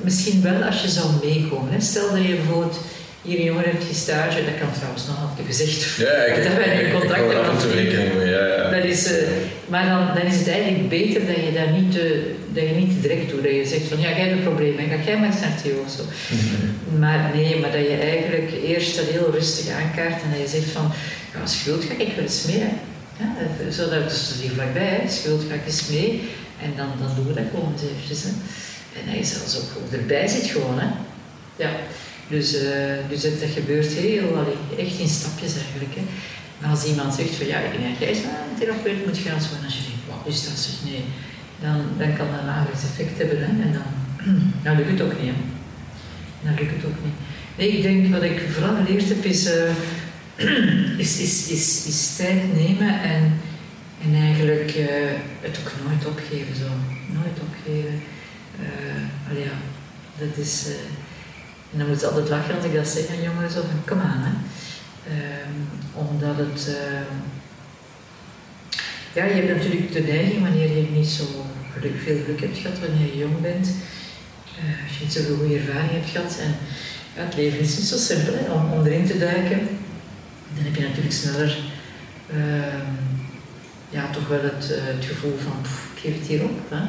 misschien 0.00 0.42
wel 0.42 0.62
als 0.62 0.82
je 0.82 0.88
zou 0.88 1.06
meekomen. 1.22 1.72
Hè. 1.72 1.80
Stel 1.80 2.10
dat 2.10 2.22
je 2.22 2.34
bijvoorbeeld 2.34 2.80
hier 3.22 3.38
een 3.38 3.44
jongen 3.44 3.64
hebt 3.64 3.86
die 3.86 3.94
stage, 3.94 4.44
dat 4.44 4.58
kan 4.60 4.72
trouwens 4.78 5.06
nog, 5.06 5.38
ik 5.38 5.46
gezegd. 5.46 5.96
Ja, 5.96 6.14
ik, 6.28 6.44
Dat 6.44 6.54
wij 6.54 6.82
ik, 6.82 6.92
contract 6.92 7.22
hebben. 7.22 8.28
Ja, 8.28 8.46
ja. 8.46 8.70
Dat 8.70 8.84
is, 8.84 9.12
eh, 9.12 9.28
maar 9.68 9.86
dan, 9.88 10.16
dan 10.16 10.26
is 10.32 10.38
het 10.38 10.48
eigenlijk 10.48 10.88
beter 10.88 11.26
dat 11.26 11.36
je 11.36 11.52
dat 11.52 11.70
niet 11.78 11.92
te, 11.92 12.34
dat 12.52 12.64
je 12.68 12.74
niet 12.74 13.02
direct 13.02 13.30
doet. 13.30 13.42
Dat 13.42 13.52
je 13.52 13.66
zegt 13.66 13.88
van 13.88 14.00
ja, 14.00 14.08
jij 14.08 14.26
hebt 14.26 14.32
een 14.32 14.42
probleem, 14.42 14.76
ga 14.76 15.04
jij 15.04 15.18
maar 15.18 15.30
eens 15.30 15.40
naar 15.40 15.60
Theo 15.62 15.84
of 15.86 15.92
zo. 15.96 16.02
Maar 16.98 17.30
nee, 17.34 17.60
maar 17.60 17.72
dat 17.72 17.80
je 17.80 17.96
eigenlijk 17.96 18.50
eerst 18.64 18.96
dat 18.96 19.06
heel 19.06 19.30
rustig 19.32 19.74
aankaart 19.74 20.22
en 20.22 20.30
dat 20.32 20.40
je 20.40 20.56
zegt 20.56 20.70
van 20.70 20.92
ja, 21.34 21.46
schuld 21.46 21.84
ga 21.84 21.94
ik 21.98 22.12
wel 22.16 22.24
eens 22.24 22.44
mee. 22.46 22.58
Hè. 22.58 22.72
Ja, 23.20 23.70
zo 23.70 23.88
dat, 23.90 24.08
dus 24.08 24.28
dat 24.28 24.36
is 24.36 24.42
hier 24.42 24.50
vlakbij, 24.50 25.00
hè. 25.00 25.10
schuld 25.10 25.42
ga 25.48 25.54
ik 25.54 25.66
eens 25.66 25.88
mee. 25.88 26.30
En 26.62 26.72
dan, 26.76 26.88
dan 27.00 27.14
doen 27.16 27.26
we 27.26 27.34
dat 27.40 27.50
gewoon 27.50 27.72
eens 27.72 27.82
eventjes. 27.90 28.22
Hè. 28.22 28.30
En 28.98 29.02
dat 29.06 29.16
je 29.18 29.34
zelfs 29.34 29.56
ook 29.58 29.92
erbij 29.92 30.28
zit 30.28 30.46
gewoon. 30.46 30.78
Hè. 30.78 30.86
Ja. 31.56 31.70
Dus, 32.34 32.54
eh, 32.54 32.94
dus 33.08 33.20
dat, 33.22 33.40
dat 33.40 33.50
gebeurt 33.58 33.92
heel, 33.92 34.26
allee, 34.40 34.86
echt 34.86 34.98
in 34.98 35.08
stapjes 35.08 35.54
eigenlijk. 35.62 35.94
Hè. 35.94 36.04
Maar 36.58 36.70
als 36.70 36.84
iemand 36.84 37.14
zegt 37.14 37.34
van 37.34 37.46
ja, 37.46 37.58
ik 37.58 37.70
ben 37.70 37.84
een 37.84 38.58
therapeut 38.58 39.06
moet 39.06 39.18
gaan, 39.18 39.40
zo, 39.40 39.48
en 39.58 39.64
als 39.64 39.76
je 39.76 39.84
denkt, 39.88 40.06
wat 40.10 40.32
is 40.32 40.44
dat 40.44 40.58
zeg, 40.58 40.76
nee, 40.84 41.04
dan, 41.64 41.76
dan 41.98 42.16
kan 42.16 42.26
dat 42.30 42.40
een 42.40 42.56
averechts 42.56 42.84
effect 42.84 43.18
hebben. 43.18 43.38
Hè. 43.38 43.50
En 43.66 43.72
dan, 43.78 43.88
dan 44.64 44.76
lukt 44.76 44.90
het 44.90 45.02
ook 45.06 45.16
niet. 45.20 45.30
Hè. 45.32 45.38
Dan 46.44 46.54
lukt 46.58 46.74
het 46.76 46.84
ook 46.90 47.00
niet. 47.04 47.18
Nee, 47.58 47.68
ik 47.76 47.82
denk 47.82 48.12
wat 48.14 48.22
ik 48.22 48.38
vooral 48.54 48.76
geleerd 48.76 49.08
heb 49.08 49.24
is, 49.24 49.42
eh, 49.46 49.74
is, 51.04 51.12
is, 51.20 51.48
is, 51.48 51.86
is 51.86 52.16
tijd 52.16 52.54
nemen 52.54 53.02
en, 53.02 53.22
en 54.04 54.14
eigenlijk 54.14 54.70
eh, 54.70 55.12
het 55.40 55.58
ook 55.60 55.72
nooit 55.86 56.06
opgeven. 56.06 56.54
Zo. 56.62 56.68
Nooit 57.18 57.38
opgeven. 57.46 58.02
Dat 60.18 60.36
is... 60.44 60.66
en 61.72 61.78
dan 61.78 61.88
moet 61.88 62.00
je 62.00 62.06
altijd 62.06 62.28
lachen 62.28 62.54
als 62.56 62.64
ik 62.64 62.74
dat 62.74 62.88
zeg 62.88 63.08
aan 63.08 63.22
jongeren, 63.22 63.50
van, 63.50 63.62
kom 63.86 64.00
aan. 64.00 64.44
Ehm, 65.06 65.54
omdat 66.06 66.36
het... 66.36 66.76
ehm, 66.76 67.14
ja, 69.14 69.24
je 69.24 69.42
hebt 69.42 69.56
natuurlijk 69.56 69.92
de 69.92 70.00
neiging, 70.00 70.42
wanneer 70.42 70.76
je 70.76 70.88
niet 70.90 71.08
zo 71.08 71.24
veel 71.80 72.18
geluk 72.24 72.40
hebt 72.40 72.58
gehad, 72.58 72.78
wanneer 72.78 73.06
je 73.06 73.18
jong 73.18 73.40
bent, 73.40 73.68
eh, 74.56 74.84
als 74.84 74.98
je 74.98 75.04
niet 75.04 75.12
zoveel 75.12 75.36
goede 75.36 75.58
ervaring 75.58 75.90
hebt 75.90 76.10
gehad, 76.10 76.38
en 76.38 76.54
ja, 77.16 77.22
het 77.24 77.36
leven 77.36 77.58
is 77.58 77.76
niet 77.76 77.86
zo 77.86 77.96
simpel 77.96 78.34
om, 78.54 78.86
erin 78.86 79.06
te 79.06 79.18
duiken, 79.18 79.60
dan 80.54 80.64
heb 80.64 80.74
je 80.74 80.82
natuurlijk 80.82 81.14
sneller 81.14 81.56
ehm, 82.30 82.92
ja, 83.90 84.10
toch 84.10 84.28
wel 84.28 84.42
het, 84.42 84.72
eh, 84.72 84.78
het 84.84 85.04
gevoel 85.04 85.38
van, 85.44 85.62
"Pff, 85.62 85.90
ik 85.94 86.00
geef 86.00 86.18
het 86.18 86.28
hier 86.28 86.44
op. 86.44 86.58
Hè. 86.68 86.84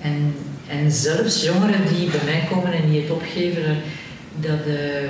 En, 0.00 0.34
en 0.68 0.92
zelfs 0.92 1.42
jongeren 1.42 1.94
die 1.94 2.10
bij 2.10 2.24
mij 2.24 2.48
komen 2.50 2.72
en 2.72 2.90
die 2.90 3.00
het 3.00 3.10
opgeven, 3.10 3.76
dat, 4.40 4.66
eh, 4.66 5.08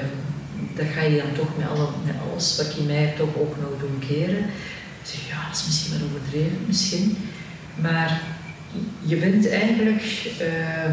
dat 0.76 0.86
ga 0.94 1.02
je 1.02 1.16
dan 1.16 1.32
toch 1.34 1.56
met, 1.56 1.68
alle, 1.68 1.88
met 2.04 2.14
alles 2.30 2.56
wat 2.56 2.74
je 2.74 2.82
mij 2.82 3.14
toch 3.16 3.36
ook 3.36 3.56
nog 3.60 3.80
doen 3.80 4.02
keren. 4.08 4.38
Ik 5.02 5.04
zeg, 5.04 5.28
ja, 5.28 5.46
dat 5.48 5.56
is 5.56 5.66
misschien 5.66 5.98
wel 5.98 6.08
overdreven, 6.08 6.58
misschien. 6.66 7.16
Maar 7.74 8.20
je 9.04 9.16
bent 9.16 9.48
eigenlijk, 9.48 10.02
eh, 10.38 10.92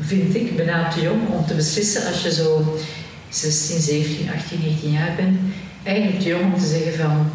vind 0.00 0.34
ik, 0.34 0.56
bijna 0.56 0.88
te 0.88 1.00
jong 1.00 1.28
om 1.28 1.46
te 1.46 1.54
beslissen 1.54 2.06
als 2.06 2.22
je 2.22 2.32
zo 2.32 2.78
16, 3.28 3.80
17, 3.80 4.30
18, 4.34 4.58
19 4.60 4.90
jaar 4.90 5.14
bent. 5.16 5.38
Eigenlijk 5.82 6.20
te 6.20 6.28
jong 6.28 6.44
om 6.44 6.60
te 6.60 6.66
zeggen 6.66 6.94
van, 6.94 7.30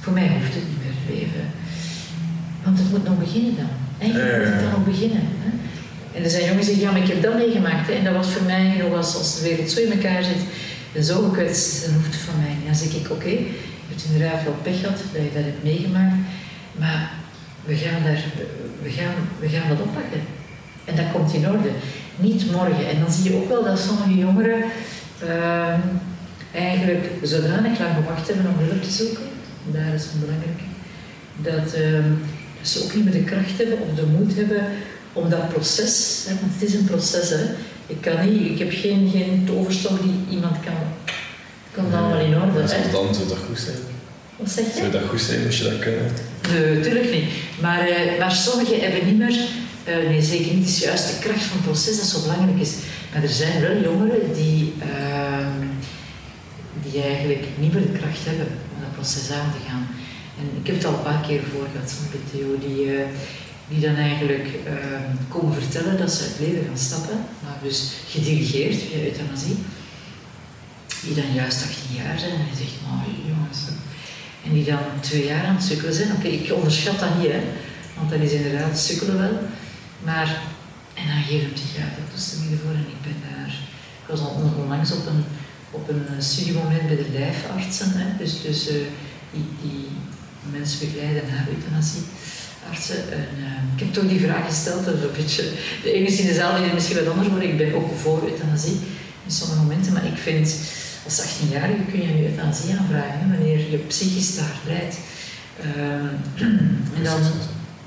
voor 0.00 0.12
mij 0.12 0.28
hoeft 0.28 0.54
het 0.54 0.68
niet 0.68 0.78
meer 0.84 0.94
het 1.00 1.14
leven. 1.14 1.50
Want 2.64 2.78
het 2.78 2.90
moet 2.90 3.04
nog 3.04 3.18
beginnen 3.18 3.56
dan. 3.56 3.79
Eigenlijk 4.00 4.44
moet 4.44 4.54
het 4.54 4.70
dan 4.70 4.84
beginnen. 4.84 5.28
En 6.14 6.24
er 6.24 6.30
zijn 6.30 6.44
jongens 6.44 6.66
die 6.66 6.74
zeggen, 6.74 6.92
ja, 6.92 6.92
maar 6.92 7.08
ik 7.08 7.14
heb 7.14 7.22
dat 7.22 7.34
meegemaakt. 7.34 7.90
En 7.90 8.04
dat 8.04 8.14
was 8.14 8.28
voor 8.28 8.46
mij 8.46 8.74
nog 8.82 8.96
als, 8.96 9.16
als 9.16 9.36
de 9.36 9.48
wereld 9.48 9.70
zo 9.70 9.80
in 9.80 9.92
elkaar 9.92 10.22
zit. 10.22 10.42
En 10.92 11.04
zo 11.04 11.22
gekwetst, 11.22 11.84
dan 11.84 11.94
hoeft 11.94 12.06
het 12.06 12.26
van 12.28 12.40
mij 12.40 12.54
niet. 12.54 12.66
Dan 12.66 12.74
zeg 12.74 12.92
ik, 12.94 13.10
oké, 13.10 13.28
je 13.28 13.88
hebt 13.88 14.04
inderdaad 14.12 14.44
wel 14.44 14.56
pech 14.62 14.80
gehad 14.80 14.98
dat 15.12 15.22
je 15.22 15.30
dat 15.34 15.44
hebt 15.44 15.62
meegemaakt. 15.62 16.14
Maar 16.78 17.10
we 17.64 17.74
gaan, 17.76 18.02
daar, 18.02 18.22
we 18.82 18.90
gaan, 18.90 19.14
we 19.40 19.48
gaan 19.48 19.68
dat 19.68 19.80
oppakken. 19.80 20.20
En 20.84 20.96
dat 20.96 21.12
komt 21.12 21.32
in 21.32 21.48
orde. 21.48 21.70
Niet 22.16 22.52
morgen. 22.52 22.88
En 22.88 23.00
dan 23.00 23.12
zie 23.12 23.30
je 23.30 23.36
ook 23.36 23.48
wel 23.48 23.64
dat 23.64 23.78
sommige 23.78 24.16
jongeren 24.18 24.62
ehm, 25.18 25.80
eigenlijk 26.54 27.04
zodanig 27.22 27.78
lang 27.78 27.94
gewacht 27.94 28.28
hebben 28.28 28.46
om 28.46 28.64
hulp 28.64 28.82
te 28.82 28.90
zoeken. 28.90 29.24
Daar 29.64 29.94
is 29.94 30.02
het 30.02 30.20
belangrijk. 30.20 30.60
Dat, 31.36 31.74
ehm, 31.74 32.12
dat 32.60 32.68
ze 32.68 32.84
ook 32.84 32.94
niet 32.94 33.04
meer 33.04 33.12
de 33.12 33.24
kracht 33.24 33.58
hebben 33.58 33.78
of 33.80 33.94
de 33.94 34.06
moed 34.06 34.36
hebben 34.36 34.64
om 35.12 35.30
dat 35.30 35.48
proces, 35.48 36.24
hè, 36.26 36.34
want 36.40 36.52
het 36.52 36.68
is 36.68 36.74
een 36.74 36.84
proces, 36.84 37.28
hè. 37.28 37.44
Ik 37.86 38.00
kan 38.00 38.30
niet, 38.30 38.50
ik 38.50 38.58
heb 38.58 38.70
geen, 38.72 39.10
geen 39.12 39.42
toverstok 39.46 40.02
die 40.02 40.14
iemand 40.30 40.56
kan, 40.64 40.74
kan 41.72 41.90
dat 41.90 42.00
allemaal 42.00 42.20
in 42.20 42.42
orde. 42.42 42.62
Als 42.62 42.74
het 42.74 42.92
dan 42.92 43.14
zou 43.14 43.28
dat 43.28 43.38
goed 43.46 43.58
zijn. 43.58 43.76
Wat 44.36 44.50
zeg 44.50 44.64
je? 44.64 44.80
Zou 44.80 44.90
dat 44.90 45.02
goed 45.08 45.20
zijn, 45.20 45.42
moest 45.44 45.58
je 45.58 45.64
dat 45.64 45.78
kunnen? 45.78 46.12
Nee, 46.50 46.76
natuurlijk 46.76 47.12
niet. 47.12 47.24
Maar, 47.60 47.88
eh, 47.88 48.18
maar 48.18 48.32
sommigen 48.32 48.80
hebben 48.80 49.06
niet 49.06 49.18
meer, 49.18 49.38
eh, 49.84 50.08
nee 50.08 50.22
zeker 50.22 50.54
niet, 50.54 50.64
het 50.64 50.76
is 50.76 50.82
juist 50.82 51.06
de 51.06 51.18
kracht 51.28 51.42
van 51.42 51.56
het 51.56 51.66
proces 51.66 51.96
dat 51.96 52.06
zo 52.06 52.20
belangrijk 52.20 52.60
is. 52.60 52.74
Maar 53.12 53.22
er 53.22 53.28
zijn 53.28 53.60
wel 53.60 53.82
jongeren 53.82 54.32
die, 54.34 54.72
ehm, 54.78 55.66
die 56.82 57.02
eigenlijk 57.02 57.44
niet 57.58 57.72
meer 57.72 57.82
de 57.82 57.98
kracht 57.98 58.24
hebben 58.24 58.46
om 58.46 58.80
dat 58.80 58.92
proces 58.94 59.30
aan 59.30 59.52
te 59.52 59.68
gaan. 59.68 59.86
En 60.40 60.46
ik 60.60 60.66
heb 60.66 60.76
het 60.76 60.84
al 60.84 60.94
een 60.94 61.02
paar 61.10 61.22
keer 61.26 61.40
voor 61.52 61.66
gehad, 61.72 61.92
met 62.12 62.24
Theo, 62.30 62.48
die, 62.66 62.96
eh, 62.96 63.08
die 63.68 63.80
dan 63.80 63.94
eigenlijk 63.94 64.48
ehm, 64.66 65.10
komen 65.28 65.54
vertellen 65.62 65.98
dat 65.98 66.12
ze 66.12 66.22
uit 66.24 66.36
leven 66.40 66.64
gaan 66.68 66.78
stappen, 66.88 67.18
maar 67.42 67.58
dus 67.62 67.78
gedirigeerd 68.08 68.76
via 68.82 69.04
euthanasie. 69.08 69.56
Die 71.04 71.14
dan 71.14 71.34
juist 71.34 71.62
18 71.62 71.96
jaar 72.02 72.18
zijn 72.18 72.32
en 72.32 72.46
je 72.50 72.56
zegt, 72.62 72.76
maar 72.86 73.04
jongens, 73.30 73.58
en 74.44 74.52
die 74.52 74.64
dan 74.64 74.84
twee 75.00 75.26
jaar 75.26 75.44
aan 75.44 75.54
het 75.54 75.64
sukkelen 75.64 75.94
zijn. 75.94 76.12
Oké, 76.12 76.28
ik 76.28 76.52
onderschat 76.52 76.98
dat 77.00 77.18
niet, 77.18 77.32
hè. 77.32 77.40
Want 77.96 78.10
dat 78.10 78.20
is 78.20 78.32
inderdaad 78.32 78.78
sukkelen 78.78 79.18
wel. 79.18 79.38
Maar, 80.04 80.28
en 80.94 81.06
dan 81.06 81.22
geef 81.28 81.40
hem 81.40 81.56
zich 81.56 81.82
uit, 81.82 81.94
dat 82.10 82.18
is 82.18 82.32
er 82.32 82.58
voor. 82.62 82.74
En 82.82 82.86
ik 82.96 83.02
ben 83.02 83.18
daar... 83.30 83.52
Ik 84.02 84.06
was 84.16 84.20
al 84.20 84.34
on- 84.42 84.62
onlangs 84.62 84.92
op 84.92 85.06
een, 85.06 85.24
op 85.70 85.88
een 85.88 86.06
eh, 86.06 86.22
studiemoment 86.22 86.86
bij 86.86 86.96
de 86.96 87.06
lijfartsen. 87.12 87.90
Hè. 87.94 88.16
Dus, 88.18 88.42
dus 88.42 88.68
eh, 88.68 88.74
die, 89.32 89.44
die 89.62 89.84
mensen 90.56 90.78
begeleiden 90.78 91.22
naar 91.30 91.46
euthanasieartsen. 91.54 93.12
En, 93.18 93.28
eh, 93.44 93.74
ik 93.74 93.80
heb 93.82 93.92
toch 93.92 94.08
die 94.08 94.20
vraag 94.20 94.46
gesteld. 94.46 94.84
Dat 94.84 94.94
is 94.94 95.02
een 95.02 95.16
beetje, 95.16 95.44
de 95.82 95.92
enige 95.92 96.22
in 96.22 96.26
de 96.26 96.34
zaal 96.34 96.54
die 96.54 96.64
het 96.64 96.74
misschien 96.74 96.96
wat 96.96 97.12
anders 97.12 97.28
worden. 97.28 97.48
Ik 97.48 97.58
ben 97.58 97.74
ook 97.74 97.90
voor 98.02 98.28
euthanasie 98.30 98.78
in 99.26 99.32
sommige 99.32 99.60
momenten. 99.60 99.92
Maar 99.92 100.06
ik 100.06 100.18
vind 100.28 100.48
als 101.04 101.20
18-jarige 101.20 101.84
kun 101.90 102.00
je 102.02 102.06
nu 102.06 102.26
euthanasie 102.26 102.76
aanvragen 102.78 103.30
wanneer 103.30 103.70
je 103.70 103.78
psychisch 103.78 104.36
daar 104.36 104.58
leidt. 104.66 104.96
Ehm, 105.60 106.06
en 106.96 107.02
dan, 107.02 107.20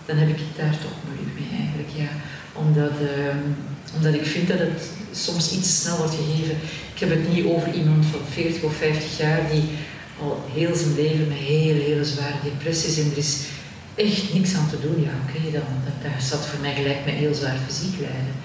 dan 0.06 0.18
heb 0.18 0.30
ik 0.30 0.42
daar 0.58 0.76
toch 0.86 0.98
moeilijk 1.06 1.34
mee 1.40 1.60
eigenlijk, 1.60 1.92
ja. 1.96 2.12
Omdat, 2.54 2.96
ehm, 3.16 3.44
omdat 3.96 4.14
ik 4.14 4.26
vind 4.26 4.48
dat 4.48 4.60
het 4.60 4.82
soms 5.12 5.52
iets 5.52 5.68
te 5.68 5.82
snel 5.82 5.98
wordt 5.98 6.16
gegeven. 6.16 6.56
Ik 6.94 7.00
heb 7.00 7.10
het 7.10 7.34
niet 7.34 7.46
over 7.46 7.74
iemand 7.74 8.06
van 8.06 8.20
40 8.32 8.64
of 8.64 8.76
50 8.76 9.18
jaar 9.18 9.42
die 9.52 9.64
al 10.24 10.44
heel 10.54 10.76
zijn 10.76 10.96
leven 10.96 11.28
met 11.28 11.38
hele, 11.38 11.80
hele 11.80 12.06
zware 12.06 12.40
depressies 12.44 12.98
en 12.98 13.12
er 13.12 13.18
is 13.18 13.38
echt 13.96 14.34
niks 14.34 14.56
aan 14.56 14.70
te 14.70 14.80
doen, 14.82 15.04
ja 15.04 15.12
oké, 15.24 15.52
dan, 15.52 15.70
daar 16.04 16.22
staat 16.22 16.46
voor 16.46 16.60
mij 16.60 16.74
gelijk 16.74 17.06
met 17.06 17.14
heel 17.14 17.34
zwaar 17.34 17.58
fysiek 17.68 18.00
lijden. 18.00 18.36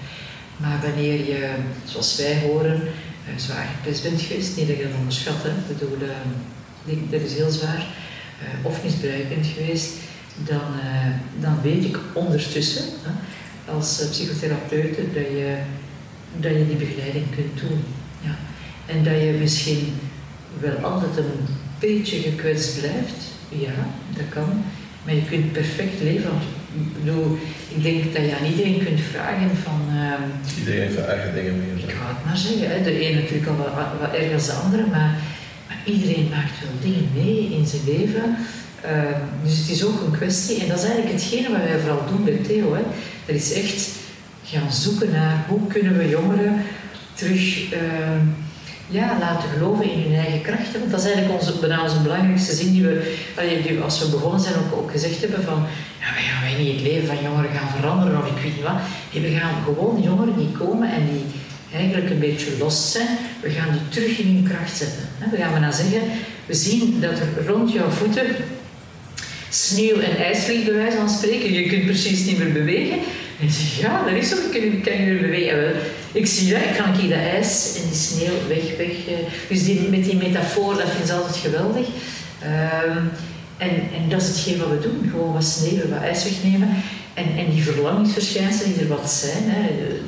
Maar 0.57 0.79
wanneer 0.81 1.25
je, 1.25 1.53
zoals 1.85 2.15
wij 2.17 2.39
horen, 2.39 2.81
uh, 2.81 3.37
zwaar 3.37 3.67
geprest 3.75 4.03
bent 4.03 4.21
geweest, 4.21 4.57
niet 4.57 4.67
dat 4.67 4.77
je 4.77 4.83
dat 4.83 4.99
onderschat, 4.99 5.43
hè, 5.43 5.49
ik 5.49 5.67
bedoel, 5.67 5.97
uh, 6.85 7.11
dat 7.11 7.21
is 7.21 7.33
heel 7.33 7.49
zwaar, 7.49 7.85
uh, 8.41 8.65
of 8.65 8.83
misbruik 8.83 9.29
bent 9.29 9.47
geweest, 9.47 9.89
dan, 10.45 10.71
dan 11.39 11.61
weet 11.61 11.85
ik 11.85 11.97
ondertussen, 12.13 12.83
als 13.65 14.07
psychotherapeut, 14.09 14.95
dat 14.95 15.27
je, 15.37 15.57
dat 16.37 16.51
je 16.51 16.67
die 16.67 16.85
begeleiding 16.87 17.25
kunt 17.35 17.59
doen. 17.59 17.83
Ja. 18.21 18.35
En 18.85 19.03
dat 19.03 19.13
je 19.13 19.37
misschien 19.39 19.93
wel 20.59 20.75
altijd 20.75 21.17
een 21.17 21.45
beetje 21.79 22.19
gekwetst 22.19 22.79
blijft, 22.79 23.21
ja, 23.49 23.73
dat 24.15 24.29
kan. 24.29 24.63
Maar 25.03 25.15
je 25.15 25.25
kunt 25.29 25.51
perfect 25.51 26.01
leven. 26.01 26.31
Ik, 26.75 27.03
bedoel, 27.03 27.37
ik 27.75 27.83
denk 27.83 28.13
dat 28.13 28.25
je 28.25 28.35
aan 28.39 28.51
iedereen 28.51 28.83
kunt 28.85 28.99
vragen 29.11 29.49
van... 29.63 29.81
Uh, 29.93 30.57
iedereen 30.59 30.81
heeft 30.81 31.05
eigen 31.05 31.33
dingen 31.33 31.57
mee. 31.57 31.83
Ik 31.83 31.95
ga 31.99 32.07
het 32.07 32.25
maar 32.25 32.37
zeggen. 32.37 32.69
Hè. 32.69 32.83
De 32.83 33.07
een 33.07 33.15
natuurlijk 33.15 33.47
al 33.47 33.55
wat, 33.57 33.99
wat 33.99 34.13
erger 34.13 34.37
dan 34.37 34.45
de 34.45 34.51
andere. 34.51 34.85
Maar, 34.85 35.15
maar, 35.67 35.81
iedereen 35.85 36.29
maakt 36.29 36.59
wel 36.61 36.91
dingen 36.91 37.09
mee 37.13 37.57
in 37.57 37.65
zijn 37.65 37.81
leven. 37.85 38.37
Uh, 38.85 39.17
dus 39.43 39.57
het 39.57 39.69
is 39.69 39.83
ook 39.85 40.01
een 40.01 40.17
kwestie. 40.17 40.61
En 40.61 40.67
dat 40.67 40.77
is 40.77 40.83
eigenlijk 40.83 41.13
hetgene 41.13 41.49
wat 41.49 41.67
wij 41.67 41.79
vooral 41.79 42.05
doen 42.07 42.23
bij 42.23 42.39
Theo. 42.47 42.73
Hè. 42.73 42.81
Dat 43.25 43.35
is 43.35 43.53
echt 43.53 43.89
gaan 44.43 44.71
zoeken 44.71 45.11
naar 45.11 45.45
hoe 45.47 45.67
kunnen 45.67 45.97
we 45.97 46.09
jongeren 46.09 46.61
terug... 47.13 47.73
Uh, 47.73 47.79
ja, 48.89 49.17
laten 49.19 49.49
geloven 49.49 49.91
in 49.91 50.01
hun 50.01 50.19
eigen 50.19 50.41
krachten. 50.41 50.79
Want 50.79 50.91
dat 50.91 50.99
is 50.99 51.05
eigenlijk 51.05 51.39
onze, 51.39 51.59
bijna 51.59 51.83
onze 51.83 52.01
belangrijkste 52.01 52.55
zin 52.55 52.71
die 52.71 52.83
we, 52.83 53.15
die 53.63 53.79
als 53.79 53.99
we 53.99 54.09
begonnen 54.09 54.39
zijn, 54.39 54.55
ook, 54.55 54.79
ook 54.79 54.91
gezegd 54.91 55.21
hebben 55.21 55.43
van 55.43 55.65
ja, 55.99 56.13
wij 56.13 56.23
gaan 56.23 56.41
wij 56.41 56.63
niet 56.63 56.73
het 56.73 56.81
leven 56.81 57.07
van 57.07 57.23
jongeren 57.23 57.51
gaan 57.51 57.79
veranderen 57.79 58.17
of 58.19 58.27
ik 58.27 58.43
weet 58.43 58.55
niet 58.55 58.63
wat. 58.63 58.81
we 59.11 59.37
gaan 59.39 59.63
gewoon 59.63 60.01
jongeren 60.01 60.37
die 60.37 60.51
komen 60.51 60.91
en 60.91 61.03
die 61.11 61.23
eigenlijk 61.73 62.09
een 62.09 62.19
beetje 62.19 62.57
los 62.59 62.91
zijn, 62.91 63.17
we 63.41 63.49
gaan 63.49 63.71
die 63.71 63.87
terug 63.89 64.17
in 64.17 64.35
hun 64.35 64.47
kracht 64.49 64.77
zetten. 64.77 65.03
We 65.31 65.37
gaan 65.37 65.61
naar 65.61 65.73
zeggen, 65.73 66.01
we 66.45 66.53
zien 66.53 67.01
dat 67.01 67.19
er 67.19 67.45
rond 67.47 67.71
jouw 67.71 67.89
voeten 67.89 68.25
sneeuw 69.49 69.99
en 69.99 70.17
ijs 70.17 70.47
ligt, 70.47 70.65
bij 70.65 70.73
wijze 70.73 70.97
van 70.97 71.09
spreken. 71.09 71.53
Je 71.53 71.67
kunt 71.67 71.85
precies 71.85 72.25
niet 72.25 72.37
meer 72.37 72.51
bewegen. 72.51 72.99
Je 73.39 73.49
zegt, 73.49 73.75
ja, 73.75 74.03
dat 74.03 74.13
is 74.13 74.29
zo, 74.29 74.35
ik 74.51 74.83
kan 74.83 74.93
je 74.93 75.05
weer 75.05 75.21
bewegen. 75.21 75.75
Ik 76.11 76.27
zie 76.27 76.53
dat, 76.53 76.61
ik 76.61 76.75
kan 76.77 77.03
ik 77.03 77.09
dat 77.09 77.19
ijs 77.19 77.75
en 77.75 77.87
die 77.89 77.97
sneeuw 77.97 78.47
weg, 78.47 78.77
weg. 78.77 79.07
Eh. 79.07 79.49
Dus 79.49 79.63
die, 79.63 79.81
met 79.81 80.03
die 80.03 80.15
metafoor, 80.15 80.75
dat 80.75 80.89
vind 80.89 81.09
ik 81.09 81.15
altijd 81.15 81.35
geweldig. 81.35 81.87
Um, 82.43 83.09
en, 83.57 83.69
en 83.69 84.09
dat 84.09 84.21
is 84.21 84.27
hetgeen 84.27 84.57
wat 84.57 84.69
we 84.69 84.79
doen. 84.79 85.09
Gewoon 85.11 85.33
wat 85.33 85.43
sneeuw, 85.43 85.87
wat 85.89 86.01
ijs 86.01 86.23
wegnemen. 86.23 86.69
En, 87.13 87.37
en 87.37 87.51
die 87.51 87.63
verlangingsverschijnselen 87.63 88.73
die 88.73 88.81
er 88.81 88.87
wat 88.87 89.11
zijn, 89.11 89.43
hè, 89.45 89.67
die 89.67 90.01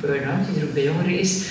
burn-out 0.00 0.46
die 0.52 0.60
er 0.60 0.68
ook 0.68 0.74
bij 0.74 0.84
jongeren 0.84 1.18
is, 1.18 1.42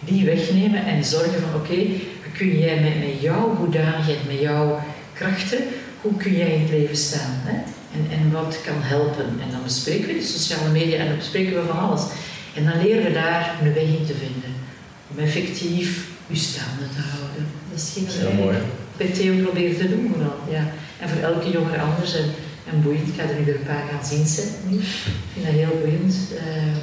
die 0.00 0.24
wegnemen 0.24 0.84
en 0.86 1.04
zorgen 1.04 1.40
van 1.40 1.60
oké, 1.60 1.72
okay, 1.72 2.00
kun 2.32 2.58
jij 2.58 2.80
met, 2.80 2.98
met 2.98 3.20
jouw 3.20 3.54
hoedanigheid, 3.56 4.26
met 4.26 4.40
jouw 4.40 4.80
krachten, 5.12 5.58
hoe 6.00 6.16
kun 6.16 6.36
jij 6.36 6.54
in 6.54 6.60
het 6.60 6.70
leven 6.70 6.96
staan? 6.96 7.40
Hè? 7.42 7.56
En, 7.94 8.18
en 8.18 8.32
wat 8.32 8.60
kan 8.64 8.80
helpen? 8.94 9.28
En 9.44 9.50
dan 9.50 9.62
bespreken 9.62 10.06
we 10.06 10.14
de 10.14 10.32
sociale 10.36 10.70
media 10.70 10.98
en 10.98 11.08
dan 11.08 11.16
bespreken 11.16 11.54
we 11.54 11.66
van 11.66 11.78
alles. 11.78 12.02
En 12.54 12.64
dan 12.64 12.82
leren 12.82 13.04
we 13.04 13.12
daar 13.12 13.54
een 13.62 13.74
weg 13.74 13.88
in 13.98 14.06
te 14.06 14.14
vinden. 14.24 14.52
Om 15.10 15.18
effectief 15.18 16.08
je 16.26 16.36
staande 16.36 16.86
te 16.96 17.02
houden. 17.12 17.46
Dat 17.70 17.78
is 17.80 17.90
geen 17.94 18.06
Heel 18.08 18.44
mooi. 18.44 18.56
bij 18.96 19.06
Theo 19.06 19.42
proberen 19.42 19.76
te 19.76 19.88
doen 19.88 20.10
vooral. 20.12 20.38
Ja. 20.50 20.64
En 21.00 21.08
voor 21.08 21.22
elke 21.22 21.50
jongen 21.50 21.80
anders. 21.80 22.16
En, 22.16 22.28
en 22.70 22.82
boeiend. 22.82 23.08
Ik 23.08 23.14
ga 23.16 23.22
er 23.22 23.40
nu 23.40 23.52
een 23.52 23.70
paar 23.72 23.84
gaan 23.90 24.04
zien 24.10 24.26
nu. 24.68 24.76
Ik 24.78 25.32
vind 25.32 25.46
dat 25.46 25.54
heel 25.54 25.78
boeiend. 25.82 26.14
Uh, 26.32 26.76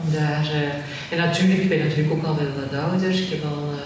om 0.00 0.06
daar, 0.12 0.44
uh, 0.60 1.12
en 1.12 1.18
natuurlijk, 1.26 1.60
ik 1.60 1.68
ben 1.68 1.78
natuurlijk 1.78 2.12
ook 2.12 2.24
al 2.24 2.36
wel 2.36 2.52
wat 2.60 2.80
ouder. 2.80 3.10
Ik 3.10 3.30
heb 3.30 3.44
al 3.44 3.64
uh, 3.72 3.80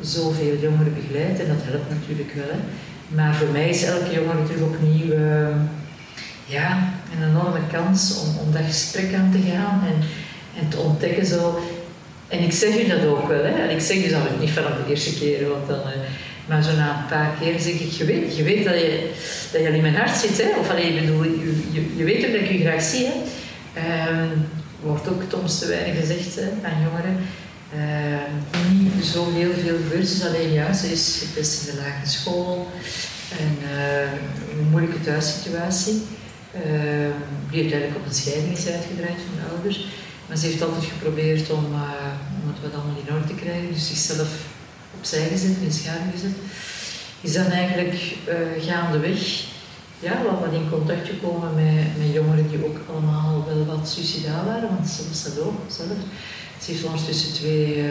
zoveel 0.00 0.56
jongeren 0.60 0.94
begeleid 0.94 1.40
en 1.40 1.48
dat 1.48 1.62
helpt 1.68 1.90
natuurlijk 1.90 2.32
wel. 2.34 2.50
Hè. 2.52 2.60
Maar 3.08 3.34
voor 3.34 3.48
mij 3.48 3.68
is 3.68 3.82
elke 3.82 4.12
jongen 4.14 4.36
natuurlijk 4.36 4.72
opnieuw 4.74 5.12
ja, 6.46 6.92
een 7.12 7.28
enorme 7.28 7.60
kans 7.72 8.18
om, 8.18 8.38
om 8.46 8.52
dat 8.52 8.62
gesprek 8.66 9.14
aan 9.14 9.32
te 9.32 9.50
gaan 9.50 9.82
en, 9.86 10.08
en 10.60 10.68
te 10.68 10.76
ontdekken 10.76 11.26
zo. 11.26 11.60
En 12.28 12.42
ik 12.42 12.52
zeg 12.52 12.76
je 12.76 12.88
dat 12.88 13.06
ook 13.06 13.28
wel, 13.28 13.44
hè. 13.44 13.68
En 13.68 13.70
ik 13.70 13.80
zeg 13.80 14.02
je 14.02 14.10
dat 14.10 14.40
niet 14.40 14.50
vanaf 14.50 14.72
de 14.84 14.90
eerste 14.90 15.18
keer, 15.18 15.48
want 15.48 15.68
dan... 15.68 15.78
Uh, 15.78 16.02
maar 16.46 16.62
zo 16.62 16.76
na 16.76 16.98
een 16.98 17.06
paar 17.06 17.34
keer 17.40 17.60
zeg 17.60 17.72
ik, 17.72 17.90
je 17.90 18.04
weet, 18.04 18.36
je 18.36 18.42
weet 18.42 18.64
dat, 18.64 18.74
je, 18.74 19.10
dat 19.52 19.62
je 19.62 19.68
in 19.68 19.82
mijn 19.82 19.96
hart 19.96 20.16
zit, 20.16 20.42
hè. 20.42 20.58
Of 20.58 20.70
alleen, 20.70 20.94
bedoel, 21.00 21.24
je, 21.24 21.86
je, 21.96 22.04
weet 22.04 22.26
ook 22.26 22.32
dat 22.32 22.40
ik 22.40 22.50
je 22.50 22.58
graag 22.58 22.82
zie, 22.82 23.06
hè. 23.06 23.12
Um, 24.10 24.46
wordt 24.84 25.08
ook 25.08 25.22
soms 25.30 25.58
te 25.58 25.66
weinig 25.66 26.00
gezegd 26.00 26.34
hè, 26.34 26.68
aan 26.68 26.82
jongeren. 26.82 27.16
Uh, 27.76 28.92
niet 28.94 29.04
zo 29.04 29.32
heel 29.32 29.52
veel 29.64 29.98
is, 29.98 30.26
alleen 30.26 30.52
juist, 30.52 30.80
ze 30.80 30.92
is 30.92 31.22
gepest 31.26 31.60
in 31.60 31.74
de 31.74 31.80
lagere 31.80 32.10
school 32.10 32.70
en 33.38 33.58
uh, 33.62 34.58
een 34.58 34.68
moeilijke 34.70 35.00
thuissituatie. 35.00 36.02
Uh, 36.54 37.14
die 37.50 37.60
uiteindelijk 37.60 37.96
op 37.96 38.06
een 38.06 38.14
scheiding 38.14 38.56
is 38.56 38.66
uitgedraaid 38.66 39.20
van 39.26 39.36
de 39.36 39.54
ouders. 39.54 39.86
Maar 40.26 40.36
ze 40.36 40.46
heeft 40.46 40.62
altijd 40.62 40.84
geprobeerd 40.84 41.50
om, 41.50 41.64
om 42.40 42.46
het 42.52 42.62
wat 42.62 42.74
allemaal 42.74 43.02
in 43.06 43.14
orde 43.14 43.26
te 43.26 43.34
krijgen, 43.34 43.72
dus 43.72 43.86
zichzelf 43.86 44.30
opzij 44.98 45.28
gezet, 45.28 45.56
in 45.62 45.72
schaduw 45.72 46.10
gezet. 46.12 46.36
Is 47.20 47.32
dan 47.32 47.46
eigenlijk 47.46 47.96
gaandeweg 48.58 49.44
ja, 49.98 50.22
wel 50.22 50.40
wat 50.40 50.52
in 50.52 50.70
contact 50.70 51.08
gekomen 51.08 51.54
met, 51.54 51.98
met 51.98 52.14
jongeren 52.14 52.48
die 52.48 52.64
ook 52.64 52.78
allemaal 52.90 53.44
wel 53.46 53.64
wat 53.64 53.88
suicidaal 53.88 54.44
waren, 54.44 54.68
want 54.68 54.88
ze 54.88 55.08
was 55.08 55.24
dat 55.24 55.40
ook 55.40 55.60
zelf. 55.66 55.98
Ze 56.60 56.70
heeft 56.70 56.84
ondertussen 56.84 57.32
twee 57.32 57.76
uh, 57.76 57.90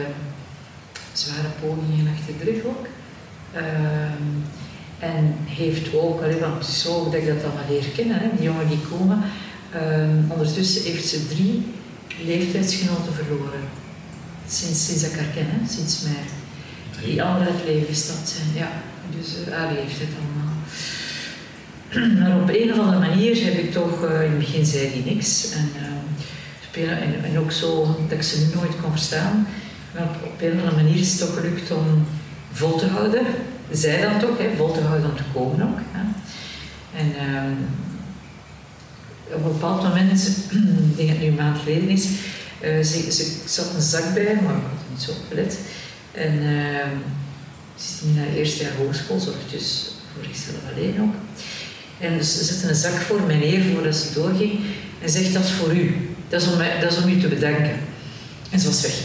zware 1.13 1.47
pogingen 1.61 2.13
achter 2.13 2.33
de 2.37 2.51
rug 2.51 2.63
ook. 2.63 2.85
Uh, 3.55 3.61
en 5.03 5.35
heeft 5.45 5.93
ook, 5.93 6.19
want 6.19 6.53
het 6.59 6.67
is 6.67 6.81
zo 6.81 7.03
dat 7.03 7.13
ik 7.13 7.27
dat 7.27 7.43
allemaal 7.43 7.69
leer 7.69 7.85
kennen, 7.95 8.19
hè, 8.19 8.27
die 8.35 8.45
jongen 8.45 8.67
die 8.67 8.85
komen. 8.91 9.21
Uh, 9.75 10.31
ondertussen 10.31 10.83
heeft 10.91 11.07
ze 11.07 11.27
drie 11.27 11.63
leeftijdsgenoten 12.25 13.13
verloren. 13.13 13.63
Sinds, 14.47 14.85
sinds 14.85 15.03
ik 15.03 15.15
haar 15.19 15.33
ken, 15.33 15.45
hè, 15.47 15.67
sinds 15.73 16.01
mei. 16.01 16.15
Die 17.05 17.23
andere 17.23 17.51
het 17.51 17.65
leven 17.65 17.87
gestapt 17.87 18.29
zijn, 18.29 18.47
ja. 18.53 18.71
Dus 19.17 19.27
uh, 19.47 19.61
Ali 19.61 19.75
heeft 19.75 19.99
het 19.99 20.09
allemaal. 20.19 20.51
Maar 22.19 22.41
op 22.41 22.49
een 22.49 22.71
of 22.73 22.79
andere 22.79 22.99
manier 22.99 23.43
heb 23.43 23.53
ik 23.53 23.71
toch, 23.71 24.03
uh, 24.03 24.23
in 24.23 24.29
het 24.29 24.39
begin 24.39 24.65
zei 24.65 24.87
hij 24.87 25.13
niks. 25.13 25.51
En, 25.51 25.69
uh, 26.75 26.91
en, 26.91 27.23
en, 27.23 27.39
ook 27.39 27.51
zo 27.51 27.95
dat 28.09 28.17
ik 28.17 28.23
ze 28.23 28.51
nooit 28.55 28.81
kon 28.81 28.91
verstaan. 28.91 29.47
Maar 29.93 30.03
op, 30.03 30.15
op, 30.25 30.41
een 30.41 30.51
of 30.51 30.59
andere 30.59 30.83
manier 30.83 30.99
is 30.99 31.11
het 31.11 31.19
toch 31.19 31.33
gelukt 31.37 31.71
om 31.71 32.05
vol 32.51 32.77
te 32.77 32.85
houden. 32.85 33.25
Zij 33.71 34.01
dan 34.01 34.19
toch, 34.19 34.37
hè, 34.37 34.55
vol 34.55 34.71
te 34.71 34.81
houden 34.81 35.09
om 35.09 35.15
te 35.15 35.23
komen 35.33 35.61
ook. 35.61 35.77
Hè. 35.91 36.01
En 36.97 37.07
uh, 37.07 37.51
op 39.35 39.45
een 39.45 39.51
bepaald 39.51 39.83
moment, 39.83 40.27
ik 40.89 40.95
denk 40.95 41.07
dat 41.07 41.17
het 41.17 41.19
nu 41.19 41.27
een 41.27 41.35
maand 41.35 41.59
geleden 41.59 41.89
is, 41.89 42.05
uh, 42.05 42.83
ze, 42.83 43.11
ze 43.11 43.41
zat 43.45 43.73
een 43.75 43.81
zak 43.81 44.13
bij, 44.13 44.23
maar 44.43 44.55
ik 44.55 44.61
had 44.61 44.89
niet 44.89 45.01
zo 45.01 45.11
op 45.11 45.17
gelet. 45.29 45.57
En 46.11 46.39
ze 47.75 47.83
is 47.83 48.01
nu 48.03 48.19
naar 48.19 48.33
eerste 48.35 48.63
jaar 48.63 48.75
hogeschool, 48.77 49.19
zorgt 49.19 49.51
dus 49.51 49.91
voor 50.13 50.23
zichzelf 50.23 50.57
alleen 50.73 51.01
ook. 51.01 51.13
En 51.99 52.23
ze 52.23 52.43
zette 52.43 52.67
een 52.67 52.75
zak 52.75 53.01
voor 53.01 53.21
mijn 53.21 53.39
neer 53.39 53.63
voordat 53.73 53.95
ze 53.95 54.13
doorging 54.13 54.59
en 55.01 55.09
zegt 55.09 55.33
dat 55.33 55.43
is 55.43 55.51
voor 55.51 55.75
u. 55.75 56.09
Dat 56.29 56.41
is 56.41 56.47
om, 56.47 56.57
dat 56.81 56.91
is 56.91 57.03
om 57.03 57.09
u 57.09 57.19
te 57.19 57.27
bedanken. 57.27 57.79
En 58.49 58.59
ze 58.59 58.67
was 58.67 58.81
weg. 58.81 58.99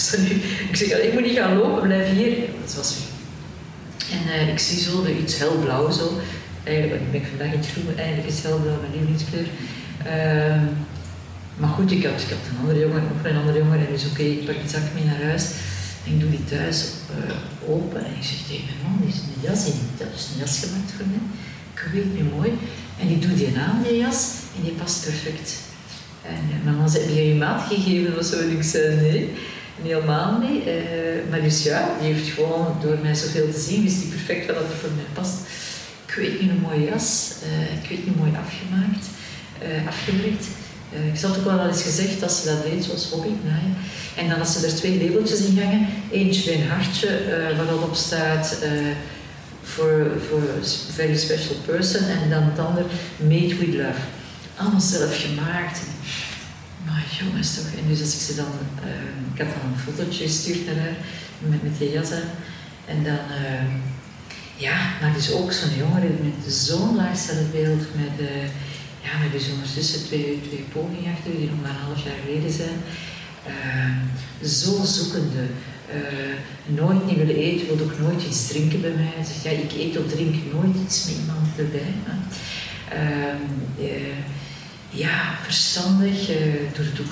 Ik 0.70 0.76
zeg, 0.76 0.88
ik 0.88 1.12
moet 1.12 1.22
niet 1.22 1.36
gaan 1.36 1.56
lopen, 1.56 1.82
blijf 1.82 2.10
hier. 2.10 2.34
Ze 2.68 2.76
was 2.76 2.94
weg. 2.94 3.09
En 4.10 4.22
uh, 4.26 4.48
ik 4.48 4.58
zie 4.58 4.78
zo 4.78 5.04
er 5.04 5.16
iets 5.16 5.38
helblauw 5.38 5.90
zo. 5.90 6.20
Eigenlijk 6.64 7.10
ben 7.10 7.20
ik 7.20 7.26
vandaag 7.28 7.54
iets 7.54 7.68
groen, 7.68 7.96
eigenlijk 7.96 8.28
is 8.28 8.42
helblauw 8.42 8.80
mijn 8.80 8.92
lievelingskleur. 8.92 9.46
Uh, 10.06 10.62
maar 11.56 11.70
goed, 11.70 11.92
ik 11.92 12.04
had, 12.04 12.20
ik 12.20 12.28
had 12.28 12.44
een 12.50 12.60
andere 12.60 12.78
jongen, 12.78 13.02
nog 13.02 13.24
een 13.24 13.36
andere 13.36 13.58
jongen, 13.58 13.78
en 13.78 13.92
dus 13.92 14.06
oké, 14.06 14.22
ik 14.22 14.44
pak 14.46 14.60
die 14.60 14.70
zak 14.70 14.82
mee 14.94 15.04
naar 15.04 15.22
huis. 15.22 15.44
En 16.04 16.12
ik 16.12 16.20
doe 16.20 16.30
die 16.30 16.44
thuis 16.44 16.78
uh, 17.18 17.74
open 17.74 18.04
en 18.04 18.12
ik 18.18 18.24
zeg 18.30 18.40
tegen 18.48 18.64
mijn 18.68 18.82
man, 18.82 19.08
is 19.08 19.14
een 19.14 19.42
jas 19.48 19.66
in. 19.66 19.80
Dat 19.98 20.08
is 20.14 20.28
een 20.30 20.38
jas 20.38 20.58
gemaakt 20.58 20.92
voor 20.96 21.06
mij 21.06 21.24
ik 21.86 21.92
weet 21.92 22.14
niet 22.14 22.36
mooi. 22.36 22.50
En 22.98 23.08
ik 23.08 23.22
doe 23.22 23.34
die 23.34 23.58
aan, 23.58 23.82
die 23.82 23.98
jas, 23.98 24.32
en 24.56 24.62
die 24.62 24.72
past 24.72 25.04
perfect. 25.04 25.54
En 26.22 26.40
uh, 26.48 26.64
mama 26.64 26.88
zei, 26.88 27.04
heb 27.04 27.14
je 27.14 27.28
je 27.28 27.34
maat 27.34 27.72
gegeven 27.72 28.18
of 28.18 28.24
zo? 28.24 28.38
En 28.38 28.50
ik 28.50 28.62
zei, 28.62 28.96
nee, 29.00 29.32
helemaal 29.82 30.38
niet. 30.38 30.66
Uh, 30.66 30.72
maar 31.30 31.42
dus 31.42 31.62
ja, 31.62 31.96
die 32.00 32.12
heeft 32.12 32.28
gewoon, 32.28 32.76
door 32.82 32.98
mij 33.02 33.14
zoveel 33.14 33.52
te 33.52 33.60
zien, 33.60 33.82
wist 33.82 34.00
die 34.00 34.08
perfect 34.08 34.46
wat 34.46 34.56
er 34.56 34.76
voor 34.80 34.90
mij 34.94 35.04
past. 35.12 35.34
Ik 36.06 36.14
weet 36.14 36.40
niet, 36.40 36.50
een 36.50 36.60
mooie 36.60 36.84
jas. 36.84 37.32
Uh, 37.44 37.82
ik 37.82 37.88
weet 37.88 38.06
niet, 38.06 38.16
mooi 38.16 38.32
afgemaakt, 38.44 39.06
afgewerkt. 39.88 40.46
ik 41.12 41.18
zat 41.18 41.38
ook 41.38 41.44
wel 41.44 41.66
eens 41.66 41.82
gezegd 41.82 42.20
dat 42.20 42.32
ze 42.32 42.46
dat 42.46 42.62
deed, 42.62 42.84
zoals 42.84 43.10
hobby. 43.10 43.28
En 44.16 44.28
dan 44.28 44.38
als 44.38 44.52
ze 44.52 44.66
er 44.66 44.74
twee 44.74 45.04
labeltjes 45.04 45.40
in 45.40 45.58
gangen, 45.58 45.86
eentje 46.10 46.50
bij 46.50 46.60
een 46.60 46.68
hartje, 46.68 47.08
waar 47.56 47.66
dat 47.66 47.82
op 47.82 47.94
staat 47.94 48.58
for 49.62 50.00
a 50.02 50.62
very 50.92 51.16
special 51.16 51.56
person. 51.66 52.04
En 52.08 52.30
dan 52.30 52.42
het 52.42 52.58
andere, 52.58 52.86
Made 53.16 53.56
with 53.56 53.74
Love. 53.74 54.00
Allemaal 54.56 54.80
zelf 54.80 55.22
gemaakt. 55.22 55.80
Maar 56.90 57.04
jongens 57.20 57.54
toch. 57.54 57.70
En 57.78 57.88
dus 57.88 58.00
als 58.00 58.14
ik 58.14 58.20
ze 58.20 58.34
dan, 58.34 58.52
uh, 58.84 59.32
ik 59.32 59.38
had 59.40 59.54
dan 59.54 59.72
een 59.72 59.84
fotootje 59.86 60.24
gestuurd 60.24 60.66
naar 60.66 60.74
haar 60.84 60.96
met, 61.38 61.62
met 61.62 61.78
die 61.78 61.90
jas. 61.90 62.10
En 62.92 63.04
dan, 63.04 63.22
uh, 63.42 63.66
ja, 64.56 64.76
maar 65.00 65.12
dus 65.12 65.32
ook 65.32 65.52
zo'n 65.52 65.76
jongere 65.76 66.10
met 66.22 66.52
zo'n 66.54 66.96
laag 66.96 67.16
zelfbeeld, 67.18 67.84
met, 68.02 68.16
uh, 68.28 68.42
ja, 69.06 69.12
met 69.22 69.32
tussen 69.74 70.04
twee, 70.06 70.40
twee 70.48 70.64
pogingen 70.72 71.12
achter 71.14 71.30
die 71.36 71.50
nog 71.50 71.60
maar 71.62 71.70
een 71.70 71.86
half 71.86 72.04
jaar 72.04 72.20
geleden 72.24 72.52
zijn. 72.52 72.78
zo 74.44 74.84
zoekende, 74.84 75.44
nooit 76.66 77.06
niet 77.06 77.16
willen 77.16 77.36
eten, 77.36 77.66
wil 77.66 77.86
ook 77.86 77.98
nooit 77.98 78.22
iets 78.26 78.48
drinken 78.48 78.80
bij 78.80 78.90
mij. 78.90 79.24
Zegt 79.24 79.42
ja, 79.42 79.50
ik 79.50 79.72
eet 79.72 79.98
of 79.98 80.12
drink 80.12 80.34
nooit 80.52 80.76
iets 80.84 81.06
met 81.06 81.16
iemand 81.16 81.58
erbij. 81.58 81.92
Ja, 84.90 85.38
verstandig, 85.42 86.30
uh, 86.30 86.36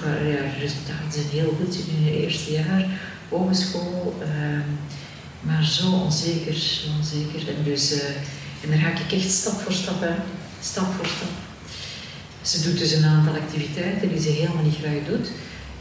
al, 0.04 0.26
ja, 0.26 0.40
resultaten 0.60 1.12
zijn 1.12 1.26
heel 1.30 1.56
goed 1.60 1.74
in 1.74 2.04
het 2.04 2.14
eerste 2.14 2.52
jaar, 2.52 2.86
hogeschool, 3.28 4.16
uh, 4.20 4.60
maar 5.40 5.64
zo 5.64 5.90
onzeker, 5.90 6.56
onzeker. 6.98 7.48
En, 7.48 7.64
dus, 7.64 7.92
uh, 7.92 7.98
en 8.62 8.70
daar 8.70 8.78
ga 8.78 8.88
ik 8.88 9.12
echt 9.12 9.30
stap 9.30 9.60
voor 9.60 9.72
stap 9.72 10.02
aan, 10.02 10.22
stap 10.60 10.92
voor 10.96 11.06
stap. 11.06 11.34
Ze 12.42 12.62
doet 12.62 12.78
dus 12.78 12.92
een 12.92 13.04
aantal 13.04 13.34
activiteiten 13.34 14.08
die 14.08 14.20
ze 14.20 14.28
helemaal 14.28 14.62
niet 14.62 14.78
graag 14.82 15.04
doet. 15.08 15.28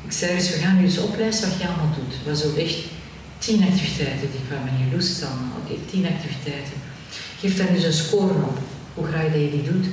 Ik 0.06 0.12
zei 0.12 0.36
dus, 0.36 0.50
we 0.50 0.60
gaan 0.60 0.78
nu 0.78 0.84
eens 0.84 0.98
oplijsten 0.98 1.50
wat 1.50 1.62
je 1.62 1.68
allemaal 1.68 1.96
doet. 1.96 2.14
Het 2.18 2.26
was 2.26 2.44
ook 2.44 2.58
echt 2.58 2.78
tien 3.38 3.64
activiteiten 3.64 4.32
die 4.32 4.42
kwamen 4.48 4.74
in 4.80 4.92
Loes 4.92 5.24
allemaal. 5.24 5.58
Oké, 5.64 5.74
tien 5.92 6.06
activiteiten. 6.06 6.78
Geef 7.40 7.58
daar 7.58 7.74
dus 7.74 7.84
een 7.84 7.94
score 7.94 8.34
op, 8.34 8.60
hoe 8.94 9.06
graag 9.06 9.32
dat 9.32 9.42
je 9.42 9.52
die 9.52 9.72
doet, 9.72 9.86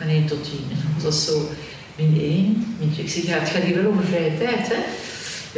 van 0.00 0.08
1 0.08 0.26
tot 0.26 0.44
10. 0.44 0.52
En 0.70 0.76
dat 0.94 1.02
was 1.02 1.24
zo 1.24 1.50
min 1.96 2.20
1, 2.20 2.76
min 2.78 2.92
2. 2.92 3.04
Ik 3.04 3.10
zeg, 3.10 3.22
ja, 3.22 3.38
het 3.38 3.48
gaat 3.48 3.62
hier 3.62 3.82
wel 3.82 3.92
over 3.92 4.04
vrije 4.04 4.38
tijd, 4.38 4.68
hè? 4.68 4.80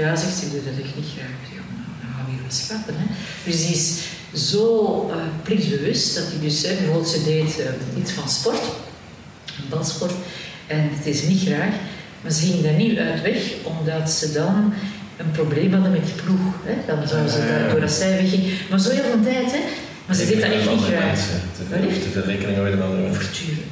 Ja, 0.01 0.17
zegt 0.17 0.37
ze, 0.37 0.45
ik 0.47 0.53
doe 0.53 0.61
dat 0.65 0.85
echt 0.85 0.97
niet 0.97 1.13
graag. 1.17 1.37
Nou, 1.53 1.65
dan 2.01 2.11
gaan 2.15 2.25
we 2.25 2.31
hier 2.33 2.43
wat 2.43 2.55
schatten, 2.55 2.95
hè? 2.97 3.07
Dus 3.45 3.67
die 3.67 3.75
is 3.77 3.87
zo 4.49 4.65
uh, 5.11 5.17
plichtbewust 5.43 6.15
dat 6.15 6.25
hij 6.29 6.41
dus, 6.41 6.63
hè, 6.63 6.75
bijvoorbeeld, 6.75 7.09
ze 7.09 7.25
deed 7.25 7.59
uh, 7.59 8.01
iets 8.01 8.13
van 8.13 8.29
sport, 8.29 8.63
balsport, 9.69 10.13
en 10.67 10.89
het 10.93 11.07
is 11.07 11.23
niet 11.23 11.41
graag, 11.41 11.75
maar 12.21 12.33
ze 12.33 12.47
ging 12.47 12.63
daar 12.63 12.73
niet 12.73 12.99
uit 12.99 13.23
weg, 13.23 13.53
omdat 13.63 14.11
ze 14.11 14.33
dan 14.33 14.75
een 15.17 15.31
probleem 15.31 15.73
hadden 15.73 15.93
met 15.93 16.05
die 16.05 16.15
ploeg. 16.25 16.55
Hè? 16.65 16.75
Dan 16.87 17.09
zouden 17.09 17.33
ze 17.33 17.39
daar, 17.39 17.71
doordat 17.71 17.93
zij 17.93 18.23
wegging. 18.23 18.43
Maar 18.71 18.81
zo 18.81 18.91
heel 18.91 19.03
veel 19.03 19.23
tijd, 19.23 19.53
hè? 19.53 19.61
Maar 20.07 20.17
ze 20.17 20.27
deed 20.27 20.41
dat 20.41 20.51
echt 20.51 20.71
niet 20.71 20.81
graag. 20.81 21.19
Te 21.57 21.65
veel, 21.69 21.89
te 22.03 22.09
veel 22.13 22.23
rekening 22.23 22.57
houden 22.57 22.79
met 22.79 22.87
andere 22.87 23.03
mensen. 23.03 23.23
Voortdurend, 23.23 23.63
voortdurend, 23.63 23.72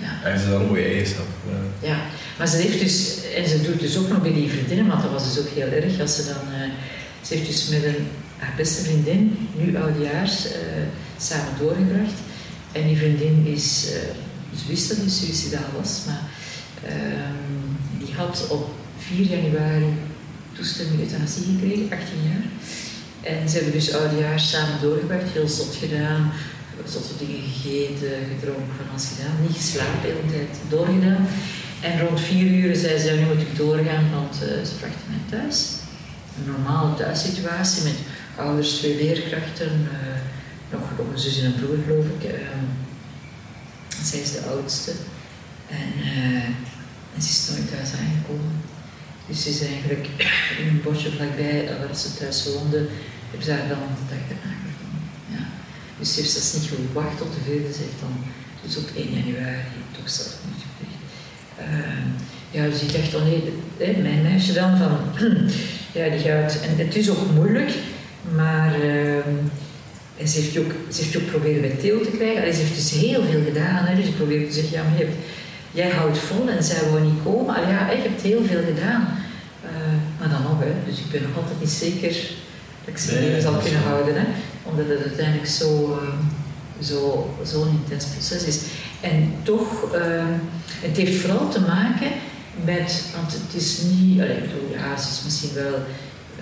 Ja. 0.00 0.30
En 0.30 0.38
ze 0.38 0.48
dan 0.50 0.60
een 0.60 0.66
mooie 0.66 0.84
eigenschap. 0.84 1.26
Ja. 1.48 1.88
ja, 1.88 1.96
maar 2.38 2.48
ze 2.48 2.56
heeft 2.56 2.80
dus, 2.80 3.18
en 3.36 3.48
ze 3.48 3.62
doet 3.62 3.80
dus 3.80 3.96
ook 3.96 4.08
nog 4.08 4.22
bij 4.22 4.32
die 4.32 4.50
vriendinnen, 4.50 4.86
want 4.86 5.02
dat 5.02 5.12
was 5.12 5.34
dus 5.34 5.44
ook 5.44 5.50
heel 5.54 5.66
erg, 5.66 6.00
als 6.00 6.16
ze 6.16 6.24
dan, 6.24 6.54
uh, 6.54 6.70
ze 7.22 7.34
heeft 7.34 7.46
dus 7.46 7.68
met 7.68 7.84
een, 7.84 8.06
haar 8.36 8.54
beste 8.56 8.82
vriendin, 8.82 9.48
nu 9.56 9.76
oudejaars, 9.76 10.46
uh, 10.46 10.52
samen 11.18 11.52
doorgebracht. 11.58 12.18
En 12.72 12.86
die 12.86 12.96
vriendin 12.96 13.46
is, 13.46 13.86
uh, 13.86 14.58
ze 14.58 14.68
wist 14.68 14.88
dat 14.88 14.96
hij 14.96 15.08
suicidaal 15.08 15.70
was, 15.78 16.00
maar 16.06 16.22
ehm, 16.84 18.04
die 18.04 18.14
had 18.14 18.46
op 18.50 18.70
4 18.98 19.24
januari 19.24 19.86
toestemming 20.52 21.00
euthanasie 21.00 21.44
gekregen, 21.44 21.90
18 21.92 22.06
jaar. 22.30 22.44
En 23.22 23.48
ze 23.48 23.54
hebben 23.54 23.72
dus 23.72 23.94
oudejaars 23.94 24.50
samen 24.50 24.80
doorgebracht, 24.80 25.32
heel 25.32 25.48
zot 25.48 25.76
gedaan, 25.80 26.32
zotte 26.90 27.16
dingen 27.18 27.42
gegeten, 27.42 28.12
gedronken, 28.32 28.74
van 28.76 28.90
alles 28.90 29.08
gedaan, 29.12 29.36
niet 29.46 29.56
geslapen, 29.56 30.00
de 30.02 30.08
hele 30.08 30.32
tijd 30.32 30.54
doorgedaan. 30.68 31.26
En 31.80 32.00
rond 32.00 32.20
4 32.20 32.46
uur 32.46 32.76
zei 32.76 32.98
ze, 32.98 33.10
nu 33.10 33.24
moet 33.26 33.46
ik 33.48 33.56
doorgaan, 33.56 34.10
want 34.10 34.34
uh, 34.34 34.48
ze 34.68 34.74
brachten 34.80 35.08
mij 35.08 35.24
thuis. 35.30 35.58
Een 36.36 36.52
normale 36.52 36.94
thuissituatie 36.94 37.82
met 37.82 37.98
ouders, 38.36 38.74
twee 38.74 38.96
leerkrachten, 38.96 39.88
uh, 39.92 40.20
nog, 40.70 41.08
een 41.12 41.18
zus 41.18 41.38
en 41.38 41.44
een 41.44 41.54
broer 41.54 41.78
geloof 41.86 42.06
ik. 42.06 42.30
Uh, 42.30 42.38
zij 44.02 44.20
is 44.20 44.32
de 44.32 44.42
oudste. 44.42 44.92
En, 45.68 45.92
ze 47.22 47.28
is 47.28 47.48
nooit 47.50 47.70
thuis 47.70 47.90
aangekomen. 48.00 48.62
Dus 49.28 49.42
ze 49.42 49.48
is 49.48 49.60
eigenlijk 49.60 50.06
in 50.58 50.68
een 50.68 50.82
bosje 50.82 51.10
vlakbij 51.10 51.68
waar 51.78 51.96
ze 51.96 52.14
thuis 52.14 52.44
woonde, 52.44 52.88
hebben 53.30 53.46
ze 53.46 53.52
haar 53.52 53.68
dan 53.68 53.78
de 53.78 54.14
dag. 54.14 54.28
Ja. 54.28 54.61
Dus 56.02 56.14
ze 56.14 56.20
heeft 56.20 56.32
zelfs 56.32 56.52
niet 56.52 56.70
gewacht 56.70 57.18
tot 57.18 57.32
de 57.34 57.40
vierde, 57.44 57.72
ze 57.72 57.82
heeft 57.86 58.00
dan 58.00 58.16
dus 58.64 58.76
op 58.76 58.88
1 58.96 59.04
januari 59.18 59.80
toch 59.96 60.10
zelf 60.10 60.34
niet 60.48 60.64
gepleegd. 60.68 61.02
Uh, 61.60 62.04
ja, 62.50 62.62
dus 62.70 62.82
ik 62.82 62.92
dacht, 62.92 63.14
oh 63.14 63.24
nee, 63.24 64.02
mijn 64.02 64.22
meisje 64.22 64.52
dan 64.52 64.76
van, 64.76 64.98
ja, 65.98 66.08
die 66.08 66.18
gaat, 66.18 66.60
en 66.68 66.84
het 66.84 66.96
is 66.96 67.10
ook 67.10 67.30
moeilijk, 67.34 67.70
maar 68.34 68.80
uh, 68.80 69.26
en 70.16 70.28
ze, 70.28 70.40
heeft 70.40 70.58
ook, 70.58 70.72
ze 70.88 71.02
heeft 71.02 71.16
ook 71.16 71.26
proberen 71.26 71.60
bij 71.60 71.76
Theo 71.80 72.00
te 72.00 72.10
krijgen. 72.10 72.40
Allee, 72.40 72.52
ze 72.52 72.60
heeft 72.60 72.74
dus 72.74 72.90
heel 72.90 73.24
veel 73.24 73.42
gedaan. 73.44 73.84
Hè. 73.84 73.96
Dus 73.96 74.06
ik 74.06 74.16
probeer 74.16 74.46
te 74.46 74.52
zeggen, 74.52 74.72
ja, 74.72 74.82
maar 74.82 74.98
je 74.98 75.04
hebt, 75.04 75.16
jij 75.70 75.90
houdt 75.90 76.18
vol 76.18 76.48
en 76.48 76.64
zij 76.64 76.90
wil 76.90 77.00
niet 77.00 77.22
komen. 77.24 77.54
Al 77.54 77.62
ja, 77.62 77.90
je 77.90 78.02
hebt 78.02 78.22
heel 78.22 78.44
veel 78.44 78.62
gedaan. 78.74 79.02
Uh, 79.64 79.70
maar 80.18 80.28
dan 80.28 80.42
nog, 80.42 80.58
hè. 80.60 80.72
dus 80.86 80.98
ik 80.98 81.10
ben 81.10 81.22
nog 81.22 81.36
altijd 81.36 81.60
niet 81.60 81.70
zeker 81.70 82.16
dat 82.84 82.94
ik 82.94 82.98
ze 82.98 83.12
nee, 83.12 83.40
zal 83.40 83.58
kunnen 83.58 83.82
houden. 83.82 84.14
Hè. 84.14 84.26
Omdat 84.62 84.88
het 84.88 85.02
uiteindelijk 85.04 85.48
zo, 85.48 85.98
uh, 86.02 86.86
zo, 86.86 87.30
zo'n 87.44 87.80
intens 87.82 88.04
proces 88.04 88.42
is. 88.42 88.60
En 89.00 89.34
toch, 89.42 89.94
uh, 89.94 90.24
het 90.80 90.96
heeft 90.96 91.20
vooral 91.20 91.48
te 91.48 91.60
maken 91.60 92.10
met, 92.64 93.04
want 93.16 93.32
het 93.32 93.54
is 93.62 93.80
niet, 93.82 94.20
allee, 94.20 94.36
ik 94.36 94.42
bedoel, 94.42 94.70
ja, 94.72 94.94
is 94.94 95.20
misschien 95.24 95.54
wel, 95.54 95.74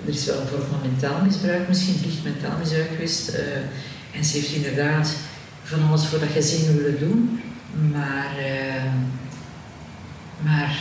er 0.07 0.13
is 0.13 0.25
wel 0.25 0.41
een 0.41 0.47
vorm 0.47 0.63
van 0.71 0.91
mentaal 0.91 1.25
misbruik, 1.25 1.69
misschien 1.69 1.97
licht 2.05 2.25
mentaal 2.25 2.59
misbruik 2.59 2.89
geweest. 2.89 3.29
en 4.15 4.25
ze 4.25 4.37
heeft 4.37 4.53
inderdaad 4.53 5.09
van 5.63 5.89
alles 5.89 6.07
voor 6.07 6.19
dat 6.19 6.29
gezin 6.29 6.77
willen 6.77 6.99
doen, 6.99 7.41
maar, 7.93 8.31
uh, 8.39 8.93
maar 10.43 10.77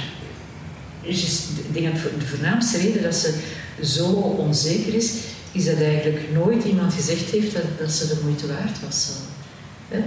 is, 1.02 1.46
ik 1.68 1.74
denk 1.74 1.86
dat 1.86 2.20
de 2.20 2.26
voornaamste 2.26 2.78
reden 2.78 3.04
dat 3.04 3.16
ze 3.16 3.40
zo 3.84 4.06
onzeker 4.38 4.94
is, 4.94 5.14
is 5.52 5.66
dat 5.66 5.82
eigenlijk 5.82 6.32
nooit 6.34 6.64
iemand 6.64 6.94
gezegd 6.94 7.30
heeft 7.30 7.54
dat, 7.54 7.64
dat 7.80 7.92
ze 7.92 8.08
de 8.08 8.20
moeite 8.24 8.48
waard 8.48 8.78
was. 8.86 9.12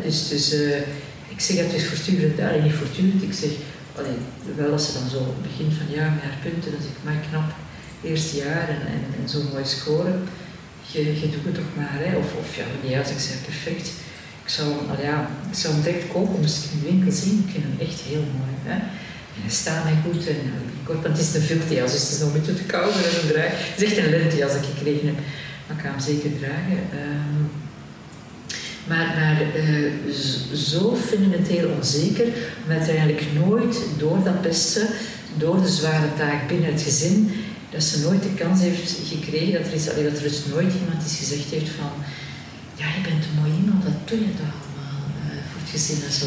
Dus 0.03 0.29
dus 0.29 0.55
uh, 0.55 0.77
ik 1.29 1.41
zeg 1.41 1.57
dat 1.57 1.71
dus 1.71 1.85
voortdurend, 1.85 2.41
alleen 2.41 2.63
niet 2.63 2.73
voortdurend, 2.73 3.23
ik 3.23 3.33
zeg 3.33 3.51
allee, 3.97 4.19
wel 4.57 4.73
als 4.73 4.87
ze 4.87 4.93
dan 4.93 5.09
zo 5.11 5.35
begin 5.43 5.71
van 5.79 5.95
jaar 5.97 6.11
met 6.11 6.23
haar 6.23 6.39
punten, 6.43 6.71
dan 6.73 6.81
zeg 6.81 6.91
ik, 6.91 7.05
maar 7.05 7.25
knap, 7.29 7.49
eerste 8.03 8.37
jaar 8.37 8.69
en, 8.69 8.83
en, 9.19 9.29
zo'n 9.29 9.49
mooi 9.53 9.65
scoren, 9.65 10.29
je, 10.93 11.21
je 11.21 11.29
doet 11.31 11.45
het 11.45 11.55
toch 11.55 11.73
maar. 11.77 11.99
Hè. 12.05 12.17
Of, 12.17 12.35
of 12.41 12.57
ja, 12.57 12.65
nee, 12.85 12.99
als 12.99 13.11
ik 13.11 13.19
zeg 13.19 13.45
perfect, 13.45 13.87
ik 14.45 14.49
zou, 14.49 14.69
ja, 15.03 15.31
ik 15.51 15.59
zou 15.59 15.75
hem 15.75 15.83
direct 15.83 16.13
kopen, 16.13 16.43
ik 16.43 16.51
in 16.73 16.81
de 16.81 16.91
winkel 16.91 17.13
zien. 17.13 17.45
Ik 17.47 17.53
vind 17.53 17.65
hem 17.65 17.89
echt 17.89 18.01
heel 18.01 18.25
mooi. 18.39 18.81
Staat 19.49 19.85
mij 19.85 19.97
goed 20.05 20.27
en 20.27 20.53
kort, 20.85 21.03
want 21.03 21.19
het 21.19 21.27
is 21.27 21.35
een 21.35 21.43
viltjas, 21.43 21.93
dus 21.93 22.03
het 22.03 22.11
is 22.11 22.19
nog 22.19 22.35
een 22.35 22.41
beetje 22.41 22.55
te 22.55 22.63
koud 22.63 22.95
en 22.95 23.21
een 23.23 23.33
draag. 23.33 23.53
Het 23.71 23.83
is 23.83 23.89
echt 23.89 23.97
een 23.97 24.11
lentejas 24.11 24.53
dat 24.53 24.63
ik 24.63 24.69
gekregen 24.77 25.07
heb, 25.07 25.17
maar 25.67 25.77
ik 25.77 25.83
ga 25.83 25.91
hem 25.91 26.01
zeker 26.01 26.31
dragen. 26.39 26.79
Um, 27.03 27.51
maar, 28.87 29.39
uh, 29.57 29.93
zo 30.55 30.97
heel 31.49 31.69
onzeker, 31.69 32.27
omdat 32.63 32.89
eigenlijk 32.89 33.23
nooit 33.35 33.79
door 33.99 34.25
dat 34.25 34.41
pesten, 34.41 34.87
door 35.37 35.63
de 35.63 35.69
zware 35.69 36.09
taak 36.17 36.49
binnen 36.49 36.73
het 36.73 36.83
gezin, 36.83 37.31
dat 37.71 37.83
ze 37.83 38.01
nooit 38.01 38.23
de 38.23 38.35
kans 38.35 38.61
heeft 38.61 38.97
gekregen 39.09 39.53
dat 39.53 39.67
er, 39.67 39.73
is, 39.73 39.85
dat 39.85 39.97
er 39.97 40.23
dus 40.23 40.41
nooit 40.51 40.73
iemand 40.81 41.05
is 41.07 41.17
gezegd 41.19 41.51
heeft 41.51 41.71
van 41.79 41.91
ja, 42.75 42.87
je 42.87 43.03
bent 43.03 43.25
een 43.25 43.41
mooi 43.41 43.53
iemand, 43.61 43.83
dat 43.83 44.09
doe 44.09 44.19
je 44.19 44.35
toch 44.41 44.55
allemaal 44.63 45.05
uh, 45.17 45.41
voor 45.51 45.61
het 45.61 45.71
gezin 45.71 46.01
en 46.07 46.13
zo. 46.13 46.27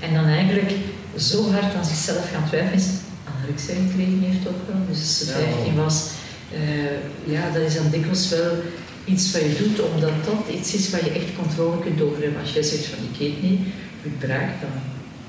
En 0.00 0.14
dan 0.14 0.24
eigenlijk 0.24 0.72
zo 1.18 1.50
hard 1.50 1.74
aan 1.74 1.84
zichzelf 1.84 2.30
gaan 2.32 2.48
twijfelen, 2.48 2.78
is 2.78 2.88
anorexia 3.24 3.74
gekregen 3.74 4.20
heeft 4.20 4.48
ook 4.48 4.62
wel. 4.66 4.80
Dus 4.88 4.98
als 4.98 5.18
ze 5.18 5.24
15 5.24 5.74
was, 5.74 6.08
uh, 6.52 7.34
ja, 7.34 7.50
dat 7.50 7.62
is 7.62 7.74
dan 7.74 7.90
dikwijls 7.90 8.28
wel 8.28 8.52
iets 9.04 9.32
wat 9.32 9.42
je 9.42 9.56
doet, 9.62 9.80
omdat 9.92 10.24
dat 10.24 10.54
iets 10.54 10.74
is 10.74 10.90
waar 10.90 11.04
je 11.04 11.10
echt 11.10 11.36
controle 11.36 11.80
kunt 11.80 12.00
over 12.00 12.22
hebben. 12.22 12.40
Als 12.40 12.52
jij 12.52 12.62
zegt 12.62 12.84
van 12.84 12.98
ik 13.12 13.20
eet 13.20 13.42
niet, 13.42 13.60
ik 14.02 14.18
braak, 14.18 14.60
dan 14.60 14.74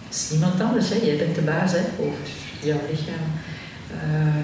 is 0.10 0.30
niemand 0.32 0.62
anders. 0.62 0.90
Hè. 0.90 0.96
Jij 0.96 1.18
bent 1.18 1.36
de 1.36 1.42
baas 1.42 1.72
hè, 1.72 1.84
over 2.00 2.28
jouw 2.64 2.82
lichaam. 2.90 3.28
Uh, 3.92 4.44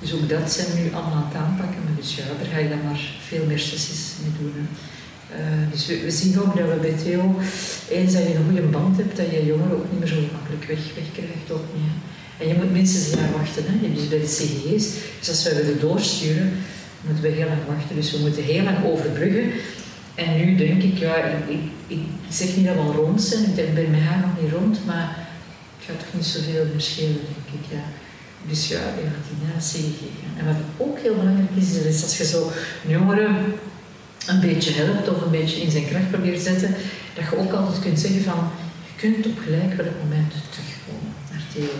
dus 0.00 0.12
ook 0.12 0.28
dat 0.28 0.52
zijn 0.52 0.66
we 0.66 0.80
nu 0.80 0.92
allemaal 0.94 1.14
aan 1.14 1.28
het 1.28 1.42
aanpakken. 1.42 1.80
Maar 1.84 1.96
dus 1.96 2.14
ja, 2.16 2.22
daar 2.38 2.52
ga 2.52 2.58
je 2.58 2.68
dan 2.68 2.84
maar 2.84 3.00
veel 3.28 3.44
meer 3.46 3.58
sessies 3.58 4.12
mee 4.22 4.32
doen. 4.38 4.52
Hè. 4.56 4.64
Uh, 5.38 5.70
dus 5.72 5.86
we, 5.86 6.10
zien 6.10 6.40
ook 6.40 6.56
dat 6.56 6.68
we 6.68 6.78
bij 6.80 6.96
Theo, 7.02 7.34
eens 7.90 8.12
dat 8.12 8.22
je 8.22 8.34
een 8.34 8.44
goede 8.48 8.68
band 8.76 8.96
hebt, 8.96 9.16
dat 9.16 9.30
je 9.30 9.46
jongeren 9.46 9.76
ook 9.76 9.90
niet 9.90 10.00
meer 10.00 10.08
zo 10.08 10.20
makkelijk 10.32 10.64
weg, 10.64 10.82
wegkrijgt. 10.98 11.50
Ook 11.50 11.66
niet, 11.74 11.94
En 12.40 12.48
je 12.48 12.54
moet 12.54 12.72
minstens 12.72 13.12
een 13.12 13.18
jaar 13.18 13.38
wachten. 13.38 13.64
Hè. 13.66 13.94
Dus 13.94 14.08
bij 14.08 14.18
de 14.18 14.34
CG's, 14.38 14.84
dus 15.18 15.28
als 15.28 15.42
wij 15.44 15.54
willen 15.54 15.80
doorsturen, 15.80 16.52
moeten 17.06 17.24
we 17.24 17.30
heel 17.30 17.46
lang 17.46 17.64
wachten. 17.68 17.96
Dus 17.96 18.12
we 18.12 18.18
moeten 18.18 18.42
heel 18.42 18.64
lang 18.64 18.84
overbruggen. 18.84 19.50
En 20.14 20.36
nu 20.36 20.56
denk 20.56 20.82
ik, 20.82 20.98
ja, 20.98 21.16
ik, 21.48 21.62
ik, 21.86 22.02
zeg 22.28 22.56
niet 22.56 22.66
dat 22.66 22.74
we 22.74 22.80
al 22.80 22.92
rond 22.92 23.22
zijn, 23.22 23.44
ik 23.44 23.54
ben 23.54 23.74
bij 23.74 23.86
mij 23.86 24.16
nog 24.20 24.42
niet 24.42 24.52
rond, 24.52 24.78
maar 24.86 25.16
het 25.76 25.86
gaat 25.86 25.98
toch 25.98 26.14
niet 26.14 26.24
zoveel 26.24 26.66
verschillen, 26.72 27.20
denk 27.32 27.62
ik. 27.62 27.64
Ja. 27.70 27.84
Dus 28.48 28.68
ja, 28.68 28.80
natie 29.52 29.82
geven. 29.82 30.38
En 30.38 30.46
wat 30.46 30.86
ook 30.86 30.98
heel 30.98 31.14
belangrijk 31.14 31.50
is, 31.56 31.74
is 31.74 32.02
als 32.02 32.18
je 32.18 32.24
zo 32.24 32.50
een 32.84 32.90
jongere 32.90 33.28
een 34.26 34.40
beetje 34.40 34.72
helpt 34.72 35.08
of 35.08 35.22
een 35.22 35.30
beetje 35.30 35.60
in 35.60 35.70
zijn 35.70 35.86
kracht 35.86 36.10
probeert 36.10 36.36
te 36.36 36.50
zetten, 36.50 36.74
dat 37.14 37.24
je 37.30 37.38
ook 37.38 37.52
altijd 37.52 37.82
kunt 37.82 38.00
zeggen 38.00 38.22
van, 38.22 38.50
je 38.86 39.00
kunt 39.00 39.26
op 39.26 39.38
gelijk 39.44 39.74
welk 39.74 39.96
moment 40.02 40.32
terugkomen 40.50 41.12
naar 41.30 41.42
Theo. 41.54 41.72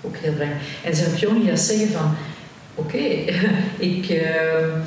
Ook 0.00 0.16
heel 0.16 0.32
belangrijk. 0.32 0.62
En 0.82 1.28
ook 1.28 1.44
niet 1.44 1.58
zeggen 1.58 1.88
van, 1.88 2.14
oké, 2.74 3.04
ik... 3.92 4.08
Uh, 4.08 4.82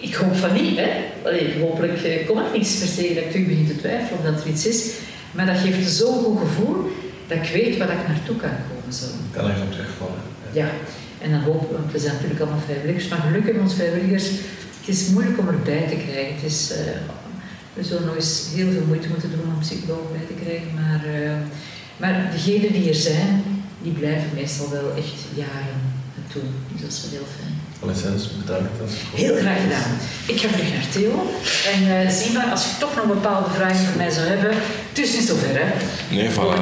ik 0.00 0.14
hoop 0.14 0.36
van 0.36 0.52
niet, 0.52 0.76
hè. 0.76 0.90
Allee, 1.24 1.60
hopelijk 1.60 2.04
uh, 2.04 2.26
kom 2.26 2.38
ik 2.38 2.52
niets 2.52 2.78
per 2.78 2.88
se 2.88 3.14
dat 3.14 3.24
ik 3.24 3.30
terug 3.30 3.46
begin 3.46 3.66
te 3.66 3.76
twijfelen 3.76 4.18
of 4.18 4.24
dat 4.24 4.44
er 4.44 4.50
iets 4.50 4.66
is. 4.66 4.90
Maar 5.30 5.46
dat 5.46 5.58
geeft 5.58 5.90
zo'n 5.90 6.24
goed 6.24 6.38
gevoel 6.38 6.90
dat 7.26 7.36
ik 7.36 7.50
weet 7.52 7.76
waar 7.76 7.90
ik 7.90 8.08
naartoe 8.08 8.36
kan 8.36 8.50
komen. 8.68 8.92
Zo. 8.92 9.06
Kan 9.30 9.44
ergens 9.44 9.62
op 9.62 9.72
terugvallen. 9.72 10.14
Ja. 10.52 10.64
ja. 10.64 10.70
En 11.22 11.30
dan 11.30 11.40
hopen 11.40 11.68
we, 11.68 11.74
want 11.74 11.92
we 11.92 11.98
zijn 11.98 12.12
natuurlijk 12.12 12.40
allemaal 12.40 12.60
vrijwilligers, 12.64 13.08
maar 13.08 13.18
gelukkig 13.18 13.44
hebben 13.44 13.62
ons 13.62 13.74
vrijwilligers, 13.74 14.30
het 14.86 14.94
is 14.94 15.08
moeilijk 15.08 15.38
om 15.38 15.48
erbij 15.48 15.86
te 15.88 15.96
krijgen. 16.08 16.34
Het 16.34 16.44
is, 16.52 16.70
uh, 16.72 16.76
we 17.74 17.84
zullen 17.84 18.06
nog 18.06 18.14
eens 18.14 18.46
heel 18.54 18.70
veel 18.72 18.84
moeite 18.86 19.08
moeten 19.08 19.30
doen 19.30 19.52
om 19.54 19.60
psychologen 19.60 20.12
bij 20.12 20.26
te 20.26 20.42
krijgen, 20.42 20.70
maar, 20.74 21.02
uh, 21.20 21.30
maar 21.96 22.30
degenen 22.32 22.72
die 22.72 22.88
er 22.88 22.94
zijn, 22.94 23.42
die 23.82 23.92
blijven 23.92 24.30
meestal 24.34 24.70
wel 24.70 24.88
echt 24.96 25.20
jaren 25.34 25.80
naartoe. 26.16 26.42
Dus 26.72 26.80
dat 26.80 26.90
is 26.90 27.00
wel 27.02 27.10
heel 27.10 27.28
fijn. 27.38 27.54
Alleszins, 27.82 28.30
bedankt. 28.36 28.70
Heel 29.14 29.36
graag 29.36 29.60
gedaan. 29.62 29.90
Ik 30.26 30.40
ga 30.40 30.48
terug 30.48 30.70
naar 30.72 30.88
Theo. 30.92 31.12
En 31.72 31.80
uh, 31.82 32.10
zie 32.10 32.32
maar, 32.32 32.50
als 32.50 32.64
je 32.64 32.70
toch 32.78 32.96
nog 32.96 33.06
bepaalde 33.06 33.50
vragen 33.50 33.84
voor 33.86 33.96
mij 33.96 34.10
zou 34.10 34.26
hebben, 34.26 34.50
het 34.88 34.98
is 34.98 35.12
niet 35.14 35.28
zover, 35.28 35.54
hè? 35.60 35.68
Nee, 36.14 36.30
voilà. 36.30 36.58